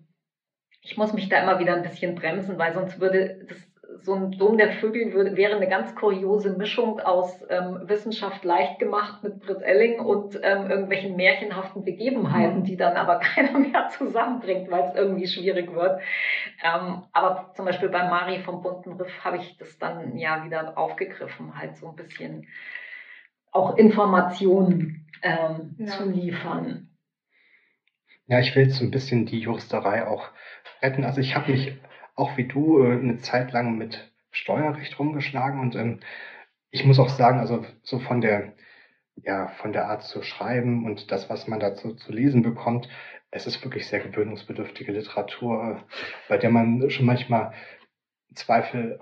ich 0.81 0.97
muss 0.97 1.13
mich 1.13 1.29
da 1.29 1.43
immer 1.43 1.59
wieder 1.59 1.75
ein 1.75 1.83
bisschen 1.83 2.15
bremsen, 2.15 2.59
weil 2.59 2.73
sonst 2.73 3.01
würde 3.01 3.45
das 3.49 3.74
so 4.03 4.15
ein 4.15 4.33
Dom 4.33 4.59
der 4.59 4.73
Vögel 4.73 5.13
würde, 5.13 5.37
wäre 5.37 5.57
eine 5.57 5.69
ganz 5.69 5.95
kuriose 5.95 6.51
Mischung 6.51 7.01
aus 7.01 7.45
ähm, 7.49 7.81
Wissenschaft 7.85 8.45
leicht 8.45 8.79
gemacht 8.79 9.23
mit 9.23 9.41
Britt 9.41 9.63
Elling 9.63 10.01
und 10.01 10.39
ähm, 10.43 10.71
irgendwelchen 10.71 11.17
märchenhaften 11.17 11.85
Begebenheiten, 11.85 12.61
mhm. 12.61 12.65
die 12.65 12.77
dann 12.77 12.97
aber 12.97 13.17
keiner 13.21 13.59
mehr 13.59 13.89
zusammenbringt, 13.91 14.71
weil 14.71 14.89
es 14.89 14.95
irgendwie 14.95 15.27
schwierig 15.27 15.73
wird. 15.73 16.01
Ähm, 16.63 17.05
aber 17.13 17.53
zum 17.55 17.65
Beispiel 17.65 17.89
bei 17.89 18.09
Mari 18.09 18.41
vom 18.41 18.63
Bunten 18.63 18.93
Riff 18.93 19.25
habe 19.25 19.39
ich 19.39 19.57
das 19.59 19.79
dann 19.79 20.17
ja 20.17 20.45
wieder 20.45 20.77
aufgegriffen, 20.77 21.59
halt 21.59 21.77
so 21.77 21.89
ein 21.89 21.97
bisschen 21.97 22.47
auch 23.53 23.77
Informationen 23.77 25.07
ähm, 25.23 25.77
ja. 25.79 25.87
zu 25.87 26.11
liefern. 26.11 26.89
Ja, 28.27 28.41
ich 28.41 28.57
will 28.57 28.65
jetzt 28.65 28.77
so 28.77 28.85
ein 28.85 28.91
bisschen 28.91 29.27
die 29.27 29.41
Juristerei 29.41 30.07
auch 30.07 30.31
retten. 30.83 31.05
Also 31.05 31.21
ich 31.21 31.37
habe 31.37 31.53
mich 31.53 31.77
auch 32.15 32.37
wie 32.37 32.47
du 32.47 32.83
äh, 32.83 32.93
eine 32.93 33.19
Zeit 33.19 33.53
lang 33.53 33.77
mit 33.79 34.13
Steuerrecht 34.31 34.99
rumgeschlagen 34.99 35.61
und 35.61 35.77
ähm, 35.77 36.01
ich 36.71 36.85
muss 36.85 36.99
auch 36.99 37.09
sagen, 37.09 37.39
also 37.39 37.65
so 37.83 37.99
von 38.01 38.21
der 38.21 38.55
ja 39.23 39.49
von 39.49 39.73
der 39.73 39.87
Art 39.87 40.03
zu 40.03 40.23
schreiben 40.23 40.85
und 40.87 41.11
das, 41.13 41.31
was 41.31 41.47
man 41.47 41.61
dazu 41.61 41.95
zu 41.95 42.13
lesen 42.13 42.43
bekommt, 42.43 42.89
es 43.31 43.47
ist 43.47 43.65
wirklich 43.65 43.87
sehr 43.87 44.01
gewöhnungsbedürftige 44.01 44.93
Literatur, 44.93 45.79
äh, 45.79 45.83
bei 46.29 46.39
der 46.39 46.51
man 46.51 46.91
schon 46.91 47.07
manchmal 47.07 47.53
Zweifel 48.35 49.01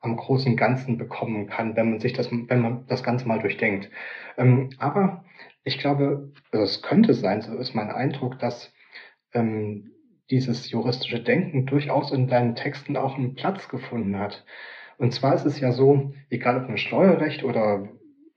am 0.00 0.16
großen 0.16 0.56
Ganzen 0.56 0.98
bekommen 0.98 1.48
kann, 1.48 1.76
wenn 1.76 1.90
man 1.90 2.00
sich 2.00 2.12
das, 2.12 2.30
wenn 2.30 2.60
man 2.60 2.86
das 2.86 3.02
Ganze 3.02 3.26
mal 3.26 3.40
durchdenkt. 3.40 3.90
Ähm, 4.36 4.70
aber 4.78 5.24
ich 5.64 5.78
glaube, 5.78 6.32
also 6.52 6.64
es 6.64 6.82
könnte 6.82 7.14
sein, 7.14 7.42
so 7.42 7.56
ist 7.56 7.74
mein 7.74 7.90
Eindruck, 7.90 8.38
dass 8.38 8.72
ähm, 9.32 9.92
dieses 10.30 10.70
juristische 10.70 11.20
Denken 11.20 11.66
durchaus 11.66 12.12
in 12.12 12.28
deinen 12.28 12.54
Texten 12.54 12.96
auch 12.96 13.16
einen 13.16 13.34
Platz 13.34 13.68
gefunden 13.68 14.18
hat. 14.18 14.44
Und 14.98 15.12
zwar 15.12 15.34
ist 15.34 15.46
es 15.46 15.60
ja 15.60 15.72
so, 15.72 16.12
egal 16.28 16.62
ob 16.62 16.68
ein 16.68 16.78
Steuerrecht 16.78 17.44
oder 17.44 17.88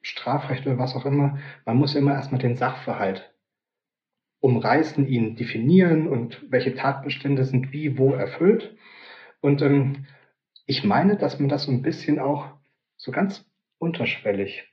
Strafrecht 0.02 0.66
oder 0.66 0.78
was 0.78 0.96
auch 0.96 1.06
immer, 1.06 1.40
man 1.66 1.78
muss 1.78 1.96
immer 1.96 2.14
erstmal 2.14 2.42
den 2.42 2.56
Sachverhalt 2.56 3.34
umreißen, 4.40 5.08
ihn 5.08 5.36
definieren 5.36 6.08
und 6.08 6.44
welche 6.50 6.74
Tatbestände 6.74 7.46
sind 7.46 7.72
wie, 7.72 7.98
wo 7.98 8.14
erfüllt. 8.14 8.76
Und 9.40 9.62
ähm, 9.62 10.06
ich 10.66 10.84
meine, 10.84 11.18
dass 11.18 11.40
man 11.40 11.50
das 11.50 11.64
so 11.64 11.72
ein 11.72 11.84
bisschen 11.84 12.20
auch 12.20 12.50
so 12.98 13.12
ganz 13.12 13.46
unterschwellig 13.78 14.68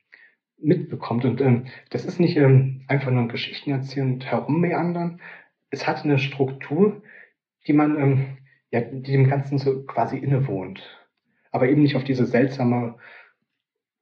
mitbekommt. 0.56 1.24
Und 1.24 1.40
ähm, 1.40 1.66
das 1.90 2.04
ist 2.04 2.18
nicht 2.18 2.36
ähm, 2.36 2.84
einfach 2.88 3.10
nur 3.10 3.22
ein 3.22 3.28
Geschichten 3.28 3.70
erzählen 3.70 4.14
und 4.14 4.26
herummeandern, 4.26 5.20
es 5.70 5.86
hat 5.86 6.04
eine 6.04 6.18
Struktur, 6.18 7.02
die 7.68 7.74
man, 7.74 7.98
ähm, 8.00 8.38
ja, 8.70 8.80
die 8.80 9.12
dem 9.12 9.28
Ganzen 9.28 9.58
so 9.58 9.84
quasi 9.84 10.16
innewohnt. 10.16 10.82
Aber 11.52 11.68
eben 11.68 11.82
nicht 11.82 11.96
auf 11.96 12.04
diese 12.04 12.26
seltsame, 12.26 12.96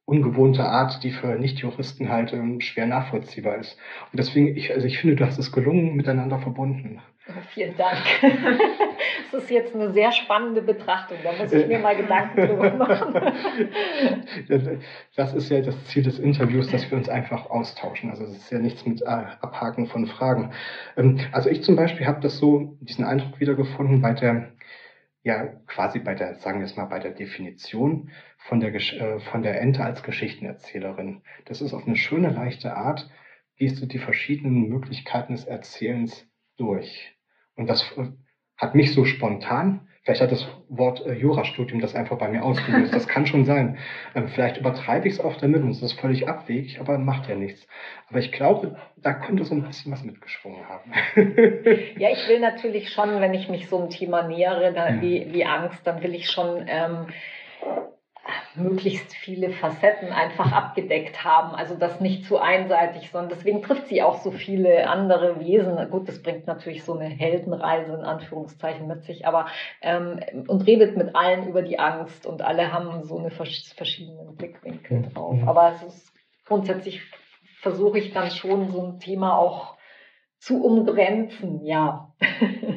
ungewohnte 0.07 0.63
Art, 0.63 1.03
die 1.03 1.11
für 1.11 1.35
Nichtjuristen 1.35 2.09
halt 2.09 2.31
ähm, 2.31 2.61
schwer 2.61 2.87
nachvollziehbar 2.87 3.57
ist. 3.57 3.77
Und 4.11 4.19
deswegen, 4.19 4.55
ich, 4.55 4.73
also 4.73 4.87
ich 4.87 4.99
finde, 4.99 5.17
du 5.17 5.25
hast 5.25 5.37
es 5.37 5.51
gelungen 5.51 5.95
miteinander 5.95 6.39
verbunden. 6.39 7.01
Vielen 7.53 7.75
Dank. 7.77 7.97
Das 9.31 9.43
ist 9.43 9.49
jetzt 9.49 9.75
eine 9.75 9.91
sehr 9.91 10.11
spannende 10.11 10.61
Betrachtung. 10.61 11.17
Da 11.21 11.31
muss 11.33 11.51
ich 11.51 11.67
mir 11.67 11.79
mal 11.79 11.95
Gedanken 11.95 12.47
drüber 12.47 12.73
machen. 12.77 13.33
Das 15.15 15.33
ist 15.33 15.49
ja 15.49 15.59
das 15.61 15.85
Ziel 15.85 16.03
des 16.03 16.19
Interviews, 16.19 16.69
dass 16.71 16.89
wir 16.89 16.97
uns 16.97 17.09
einfach 17.09 17.49
austauschen. 17.49 18.09
Also 18.09 18.23
es 18.23 18.37
ist 18.37 18.51
ja 18.51 18.59
nichts 18.59 18.85
mit 18.85 19.01
äh, 19.01 19.05
Abhaken 19.05 19.87
von 19.87 20.07
Fragen. 20.07 20.51
Ähm, 20.95 21.19
also 21.33 21.49
ich 21.49 21.61
zum 21.63 21.75
Beispiel 21.75 22.07
habe 22.07 22.21
das 22.21 22.37
so, 22.37 22.77
diesen 22.79 23.03
Eindruck 23.03 23.39
wiedergefunden 23.39 24.01
bei 24.01 24.13
der, 24.13 24.47
ja, 25.27 25.45
quasi 25.67 25.99
bei 25.99 26.15
der, 26.15 26.35
sagen 26.35 26.59
wir 26.59 26.65
es 26.65 26.77
mal, 26.77 26.85
bei 26.85 26.99
der 26.99 27.11
Definition 27.11 28.11
von 28.37 28.61
der, 28.61 28.73
äh, 28.73 29.19
von 29.19 29.41
der 29.41 29.59
Ente 29.59 29.83
als 29.83 30.01
Geschichtenerzählerin. 30.01 31.21
Das 31.43 31.59
ist 31.61 31.73
auf 31.73 31.85
eine 31.85 31.97
schöne, 31.97 32.29
leichte 32.29 32.77
Art, 32.77 33.09
gehst 33.57 33.81
du 33.81 33.87
die 33.87 33.99
verschiedenen 33.99 34.69
Möglichkeiten 34.69 35.33
des 35.33 35.43
Erzählens 35.43 36.25
durch. 36.55 37.13
Und 37.55 37.67
das 37.67 37.83
äh, 37.97 38.07
hat 38.55 38.73
mich 38.73 38.93
so 38.93 39.03
spontan, 39.03 39.89
vielleicht 40.07 40.21
hat 40.21 40.31
das 40.31 40.47
Wort 40.69 41.05
äh, 41.05 41.11
Jurastudium 41.11 41.81
das 41.81 41.93
einfach 41.93 42.17
bei 42.17 42.29
mir 42.29 42.41
ausgelöst. 42.41 42.95
Das 42.95 43.09
kann 43.09 43.25
schon 43.25 43.43
sein. 43.43 43.77
Ähm, 44.15 44.29
vielleicht 44.29 44.55
übertreibe 44.55 45.05
ich 45.05 45.15
es 45.15 45.19
auch 45.19 45.35
damit 45.35 45.61
und 45.61 45.71
es 45.71 45.81
ist 45.81 45.99
völlig 45.99 46.29
abwegig, 46.29 46.79
aber 46.79 46.97
macht 46.97 47.27
ja 47.27 47.35
nichts. 47.35 47.67
Aber 48.09 48.19
ich 48.19 48.31
glaube, 48.31 48.77
da 48.95 49.13
könnte 49.13 49.43
so 49.43 49.53
ein 49.53 49.63
bisschen 49.63 49.91
was 49.91 50.05
mitgeschwungen 50.05 50.61
haben. 50.69 50.93
ja, 51.97 52.09
ich 52.09 52.25
will 52.29 52.39
natürlich 52.39 52.89
schon, 52.91 53.19
wenn 53.19 53.33
ich 53.33 53.49
mich 53.49 53.67
so 53.67 53.79
einem 53.79 53.89
Thema 53.89 54.23
nähere, 54.23 54.71
da, 54.71 54.91
ja. 54.91 55.01
wie, 55.01 55.27
wie 55.33 55.43
Angst, 55.43 55.85
dann 55.85 56.01
will 56.01 56.15
ich 56.15 56.31
schon 56.31 56.63
ähm, 56.69 57.07
möglichst 58.57 59.13
viele 59.13 59.49
Facetten 59.49 60.09
einfach 60.09 60.51
abgedeckt 60.51 61.23
haben. 61.23 61.55
Also 61.55 61.75
das 61.75 61.99
nicht 61.99 62.25
zu 62.25 62.37
einseitig, 62.37 63.09
sondern 63.11 63.29
deswegen 63.29 63.61
trifft 63.61 63.87
sie 63.87 64.01
auch 64.01 64.17
so 64.21 64.31
viele 64.31 64.89
andere 64.89 65.39
Wesen. 65.39 65.77
Gut, 65.89 66.07
das 66.07 66.21
bringt 66.21 66.47
natürlich 66.47 66.83
so 66.83 66.97
eine 66.97 67.05
Heldenreise 67.05 67.93
in 67.93 68.03
Anführungszeichen 68.03 68.87
mit 68.87 69.03
sich, 69.03 69.27
aber 69.27 69.47
ähm, 69.81 70.19
und 70.47 70.65
redet 70.65 70.97
mit 70.97 71.15
allen 71.15 71.47
über 71.47 71.61
die 71.61 71.79
Angst 71.79 72.25
und 72.25 72.41
alle 72.41 72.71
haben 72.71 73.03
so 73.03 73.17
eine 73.17 73.31
verschiedenen 73.31 74.35
Blickwinkel 74.35 74.99
mhm. 74.99 75.13
drauf. 75.13 75.39
Aber 75.45 75.73
es 75.75 75.83
ist 75.83 76.13
grundsätzlich 76.45 77.01
versuche 77.61 77.99
ich 77.99 78.13
dann 78.13 78.31
schon 78.31 78.69
so 78.69 78.85
ein 78.85 78.99
Thema 78.99 79.37
auch 79.37 79.77
zu 80.39 80.63
umgrenzen, 80.63 81.65
ja. 81.65 82.13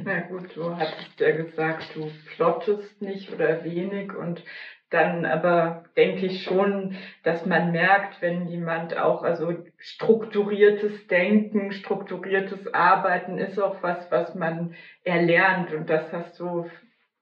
Na 0.05 0.21
gut, 0.21 0.57
du 0.57 0.77
hattest 0.77 1.21
ja 1.21 1.37
gesagt, 1.37 1.95
du 1.95 2.11
plottest 2.35 3.01
nicht 3.03 3.33
oder 3.33 3.65
wenig 3.65 4.15
und 4.15 4.43
dann 4.91 5.25
aber 5.25 5.85
denke 5.97 6.27
ich 6.27 6.43
schon, 6.43 6.97
dass 7.23 7.47
man 7.47 7.71
merkt, 7.71 8.21
wenn 8.21 8.49
jemand 8.49 8.97
auch, 8.99 9.23
also 9.23 9.55
strukturiertes 9.79 11.07
Denken, 11.07 11.73
strukturiertes 11.73 12.75
Arbeiten 12.75 13.39
ist 13.39 13.59
auch 13.59 13.83
was, 13.83 14.11
was 14.11 14.35
man 14.35 14.75
erlernt. 15.05 15.73
Und 15.73 15.89
das 15.89 16.13
hast 16.13 16.39
du 16.41 16.69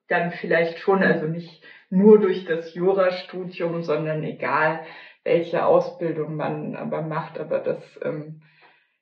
dann 0.09 0.33
vielleicht 0.33 0.79
schon, 0.79 1.03
also 1.03 1.27
nicht 1.27 1.63
nur 1.91 2.19
durch 2.19 2.47
das 2.47 2.75
Jurastudium, 2.75 3.83
sondern 3.83 4.25
egal, 4.25 4.81
welche 5.25 5.67
Ausbildung 5.67 6.37
man 6.37 6.75
aber 6.75 7.03
macht, 7.03 7.39
aber 7.39 7.59
das 7.59 8.01
ähm, 8.03 8.41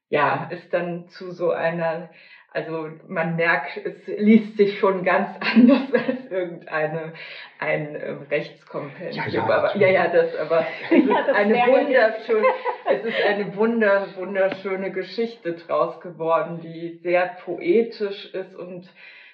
ja 0.08 0.48
ist 0.50 0.72
dann 0.74 1.08
zu 1.08 1.30
so 1.30 1.52
einer 1.52 2.10
also 2.56 2.88
man 3.06 3.36
merkt, 3.36 3.76
es 3.76 4.06
liest 4.06 4.56
sich 4.56 4.78
schon 4.78 5.04
ganz 5.04 5.28
anders 5.40 5.92
als 5.92 6.30
irgendeine 6.30 7.12
ein 7.58 8.00
ähm, 8.02 8.22
Rechtskompendium. 8.30 9.12
Ja, 9.12 9.28
ja, 9.28 9.44
aber 9.44 9.76
ja, 9.76 9.88
ja, 9.88 10.08
das, 10.08 10.34
aber 10.36 10.66
es 10.90 10.98
ist 10.98 11.08
ja, 11.08 11.34
eine 11.34 11.54
wunderschöne, 11.54 12.46
es 12.86 13.04
ist 13.04 13.22
eine 13.26 13.56
wunder, 13.56 14.06
wunderschöne 14.16 14.90
Geschichte 14.90 15.52
draus 15.52 16.00
geworden, 16.00 16.60
die 16.62 16.98
sehr 17.02 17.36
poetisch 17.44 18.32
ist 18.32 18.56
und 18.56 18.90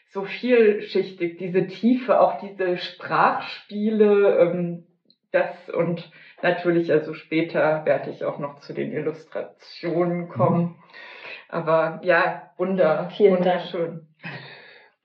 so 0.09 0.25
vielschichtig. 0.25 1.39
Diese 1.39 1.69
Tiefe, 1.69 2.21
auch 2.21 2.41
diese 2.41 2.77
Sprachspiele, 2.77 4.39
ähm, 4.41 4.87
das 5.31 5.71
und 5.71 6.11
natürlich, 6.43 6.91
also 6.91 7.15
später 7.15 7.85
werde 7.85 8.11
ich 8.11 8.25
auch 8.25 8.41
noch 8.41 8.59
zu 8.59 8.75
den 8.75 8.93
Illustrationen 8.93 10.29
kommen. 10.29 10.61
Mhm. 10.61 10.75
Aber 11.53 12.01
ja, 12.03 12.51
wunder, 12.57 13.11
Vielen 13.15 13.37
wunderschön. 13.37 14.09
Dank. 14.23 14.35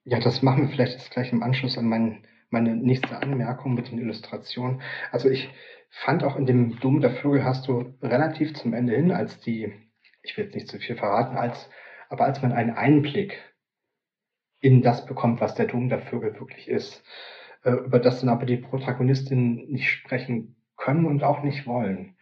Ja, 0.05 0.19
das 0.21 0.41
machen 0.41 0.63
wir 0.63 0.69
vielleicht 0.69 0.93
jetzt 0.93 1.11
gleich 1.11 1.33
im 1.33 1.43
Anschluss 1.43 1.77
an 1.77 1.89
mein, 1.89 2.25
meine 2.49 2.73
nächste 2.73 3.21
Anmerkung 3.21 3.73
mit 3.73 3.91
den 3.91 3.99
Illustrationen. 3.99 4.81
Also 5.11 5.29
ich 5.29 5.49
fand 5.89 6.23
auch 6.23 6.37
in 6.37 6.45
dem 6.45 6.79
Dom 6.79 7.01
der 7.01 7.11
Vögel 7.11 7.43
hast 7.43 7.67
du 7.67 7.93
relativ 8.01 8.53
zum 8.53 8.73
Ende 8.73 8.95
hin, 8.95 9.11
als 9.11 9.41
die, 9.41 9.73
ich 10.23 10.37
will 10.37 10.45
jetzt 10.45 10.55
nicht 10.55 10.69
zu 10.69 10.79
viel 10.79 10.95
verraten, 10.95 11.35
als, 11.35 11.69
aber 12.07 12.23
als 12.23 12.41
man 12.41 12.53
einen 12.53 12.71
Einblick 12.71 13.37
in 14.61 14.81
das 14.81 15.05
bekommt, 15.05 15.41
was 15.41 15.53
der 15.53 15.65
Dom 15.65 15.89
der 15.89 15.99
Vögel 15.99 16.39
wirklich 16.39 16.69
ist, 16.69 17.03
äh, 17.65 17.71
über 17.71 17.99
das 17.99 18.21
dann 18.21 18.29
aber 18.29 18.45
die 18.45 18.55
Protagonistinnen 18.55 19.69
nicht 19.69 19.89
sprechen 19.89 20.55
können 20.77 21.05
und 21.07 21.23
auch 21.23 21.43
nicht 21.43 21.67
wollen. 21.67 22.15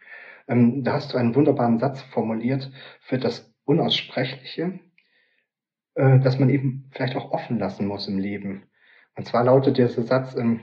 Ähm, 0.48 0.82
da 0.82 0.94
hast 0.94 1.12
du 1.12 1.16
einen 1.16 1.36
wunderbaren 1.36 1.78
Satz 1.78 2.02
formuliert 2.02 2.72
für 3.02 3.18
das 3.18 3.55
Unaussprechliche, 3.66 4.80
äh, 5.94 6.18
dass 6.20 6.38
man 6.38 6.48
eben 6.48 6.88
vielleicht 6.92 7.16
auch 7.16 7.32
offen 7.32 7.58
lassen 7.58 7.86
muss 7.86 8.08
im 8.08 8.18
Leben. 8.18 8.62
Und 9.14 9.26
zwar 9.26 9.44
lautet 9.44 9.76
dieser 9.76 10.02
Satz, 10.02 10.34
ähm, 10.34 10.62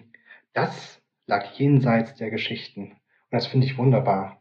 das 0.53 1.01
lag 1.27 1.45
jenseits 1.53 2.15
der 2.15 2.31
Geschichten. 2.31 2.91
Und 2.91 3.31
das 3.31 3.47
finde 3.47 3.67
ich 3.67 3.77
wunderbar. 3.77 4.39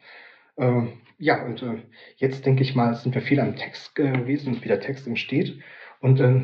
Äh, 0.57 0.83
ja, 1.19 1.45
und 1.45 1.63
äh, 1.63 1.83
jetzt 2.17 2.47
denke 2.47 2.63
ich 2.63 2.75
mal, 2.75 2.95
sind 2.95 3.15
wir 3.15 3.23
viel 3.23 3.41
am 3.41 3.57
Text 3.57 3.95
gewesen 3.95 4.55
und 4.55 4.65
wie 4.65 4.69
der 4.69 4.81
Text 4.81 5.07
entsteht. 5.07 5.61
Und 6.01 6.21
äh, 6.21 6.43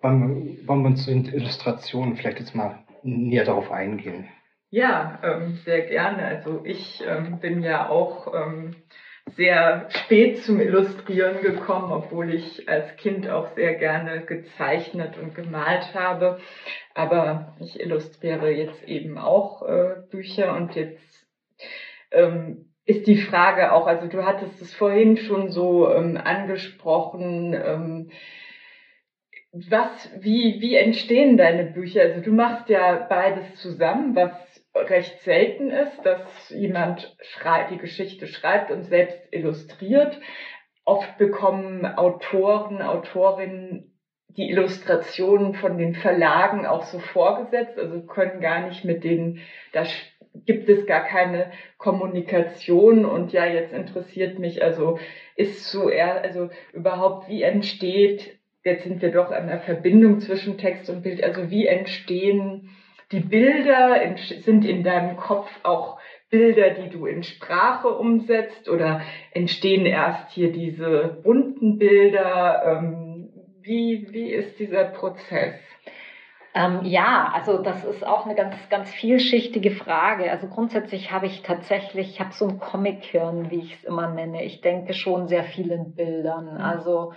wollen, 0.00 0.66
wollen 0.66 0.82
wir 0.82 0.88
uns 0.88 1.04
zu 1.04 1.10
den 1.10 1.26
Illustrationen 1.26 2.16
vielleicht 2.16 2.40
jetzt 2.40 2.54
mal 2.54 2.84
näher 3.02 3.44
darauf 3.44 3.70
eingehen. 3.70 4.28
Ja, 4.70 5.18
ähm, 5.22 5.58
sehr 5.64 5.82
gerne. 5.82 6.24
Also 6.24 6.62
ich 6.64 7.02
ähm, 7.06 7.38
bin 7.40 7.62
ja 7.62 7.88
auch 7.88 8.34
ähm, 8.34 8.76
sehr 9.36 9.88
spät 9.90 10.42
zum 10.42 10.60
Illustrieren 10.60 11.40
gekommen, 11.42 11.92
obwohl 11.92 12.34
ich 12.34 12.68
als 12.68 12.96
Kind 12.96 13.28
auch 13.28 13.48
sehr 13.54 13.74
gerne 13.74 14.22
gezeichnet 14.22 15.18
und 15.18 15.34
gemalt 15.34 15.94
habe. 15.94 16.38
Aber 16.94 17.56
ich 17.60 17.80
illustriere 17.80 18.50
jetzt 18.50 18.84
eben 18.84 19.18
auch 19.18 19.62
äh, 19.62 19.96
Bücher 20.10 20.54
und 20.56 20.74
jetzt 20.74 21.26
ähm, 22.10 22.72
ist 22.84 23.06
die 23.06 23.18
Frage 23.18 23.72
auch, 23.72 23.86
also 23.86 24.06
du 24.06 24.24
hattest 24.24 24.62
es 24.62 24.74
vorhin 24.74 25.16
schon 25.18 25.50
so 25.50 25.92
ähm, 25.92 26.16
angesprochen, 26.16 27.52
ähm, 27.52 28.10
was, 29.52 30.10
wie, 30.20 30.60
wie 30.60 30.74
entstehen 30.74 31.36
deine 31.36 31.64
Bücher? 31.64 32.02
Also 32.02 32.20
du 32.20 32.32
machst 32.32 32.68
ja 32.68 33.06
beides 33.08 33.54
zusammen, 33.56 34.14
was 34.14 34.32
recht 34.74 35.20
selten 35.20 35.70
ist, 35.70 36.04
dass 36.04 36.50
jemand 36.50 37.16
schreibt, 37.20 37.70
die 37.70 37.78
Geschichte 37.78 38.26
schreibt 38.26 38.70
und 38.70 38.84
selbst 38.84 39.18
illustriert. 39.30 40.18
Oft 40.84 41.18
bekommen 41.18 41.84
Autoren, 41.84 42.80
Autorinnen 42.80 43.98
die 44.38 44.50
Illustrationen 44.50 45.54
von 45.54 45.78
den 45.78 45.94
Verlagen 45.94 46.64
auch 46.64 46.84
so 46.84 47.00
vorgesetzt, 47.00 47.76
also 47.76 48.02
können 48.02 48.40
gar 48.40 48.66
nicht 48.68 48.84
mit 48.84 49.02
denen, 49.02 49.40
da 49.72 49.82
gibt 50.46 50.68
es 50.68 50.86
gar 50.86 51.04
keine 51.04 51.50
Kommunikation 51.76 53.04
und 53.04 53.32
ja, 53.32 53.46
jetzt 53.46 53.72
interessiert 53.72 54.38
mich, 54.38 54.62
also 54.62 54.98
ist 55.34 55.64
so 55.70 55.90
eher, 55.90 56.22
also 56.22 56.50
überhaupt, 56.72 57.28
wie 57.28 57.42
entsteht, 57.42 58.38
jetzt 58.64 58.84
sind 58.84 59.02
wir 59.02 59.10
doch 59.10 59.32
an 59.32 59.48
der 59.48 59.60
Verbindung 59.60 60.20
zwischen 60.20 60.56
Text 60.56 60.88
und 60.88 61.02
Bild, 61.02 61.22
also 61.24 61.50
wie 61.50 61.66
entstehen 61.66 62.70
die 63.12 63.20
Bilder 63.20 64.16
sind 64.42 64.64
in 64.64 64.82
deinem 64.84 65.16
Kopf 65.16 65.48
auch 65.62 65.98
Bilder, 66.30 66.70
die 66.70 66.90
du 66.90 67.06
in 67.06 67.22
Sprache 67.22 67.88
umsetzt 67.88 68.68
oder 68.68 69.00
entstehen 69.32 69.86
erst 69.86 70.30
hier 70.30 70.52
diese 70.52 71.18
bunten 71.22 71.78
Bilder? 71.78 72.62
Ähm, 72.66 73.30
wie, 73.62 74.08
wie 74.10 74.30
ist 74.30 74.58
dieser 74.58 74.84
Prozess? 74.84 75.54
Ähm, 76.54 76.80
ja, 76.82 77.30
also 77.34 77.62
das 77.62 77.84
ist 77.84 78.06
auch 78.06 78.24
eine 78.26 78.34
ganz, 78.34 78.56
ganz 78.68 78.90
vielschichtige 78.90 79.70
Frage. 79.70 80.30
Also 80.30 80.48
grundsätzlich 80.48 81.12
habe 81.12 81.26
ich 81.26 81.42
tatsächlich, 81.42 82.10
ich 82.10 82.20
habe 82.20 82.32
so 82.32 82.48
ein 82.48 82.58
Comic-Hirn, 82.58 83.50
wie 83.50 83.60
ich 83.60 83.74
es 83.74 83.84
immer 83.84 84.08
nenne. 84.08 84.44
Ich 84.44 84.60
denke 84.60 84.92
schon 84.92 85.28
sehr 85.28 85.44
viel 85.44 85.70
in 85.70 85.94
Bildern. 85.94 86.54
Mhm. 86.54 86.60
Also 86.60 87.12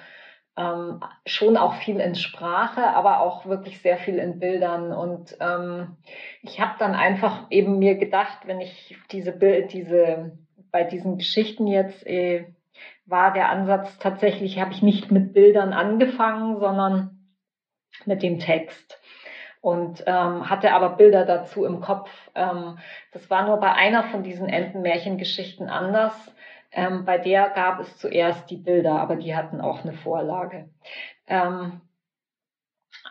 ähm, 0.57 1.01
schon 1.25 1.57
auch 1.57 1.75
viel 1.75 1.99
in 1.99 2.15
Sprache, 2.15 2.87
aber 2.87 3.21
auch 3.21 3.45
wirklich 3.45 3.81
sehr 3.81 3.97
viel 3.97 4.17
in 4.17 4.39
Bildern. 4.39 4.91
Und 4.91 5.37
ähm, 5.39 5.97
ich 6.41 6.59
habe 6.59 6.73
dann 6.79 6.93
einfach 6.93 7.47
eben 7.49 7.79
mir 7.79 7.95
gedacht, 7.95 8.39
wenn 8.45 8.61
ich 8.61 8.97
diese 9.11 9.31
Bild, 9.31 9.73
diese 9.73 10.37
bei 10.71 10.83
diesen 10.83 11.17
Geschichten 11.17 11.67
jetzt 11.67 12.05
äh, 12.07 12.45
war 13.05 13.33
der 13.33 13.49
Ansatz 13.49 13.97
tatsächlich, 13.99 14.59
habe 14.59 14.71
ich 14.71 14.81
nicht 14.81 15.11
mit 15.11 15.33
Bildern 15.33 15.73
angefangen, 15.73 16.59
sondern 16.59 17.29
mit 18.05 18.23
dem 18.23 18.39
Text 18.39 18.99
und 19.59 20.03
ähm, 20.07 20.49
hatte 20.49 20.73
aber 20.73 20.91
Bilder 20.91 21.25
dazu 21.25 21.65
im 21.65 21.81
Kopf. 21.81 22.09
Ähm, 22.35 22.79
das 23.11 23.29
war 23.29 23.45
nur 23.45 23.57
bei 23.57 23.71
einer 23.73 24.03
von 24.05 24.23
diesen 24.23 24.49
Entenmärchengeschichten 24.49 25.69
anders. 25.69 26.13
Ähm, 26.72 27.06
bei 27.06 27.18
der 27.18 27.49
gab 27.49 27.80
es 27.80 27.98
zuerst 27.98 28.49
die 28.49 28.57
Bilder, 28.57 28.99
aber 28.99 29.15
die 29.15 29.35
hatten 29.35 29.60
auch 29.61 29.84
eine 29.84 29.93
Vorlage. 29.93 30.69
Ähm, 31.27 31.81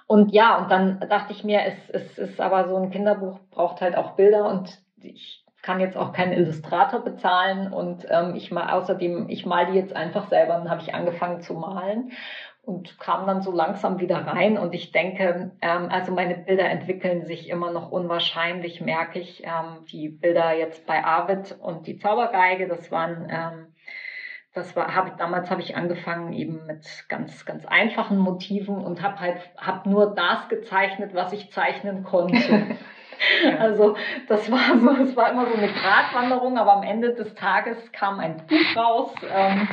und 0.06 0.32
ja, 0.32 0.58
und 0.58 0.70
dann 0.70 1.00
dachte 1.08 1.32
ich 1.32 1.44
mir, 1.44 1.62
es, 1.64 1.90
es 1.90 2.18
ist 2.18 2.40
aber 2.40 2.68
so 2.68 2.76
ein 2.76 2.90
Kinderbuch 2.90 3.38
braucht 3.50 3.80
halt 3.80 3.96
auch 3.96 4.12
Bilder 4.16 4.48
und 4.48 4.82
ich 4.96 5.44
kann 5.62 5.80
jetzt 5.80 5.96
auch 5.96 6.12
keinen 6.12 6.32
Illustrator 6.32 7.00
bezahlen 7.00 7.72
und 7.72 8.06
ähm, 8.08 8.34
ich 8.34 8.50
mal 8.50 8.70
außerdem 8.70 9.28
ich 9.28 9.44
mal 9.44 9.66
die 9.66 9.78
jetzt 9.78 9.94
einfach 9.94 10.28
selber. 10.28 10.54
Dann 10.54 10.70
habe 10.70 10.80
ich 10.80 10.94
angefangen 10.94 11.42
zu 11.42 11.54
malen 11.54 12.12
und 12.70 12.98
kam 12.98 13.26
dann 13.26 13.42
so 13.42 13.52
langsam 13.52 13.98
wieder 14.00 14.26
rein. 14.26 14.56
Und 14.56 14.74
ich 14.74 14.92
denke, 14.92 15.52
ähm, 15.60 15.88
also 15.90 16.12
meine 16.12 16.36
Bilder 16.36 16.68
entwickeln 16.70 17.26
sich 17.26 17.48
immer 17.48 17.70
noch 17.70 17.90
unwahrscheinlich, 17.90 18.80
merke 18.80 19.18
ich. 19.18 19.42
Ähm, 19.44 19.84
die 19.90 20.08
Bilder 20.08 20.56
jetzt 20.56 20.86
bei 20.86 21.04
Arvid 21.04 21.56
und 21.60 21.86
die 21.86 21.98
Zaubergeige, 21.98 22.68
das 22.68 22.90
waren, 22.90 23.28
ähm, 23.30 23.74
das 24.54 24.74
war, 24.76 24.94
habe 24.94 25.12
damals 25.18 25.50
habe 25.50 25.60
ich 25.60 25.76
angefangen 25.76 26.32
eben 26.32 26.66
mit 26.66 26.86
ganz, 27.08 27.44
ganz 27.44 27.66
einfachen 27.66 28.18
Motiven 28.18 28.78
und 28.78 29.02
habe 29.02 29.20
halt, 29.20 29.38
habe 29.56 29.88
nur 29.88 30.14
das 30.14 30.48
gezeichnet, 30.48 31.14
was 31.14 31.32
ich 31.32 31.52
zeichnen 31.52 32.04
konnte. 32.04 32.76
Also 33.58 33.96
das 34.28 34.50
war 34.50 34.78
so, 34.78 35.02
es 35.02 35.16
war 35.16 35.30
immer 35.30 35.46
so 35.46 35.54
eine 35.54 35.68
Gratwanderung, 35.72 36.58
aber 36.58 36.74
am 36.74 36.82
Ende 36.82 37.14
des 37.14 37.34
Tages 37.34 37.76
kam 37.92 38.18
ein 38.18 38.38
Buch 38.46 38.76
raus. 38.76 39.14
Ähm, 39.30 39.68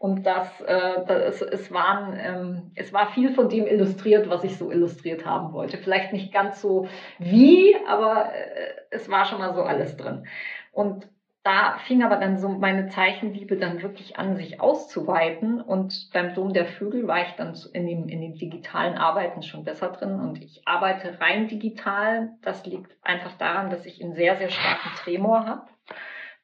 und 0.00 0.24
das, 0.24 0.62
äh, 0.62 1.04
das 1.06 1.42
es, 1.42 1.70
waren, 1.70 2.18
ähm, 2.18 2.70
es 2.74 2.90
war 2.90 3.12
viel 3.12 3.34
von 3.34 3.50
dem 3.50 3.66
illustriert, 3.66 4.30
was 4.30 4.44
ich 4.44 4.56
so 4.56 4.72
illustriert 4.72 5.26
haben 5.26 5.52
wollte. 5.52 5.76
Vielleicht 5.76 6.14
nicht 6.14 6.32
ganz 6.32 6.62
so 6.62 6.88
wie, 7.18 7.76
aber 7.86 8.32
äh, 8.32 8.72
es 8.88 9.10
war 9.10 9.26
schon 9.26 9.40
mal 9.40 9.52
so 9.52 9.62
alles 9.62 9.98
drin. 9.98 10.26
Und 10.72 11.06
da 11.42 11.76
fing 11.86 12.02
aber 12.02 12.16
dann 12.16 12.38
so 12.38 12.48
meine 12.48 12.88
Zeichenliebe 12.88 13.58
dann 13.58 13.82
wirklich 13.82 14.18
an, 14.18 14.36
sich 14.36 14.58
auszuweiten. 14.58 15.60
Und 15.60 16.08
beim 16.14 16.32
Dom 16.32 16.54
der 16.54 16.64
Vögel 16.64 17.06
war 17.06 17.20
ich 17.20 17.32
dann 17.36 17.54
in 17.74 17.86
dem, 17.86 18.08
in 18.08 18.22
dem 18.22 18.38
digitalen 18.38 18.96
Arbeiten 18.96 19.42
schon 19.42 19.64
besser 19.64 19.88
drin. 19.88 20.18
Und 20.18 20.42
ich 20.42 20.62
arbeite 20.66 21.20
rein 21.20 21.46
digital. 21.46 22.30
Das 22.40 22.64
liegt 22.64 22.96
einfach 23.02 23.36
daran, 23.36 23.68
dass 23.68 23.84
ich 23.84 24.02
einen 24.02 24.14
sehr, 24.14 24.38
sehr 24.38 24.48
starken 24.48 24.96
Tremor 24.96 25.44
habe. 25.44 25.66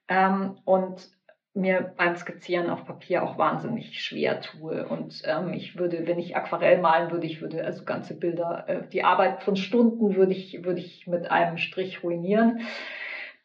Ähm, 0.09 0.59
und 0.67 1.16
mir 1.57 1.95
beim 1.97 2.17
Skizzieren 2.17 2.71
auf 2.71 2.85
Papier 2.85 3.23
auch 3.23 3.39
wahnsinnig 3.39 4.03
schwer 4.03 4.41
tue. 4.41 4.87
Und 4.87 5.23
ähm, 5.25 5.53
ich 5.53 5.79
würde, 5.79 6.07
wenn 6.07 6.19
ich 6.19 6.37
Aquarell 6.37 6.79
malen 6.79 7.11
würde, 7.11 7.27
ich 7.27 7.41
würde 7.41 7.65
also 7.65 7.85
ganze 7.85 8.15
Bilder, 8.19 8.65
äh, 8.69 8.89
die 8.89 9.05
Arbeit 9.05 9.43
von 9.43 9.57
Stunden 9.57 10.15
würde 10.17 10.33
ich, 10.33 10.65
würde 10.65 10.81
ich 10.81 11.07
mit 11.07 11.31
einem 11.31 11.59
Strich 11.59 12.03
ruinieren. 12.03 12.61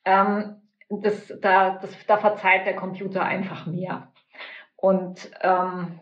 Ähm, 0.05 0.57
das, 0.89 1.33
da, 1.41 1.79
das, 1.81 1.91
da 2.05 2.17
verzeiht 2.17 2.65
der 2.65 2.75
Computer 2.75 3.23
einfach 3.23 3.65
mehr. 3.65 4.11
Und 4.75 5.31
ähm, 5.41 5.99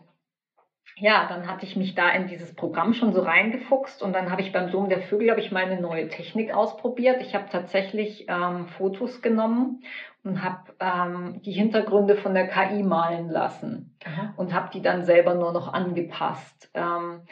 ja, 0.96 1.26
dann 1.28 1.46
hatte 1.48 1.64
ich 1.64 1.76
mich 1.76 1.94
da 1.94 2.10
in 2.10 2.26
dieses 2.26 2.54
Programm 2.54 2.92
schon 2.92 3.12
so 3.12 3.22
reingefuchst 3.22 4.02
und 4.02 4.12
dann 4.12 4.30
habe 4.30 4.42
ich 4.42 4.52
beim 4.52 4.70
Dom 4.70 4.88
der 4.90 5.00
Vögel 5.00 5.30
habe 5.30 5.40
ich 5.40 5.50
meine 5.50 5.80
neue 5.80 6.08
Technik 6.08 6.52
ausprobiert. 6.52 7.22
Ich 7.22 7.34
habe 7.34 7.48
tatsächlich 7.50 8.26
ähm, 8.28 8.66
Fotos 8.66 9.22
genommen 9.22 9.82
und 10.24 10.42
habe 10.42 10.74
ähm, 10.80 11.40
die 11.42 11.52
Hintergründe 11.52 12.16
von 12.16 12.34
der 12.34 12.48
KI 12.48 12.82
malen 12.82 13.28
lassen 13.28 13.96
Aha. 14.04 14.34
und 14.36 14.54
habe 14.54 14.70
die 14.72 14.82
dann 14.82 15.04
selber 15.04 15.34
nur 15.34 15.52
noch 15.52 15.72
angepasst. 15.72 16.70
Ähm, 16.74 17.22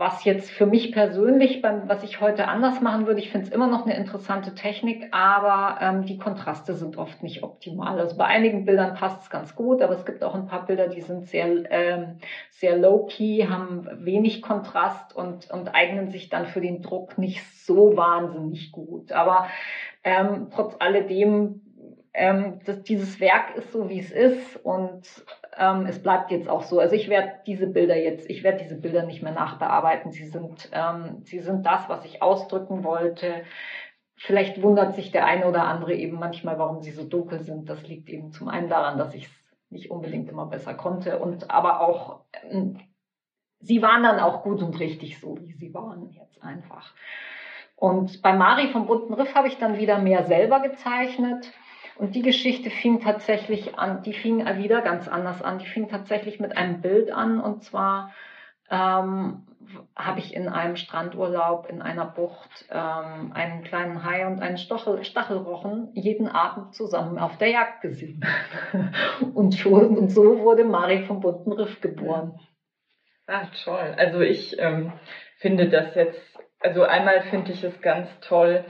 was 0.00 0.24
jetzt 0.24 0.50
für 0.50 0.64
mich 0.64 0.92
persönlich, 0.92 1.60
beim, 1.60 1.86
was 1.86 2.02
ich 2.02 2.22
heute 2.22 2.48
anders 2.48 2.80
machen 2.80 3.06
würde, 3.06 3.20
ich 3.20 3.28
finde 3.28 3.48
es 3.48 3.52
immer 3.52 3.66
noch 3.66 3.84
eine 3.84 3.94
interessante 3.96 4.54
Technik, 4.54 5.08
aber 5.12 5.78
ähm, 5.82 6.06
die 6.06 6.16
Kontraste 6.16 6.72
sind 6.72 6.96
oft 6.96 7.22
nicht 7.22 7.42
optimal. 7.42 8.00
Also 8.00 8.16
bei 8.16 8.24
einigen 8.24 8.64
Bildern 8.64 8.94
passt 8.94 9.24
es 9.24 9.28
ganz 9.28 9.54
gut, 9.54 9.82
aber 9.82 9.92
es 9.92 10.06
gibt 10.06 10.24
auch 10.24 10.34
ein 10.34 10.46
paar 10.46 10.64
Bilder, 10.64 10.88
die 10.88 11.02
sind 11.02 11.26
sehr, 11.26 11.70
ähm, 11.70 12.16
sehr 12.50 12.78
low-key, 12.78 13.46
haben 13.46 13.86
wenig 14.02 14.40
Kontrast 14.40 15.14
und, 15.14 15.50
und 15.50 15.74
eignen 15.74 16.08
sich 16.08 16.30
dann 16.30 16.46
für 16.46 16.62
den 16.62 16.80
Druck 16.80 17.18
nicht 17.18 17.44
so 17.66 17.94
wahnsinnig 17.94 18.72
gut. 18.72 19.12
Aber 19.12 19.48
ähm, 20.02 20.48
trotz 20.50 20.76
alledem 20.78 21.60
ähm, 22.12 22.60
das, 22.64 22.82
dieses 22.82 23.20
Werk 23.20 23.56
ist 23.56 23.72
so, 23.72 23.88
wie 23.88 24.00
es 24.00 24.10
ist 24.10 24.56
und 24.64 25.02
ähm, 25.56 25.86
es 25.86 26.02
bleibt 26.02 26.30
jetzt 26.30 26.48
auch 26.48 26.62
so. 26.62 26.80
Also 26.80 26.96
ich 26.96 27.08
werde 27.08 27.34
diese 27.46 27.68
Bilder 27.68 27.96
jetzt, 27.96 28.28
ich 28.28 28.42
werde 28.42 28.58
diese 28.62 28.76
Bilder 28.76 29.04
nicht 29.04 29.22
mehr 29.22 29.32
nachbearbeiten. 29.32 30.10
Sie 30.10 30.26
sind, 30.26 30.70
ähm, 30.72 31.22
sie 31.24 31.40
sind 31.40 31.64
das, 31.64 31.88
was 31.88 32.04
ich 32.04 32.22
ausdrücken 32.22 32.82
wollte. 32.82 33.42
Vielleicht 34.16 34.60
wundert 34.60 34.94
sich 34.94 35.12
der 35.12 35.24
eine 35.24 35.46
oder 35.46 35.64
andere 35.64 35.94
eben 35.94 36.18
manchmal, 36.18 36.58
warum 36.58 36.82
sie 36.82 36.90
so 36.90 37.04
dunkel 37.04 37.40
sind. 37.40 37.70
Das 37.70 37.86
liegt 37.86 38.08
eben 38.08 38.32
zum 38.32 38.48
einen 38.48 38.68
daran, 38.68 38.98
dass 38.98 39.14
ich 39.14 39.26
es 39.26 39.40
nicht 39.70 39.90
unbedingt 39.90 40.28
immer 40.28 40.46
besser 40.46 40.74
konnte 40.74 41.20
und 41.20 41.50
aber 41.50 41.80
auch, 41.80 42.24
ähm, 42.50 42.80
sie 43.60 43.82
waren 43.82 44.02
dann 44.02 44.18
auch 44.18 44.42
gut 44.42 44.62
und 44.62 44.78
richtig 44.80 45.20
so, 45.20 45.38
wie 45.40 45.52
sie 45.52 45.72
waren 45.72 46.10
jetzt 46.10 46.42
einfach. 46.42 46.92
Und 47.76 48.20
bei 48.20 48.34
Mari 48.34 48.68
vom 48.72 48.86
bunten 48.86 49.14
Riff 49.14 49.34
habe 49.34 49.48
ich 49.48 49.56
dann 49.58 49.78
wieder 49.78 49.98
mehr 49.98 50.24
selber 50.24 50.60
gezeichnet. 50.60 51.50
Und 52.00 52.14
die 52.14 52.22
Geschichte 52.22 52.70
fing 52.70 53.02
tatsächlich 53.02 53.78
an, 53.78 54.02
die 54.02 54.14
fing 54.14 54.46
wieder 54.56 54.80
ganz 54.80 55.06
anders 55.06 55.42
an. 55.42 55.58
Die 55.58 55.66
fing 55.66 55.86
tatsächlich 55.86 56.40
mit 56.40 56.56
einem 56.56 56.80
Bild 56.80 57.12
an. 57.12 57.38
Und 57.38 57.62
zwar 57.62 58.10
ähm, 58.70 59.46
habe 59.94 60.18
ich 60.18 60.34
in 60.34 60.48
einem 60.48 60.76
Strandurlaub 60.76 61.68
in 61.68 61.82
einer 61.82 62.06
Bucht 62.06 62.64
ähm, 62.70 63.32
einen 63.34 63.64
kleinen 63.64 64.02
Hai 64.02 64.26
und 64.26 64.40
einen 64.40 64.56
Stachel, 64.56 65.04
Stachelrochen 65.04 65.90
jeden 65.92 66.26
Abend 66.26 66.74
zusammen 66.74 67.18
auf 67.18 67.36
der 67.36 67.48
Jagd 67.48 67.82
gesehen. 67.82 68.24
und, 69.34 69.56
schon, 69.56 69.98
und 69.98 70.08
so 70.08 70.38
wurde 70.38 70.64
Mari 70.64 71.04
vom 71.04 71.20
bunten 71.20 71.52
Riff 71.52 71.82
geboren. 71.82 72.40
Ah, 73.26 73.44
toll. 73.62 73.94
Also 73.98 74.20
ich 74.20 74.58
ähm, 74.58 74.94
finde 75.36 75.68
das 75.68 75.94
jetzt, 75.94 76.38
also 76.60 76.82
einmal 76.82 77.20
finde 77.24 77.52
ich 77.52 77.62
es 77.62 77.78
ganz 77.82 78.08
toll, 78.20 78.64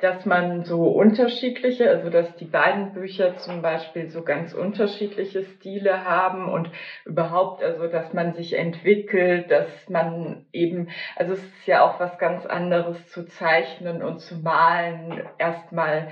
dass 0.00 0.26
man 0.26 0.64
so 0.64 0.88
unterschiedliche, 0.88 1.88
also 1.88 2.10
dass 2.10 2.34
die 2.36 2.44
beiden 2.44 2.92
Bücher 2.92 3.36
zum 3.36 3.62
Beispiel 3.62 4.10
so 4.10 4.22
ganz 4.22 4.52
unterschiedliche 4.52 5.44
Stile 5.44 6.04
haben 6.04 6.48
und 6.48 6.70
überhaupt, 7.04 7.62
also 7.62 7.86
dass 7.86 8.12
man 8.12 8.34
sich 8.34 8.56
entwickelt, 8.56 9.50
dass 9.50 9.68
man 9.88 10.46
eben, 10.52 10.90
also 11.16 11.34
es 11.34 11.42
ist 11.42 11.66
ja 11.66 11.82
auch 11.82 12.00
was 12.00 12.18
ganz 12.18 12.46
anderes 12.46 13.06
zu 13.08 13.26
zeichnen 13.26 14.02
und 14.02 14.20
zu 14.20 14.36
malen, 14.36 15.22
erstmal 15.38 16.08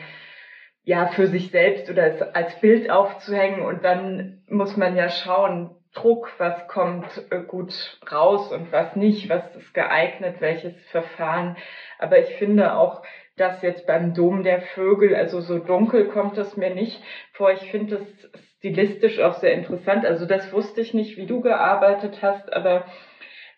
ja 0.85 1.07
für 1.07 1.27
sich 1.27 1.51
selbst 1.51 1.89
oder 1.91 2.35
als 2.35 2.61
Bild 2.61 2.91
aufzuhängen 2.91 3.63
und 3.63 3.85
dann 3.85 4.43
muss 4.49 4.77
man 4.77 4.97
ja 4.97 5.09
schauen, 5.09 5.77
Druck, 5.95 6.33
was 6.39 6.69
kommt 6.69 7.07
äh, 7.31 7.43
gut 7.43 7.99
raus 8.11 8.51
und 8.51 8.73
was 8.73 8.97
nicht, 8.97 9.29
was 9.29 9.55
ist 9.55 9.75
geeignet, 9.75 10.37
welches 10.41 10.75
Verfahren. 10.91 11.57
Aber 11.99 12.19
ich 12.19 12.35
finde 12.37 12.77
auch, 12.77 13.03
das 13.43 13.63
jetzt 13.63 13.87
beim 13.87 14.15
Dom 14.15 14.43
der 14.43 14.61
Vögel, 14.61 15.15
also 15.15 15.41
so 15.41 15.59
dunkel 15.59 16.09
kommt 16.09 16.39
es 16.39 16.57
mir 16.57 16.75
nicht 16.75 17.03
vor. 17.33 17.53
Ich 17.53 17.71
finde 17.71 17.97
es 17.97 18.31
stilistisch 18.59 19.19
auch 19.21 19.35
sehr 19.35 19.53
interessant. 19.53 20.07
Also 20.07 20.25
das 20.25 20.53
wusste 20.53 20.81
ich 20.81 20.95
nicht, 20.95 21.17
wie 21.17 21.27
du 21.27 21.41
gearbeitet 21.41 22.23
hast, 22.23 22.53
aber 22.53 22.87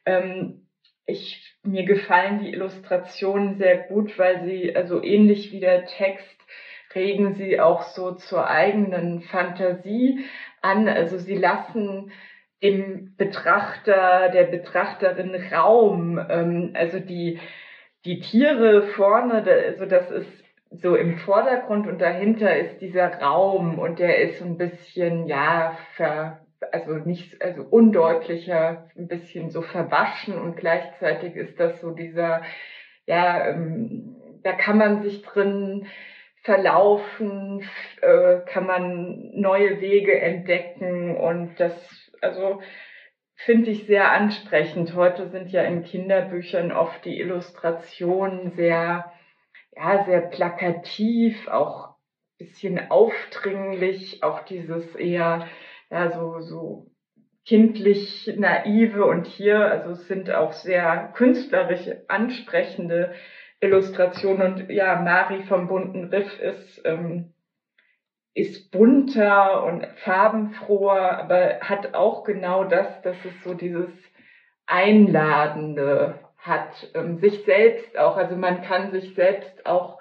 ähm, 0.07 0.67
ich, 1.07 1.55
mir 1.63 1.85
gefallen 1.85 2.41
die 2.41 2.53
Illustrationen 2.53 3.57
sehr 3.59 3.77
gut, 3.89 4.19
weil 4.19 4.45
sie, 4.45 4.75
also 4.75 5.03
ähnlich 5.03 5.53
wie 5.53 5.61
der 5.61 5.85
Text, 5.85 6.41
regen 6.95 7.35
sie 7.35 7.61
auch 7.61 7.83
so 7.83 8.13
zur 8.13 8.49
eigenen 8.49 9.21
Fantasie 9.21 10.25
an. 10.63 10.89
Also 10.89 11.19
sie 11.19 11.37
lassen 11.37 12.11
dem 12.63 13.15
Betrachter, 13.17 14.31
der 14.31 14.45
Betrachterin 14.45 15.35
Raum. 15.53 16.19
Ähm, 16.31 16.71
also 16.75 16.99
die 16.99 17.41
die 18.05 18.21
Tiere 18.21 18.83
vorne, 18.83 19.45
also 19.45 19.87
das 19.87 20.11
ist 20.11 20.45
so 20.71 20.97
im 20.97 21.19
Vordergrund 21.19 21.87
und 21.87 22.01
dahinter 22.01 22.57
ist 22.57 22.81
dieser 22.81 23.21
Raum 23.21 23.79
und 23.79 23.99
der 23.99 24.19
ist 24.19 24.39
so 24.39 24.45
ein 24.45 24.59
bisschen, 24.59 25.27
ja, 25.27 25.77
ver, 25.97 26.45
also 26.73 26.95
nicht, 26.95 27.43
also 27.43 27.63
undeutlicher, 27.63 28.89
ein 28.97 29.09
bisschen 29.09 29.51
so 29.51 29.63
verwaschen 29.63 30.37
und 30.39 30.57
gleichzeitig 30.57 31.37
ist 31.37 31.61
das 31.61 31.81
so 31.81 31.93
dieser, 31.93 32.43
ja, 33.07 33.47
ähm, 33.49 34.17
da 34.43 34.53
kann 34.53 34.79
man 34.79 35.03
sich 35.03 35.23
drin 35.23 35.87
verlaufen, 36.43 37.65
äh, 38.03 38.39
kann 38.47 38.67
man 38.67 39.31
neue 39.33 39.81
Wege 39.81 40.21
entdecken 40.21 41.17
und 41.17 41.59
das, 41.59 42.11
also 42.21 42.61
finde 43.37 43.71
ich 43.71 43.87
sehr 43.87 44.13
ansprechend. 44.13 44.95
Heute 44.95 45.29
sind 45.29 45.51
ja 45.51 45.63
in 45.63 45.85
Kinderbüchern 45.85 46.73
oft 46.73 47.05
die 47.05 47.21
Illustrationen 47.21 48.53
sehr, 48.53 49.13
ja, 49.77 50.05
sehr 50.05 50.21
plakativ, 50.23 51.49
auch 51.49 51.95
bisschen 52.39 52.91
aufdringlich, 52.91 54.23
auch 54.23 54.45
dieses 54.45 54.95
eher, 54.97 55.47
ja, 55.91 56.11
so, 56.11 56.41
so 56.41 56.91
kindlich 57.45 58.33
naive 58.37 59.05
und 59.05 59.27
hier, 59.27 59.59
also 59.59 59.91
es 59.91 60.09
sind 60.09 60.31
auch 60.31 60.53
sehr 60.53 61.13
künstlerisch 61.15 61.91
ansprechende 62.09 63.13
Illustrationen 63.61 64.55
und 64.55 64.71
ja, 64.71 65.01
Mari 65.01 65.43
vom 65.45 65.69
bunten 65.69 66.05
Riff 66.05 66.41
ist, 66.41 66.83
ähm, 66.85 67.34
ist 68.35 68.73
bunter 68.73 69.65
und 69.65 69.87
farbenfroher, 70.05 71.19
aber 71.19 71.61
hat 71.61 71.95
auch 71.95 72.25
genau 72.25 72.65
das, 72.65 73.01
dass 73.03 73.17
es 73.25 73.45
so 73.45 73.55
dieses 73.55 73.91
Einladende 74.67 76.19
hat, 76.39 76.91
ähm, 76.95 77.19
sich 77.19 77.45
selbst 77.45 77.97
auch, 77.97 78.17
also 78.17 78.37
man 78.37 78.63
kann 78.63 78.91
sich 78.91 79.15
selbst 79.15 79.65
auch 79.67 80.01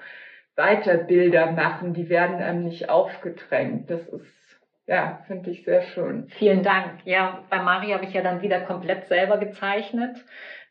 weiter 0.55 0.97
Bilder 0.97 1.51
machen, 1.51 1.93
die 1.93 2.09
werden 2.09 2.37
einem 2.37 2.63
nicht 2.63 2.89
aufgedrängt. 2.89 3.89
Das 3.89 4.01
ist, 4.07 4.59
ja, 4.87 5.23
finde 5.27 5.51
ich 5.51 5.63
sehr 5.63 5.83
schön. 5.83 6.27
Vielen 6.37 6.63
Dank. 6.63 7.05
Ja, 7.05 7.43
bei 7.49 7.61
Mari 7.61 7.91
habe 7.91 8.05
ich 8.05 8.13
ja 8.13 8.21
dann 8.21 8.41
wieder 8.41 8.61
komplett 8.61 9.07
selber 9.07 9.37
gezeichnet. 9.37 10.17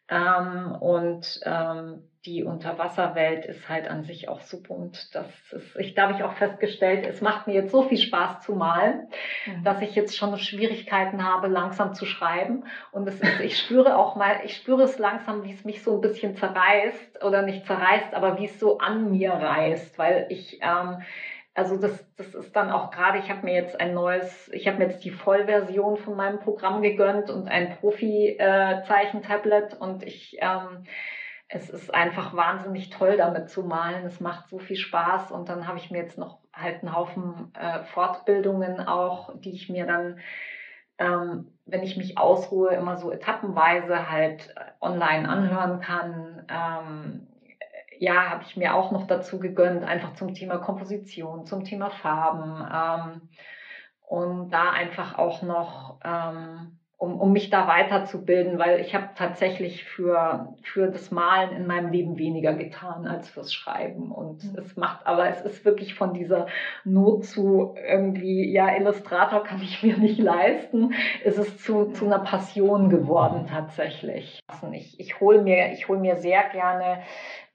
Ähm, 0.08 0.72
und 0.80 1.40
ähm, 1.44 2.02
die 2.24 2.44
Unterwasserwelt 2.44 3.46
ist 3.46 3.68
halt 3.68 3.88
an 3.88 4.04
sich 4.04 4.28
auch 4.28 4.40
so 4.40 4.62
bunt. 4.62 5.12
Das 5.14 5.26
ist, 5.52 5.76
ich 5.76 5.94
da 5.94 6.02
habe 6.02 6.14
ich 6.14 6.22
auch 6.22 6.34
festgestellt, 6.34 7.04
es 7.04 7.20
macht 7.20 7.48
mir 7.48 7.54
jetzt 7.54 7.72
so 7.72 7.82
viel 7.82 7.98
Spaß 7.98 8.42
zu 8.42 8.54
malen, 8.54 9.08
mhm. 9.44 9.64
dass 9.64 9.82
ich 9.82 9.94
jetzt 9.96 10.16
schon 10.16 10.38
Schwierigkeiten 10.38 11.24
habe, 11.24 11.48
langsam 11.48 11.94
zu 11.94 12.06
schreiben. 12.06 12.64
Und 12.92 13.08
es 13.08 13.20
ist, 13.20 13.40
ich 13.40 13.58
spüre 13.58 13.96
auch 13.96 14.14
mal, 14.14 14.40
ich 14.44 14.56
spüre 14.56 14.82
es 14.82 14.98
langsam, 14.98 15.42
wie 15.42 15.52
es 15.52 15.64
mich 15.64 15.82
so 15.82 15.94
ein 15.96 16.00
bisschen 16.00 16.36
zerreißt 16.36 17.24
oder 17.24 17.42
nicht 17.42 17.66
zerreißt, 17.66 18.14
aber 18.14 18.38
wie 18.38 18.44
es 18.44 18.60
so 18.60 18.78
an 18.78 19.10
mir 19.10 19.32
reißt, 19.32 19.98
weil 19.98 20.26
ich 20.28 20.60
ähm, 20.62 21.02
also 21.54 21.76
das, 21.76 22.02
das 22.16 22.34
ist 22.34 22.56
dann 22.56 22.70
auch 22.70 22.90
gerade, 22.90 23.18
ich 23.18 23.28
habe 23.28 23.44
mir 23.44 23.52
jetzt 23.52 23.78
ein 23.78 23.92
neues, 23.92 24.48
ich 24.54 24.66
habe 24.66 24.78
mir 24.78 24.84
jetzt 24.84 25.04
die 25.04 25.10
Vollversion 25.10 25.98
von 25.98 26.16
meinem 26.16 26.38
Programm 26.38 26.80
gegönnt 26.80 27.28
und 27.28 27.46
ein 27.48 27.76
Profi-Zeichentablet 27.76 29.74
äh, 29.74 29.76
und 29.76 30.02
ich 30.02 30.38
ähm, 30.40 30.86
es 31.54 31.68
ist 31.68 31.94
einfach 31.94 32.34
wahnsinnig 32.34 32.88
toll, 32.88 33.18
damit 33.18 33.50
zu 33.50 33.62
malen. 33.62 34.06
Es 34.06 34.20
macht 34.20 34.48
so 34.48 34.58
viel 34.58 34.76
Spaß. 34.76 35.30
Und 35.32 35.50
dann 35.50 35.68
habe 35.68 35.78
ich 35.78 35.90
mir 35.90 35.98
jetzt 35.98 36.16
noch 36.16 36.38
halt 36.52 36.82
einen 36.82 36.96
Haufen 36.96 37.52
äh, 37.54 37.84
Fortbildungen 37.84 38.80
auch, 38.80 39.38
die 39.38 39.52
ich 39.52 39.68
mir 39.68 39.86
dann, 39.86 40.18
ähm, 40.96 41.52
wenn 41.66 41.82
ich 41.82 41.98
mich 41.98 42.16
ausruhe, 42.16 42.70
immer 42.70 42.96
so 42.96 43.12
etappenweise 43.12 44.10
halt 44.10 44.54
äh, 44.56 44.70
online 44.80 45.28
anhören 45.28 45.80
kann. 45.80 46.46
Ähm, 46.48 47.26
ja, 47.98 48.30
habe 48.30 48.44
ich 48.44 48.56
mir 48.56 48.74
auch 48.74 48.90
noch 48.90 49.06
dazu 49.06 49.38
gegönnt, 49.38 49.84
einfach 49.84 50.14
zum 50.14 50.32
Thema 50.32 50.56
Komposition, 50.56 51.44
zum 51.44 51.64
Thema 51.64 51.90
Farben. 51.90 52.66
Ähm, 52.72 53.28
und 54.00 54.50
da 54.50 54.70
einfach 54.70 55.18
auch 55.18 55.42
noch 55.42 55.98
ähm, 56.02 56.78
um, 57.02 57.20
um 57.20 57.32
mich 57.32 57.50
da 57.50 57.66
weiterzubilden, 57.66 58.60
weil 58.60 58.78
ich 58.78 58.94
habe 58.94 59.08
tatsächlich 59.16 59.82
für, 59.82 60.54
für 60.62 60.86
das 60.86 61.10
Malen 61.10 61.50
in 61.50 61.66
meinem 61.66 61.90
Leben 61.90 62.16
weniger 62.16 62.54
getan 62.54 63.08
als 63.08 63.28
fürs 63.28 63.52
Schreiben. 63.52 64.12
Und 64.12 64.44
mhm. 64.44 64.58
es 64.58 64.76
macht, 64.76 65.04
aber 65.04 65.28
es 65.28 65.40
ist 65.40 65.64
wirklich 65.64 65.94
von 65.94 66.14
dieser 66.14 66.46
Not 66.84 67.24
zu 67.24 67.74
irgendwie, 67.76 68.52
ja, 68.52 68.76
Illustrator 68.76 69.42
kann 69.42 69.60
ich 69.60 69.82
mir 69.82 69.98
nicht 69.98 70.20
leisten, 70.20 70.94
ist 71.24 71.38
es 71.38 71.58
zu, 71.58 71.86
zu 71.86 72.04
einer 72.06 72.20
Passion 72.20 72.88
geworden 72.88 73.48
tatsächlich. 73.50 74.38
Ich, 74.70 75.00
ich 75.00 75.18
hole 75.18 75.42
mir, 75.42 75.72
ich 75.72 75.88
hol 75.88 75.98
mir 75.98 76.18
sehr 76.18 76.44
gerne 76.50 77.00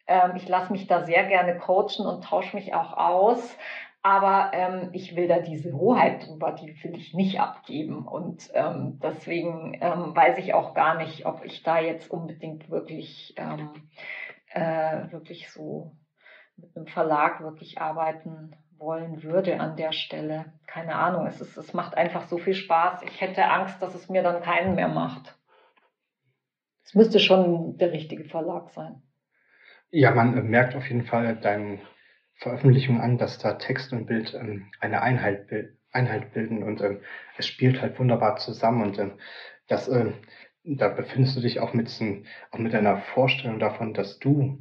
ähm, 0.08 0.32
ich 0.36 0.48
lasse 0.48 0.72
mich 0.72 0.88
da 0.88 1.04
sehr 1.04 1.26
gerne 1.26 1.58
coachen 1.58 2.06
und 2.06 2.24
tausche 2.24 2.56
mich 2.56 2.74
auch 2.74 2.96
aus. 2.96 3.58
Aber 4.02 4.52
ähm, 4.54 4.90
ich 4.94 5.16
will 5.16 5.28
da 5.28 5.40
diese 5.40 5.74
Hoheit 5.74 6.28
drüber, 6.28 6.54
die 6.54 6.76
will 6.84 6.96
ich 6.96 7.14
nicht 7.14 7.40
abgeben. 7.40 8.08
Und 8.08 8.50
ähm, 8.54 9.00
deswegen 9.04 9.78
ähm, 9.82 10.16
weiß 10.16 10.38
ich 10.38 10.54
auch 10.54 10.74
gar 10.74 10.98
nicht, 10.98 11.26
ob 11.26 11.44
ich 11.44 11.64
da 11.64 11.80
jetzt 11.80 12.10
unbedingt 12.10 12.70
wirklich, 12.70 13.34
ähm, 13.38 13.70
äh, 14.52 15.12
wirklich 15.12 15.52
so 15.52 15.92
mit 16.56 16.76
einem 16.76 16.88
Verlag 16.88 17.42
wirklich 17.42 17.82
arbeiten 17.82 18.56
wollen 18.78 19.24
würde 19.24 19.60
an 19.60 19.76
der 19.76 19.92
Stelle. 19.92 20.46
Keine 20.68 20.96
Ahnung, 20.96 21.26
es, 21.28 21.42
ist, 21.42 21.58
es 21.58 21.74
macht 21.74 21.98
einfach 21.98 22.24
so 22.24 22.38
viel 22.38 22.54
Spaß. 22.54 23.02
Ich 23.04 23.22
hätte 23.22 23.46
Angst, 23.46 23.82
dass 23.82 23.96
es 23.96 24.10
mir 24.10 24.24
dann 24.24 24.42
keinen 24.42 24.76
mehr 24.76 24.88
macht. 24.88 25.38
Es 26.84 26.94
müsste 26.94 27.20
schon 27.20 27.78
der 27.78 27.92
richtige 27.92 28.24
Verlag 28.24 28.70
sein. 28.70 29.02
Ja, 29.90 30.12
man 30.12 30.38
äh, 30.38 30.42
merkt 30.42 30.76
auf 30.76 30.88
jeden 30.88 31.04
Fall 31.04 31.36
deinen 31.36 31.82
Veröffentlichung 32.38 33.02
an, 33.02 33.18
dass 33.18 33.38
da 33.40 33.54
Text 33.54 33.94
und 33.94 34.06
Bild 34.06 34.34
ähm, 34.34 34.68
eine 34.80 35.02
Einheit, 35.02 35.48
Einheit 35.92 36.34
bilden 36.34 36.64
und 36.64 36.82
ähm, 36.82 37.02
es 37.38 37.48
spielt 37.48 37.82
halt 37.82 38.00
wunderbar 38.00 38.38
zusammen 38.38 38.84
und 38.84 39.00
ähm, 39.00 39.14
das, 39.68 39.88
ähm, 39.88 40.14
da 40.64 40.90
befindest 40.90 41.36
du 41.38 41.42
dich 41.42 41.60
auch 41.60 41.74
mit, 41.74 41.90
auch 42.52 42.60
mit 42.60 42.76
einer 42.76 42.98
Vorstellung 42.98 43.60
davon, 43.60 43.94
dass 43.94 44.20
du 44.20 44.60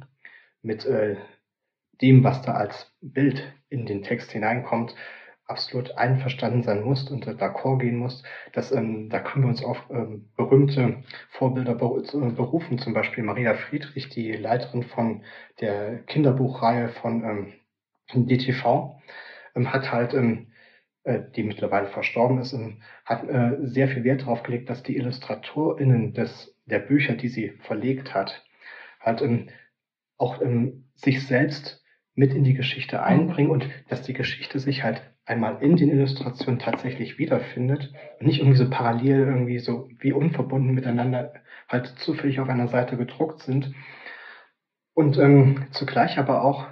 mit 0.61 0.85
äh, 0.85 1.17
dem, 2.01 2.23
was 2.23 2.41
da 2.41 2.53
als 2.53 2.95
Bild 3.01 3.53
in 3.69 3.85
den 3.85 4.03
Text 4.03 4.31
hineinkommt, 4.31 4.95
absolut 5.45 5.97
einverstanden 5.97 6.63
sein 6.63 6.83
musst 6.83 7.09
und 7.09 7.25
äh, 7.25 7.31
d'accord 7.31 7.79
gehen 7.79 7.97
musst. 7.97 8.25
Das, 8.53 8.71
ähm, 8.71 9.09
da 9.09 9.19
können 9.19 9.45
wir 9.45 9.49
uns 9.49 9.63
auf 9.63 9.81
ähm, 9.89 10.29
berühmte 10.35 11.03
Vorbilder 11.29 11.73
berufen, 11.75 12.79
zum 12.79 12.93
Beispiel 12.93 13.23
Maria 13.23 13.53
Friedrich, 13.53 14.09
die 14.09 14.33
Leiterin 14.33 14.83
von 14.83 15.23
der 15.61 15.99
Kinderbuchreihe 16.03 16.89
von 16.89 17.23
ähm, 17.23 17.53
DTV 18.13 18.99
ähm, 19.55 19.73
hat 19.73 19.91
halt, 19.91 20.13
ähm, 20.13 20.47
äh, 21.03 21.21
die 21.35 21.43
mittlerweile 21.43 21.87
verstorben 21.87 22.39
ist, 22.39 22.53
ähm, 22.53 22.81
hat 23.05 23.27
äh, 23.27 23.57
sehr 23.61 23.87
viel 23.87 24.03
Wert 24.03 24.21
darauf 24.21 24.43
gelegt, 24.43 24.69
dass 24.69 24.83
die 24.83 24.97
IllustratorInnen 24.97 26.13
des, 26.13 26.55
der 26.65 26.79
Bücher, 26.79 27.15
die 27.15 27.29
sie 27.29 27.49
verlegt 27.61 28.13
hat, 28.13 28.43
halt 28.99 29.23
auch 30.17 30.41
sich 30.95 31.25
selbst 31.27 31.83
mit 32.15 32.33
in 32.33 32.43
die 32.43 32.55
Geschichte 32.55 33.03
einbringen 33.03 33.51
und 33.51 33.69
dass 33.89 34.01
die 34.01 34.13
Geschichte 34.13 34.59
sich 34.59 34.83
halt 34.83 35.01
einmal 35.27 35.61
in 35.61 35.75
den 35.75 35.89
Illustrationen 35.89 36.59
tatsächlich 36.59 37.19
wiederfindet 37.19 37.93
und 38.19 38.25
nicht 38.25 38.39
irgendwie 38.39 38.57
so 38.57 38.69
parallel 38.69 39.19
irgendwie 39.19 39.59
so 39.59 39.89
wie 39.99 40.13
unverbunden 40.13 40.73
miteinander 40.73 41.33
halt 41.67 41.87
zufällig 41.99 42.39
auf 42.39 42.49
einer 42.49 42.69
Seite 42.69 42.97
gedruckt 42.97 43.41
sind. 43.41 43.73
Und 44.93 45.17
ähm, 45.17 45.67
zugleich 45.71 46.17
aber 46.17 46.43
auch 46.43 46.65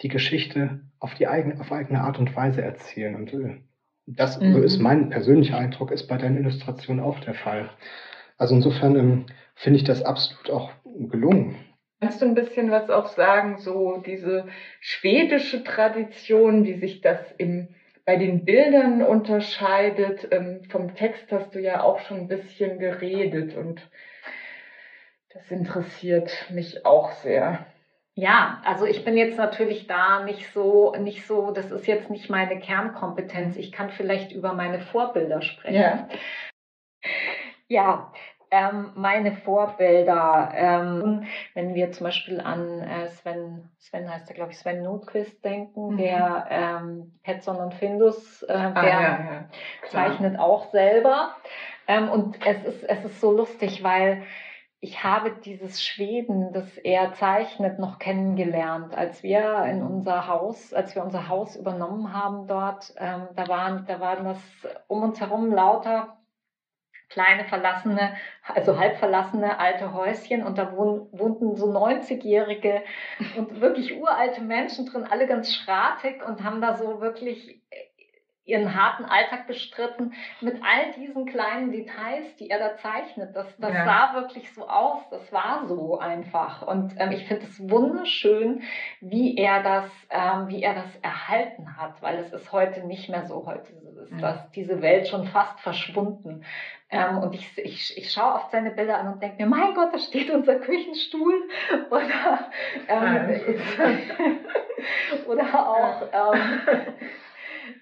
die 0.00 0.08
Geschichte 0.08 0.80
auf 0.98 1.14
die 1.14 1.28
eigene, 1.28 1.60
auf 1.60 1.72
eigene 1.72 2.00
Art 2.00 2.18
und 2.18 2.34
Weise 2.34 2.62
erzählen. 2.62 3.14
Und 3.14 3.32
äh, 3.32 3.56
das 4.06 4.40
mhm. 4.40 4.62
ist 4.62 4.78
mein 4.78 5.10
persönlicher 5.10 5.58
Eindruck, 5.58 5.90
ist 5.90 6.06
bei 6.06 6.18
deinen 6.18 6.38
Illustrationen 6.38 7.02
auch 7.02 7.20
der 7.20 7.34
Fall. 7.34 7.70
Also 8.36 8.54
insofern 8.54 8.96
ähm, 8.96 9.26
finde 9.54 9.78
ich 9.78 9.84
das 9.84 10.02
absolut 10.02 10.50
auch 10.50 10.72
gelungen. 10.86 11.56
Kannst 12.00 12.20
du 12.20 12.26
ein 12.26 12.34
bisschen 12.34 12.70
was 12.70 12.90
auch 12.90 13.08
sagen, 13.08 13.58
so 13.58 14.02
diese 14.04 14.46
schwedische 14.80 15.64
Tradition, 15.64 16.64
wie 16.64 16.74
sich 16.74 17.00
das 17.00 17.18
im, 17.38 17.68
bei 18.04 18.16
den 18.16 18.44
Bildern 18.44 19.02
unterscheidet? 19.02 20.28
Ähm, 20.30 20.64
vom 20.68 20.94
Text 20.94 21.30
hast 21.32 21.54
du 21.54 21.60
ja 21.60 21.82
auch 21.82 22.00
schon 22.00 22.18
ein 22.18 22.28
bisschen 22.28 22.78
geredet 22.78 23.56
und 23.56 23.88
das 25.32 25.50
interessiert 25.50 26.46
mich 26.50 26.84
auch 26.84 27.12
sehr. 27.12 27.66
Ja, 28.16 28.62
also 28.64 28.86
ich 28.86 29.04
bin 29.04 29.16
jetzt 29.16 29.38
natürlich 29.38 29.88
da 29.88 30.22
nicht 30.24 30.52
so, 30.52 30.94
nicht 30.96 31.26
so, 31.26 31.50
das 31.50 31.72
ist 31.72 31.86
jetzt 31.86 32.10
nicht 32.10 32.30
meine 32.30 32.60
Kernkompetenz. 32.60 33.56
Ich 33.56 33.72
kann 33.72 33.90
vielleicht 33.90 34.30
über 34.30 34.52
meine 34.52 34.80
Vorbilder 34.80 35.42
sprechen. 35.42 35.74
Ja, 35.74 36.08
ja 37.66 38.12
ähm, 38.54 38.92
meine 38.94 39.32
Vorbilder, 39.32 40.52
ähm, 40.54 41.26
wenn 41.54 41.74
wir 41.74 41.90
zum 41.90 42.04
Beispiel 42.04 42.40
an 42.40 42.82
äh, 42.82 43.08
Sven, 43.08 43.68
Sven 43.78 44.08
heißt 44.08 44.28
er, 44.28 44.34
glaube 44.36 44.52
ich, 44.52 44.58
Sven 44.58 44.84
Nordquist 44.84 45.44
denken, 45.44 45.94
mhm. 45.94 45.96
der 45.96 46.46
ähm, 46.50 47.18
Petson 47.24 47.56
und 47.56 47.74
Findus, 47.74 48.44
äh, 48.44 48.52
ah, 48.52 48.80
der 48.80 48.90
ja, 48.90 49.00
ja. 49.00 49.48
zeichnet 49.88 50.38
auch 50.38 50.70
selber. 50.70 51.34
Ähm, 51.88 52.08
und 52.08 52.38
es 52.46 52.64
ist, 52.64 52.84
es 52.84 53.04
ist 53.04 53.20
so 53.20 53.32
lustig, 53.32 53.82
weil 53.82 54.22
ich 54.84 55.02
habe 55.02 55.30
dieses 55.30 55.82
Schweden, 55.82 56.52
das 56.52 56.76
er 56.76 57.14
zeichnet, 57.14 57.78
noch 57.78 57.98
kennengelernt, 57.98 58.94
als 58.94 59.22
wir 59.22 59.64
in 59.64 59.82
unser 59.82 60.28
Haus, 60.28 60.74
als 60.74 60.94
wir 60.94 61.02
unser 61.02 61.28
Haus 61.28 61.56
übernommen 61.56 62.12
haben 62.12 62.46
dort. 62.46 62.92
Ähm, 62.98 63.28
da 63.34 63.48
waren, 63.48 63.86
da 63.86 63.98
waren 63.98 64.26
das 64.26 64.38
um 64.86 65.02
uns 65.02 65.18
herum 65.22 65.50
lauter 65.50 66.18
kleine 67.08 67.44
verlassene, 67.44 68.14
also 68.42 68.78
halb 68.78 68.98
verlassene 68.98 69.58
alte 69.58 69.94
Häuschen 69.94 70.42
und 70.42 70.58
da 70.58 70.76
wohnten 70.76 71.56
so 71.56 71.72
90-jährige 71.72 72.82
und 73.38 73.62
wirklich 73.62 73.96
uralte 73.96 74.42
Menschen 74.42 74.84
drin, 74.84 75.06
alle 75.08 75.26
ganz 75.26 75.54
schratig 75.54 76.26
und 76.26 76.44
haben 76.44 76.60
da 76.60 76.76
so 76.76 77.00
wirklich 77.00 77.62
ihren 78.44 78.74
harten 78.74 79.04
Alltag 79.04 79.46
bestritten 79.46 80.12
mit 80.40 80.56
all 80.62 80.92
diesen 80.92 81.24
kleinen 81.24 81.72
Details, 81.72 82.36
die 82.36 82.50
er 82.50 82.58
da 82.58 82.76
zeichnet. 82.76 83.34
Das, 83.34 83.46
das 83.56 83.72
ja. 83.72 83.84
sah 83.84 84.14
wirklich 84.14 84.52
so 84.52 84.68
aus, 84.68 85.08
das 85.10 85.32
war 85.32 85.66
so 85.66 85.98
einfach. 85.98 86.62
Und 86.62 86.94
ähm, 86.98 87.12
ich 87.12 87.26
finde 87.26 87.44
es 87.44 87.70
wunderschön, 87.70 88.62
wie 89.00 89.36
er 89.36 89.62
das, 89.62 89.90
ähm, 90.10 90.48
wie 90.48 90.62
er 90.62 90.74
das 90.74 90.94
erhalten 91.00 91.76
hat, 91.78 92.02
weil 92.02 92.16
es 92.18 92.32
ist 92.32 92.52
heute 92.52 92.86
nicht 92.86 93.08
mehr 93.08 93.26
so. 93.26 93.46
Heute 93.46 93.72
ist 94.02 94.12
ja. 94.12 94.18
das, 94.18 94.50
diese 94.50 94.82
Welt 94.82 95.08
schon 95.08 95.26
fast 95.26 95.58
verschwunden. 95.60 96.44
Ähm, 96.90 97.18
und 97.18 97.34
ich, 97.34 97.56
ich, 97.56 97.96
ich 97.96 98.12
schaue 98.12 98.34
oft 98.34 98.50
seine 98.50 98.70
Bilder 98.72 98.98
an 98.98 99.14
und 99.14 99.22
denke 99.22 99.42
mir, 99.42 99.48
mein 99.48 99.74
Gott, 99.74 99.94
da 99.94 99.98
steht 99.98 100.30
unser 100.30 100.56
Küchenstuhl. 100.56 101.48
Oder, 101.90 102.50
ähm, 102.88 103.40
oder 105.26 105.68
auch 105.68 106.02
ähm, 106.12 106.60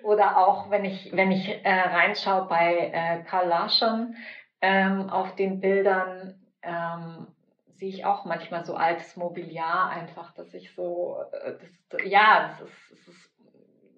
oder 0.03 0.39
auch, 0.39 0.71
wenn 0.71 0.85
ich, 0.85 1.11
wenn 1.13 1.31
ich 1.31 1.49
äh, 1.65 1.71
reinschaue 1.71 2.47
bei 2.49 2.91
äh, 2.93 3.23
Karl 3.25 3.49
Larschen 3.49 4.17
ähm, 4.61 5.11
auf 5.11 5.35
den 5.37 5.61
Bildern, 5.61 6.41
ähm, 6.63 7.27
sehe 7.75 7.89
ich 7.89 8.05
auch 8.05 8.25
manchmal 8.25 8.65
so 8.65 8.75
altes 8.75 9.17
Mobiliar 9.17 9.91
einfach, 9.91 10.33
dass 10.35 10.55
ich 10.55 10.75
so, 10.75 11.19
äh, 11.33 11.55
das, 11.91 12.01
ja, 12.05 12.49
das 12.49 12.69
ist, 12.69 12.91
das 12.91 13.09
ist 13.09 13.33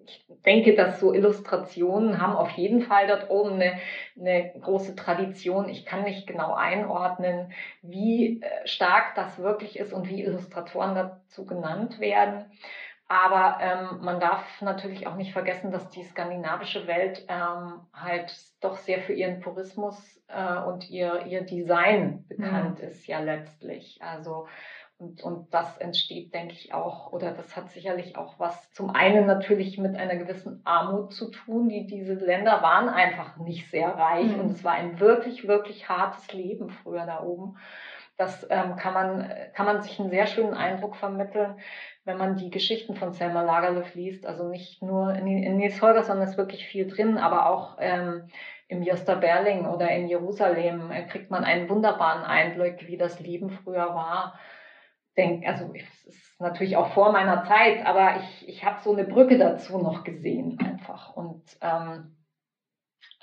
ich 0.07 0.25
denke, 0.45 0.75
dass 0.75 0.99
so 0.99 1.13
Illustrationen 1.13 2.21
haben 2.21 2.35
auf 2.35 2.51
jeden 2.51 2.81
Fall 2.81 3.07
dort 3.07 3.29
oben 3.29 3.53
eine, 3.53 3.79
eine 4.19 4.53
große 4.59 4.95
Tradition. 4.95 5.69
Ich 5.69 5.85
kann 5.85 6.03
nicht 6.03 6.27
genau 6.27 6.53
einordnen, 6.53 7.51
wie 7.81 8.41
äh, 8.41 8.67
stark 8.67 9.15
das 9.15 9.39
wirklich 9.39 9.79
ist 9.79 9.93
und 9.93 10.07
wie 10.09 10.23
Illustratoren 10.23 10.95
dazu 10.95 11.45
genannt 11.45 11.99
werden. 11.99 12.45
Aber 13.07 13.57
ähm, 13.61 14.03
man 14.03 14.19
darf 14.19 14.43
natürlich 14.61 15.05
auch 15.05 15.15
nicht 15.15 15.31
vergessen, 15.31 15.71
dass 15.71 15.89
die 15.89 16.03
skandinavische 16.03 16.87
Welt 16.87 17.23
ähm, 17.27 17.81
halt 17.93 18.35
doch 18.61 18.77
sehr 18.77 18.99
für 19.01 19.13
ihren 19.13 19.41
Purismus 19.41 20.19
äh, 20.27 20.57
und 20.57 20.89
ihr, 20.89 21.25
ihr 21.27 21.41
Design 21.41 22.25
bekannt 22.27 22.79
mhm. 22.79 22.87
ist 22.87 23.05
ja 23.05 23.19
letztlich. 23.19 23.99
Also 24.01 24.47
und, 24.97 25.21
und 25.23 25.53
das 25.53 25.77
entsteht, 25.77 26.33
denke 26.33 26.53
ich, 26.53 26.73
auch, 26.73 27.11
oder 27.11 27.31
das 27.31 27.55
hat 27.55 27.69
sicherlich 27.71 28.17
auch 28.17 28.39
was 28.39 28.71
zum 28.71 28.91
einen 28.91 29.25
natürlich 29.25 29.77
mit 29.77 29.95
einer 29.97 30.15
gewissen 30.15 30.61
Armut 30.63 31.13
zu 31.13 31.29
tun. 31.31 31.67
Die, 31.67 31.85
diese 31.85 32.13
Länder 32.13 32.61
waren 32.61 32.87
einfach 32.87 33.35
nicht 33.37 33.69
sehr 33.69 33.89
reich 33.89 34.27
mhm. 34.27 34.39
und 34.39 34.51
es 34.51 34.63
war 34.63 34.71
ein 34.71 34.99
wirklich, 35.01 35.47
wirklich 35.47 35.89
hartes 35.89 36.31
Leben 36.31 36.69
früher 36.69 37.05
da 37.05 37.21
oben. 37.21 37.57
Das 38.17 38.47
ähm, 38.49 38.77
kann, 38.77 38.93
man, 38.93 39.29
kann 39.53 39.65
man 39.65 39.81
sich 39.81 39.99
einen 39.99 40.09
sehr 40.09 40.27
schönen 40.27 40.53
Eindruck 40.53 40.95
vermitteln, 40.95 41.59
wenn 42.05 42.17
man 42.17 42.37
die 42.37 42.51
Geschichten 42.51 42.95
von 42.95 43.13
Selma 43.13 43.41
Lagerlöf 43.41 43.95
liest. 43.95 44.25
Also 44.25 44.47
nicht 44.47 44.81
nur 44.81 45.13
in, 45.15 45.27
in 45.27 45.57
Nils 45.57 45.81
Holger, 45.81 46.03
sondern 46.03 46.25
es 46.25 46.31
ist 46.31 46.37
wirklich 46.37 46.65
viel 46.65 46.87
drin, 46.87 47.17
aber 47.17 47.49
auch 47.49 47.77
ähm, 47.79 48.29
im 48.67 48.83
Josta 48.83 49.15
Berling 49.15 49.65
oder 49.65 49.89
in 49.89 50.07
Jerusalem 50.07 50.91
äh, 50.91 51.03
kriegt 51.03 51.31
man 51.31 51.43
einen 51.43 51.67
wunderbaren 51.67 52.23
Einblick, 52.23 52.87
wie 52.87 52.97
das 52.97 53.19
Leben 53.19 53.49
früher 53.49 53.93
war. 53.95 54.39
Denk, 55.17 55.47
also 55.47 55.71
es 55.73 56.05
ist 56.05 56.41
natürlich 56.41 56.77
auch 56.77 56.93
vor 56.93 57.11
meiner 57.11 57.43
Zeit, 57.45 57.85
aber 57.85 58.17
ich, 58.17 58.49
ich 58.49 58.65
habe 58.65 58.81
so 58.81 58.93
eine 58.93 59.05
Brücke 59.05 59.37
dazu 59.37 59.79
noch 59.79 60.03
gesehen 60.03 60.59
einfach. 60.59 61.15
Und 61.15 61.43
ähm, 61.61 62.15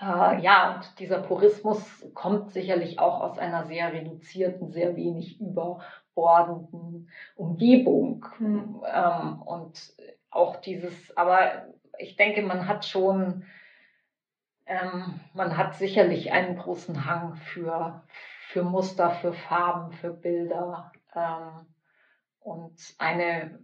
Äh, 0.00 0.40
ja, 0.40 0.74
und 0.76 0.98
dieser 0.98 1.18
Purismus 1.20 2.06
kommt 2.14 2.52
sicherlich 2.52 2.98
auch 2.98 3.20
aus 3.20 3.38
einer 3.38 3.64
sehr 3.66 3.92
reduzierten, 3.92 4.70
sehr 4.70 4.96
wenig 4.96 5.40
überbordenden 5.40 7.10
Umgebung. 7.36 8.26
Mhm. 8.38 8.82
Ähm, 8.92 9.42
und 9.42 9.94
auch 10.30 10.56
dieses, 10.56 11.16
aber 11.16 11.66
ich 11.98 12.16
denke, 12.16 12.42
man 12.42 12.66
hat 12.66 12.84
schon, 12.86 13.44
ähm, 14.66 15.20
man 15.34 15.56
hat 15.56 15.74
sicherlich 15.74 16.32
einen 16.32 16.56
großen 16.56 17.04
Hang 17.04 17.36
für, 17.36 18.02
für 18.48 18.62
Muster, 18.62 19.10
für 19.10 19.32
Farben, 19.32 19.92
für 19.92 20.12
Bilder. 20.12 20.92
Ähm, 21.14 21.66
und 22.40 22.94
eine, 22.98 23.60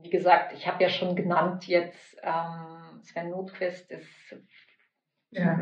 wie 0.00 0.10
gesagt, 0.10 0.52
ich 0.52 0.68
habe 0.68 0.82
ja 0.82 0.88
schon 0.88 1.16
genannt 1.16 1.66
jetzt, 1.66 2.16
ähm, 2.22 3.00
Sven 3.02 3.30
Notquist 3.30 3.90
ist 3.90 4.36
ja. 5.34 5.58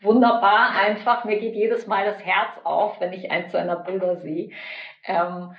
wunderbar 0.00 0.70
einfach. 0.70 1.24
Mir 1.24 1.38
geht 1.38 1.54
jedes 1.54 1.86
Mal 1.86 2.04
das 2.04 2.24
Herz 2.24 2.58
auf, 2.64 3.00
wenn 3.00 3.12
ich 3.12 3.30
eins 3.30 3.52
seiner 3.52 3.76
Bilder 3.76 4.16
sehe. 4.16 4.50
Ähm, 5.04 5.54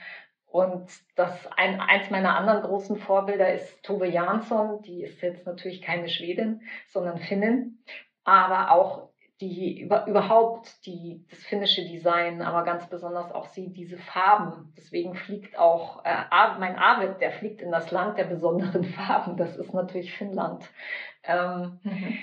und 0.53 0.87
das 1.15 1.47
ein, 1.57 1.79
eins 1.79 2.11
meiner 2.11 2.37
anderen 2.37 2.61
großen 2.61 2.97
Vorbilder 2.97 3.51
ist 3.51 3.81
Tove 3.83 4.05
Jansson. 4.05 4.83
Die 4.83 5.01
ist 5.01 5.21
jetzt 5.21 5.47
natürlich 5.47 5.81
keine 5.81 6.09
Schwedin, 6.09 6.61
sondern 6.87 7.17
Finnin. 7.17 7.83
Aber 8.23 8.71
auch 8.71 9.09
die 9.41 9.81
über, 9.81 10.05
überhaupt 10.05 10.85
die, 10.85 11.25
das 11.29 11.39
finnische 11.39 11.83
Design, 11.83 12.41
aber 12.41 12.63
ganz 12.63 12.87
besonders 12.87 13.31
auch 13.31 13.47
sie, 13.47 13.73
diese 13.73 13.97
Farben. 13.97 14.71
Deswegen 14.77 15.15
fliegt 15.15 15.57
auch 15.57 16.05
äh, 16.05 16.23
mein 16.59 16.75
Arvid, 16.77 17.19
der 17.19 17.31
fliegt 17.31 17.61
in 17.61 17.71
das 17.71 17.89
Land 17.91 18.17
der 18.17 18.25
besonderen 18.25 18.83
Farben. 18.95 19.37
Das 19.37 19.57
ist 19.57 19.73
natürlich 19.73 20.13
Finnland. 20.13 20.69
Ähm, 21.23 21.79
mhm 21.83 22.17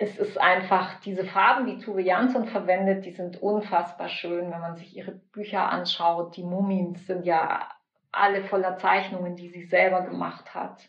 es 0.00 0.16
ist 0.16 0.40
einfach, 0.40 1.00
diese 1.00 1.24
Farben, 1.24 1.66
die 1.66 1.84
Tuve 1.84 2.00
Jansson 2.00 2.46
verwendet, 2.46 3.04
die 3.04 3.10
sind 3.10 3.42
unfassbar 3.42 4.08
schön, 4.08 4.48
wenn 4.52 4.60
man 4.60 4.76
sich 4.76 4.96
ihre 4.96 5.10
Bücher 5.10 5.68
anschaut. 5.68 6.36
Die 6.36 6.44
Mumien 6.44 6.94
sind 6.94 7.26
ja 7.26 7.68
alle 8.12 8.44
voller 8.44 8.76
Zeichnungen, 8.78 9.34
die 9.34 9.48
sie 9.48 9.64
selber 9.64 10.02
gemacht 10.02 10.54
hat. 10.54 10.88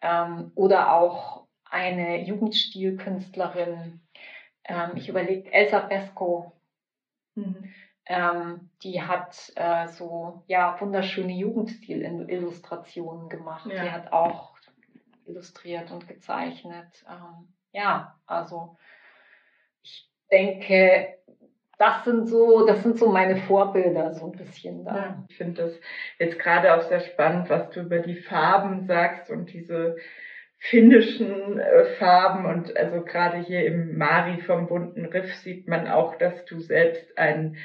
Ähm, 0.00 0.50
oder 0.56 0.92
auch 0.92 1.46
eine 1.70 2.24
Jugendstilkünstlerin. 2.24 4.00
Ähm, 4.64 4.90
ich 4.96 5.08
überlege, 5.08 5.52
Elsa 5.52 5.78
Pesco. 5.78 6.50
Mhm. 7.36 7.72
Ähm, 8.06 8.70
die 8.82 9.00
hat 9.00 9.52
äh, 9.54 9.86
so 9.86 10.42
ja 10.48 10.80
wunderschöne 10.80 11.32
Jugendstil-Illustrationen 11.32 13.28
gemacht. 13.28 13.70
Ja. 13.70 13.84
Die 13.84 13.90
hat 13.92 14.12
auch 14.12 14.56
illustriert 15.26 15.92
und 15.92 16.08
gezeichnet. 16.08 17.04
Ähm, 17.08 17.46
ja, 17.72 18.14
also 18.26 18.76
ich 19.82 20.08
denke, 20.30 21.18
das 21.78 22.04
sind 22.04 22.28
so, 22.28 22.66
das 22.66 22.82
sind 22.82 22.98
so 22.98 23.10
meine 23.10 23.36
Vorbilder 23.36 24.12
so 24.12 24.26
ein 24.30 24.38
bisschen 24.38 24.84
da. 24.84 24.96
Ja, 24.96 25.24
ich 25.28 25.36
finde 25.36 25.62
das 25.62 25.80
jetzt 26.18 26.38
gerade 26.38 26.74
auch 26.74 26.82
sehr 26.82 27.00
spannend, 27.00 27.50
was 27.50 27.70
du 27.70 27.80
über 27.80 27.98
die 27.98 28.16
Farben 28.16 28.86
sagst 28.86 29.30
und 29.30 29.52
diese 29.52 29.96
finnischen 30.58 31.58
äh, 31.58 31.84
Farben 31.98 32.46
und 32.46 32.76
also 32.76 33.02
gerade 33.02 33.38
hier 33.38 33.66
im 33.66 33.98
Mari 33.98 34.40
vom 34.42 34.68
bunten 34.68 35.06
Riff 35.06 35.34
sieht 35.34 35.66
man 35.66 35.88
auch, 35.88 36.16
dass 36.18 36.44
du 36.44 36.60
selbst 36.60 37.18
ein 37.18 37.56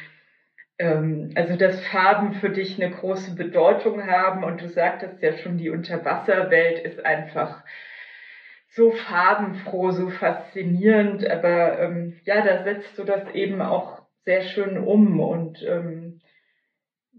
ähm, 0.79 1.29
also 1.35 1.55
dass 1.55 1.85
Farben 1.85 2.33
für 2.33 2.49
dich 2.49 2.81
eine 2.81 2.91
große 2.91 3.35
Bedeutung 3.35 4.07
haben 4.07 4.43
und 4.43 4.61
du 4.61 4.67
sagtest 4.67 5.21
ja 5.21 5.33
schon, 5.33 5.59
die 5.59 5.69
Unterwasserwelt 5.69 6.79
ist 6.79 7.05
einfach 7.05 7.63
so 8.77 8.91
farbenfroh, 8.91 9.91
so 9.91 10.09
faszinierend, 10.09 11.27
aber 11.27 11.79
ähm, 11.79 12.19
ja, 12.25 12.45
da 12.45 12.63
setzt 12.63 12.97
du 12.97 13.03
das 13.03 13.33
eben 13.33 13.59
auch 13.59 14.03
sehr 14.23 14.43
schön 14.43 14.77
um 14.77 15.19
und 15.19 15.63
ähm, 15.67 16.21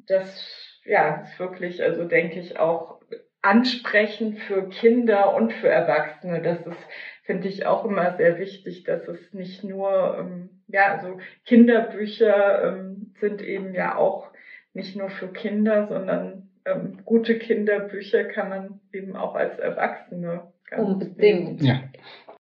das 0.06 0.80
ja 0.84 1.22
ist 1.22 1.38
wirklich, 1.40 1.82
also 1.82 2.04
denke 2.04 2.38
ich 2.38 2.60
auch 2.60 3.00
ansprechend 3.42 4.38
für 4.38 4.68
Kinder 4.68 5.34
und 5.34 5.52
für 5.52 5.68
Erwachsene. 5.68 6.42
Das 6.42 6.64
ist, 6.64 6.86
finde 7.24 7.48
ich, 7.48 7.66
auch 7.66 7.84
immer 7.84 8.16
sehr 8.16 8.38
wichtig, 8.38 8.84
dass 8.84 9.08
es 9.08 9.32
nicht 9.34 9.64
nur, 9.64 10.16
ähm, 10.18 10.62
ja, 10.68 10.92
also 10.92 11.18
Kinderbücher 11.44 12.64
ähm, 12.64 13.14
sind 13.20 13.42
eben 13.42 13.74
ja 13.74 13.96
auch 13.96 14.30
nicht 14.74 14.96
nur 14.96 15.10
für 15.10 15.32
Kinder, 15.32 15.88
sondern 15.88 16.50
ähm, 16.64 17.00
gute 17.04 17.36
Kinderbücher 17.36 18.24
kann 18.24 18.48
man 18.48 18.80
eben 18.92 19.16
auch 19.16 19.34
als 19.34 19.58
Erwachsene 19.58 20.52
Unbedingt. 20.76 21.62
Ja. 21.62 21.82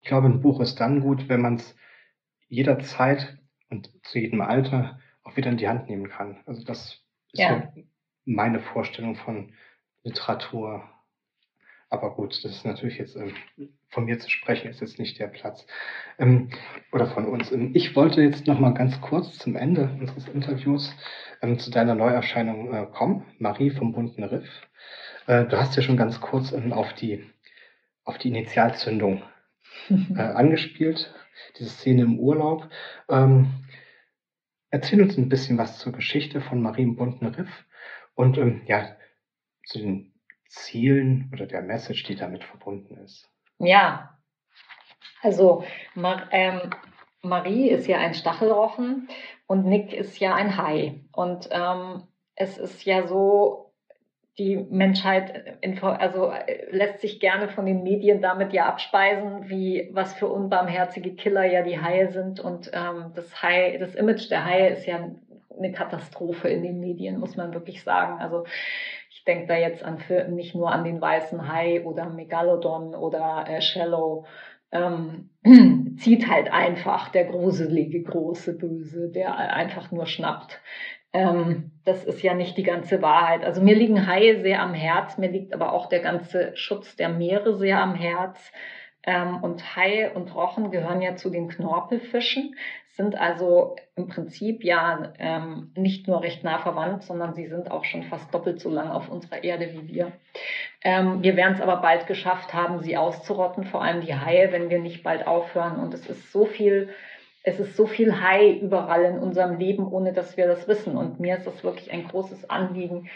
Ich 0.01 0.09
glaube, 0.09 0.27
ein 0.27 0.41
Buch 0.41 0.59
ist 0.59 0.79
dann 0.79 1.01
gut, 1.01 1.29
wenn 1.29 1.41
man 1.41 1.55
es 1.55 1.75
jederzeit 2.47 3.37
und 3.69 3.89
zu 4.03 4.19
jedem 4.19 4.41
Alter 4.41 4.99
auch 5.23 5.35
wieder 5.35 5.49
in 5.49 5.57
die 5.57 5.67
Hand 5.67 5.89
nehmen 5.89 6.09
kann. 6.09 6.37
Also 6.45 6.63
das 6.63 7.03
ist 7.33 7.39
ja. 7.39 7.71
so 7.75 7.83
meine 8.25 8.59
Vorstellung 8.59 9.15
von 9.15 9.53
Literatur. 10.03 10.83
Aber 11.89 12.15
gut, 12.15 12.43
das 12.43 12.51
ist 12.51 12.65
natürlich 12.65 12.97
jetzt 12.97 13.15
ähm, 13.15 13.33
von 13.89 14.05
mir 14.05 14.19
zu 14.19 14.29
sprechen, 14.29 14.69
ist 14.69 14.81
jetzt 14.81 14.99
nicht 14.99 15.19
der 15.19 15.27
Platz. 15.27 15.65
Ähm, 16.19 16.49
oder 16.91 17.07
von 17.07 17.25
uns. 17.25 17.51
Ähm, 17.51 17.71
ich 17.73 17.95
wollte 17.95 18.21
jetzt 18.21 18.47
noch 18.47 18.59
mal 18.59 18.73
ganz 18.73 18.99
kurz 19.01 19.37
zum 19.37 19.55
Ende 19.55 19.89
unseres 19.99 20.27
Interviews 20.27 20.93
ähm, 21.41 21.59
zu 21.59 21.71
deiner 21.71 21.95
Neuerscheinung 21.95 22.73
äh, 22.73 22.85
kommen, 22.91 23.25
Marie 23.39 23.69
vom 23.69 23.93
bunten 23.93 24.23
Riff. 24.23 24.49
Äh, 25.27 25.45
du 25.45 25.57
hast 25.57 25.75
ja 25.75 25.81
schon 25.81 25.97
ganz 25.97 26.19
kurz 26.21 26.51
ähm, 26.51 26.73
auf 26.73 26.93
die 26.93 27.23
auf 28.05 28.17
die 28.17 28.29
Initialzündung 28.29 29.23
äh, 30.15 30.21
angespielt, 30.21 31.13
diese 31.59 31.69
Szene 31.69 32.03
im 32.03 32.19
Urlaub. 32.19 32.69
Ähm, 33.09 33.65
erzähl 34.69 35.01
uns 35.01 35.17
ein 35.17 35.29
bisschen 35.29 35.57
was 35.57 35.79
zur 35.79 35.91
Geschichte 35.91 36.41
von 36.41 36.61
Marien 36.61 36.95
bunten 36.95 37.25
Riff 37.27 37.65
und 38.13 38.37
ähm, 38.37 38.61
ja, 38.67 38.95
zu 39.65 39.79
den 39.79 40.13
Zielen 40.47 41.29
oder 41.33 41.47
der 41.47 41.61
Message, 41.61 42.03
die 42.03 42.15
damit 42.15 42.43
verbunden 42.43 42.97
ist. 42.97 43.29
Ja, 43.59 44.17
also 45.21 45.65
Mar 45.95 46.29
ähm, 46.31 46.71
Marie 47.25 47.69
ist 47.69 47.87
ja 47.87 47.97
ein 47.97 48.13
Stachelrochen 48.13 49.09
und 49.47 49.65
Nick 49.65 49.93
ist 49.93 50.19
ja 50.19 50.35
ein 50.35 50.57
Hai. 50.57 51.01
Und 51.11 51.49
ähm, 51.51 52.03
es 52.35 52.57
ist 52.57 52.85
ja 52.85 53.07
so, 53.07 53.64
die 54.37 54.57
Menschheit 54.57 55.57
also 55.81 56.31
äh, 56.31 56.69
lässt 56.69 56.99
sich 56.99 57.19
gerne 57.19 57.47
von 57.47 57.65
den 57.65 57.83
Medien 57.83 58.21
damit 58.21 58.51
ja 58.51 58.65
abspeisen, 58.65 59.49
wie 59.49 59.89
was 59.93 60.13
für 60.13 60.27
unbarmherzige 60.27 61.15
Killer 61.15 61.45
ja 61.45 61.61
die 61.61 61.79
Haie 61.79 62.11
sind. 62.11 62.39
Und 62.41 62.69
ähm, 62.73 63.11
das 63.15 63.41
Hai, 63.41 63.77
das 63.77 63.95
Image 63.95 64.29
der 64.29 64.45
Haie 64.45 64.69
ist 64.69 64.85
ja 64.85 65.09
eine 65.57 65.71
Katastrophe 65.71 66.49
in 66.49 66.63
den 66.63 66.81
Medien, 66.81 67.19
muss 67.19 67.37
man 67.37 67.53
wirklich 67.53 67.83
sagen. 67.83 68.19
Also 68.19 68.45
ich 69.09 69.23
denke 69.23 69.47
da 69.47 69.55
jetzt 69.55 69.83
an 69.83 69.99
nicht 70.35 70.53
nur 70.53 70.71
an 70.71 70.83
den 70.83 70.99
weißen 70.99 71.51
Hai 71.51 71.83
oder 71.85 72.09
Megalodon 72.09 72.93
oder 72.93 73.45
äh, 73.47 73.61
Shallow. 73.61 74.25
Ähm, 74.73 75.29
zieht 75.97 76.29
halt 76.29 76.51
einfach 76.51 77.07
der 77.09 77.25
gruselige, 77.25 78.03
große 78.03 78.57
Böse, 78.57 79.09
der 79.09 79.37
einfach 79.37 79.91
nur 79.91 80.07
schnappt. 80.07 80.59
Ähm, 81.15 81.71
das 81.85 82.03
ist 82.03 82.21
ja 82.23 82.33
nicht 82.33 82.57
die 82.57 82.63
ganze 82.63 83.01
Wahrheit. 83.01 83.45
Also 83.45 83.61
mir 83.61 83.75
liegen 83.75 84.05
Haie 84.05 84.41
sehr 84.41 84.61
am 84.61 84.73
Herz, 84.73 85.17
mir 85.17 85.29
liegt 85.29 85.53
aber 85.53 85.71
auch 85.71 85.87
der 85.87 86.01
ganze 86.01 86.51
Schutz 86.57 86.97
der 86.97 87.07
Meere 87.07 87.55
sehr 87.55 87.79
am 87.79 87.95
Herz. 87.95 88.51
Ähm, 89.03 89.41
und 89.41 89.77
Haie 89.77 90.11
und 90.13 90.35
Rochen 90.35 90.71
gehören 90.71 91.01
ja 91.01 91.15
zu 91.15 91.29
den 91.29 91.47
Knorpelfischen, 91.47 92.55
sind 92.89 93.15
also 93.15 93.77
im 93.95 94.07
Prinzip 94.07 94.65
ja 94.65 95.13
ähm, 95.19 95.71
nicht 95.77 96.07
nur 96.09 96.21
recht 96.21 96.43
nah 96.43 96.57
verwandt, 96.57 97.03
sondern 97.03 97.33
sie 97.33 97.45
sind 97.45 97.71
auch 97.71 97.85
schon 97.85 98.03
fast 98.03 98.33
doppelt 98.33 98.59
so 98.59 98.69
lang 98.69 98.89
auf 98.89 99.07
unserer 99.07 99.41
Erde 99.41 99.71
wie 99.71 99.87
wir. 99.87 100.11
Ähm, 100.83 101.23
wir 101.23 101.37
werden 101.37 101.53
es 101.53 101.61
aber 101.61 101.77
bald 101.77 102.07
geschafft 102.07 102.53
haben, 102.53 102.81
sie 102.81 102.97
auszurotten, 102.97 103.63
vor 103.63 103.81
allem 103.81 104.01
die 104.01 104.15
Haie, 104.15 104.51
wenn 104.51 104.69
wir 104.69 104.79
nicht 104.79 105.01
bald 105.01 105.27
aufhören. 105.27 105.79
Und 105.79 105.93
es 105.93 106.09
ist 106.09 106.33
so 106.33 106.45
viel 106.45 106.89
es 107.45 107.59
ist 107.59 107.77
so 107.77 107.85
viel 107.85 108.21
Hai 108.21 108.53
überall 108.53 109.05
in 109.05 109.19
unserem 109.19 109.57
Leben, 109.57 109.87
ohne 109.87 110.13
dass 110.13 110.35
wir 110.35 110.47
das 110.47 110.67
wissen. 110.67 110.97
Und 110.97 111.19
mir 111.19 111.37
ist 111.37 111.45
das 111.45 111.63
wirklich 111.63 111.91
ein 111.91 112.07
großes 112.07 112.49
Anliegen. 112.49 113.07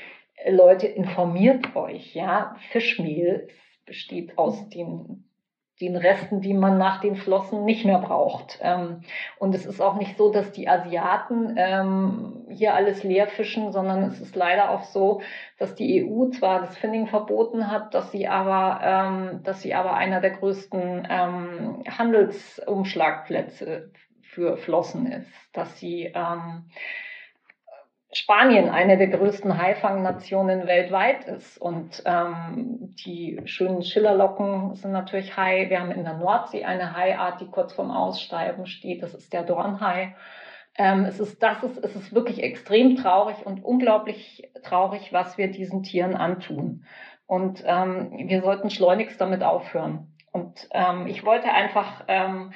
Leute, 0.48 0.86
informiert 0.88 1.76
euch, 1.76 2.14
ja. 2.16 2.56
Fischmehl 2.72 3.48
besteht 3.88 4.38
aus 4.38 4.70
den, 4.70 5.26
den 5.82 5.96
Resten, 5.96 6.42
die 6.42 6.54
man 6.54 6.78
nach 6.78 7.02
den 7.02 7.16
Flossen 7.16 7.66
nicht 7.66 7.86
mehr 7.86 7.98
braucht. 7.98 8.60
Ähm, 8.62 9.02
und 9.40 9.56
es 9.56 9.66
ist 9.66 9.82
auch 9.82 9.98
nicht 9.98 10.16
so, 10.16 10.32
dass 10.32 10.52
die 10.52 10.70
Asiaten 10.70 11.56
ähm, 11.58 12.46
hier 12.52 12.76
alles 12.76 13.04
leer 13.04 13.26
fischen, 13.28 13.72
sondern 13.72 14.04
es 14.04 14.22
ist 14.22 14.36
leider 14.36 14.70
auch 14.70 14.84
so, 14.84 15.22
dass 15.58 15.74
die 15.74 16.06
EU 16.06 16.30
zwar 16.30 16.62
das 16.62 16.78
Finning 16.78 17.08
verboten 17.08 17.72
hat, 17.72 17.96
dass 17.96 18.12
sie 18.12 18.28
aber, 18.28 18.80
ähm, 18.84 19.40
dass 19.42 19.64
sie 19.64 19.74
aber 19.74 19.96
einer 19.96 20.22
der 20.22 20.30
größten 20.32 21.08
Handelsumschlagplätze 21.10 23.90
für 24.30 24.58
Flossen 24.58 25.12
ist, 25.12 25.32
dass 25.54 25.80
sie 25.80 26.12
ähm, 26.14 26.66
Spanien 28.12 28.70
eine 28.70 28.98
der 28.98 29.08
größten 29.08 29.62
Haifangnationen 29.62 30.66
weltweit 30.66 31.26
ist. 31.26 31.60
Und 31.60 32.02
ähm, 32.06 32.96
die 33.06 33.40
schönen 33.46 33.84
Schillerlocken 33.84 34.76
sind 34.76 34.92
natürlich 34.92 35.38
Hai. 35.38 35.70
Wir 35.70 35.80
haben 35.80 35.92
in 35.92 36.04
der 36.04 36.18
Nordsee 36.18 36.66
eine 36.66 36.96
Haiart, 36.96 37.40
die 37.42 37.48
kurz 37.48 37.74
vorm 37.74 37.92
Aussterben 37.92 38.66
steht. 38.66 39.04
Das 39.04 39.14
ist 39.14 39.32
der 39.32 39.44
Dornhai. 39.44 40.16
Ähm, 40.76 41.06
es, 41.06 41.20
ist, 41.20 41.44
das 41.44 41.62
ist, 41.62 41.78
es 41.84 41.96
ist 41.96 42.14
wirklich 42.16 42.42
extrem 42.42 42.96
traurig 42.96 43.46
und 43.46 43.64
unglaublich 43.64 44.50
traurig, 44.64 45.14
was 45.14 45.38
wir 45.38 45.52
diesen 45.52 45.84
Tieren 45.84 46.16
antun. 46.16 46.86
Und 47.28 47.64
ähm, 47.66 48.28
wir 48.28 48.42
sollten 48.42 48.72
schleunigst 48.72 49.22
damit 49.22 49.44
aufhören. 49.44 50.16
Und 50.32 50.68
ähm, 50.72 51.06
ich 51.08 51.24
wollte 51.26 51.52
einfach 51.52 52.06
ähm, 52.08 52.54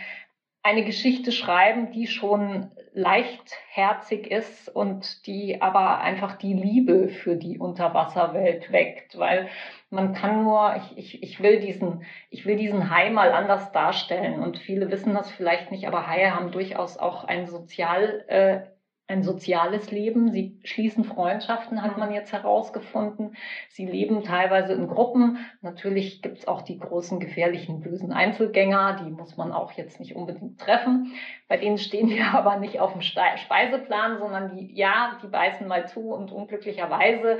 eine 0.63 0.85
Geschichte 0.85 1.33
schreiben, 1.33 1.91
die 1.91 2.07
schon 2.07 2.71
leichtherzig 2.93 4.31
ist 4.31 4.73
und 4.73 5.27
die 5.27 5.61
aber 5.61 5.99
einfach 5.99 6.37
die 6.37 6.53
Liebe 6.53 7.09
für 7.09 7.35
die 7.35 7.59
Unterwasserwelt 7.59 8.71
weckt, 8.71 9.17
weil 9.17 9.49
man 9.89 10.13
kann 10.13 10.43
nur, 10.43 10.75
ich, 10.77 10.97
ich, 10.97 11.23
ich 11.23 11.43
will 11.43 11.59
diesen, 11.59 12.03
ich 12.29 12.45
will 12.45 12.55
diesen 12.55 12.89
Hai 12.89 13.09
mal 13.09 13.31
anders 13.31 13.71
darstellen. 13.71 14.41
Und 14.41 14.57
viele 14.57 14.89
wissen 14.89 15.13
das 15.13 15.29
vielleicht 15.31 15.69
nicht, 15.71 15.87
aber 15.87 16.07
Haie 16.07 16.33
haben 16.33 16.51
durchaus 16.51 16.97
auch 16.97 17.25
ein 17.25 17.45
sozial 17.45 18.23
äh, 18.27 18.61
ein 19.07 19.23
soziales 19.23 19.91
Leben. 19.91 20.31
Sie 20.31 20.59
schließen 20.63 21.03
Freundschaften, 21.03 21.81
hat 21.81 21.97
man 21.97 22.13
jetzt 22.13 22.31
herausgefunden. 22.31 23.35
Sie 23.69 23.85
leben 23.85 24.23
teilweise 24.23 24.73
in 24.73 24.87
Gruppen. 24.87 25.37
Natürlich 25.61 26.21
gibt 26.21 26.39
es 26.39 26.47
auch 26.47 26.61
die 26.61 26.79
großen, 26.79 27.19
gefährlichen, 27.19 27.81
bösen 27.81 28.13
Einzelgänger. 28.13 29.03
Die 29.03 29.11
muss 29.11 29.35
man 29.35 29.51
auch 29.51 29.73
jetzt 29.73 29.99
nicht 29.99 30.15
unbedingt 30.15 30.59
treffen. 30.59 31.13
Bei 31.47 31.57
denen 31.57 31.77
stehen 31.77 32.09
wir 32.09 32.25
aber 32.33 32.57
nicht 32.57 32.79
auf 32.79 32.93
dem 32.93 33.01
Speiseplan, 33.01 34.19
sondern 34.19 34.55
die, 34.55 34.73
ja, 34.73 35.19
die 35.21 35.27
beißen 35.27 35.67
mal 35.67 35.87
zu 35.87 36.13
und 36.13 36.31
unglücklicherweise 36.31 37.39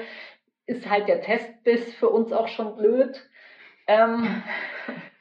ist 0.66 0.90
halt 0.90 1.08
der 1.08 1.22
Testbiss 1.22 1.94
für 1.96 2.10
uns 2.10 2.32
auch 2.34 2.48
schon 2.48 2.76
blöd. 2.76 3.30
Ähm, 3.88 4.44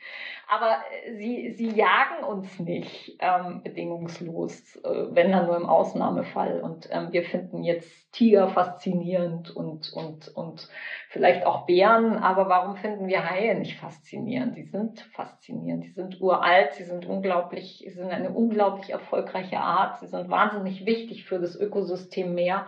aber 0.52 0.82
äh, 0.90 1.16
sie, 1.16 1.52
sie 1.52 1.70
jagen 1.70 2.24
uns 2.24 2.58
nicht 2.58 3.16
ähm, 3.20 3.62
bedingungslos, 3.62 4.76
äh, 4.76 5.06
wenn 5.10 5.32
dann 5.32 5.46
nur 5.46 5.56
im 5.56 5.66
Ausnahmefall. 5.66 6.60
Und 6.60 6.88
ähm, 6.90 7.10
wir 7.10 7.22
finden 7.24 7.62
jetzt 7.62 8.12
Tiger 8.12 8.48
faszinierend 8.48 9.50
und, 9.50 9.90
und, 9.94 10.28
und 10.28 10.68
vielleicht 11.08 11.46
auch 11.46 11.64
Bären, 11.64 12.18
aber 12.18 12.50
warum 12.50 12.76
finden 12.76 13.06
wir 13.06 13.28
Haie 13.30 13.54
nicht 13.54 13.78
faszinierend? 13.78 14.56
Die 14.56 14.64
sind 14.64 15.00
faszinierend, 15.14 15.84
die 15.84 15.92
sind 15.92 16.20
uralt, 16.20 16.74
sie 16.74 16.84
sind 16.84 17.06
unglaublich, 17.06 17.78
sie 17.78 17.90
sind 17.90 18.10
eine 18.10 18.30
unglaublich 18.30 18.90
erfolgreiche 18.90 19.58
Art, 19.58 20.00
sie 20.00 20.06
sind 20.08 20.28
wahnsinnig 20.28 20.84
wichtig 20.84 21.24
für 21.24 21.38
das 21.38 21.56
Ökosystem 21.56 22.34
Meer. 22.34 22.66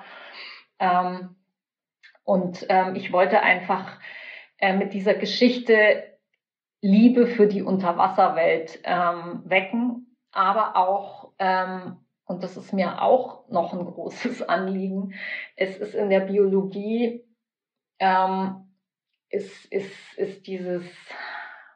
Ähm, 0.78 1.36
und 2.22 2.64
ähm, 2.70 2.96
ich 2.96 3.12
wollte 3.12 3.42
einfach 3.42 4.00
äh, 4.56 4.72
mit 4.72 4.94
dieser 4.94 5.12
Geschichte 5.12 6.13
Liebe 6.84 7.26
für 7.26 7.46
die 7.46 7.62
Unterwasserwelt 7.62 8.78
ähm, 8.84 9.40
wecken, 9.46 10.14
aber 10.32 10.76
auch, 10.76 11.32
ähm, 11.38 11.96
und 12.26 12.42
das 12.42 12.58
ist 12.58 12.74
mir 12.74 13.00
auch 13.00 13.48
noch 13.48 13.72
ein 13.72 13.86
großes 13.86 14.42
Anliegen, 14.48 15.14
es 15.56 15.78
ist 15.78 15.94
in 15.94 16.10
der 16.10 16.20
Biologie, 16.20 17.24
ähm, 18.00 18.68
ist, 19.30 19.64
ist, 19.72 20.18
ist 20.18 20.46
dieses 20.46 20.84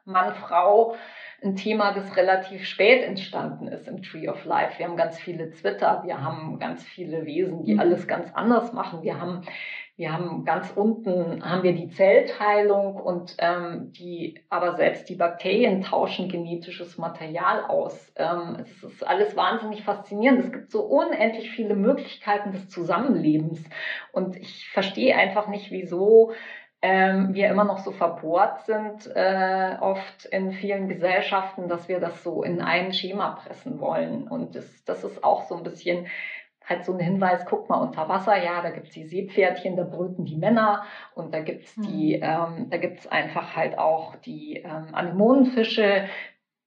Mann-Frau 0.05 0.95
ein 1.41 1.55
Thema, 1.55 1.91
das 1.91 2.15
relativ 2.15 2.65
spät 2.65 3.03
entstanden 3.03 3.67
ist 3.67 3.87
im 3.87 4.03
Tree 4.03 4.29
of 4.29 4.45
Life. 4.45 4.77
Wir 4.77 4.87
haben 4.87 4.97
ganz 4.97 5.17
viele 5.17 5.49
Twitter, 5.49 6.03
wir 6.05 6.21
haben 6.21 6.59
ganz 6.59 6.83
viele 6.83 7.25
Wesen, 7.25 7.63
die 7.63 7.73
mhm. 7.73 7.79
alles 7.79 8.07
ganz 8.07 8.31
anders 8.35 8.73
machen. 8.73 9.01
Wir 9.01 9.19
haben 9.19 9.41
wir 9.99 10.13
haben 10.13 10.45
ganz 10.45 10.71
unten 10.73 11.43
haben 11.43 11.61
wir 11.63 11.73
die 11.73 11.89
Zellteilung 11.89 12.95
und 12.95 13.35
ähm, 13.37 13.91
die, 13.91 14.41
aber 14.49 14.77
selbst 14.77 15.09
die 15.09 15.15
Bakterien 15.15 15.81
tauschen 15.81 16.29
genetisches 16.29 16.97
Material 16.97 17.65
aus. 17.65 18.09
Ähm, 18.15 18.59
es 18.61 18.81
ist 18.81 19.05
alles 19.05 19.35
wahnsinnig 19.35 19.83
faszinierend. 19.83 20.39
Es 20.39 20.51
gibt 20.53 20.71
so 20.71 20.83
unendlich 20.83 21.51
viele 21.51 21.75
Möglichkeiten 21.75 22.53
des 22.53 22.69
Zusammenlebens 22.69 23.61
und 24.13 24.37
ich 24.37 24.69
verstehe 24.69 25.17
einfach 25.17 25.49
nicht, 25.49 25.69
wieso 25.69 26.31
ähm, 26.81 27.33
wir 27.33 27.49
immer 27.49 27.65
noch 27.65 27.79
so 27.79 27.91
verbohrt 27.91 28.61
sind, 28.61 29.05
äh, 29.13 29.75
oft 29.81 30.23
in 30.27 30.53
vielen 30.53 30.87
Gesellschaften, 30.87 31.67
dass 31.67 31.89
wir 31.89 31.99
das 31.99 32.23
so 32.23 32.41
in 32.41 32.61
ein 32.61 32.93
Schema 32.93 33.31
pressen 33.31 33.81
wollen. 33.81 34.29
Und 34.29 34.55
das, 34.55 34.85
das 34.85 35.03
ist 35.03 35.25
auch 35.25 35.43
so 35.43 35.57
ein 35.57 35.63
bisschen 35.63 36.07
halt 36.69 36.85
so 36.85 36.93
ein 36.93 36.99
Hinweis, 36.99 37.45
guck 37.45 37.69
mal 37.69 37.77
unter 37.77 38.07
Wasser, 38.07 38.41
ja, 38.41 38.61
da 38.61 38.69
gibt's 38.69 38.91
die 38.91 39.05
Seepferdchen, 39.05 39.75
da 39.75 39.83
brüten 39.83 40.25
die 40.25 40.37
Männer 40.37 40.83
und 41.15 41.33
da 41.33 41.41
gibt's 41.41 41.75
die, 41.75 42.17
mhm. 42.17 42.23
ähm, 42.23 42.69
da 42.69 42.77
gibt's 42.77 43.07
einfach 43.07 43.55
halt 43.55 43.77
auch 43.77 44.15
die 44.17 44.57
ähm, 44.57 44.93
Anemonenfische, 44.93 46.05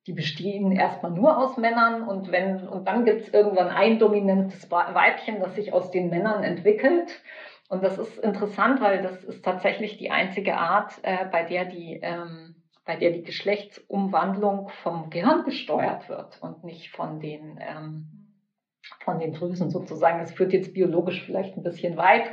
die 0.06 0.12
bestehen 0.12 0.72
erstmal 0.72 1.12
nur 1.12 1.38
aus 1.38 1.56
Männern 1.56 2.08
und 2.08 2.32
wenn, 2.32 2.66
und 2.66 2.88
dann 2.88 3.04
gibt's 3.04 3.28
irgendwann 3.28 3.68
ein 3.68 4.00
dominantes 4.00 4.68
Weibchen, 4.70 5.40
das 5.40 5.54
sich 5.54 5.72
aus 5.72 5.92
den 5.92 6.10
Männern 6.10 6.42
entwickelt. 6.42 7.22
Und 7.68 7.84
das 7.84 7.98
ist 7.98 8.18
interessant, 8.18 8.80
weil 8.80 9.00
das 9.00 9.22
ist 9.24 9.44
tatsächlich 9.44 9.96
die 9.96 10.10
einzige 10.10 10.58
Art, 10.58 10.92
äh, 11.02 11.24
bei 11.30 11.44
der 11.44 11.64
die 11.64 12.00
ähm, 12.02 12.56
bei 12.84 12.96
der 12.96 13.12
die 13.12 13.22
Geschlechtsumwandlung 13.22 14.68
vom 14.82 15.10
Gehirn 15.10 15.44
gesteuert 15.44 16.08
wird 16.08 16.42
und 16.42 16.64
nicht 16.64 16.90
von 16.90 17.20
den 17.20 17.58
ähm, 17.60 18.21
von 19.04 19.18
den 19.18 19.32
Drüsen 19.32 19.70
sozusagen. 19.70 20.20
Das 20.20 20.32
führt 20.32 20.52
jetzt 20.52 20.74
biologisch 20.74 21.22
vielleicht 21.24 21.56
ein 21.56 21.62
bisschen 21.62 21.96
weit, 21.96 22.24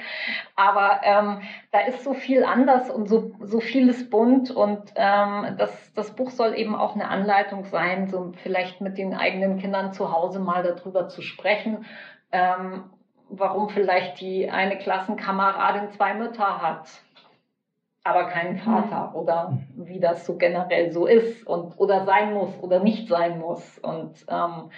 aber 0.55 1.01
ähm, 1.03 1.41
da 1.71 1.81
ist 1.81 2.03
so 2.03 2.13
viel 2.13 2.43
anders 2.43 2.89
und 2.89 3.07
so, 3.07 3.31
so 3.39 3.59
vieles 3.59 4.09
bunt 4.09 4.51
und 4.51 4.93
ähm, 4.95 5.55
das, 5.57 5.93
das 5.93 6.15
Buch 6.15 6.31
soll 6.31 6.57
eben 6.57 6.76
auch 6.76 6.95
eine 6.95 7.07
Anleitung 7.07 7.65
sein, 7.65 8.07
so 8.07 8.31
vielleicht 8.43 8.81
mit 8.81 8.97
den 8.97 9.13
eigenen 9.13 9.57
Kindern 9.57 9.93
zu 9.93 10.11
Hause 10.11 10.39
mal 10.39 10.63
darüber 10.63 11.07
zu 11.07 11.21
sprechen, 11.21 11.85
ähm, 12.31 12.84
warum 13.30 13.69
vielleicht 13.69 14.19
die 14.21 14.49
eine 14.49 14.77
Klassenkameradin 14.77 15.91
zwei 15.91 16.13
Mütter 16.13 16.61
hat 16.61 16.89
aber 18.03 18.26
keinen 18.26 18.53
mhm. 18.53 18.59
Vater 18.59 19.15
oder 19.15 19.57
wie 19.76 19.99
das 19.99 20.26
so 20.26 20.38
generell 20.38 20.91
so 20.91 21.05
ist 21.05 21.45
und 21.45 21.77
oder 21.77 22.05
sein 22.05 22.34
muss 22.34 22.57
oder 22.61 22.80
nicht 22.80 23.07
sein 23.07 23.39
muss 23.39 23.77
und 23.80 24.26
ähm, 24.30 24.71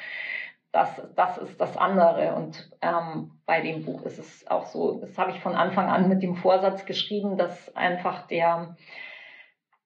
das, 0.72 1.02
das 1.16 1.38
ist 1.38 1.60
das 1.60 1.76
andere. 1.78 2.36
Und 2.36 2.72
ähm, 2.82 3.40
bei 3.46 3.62
dem 3.62 3.86
Buch 3.86 4.04
ist 4.04 4.20
es 4.20 4.48
auch 4.48 4.66
so, 4.68 5.00
das 5.00 5.18
habe 5.18 5.32
ich 5.32 5.40
von 5.40 5.56
Anfang 5.56 5.90
an 5.90 6.08
mit 6.08 6.24
dem 6.24 6.36
Vorsatz 6.36 6.86
geschrieben, 6.86 7.38
dass 7.38 7.76
einfach 7.76 8.28
der, 8.28 8.76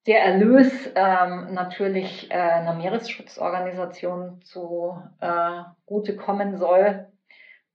der 0.05 0.23
Erlös 0.23 0.91
ähm, 0.95 1.53
natürlich 1.53 2.29
äh, 2.29 2.35
einer 2.35 2.75
Meeresschutzorganisation 2.75 4.41
zu 4.43 5.01
äh, 5.19 5.63
soll. 6.57 7.07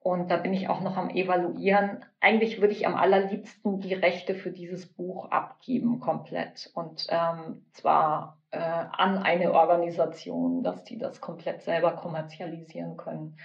Und 0.03 0.31
da 0.31 0.39
bin 0.39 0.55
ich 0.55 0.69
auch 0.69 0.81
noch 0.81 0.97
am 0.97 1.11
Evaluieren. 1.11 2.05
Eigentlich 2.21 2.61
würde 2.61 2.73
ich 2.73 2.87
am 2.87 2.95
allerliebsten 2.95 3.81
die 3.81 3.93
Rechte 3.93 4.35
für 4.35 4.51
dieses 4.51 4.87
Buch 4.87 5.31
abgeben, 5.31 6.01
komplett. 6.01 6.71
Und 6.73 7.07
ähm, 7.11 7.67
zwar 7.73 8.40
äh, 8.51 8.59
an 8.59 9.19
eine 9.19 9.53
Organisation, 9.53 10.63
dass 10.63 10.85
die 10.85 10.99
das 10.99 11.21
komplett 11.21 11.63
selber 11.63 11.93
kommerzialisieren 11.93 12.97
können. 12.97 13.37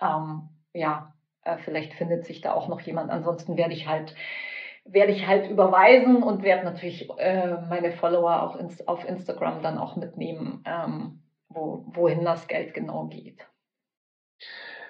Ähm, 0.00 0.48
ja, 0.72 1.14
äh, 1.44 1.58
vielleicht 1.58 1.94
findet 1.94 2.24
sich 2.24 2.40
da 2.40 2.52
auch 2.52 2.68
noch 2.68 2.80
jemand. 2.80 3.10
Ansonsten 3.10 3.56
werde 3.56 3.74
ich 3.74 3.86
halt 3.86 4.14
werde 4.84 5.12
ich 5.12 5.26
halt 5.26 5.48
überweisen 5.48 6.22
und 6.22 6.42
werde 6.42 6.64
natürlich 6.64 7.08
äh, 7.18 7.56
meine 7.68 7.92
Follower 7.92 8.42
auch 8.42 8.56
ins, 8.56 8.86
auf 8.88 9.08
Instagram 9.08 9.62
dann 9.62 9.78
auch 9.78 9.96
mitnehmen, 9.96 10.62
ähm, 10.66 11.22
wo, 11.48 11.84
wohin 11.86 12.24
das 12.24 12.48
Geld 12.48 12.74
genau 12.74 13.06
geht. 13.06 13.46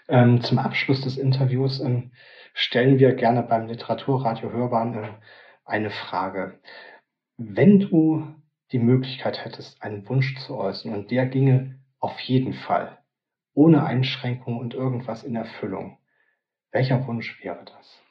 Ähm, 0.09 0.41
zum 0.41 0.59
Abschluss 0.59 1.03
des 1.03 1.19
Interviews 1.19 1.81
ähm, 1.81 2.13
stellen 2.55 2.99
wir 2.99 3.15
gerne 3.15 3.43
beim 3.43 3.67
Literaturradio 3.67 4.51
Hörbahn 4.51 4.95
äh, 4.95 5.09
eine 5.65 5.91
Frage. 5.91 6.59
Wenn 7.37 7.81
du 7.81 8.35
die 8.73 8.79
Möglichkeit 8.79 9.45
hättest, 9.45 9.83
einen 9.83 10.09
Wunsch 10.09 10.37
zu 10.39 10.57
äußern 10.57 10.95
und 10.95 11.11
der 11.11 11.27
ginge 11.27 11.79
auf 11.99 12.19
jeden 12.21 12.55
Fall, 12.55 12.99
ohne 13.55 13.85
Einschränkung 13.85 14.59
und 14.59 14.75
irgendwas 14.75 15.23
in 15.25 15.37
Erfüllung, 15.37 15.99
welcher 16.71 17.07
Wunsch 17.07 17.43
wäre 17.43 17.65
das? 17.65 18.03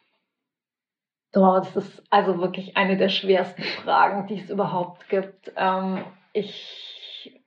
Oh, 1.33 1.57
das 1.57 1.75
ist 1.75 2.03
also 2.09 2.39
wirklich 2.39 2.77
eine 2.77 2.97
der 2.97 3.09
schwersten 3.09 3.63
Fragen, 3.63 4.27
die 4.27 4.39
es 4.39 4.49
überhaupt 4.49 5.09
gibt. 5.09 5.51
Ähm, 5.55 6.03
ich 6.33 7.41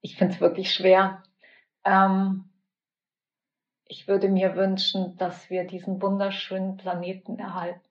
ich 0.00 0.16
finde 0.16 0.34
es 0.34 0.40
wirklich 0.40 0.72
schwer. 0.72 1.22
Ähm, 1.84 2.50
ich 3.84 4.06
würde 4.06 4.28
mir 4.28 4.54
wünschen, 4.56 5.16
dass 5.16 5.50
wir 5.50 5.64
diesen 5.64 6.00
wunderschönen 6.00 6.76
Planeten 6.76 7.38
erhalten. 7.38 7.89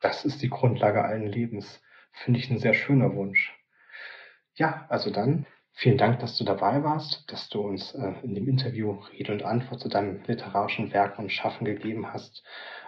Das 0.00 0.24
ist 0.24 0.42
die 0.42 0.50
Grundlage 0.50 1.04
allen 1.04 1.26
Lebens. 1.26 1.82
Finde 2.12 2.40
ich 2.40 2.50
ein 2.50 2.58
sehr 2.58 2.74
schöner 2.74 3.14
Wunsch. 3.14 3.54
Ja, 4.54 4.86
also 4.88 5.10
dann 5.10 5.46
Vielen 5.78 5.98
Dank, 5.98 6.20
dass 6.20 6.38
du 6.38 6.44
dabei 6.44 6.82
warst, 6.84 7.30
dass 7.30 7.50
du 7.50 7.60
uns 7.60 7.94
äh, 7.94 8.14
in 8.22 8.34
dem 8.34 8.48
Interview 8.48 8.92
Rede 9.12 9.30
und 9.30 9.42
Antwort 9.42 9.78
zu 9.78 9.90
deinem 9.90 10.22
literarischen 10.26 10.90
Werk 10.94 11.18
und 11.18 11.30
Schaffen 11.30 11.66
gegeben 11.66 12.14
hast. 12.14 12.42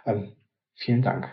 Ähm, 0.06 0.32
vielen 0.74 1.02
Dank. 1.02 1.28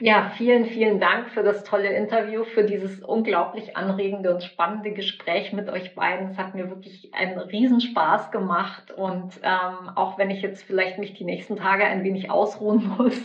Ja, 0.00 0.32
vielen, 0.36 0.66
vielen 0.66 0.98
Dank 0.98 1.30
für 1.30 1.44
das 1.44 1.62
tolle 1.62 1.94
Interview, 1.94 2.42
für 2.42 2.64
dieses 2.64 3.00
unglaublich 3.00 3.76
anregende 3.76 4.34
und 4.34 4.42
spannende 4.42 4.92
Gespräch 4.92 5.52
mit 5.52 5.68
euch 5.68 5.94
beiden. 5.94 6.30
Es 6.30 6.36
hat 6.36 6.56
mir 6.56 6.68
wirklich 6.68 7.14
einen 7.14 7.38
Riesenspaß 7.38 8.32
gemacht 8.32 8.90
und 8.90 9.38
ähm, 9.44 9.90
auch 9.94 10.18
wenn 10.18 10.30
ich 10.30 10.42
jetzt 10.42 10.64
vielleicht 10.64 10.98
mich 10.98 11.14
die 11.14 11.24
nächsten 11.24 11.54
Tage 11.54 11.84
ein 11.84 12.02
wenig 12.02 12.28
ausruhen 12.28 12.88
muss, 12.98 13.16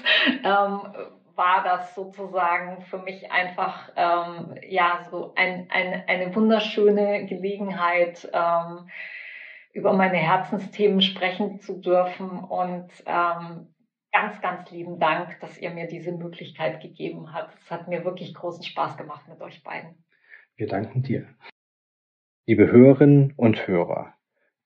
ähm, 0.43 0.81
war 1.35 1.63
das 1.63 1.95
sozusagen 1.95 2.81
für 2.81 2.99
mich 2.99 3.31
einfach 3.31 3.91
ähm, 3.95 4.55
ja 4.67 5.05
so 5.09 5.33
ein, 5.35 5.67
ein, 5.69 6.03
eine 6.07 6.35
wunderschöne 6.35 7.25
Gelegenheit, 7.25 8.29
ähm, 8.33 8.89
über 9.73 9.93
meine 9.93 10.17
Herzensthemen 10.17 11.01
sprechen 11.01 11.59
zu 11.59 11.81
dürfen. 11.81 12.29
Und 12.29 12.89
ähm, 13.05 13.67
ganz, 14.11 14.41
ganz 14.41 14.71
lieben 14.71 14.99
Dank, 14.99 15.39
dass 15.41 15.57
ihr 15.57 15.71
mir 15.71 15.87
diese 15.87 16.13
Möglichkeit 16.13 16.81
gegeben 16.81 17.33
habt. 17.33 17.53
Es 17.61 17.69
hat 17.69 17.89
mir 17.89 18.05
wirklich 18.05 18.33
großen 18.33 18.63
Spaß 18.63 18.95
gemacht 18.97 19.27
mit 19.27 19.41
euch 19.41 19.61
beiden. 19.63 20.03
Wir 20.55 20.67
danken 20.67 21.03
dir. 21.03 21.27
Liebe 22.47 22.71
Hörerinnen 22.71 23.33
und 23.35 23.67
Hörer, 23.67 24.13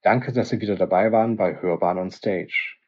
danke, 0.04 0.32
dass 0.32 0.50
Sie 0.50 0.62
wieder 0.62 0.76
dabei 0.76 1.12
waren 1.12 1.38
bei 1.38 1.60
Hörbahn 1.60 1.98
on 1.98 2.12
Stage. 2.12 2.79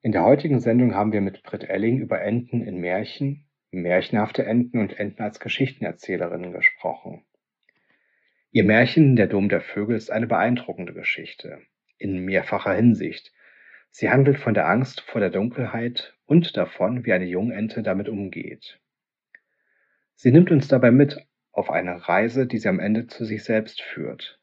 In 0.00 0.12
der 0.12 0.22
heutigen 0.22 0.60
Sendung 0.60 0.94
haben 0.94 1.10
wir 1.10 1.20
mit 1.20 1.42
Britt 1.42 1.68
Elling 1.68 1.98
über 1.98 2.22
Enten 2.22 2.62
in 2.62 2.78
Märchen, 2.78 3.48
märchenhafte 3.72 4.46
Enten 4.46 4.78
und 4.78 4.96
Enten 4.96 5.22
als 5.22 5.40
Geschichtenerzählerinnen 5.40 6.52
gesprochen. 6.52 7.24
Ihr 8.52 8.62
Märchen 8.62 9.16
Der 9.16 9.26
Dom 9.26 9.48
der 9.48 9.60
Vögel 9.60 9.96
ist 9.96 10.12
eine 10.12 10.28
beeindruckende 10.28 10.94
Geschichte, 10.94 11.62
in 11.98 12.24
mehrfacher 12.24 12.74
Hinsicht. 12.74 13.32
Sie 13.90 14.08
handelt 14.08 14.38
von 14.38 14.54
der 14.54 14.68
Angst 14.68 15.00
vor 15.00 15.20
der 15.20 15.30
Dunkelheit 15.30 16.14
und 16.26 16.56
davon, 16.56 17.04
wie 17.04 17.12
eine 17.12 17.26
Jungente 17.26 17.82
damit 17.82 18.08
umgeht. 18.08 18.80
Sie 20.14 20.30
nimmt 20.30 20.52
uns 20.52 20.68
dabei 20.68 20.92
mit 20.92 21.26
auf 21.50 21.70
eine 21.70 22.08
Reise, 22.08 22.46
die 22.46 22.58
sie 22.58 22.68
am 22.68 22.78
Ende 22.78 23.08
zu 23.08 23.24
sich 23.24 23.42
selbst 23.42 23.82
führt. 23.82 24.40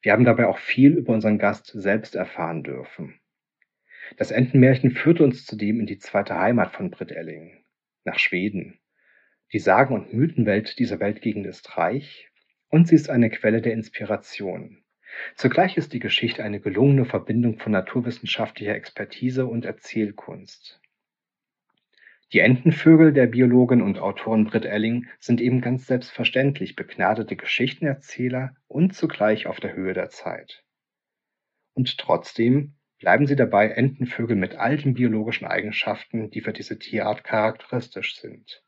Wir 0.00 0.12
haben 0.12 0.24
dabei 0.24 0.46
auch 0.46 0.58
viel 0.58 0.96
über 0.96 1.12
unseren 1.12 1.38
Gast 1.38 1.66
selbst 1.66 2.14
erfahren 2.14 2.62
dürfen. 2.62 3.20
Das 4.16 4.30
Entenmärchen 4.30 4.90
führte 4.90 5.24
uns 5.24 5.46
zudem 5.46 5.80
in 5.80 5.86
die 5.86 5.98
zweite 5.98 6.38
Heimat 6.38 6.72
von 6.72 6.90
Britt 6.90 7.12
Elling, 7.12 7.64
nach 8.04 8.18
Schweden. 8.18 8.78
Die 9.52 9.58
Sagen- 9.58 9.94
und 9.94 10.12
Mythenwelt 10.12 10.78
dieser 10.78 11.00
Weltgegend 11.00 11.46
ist 11.46 11.76
reich 11.76 12.30
und 12.68 12.88
sie 12.88 12.94
ist 12.94 13.10
eine 13.10 13.30
Quelle 13.30 13.62
der 13.62 13.72
Inspiration. 13.72 14.82
Zugleich 15.36 15.76
ist 15.76 15.92
die 15.92 15.98
Geschichte 15.98 16.42
eine 16.42 16.60
gelungene 16.60 17.04
Verbindung 17.04 17.58
von 17.58 17.72
naturwissenschaftlicher 17.72 18.74
Expertise 18.74 19.46
und 19.46 19.64
Erzählkunst. 19.64 20.80
Die 22.32 22.40
Entenvögel 22.40 23.12
der 23.12 23.26
Biologin 23.26 23.82
und 23.82 23.98
Autorin 23.98 24.44
Britt 24.44 24.64
Elling 24.64 25.06
sind 25.20 25.42
eben 25.42 25.60
ganz 25.60 25.86
selbstverständlich 25.86 26.76
begnadete 26.76 27.36
Geschichtenerzähler 27.36 28.56
und 28.68 28.94
zugleich 28.94 29.46
auf 29.46 29.60
der 29.60 29.74
Höhe 29.74 29.92
der 29.92 30.08
Zeit. 30.08 30.64
Und 31.74 31.98
trotzdem 31.98 32.74
Bleiben 33.02 33.26
Sie 33.26 33.34
dabei 33.34 33.70
Entenvögel 33.70 34.36
mit 34.36 34.54
all 34.54 34.76
den 34.76 34.94
biologischen 34.94 35.44
Eigenschaften, 35.44 36.30
die 36.30 36.40
für 36.40 36.52
diese 36.52 36.78
Tierart 36.78 37.24
charakteristisch 37.24 38.20
sind. 38.20 38.62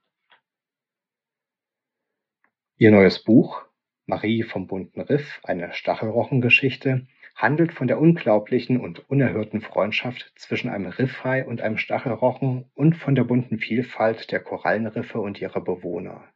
Ihr 2.77 2.90
neues 2.90 3.23
Buch 3.23 3.65
Marie 4.06 4.43
vom 4.43 4.66
bunten 4.66 5.02
Riff, 5.02 5.40
eine 5.44 5.73
Stachelrochengeschichte, 5.73 7.06
handelt 7.36 7.73
von 7.73 7.86
der 7.86 8.01
unglaublichen 8.01 8.81
und 8.81 9.09
unerhörten 9.09 9.61
Freundschaft 9.61 10.32
zwischen 10.35 10.69
einem 10.69 10.86
Riffhai 10.86 11.47
und 11.47 11.61
einem 11.61 11.78
Stachelrochen 11.78 12.69
und 12.74 12.97
von 12.97 13.15
der 13.15 13.23
bunten 13.23 13.61
Vielfalt 13.61 14.32
der 14.32 14.40
Korallenriffe 14.40 15.20
und 15.20 15.40
ihrer 15.40 15.61
Bewohner. 15.61 16.28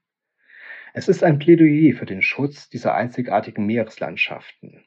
Es 0.95 1.09
ist 1.09 1.25
ein 1.25 1.41
Plädoyer 1.41 1.97
für 1.97 2.07
den 2.07 2.23
Schutz 2.23 2.69
dieser 2.69 2.95
einzigartigen 2.95 3.67
Meereslandschaften. 3.67 4.85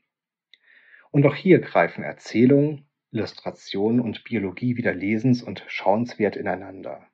Und 1.12 1.26
auch 1.26 1.36
hier 1.36 1.60
greifen 1.60 2.06
Erzählung, 2.06 2.88
Illustration 3.12 4.00
und 4.00 4.24
Biologie 4.24 4.78
wieder 4.78 4.94
lesens- 4.94 5.44
und 5.44 5.64
schauenswert 5.68 6.38
ineinander. 6.38 7.08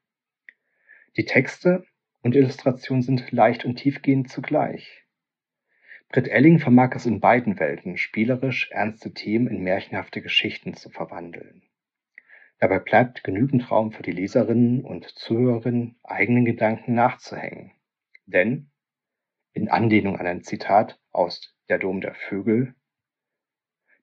Die 1.15 1.25
Texte 1.25 1.85
und 2.21 2.35
Illustration 2.35 3.01
sind 3.01 3.31
leicht 3.31 3.65
und 3.65 3.77
tiefgehend 3.77 4.29
zugleich. 4.29 5.05
Britt 6.09 6.27
Elling 6.27 6.59
vermag 6.59 6.91
es 6.95 7.05
in 7.05 7.19
beiden 7.19 7.59
Welten, 7.59 7.97
spielerisch 7.97 8.69
ernste 8.71 9.13
Themen 9.13 9.47
in 9.47 9.63
märchenhafte 9.63 10.21
Geschichten 10.21 10.75
zu 10.75 10.89
verwandeln. 10.89 11.63
Dabei 12.59 12.79
bleibt 12.79 13.23
genügend 13.23 13.69
Raum 13.69 13.91
für 13.91 14.03
die 14.03 14.11
Leserinnen 14.11 14.83
und 14.83 15.05
Zuhörerinnen, 15.05 15.99
eigenen 16.03 16.45
Gedanken 16.45 16.93
nachzuhängen. 16.93 17.71
Denn, 18.25 18.69
in 19.53 19.69
Anlehnung 19.69 20.17
an 20.17 20.27
ein 20.27 20.43
Zitat 20.43 20.99
aus 21.11 21.55
Der 21.69 21.79
Dom 21.79 22.01
der 22.01 22.13
Vögel, 22.13 22.75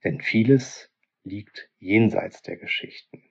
denn 0.03 0.21
vieles 0.21 0.94
liegt 1.25 1.71
jenseits 1.79 2.43
der 2.43 2.57
Geschichten. 2.57 3.23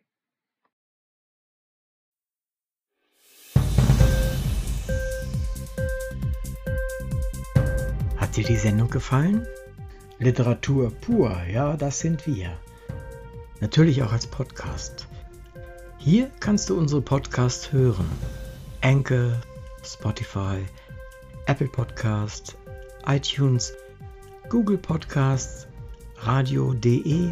Hat 8.18 8.36
dir 8.36 8.44
die 8.44 8.57
Sendung 8.57 8.90
gefallen? 8.90 9.48
Literatur 10.18 10.91
pur, 10.91 11.44
ja, 11.52 11.78
das 11.78 11.99
sind 11.99 12.26
wir. 12.26 12.57
Natürlich 13.60 14.02
auch 14.02 14.11
als 14.11 14.26
Podcast. 14.28 15.07
Hier 15.99 16.32
kannst 16.40 16.70
du 16.70 16.78
unsere 16.78 17.02
Podcasts 17.02 17.72
hören. 17.72 18.10
Anchor, 18.82 19.40
Spotify, 19.84 20.65
Apple 21.45 21.68
Podcast, 21.68 22.57
iTunes, 23.06 23.74
Google 24.49 24.78
Podcasts, 24.78 25.68
radio.de 26.18 27.32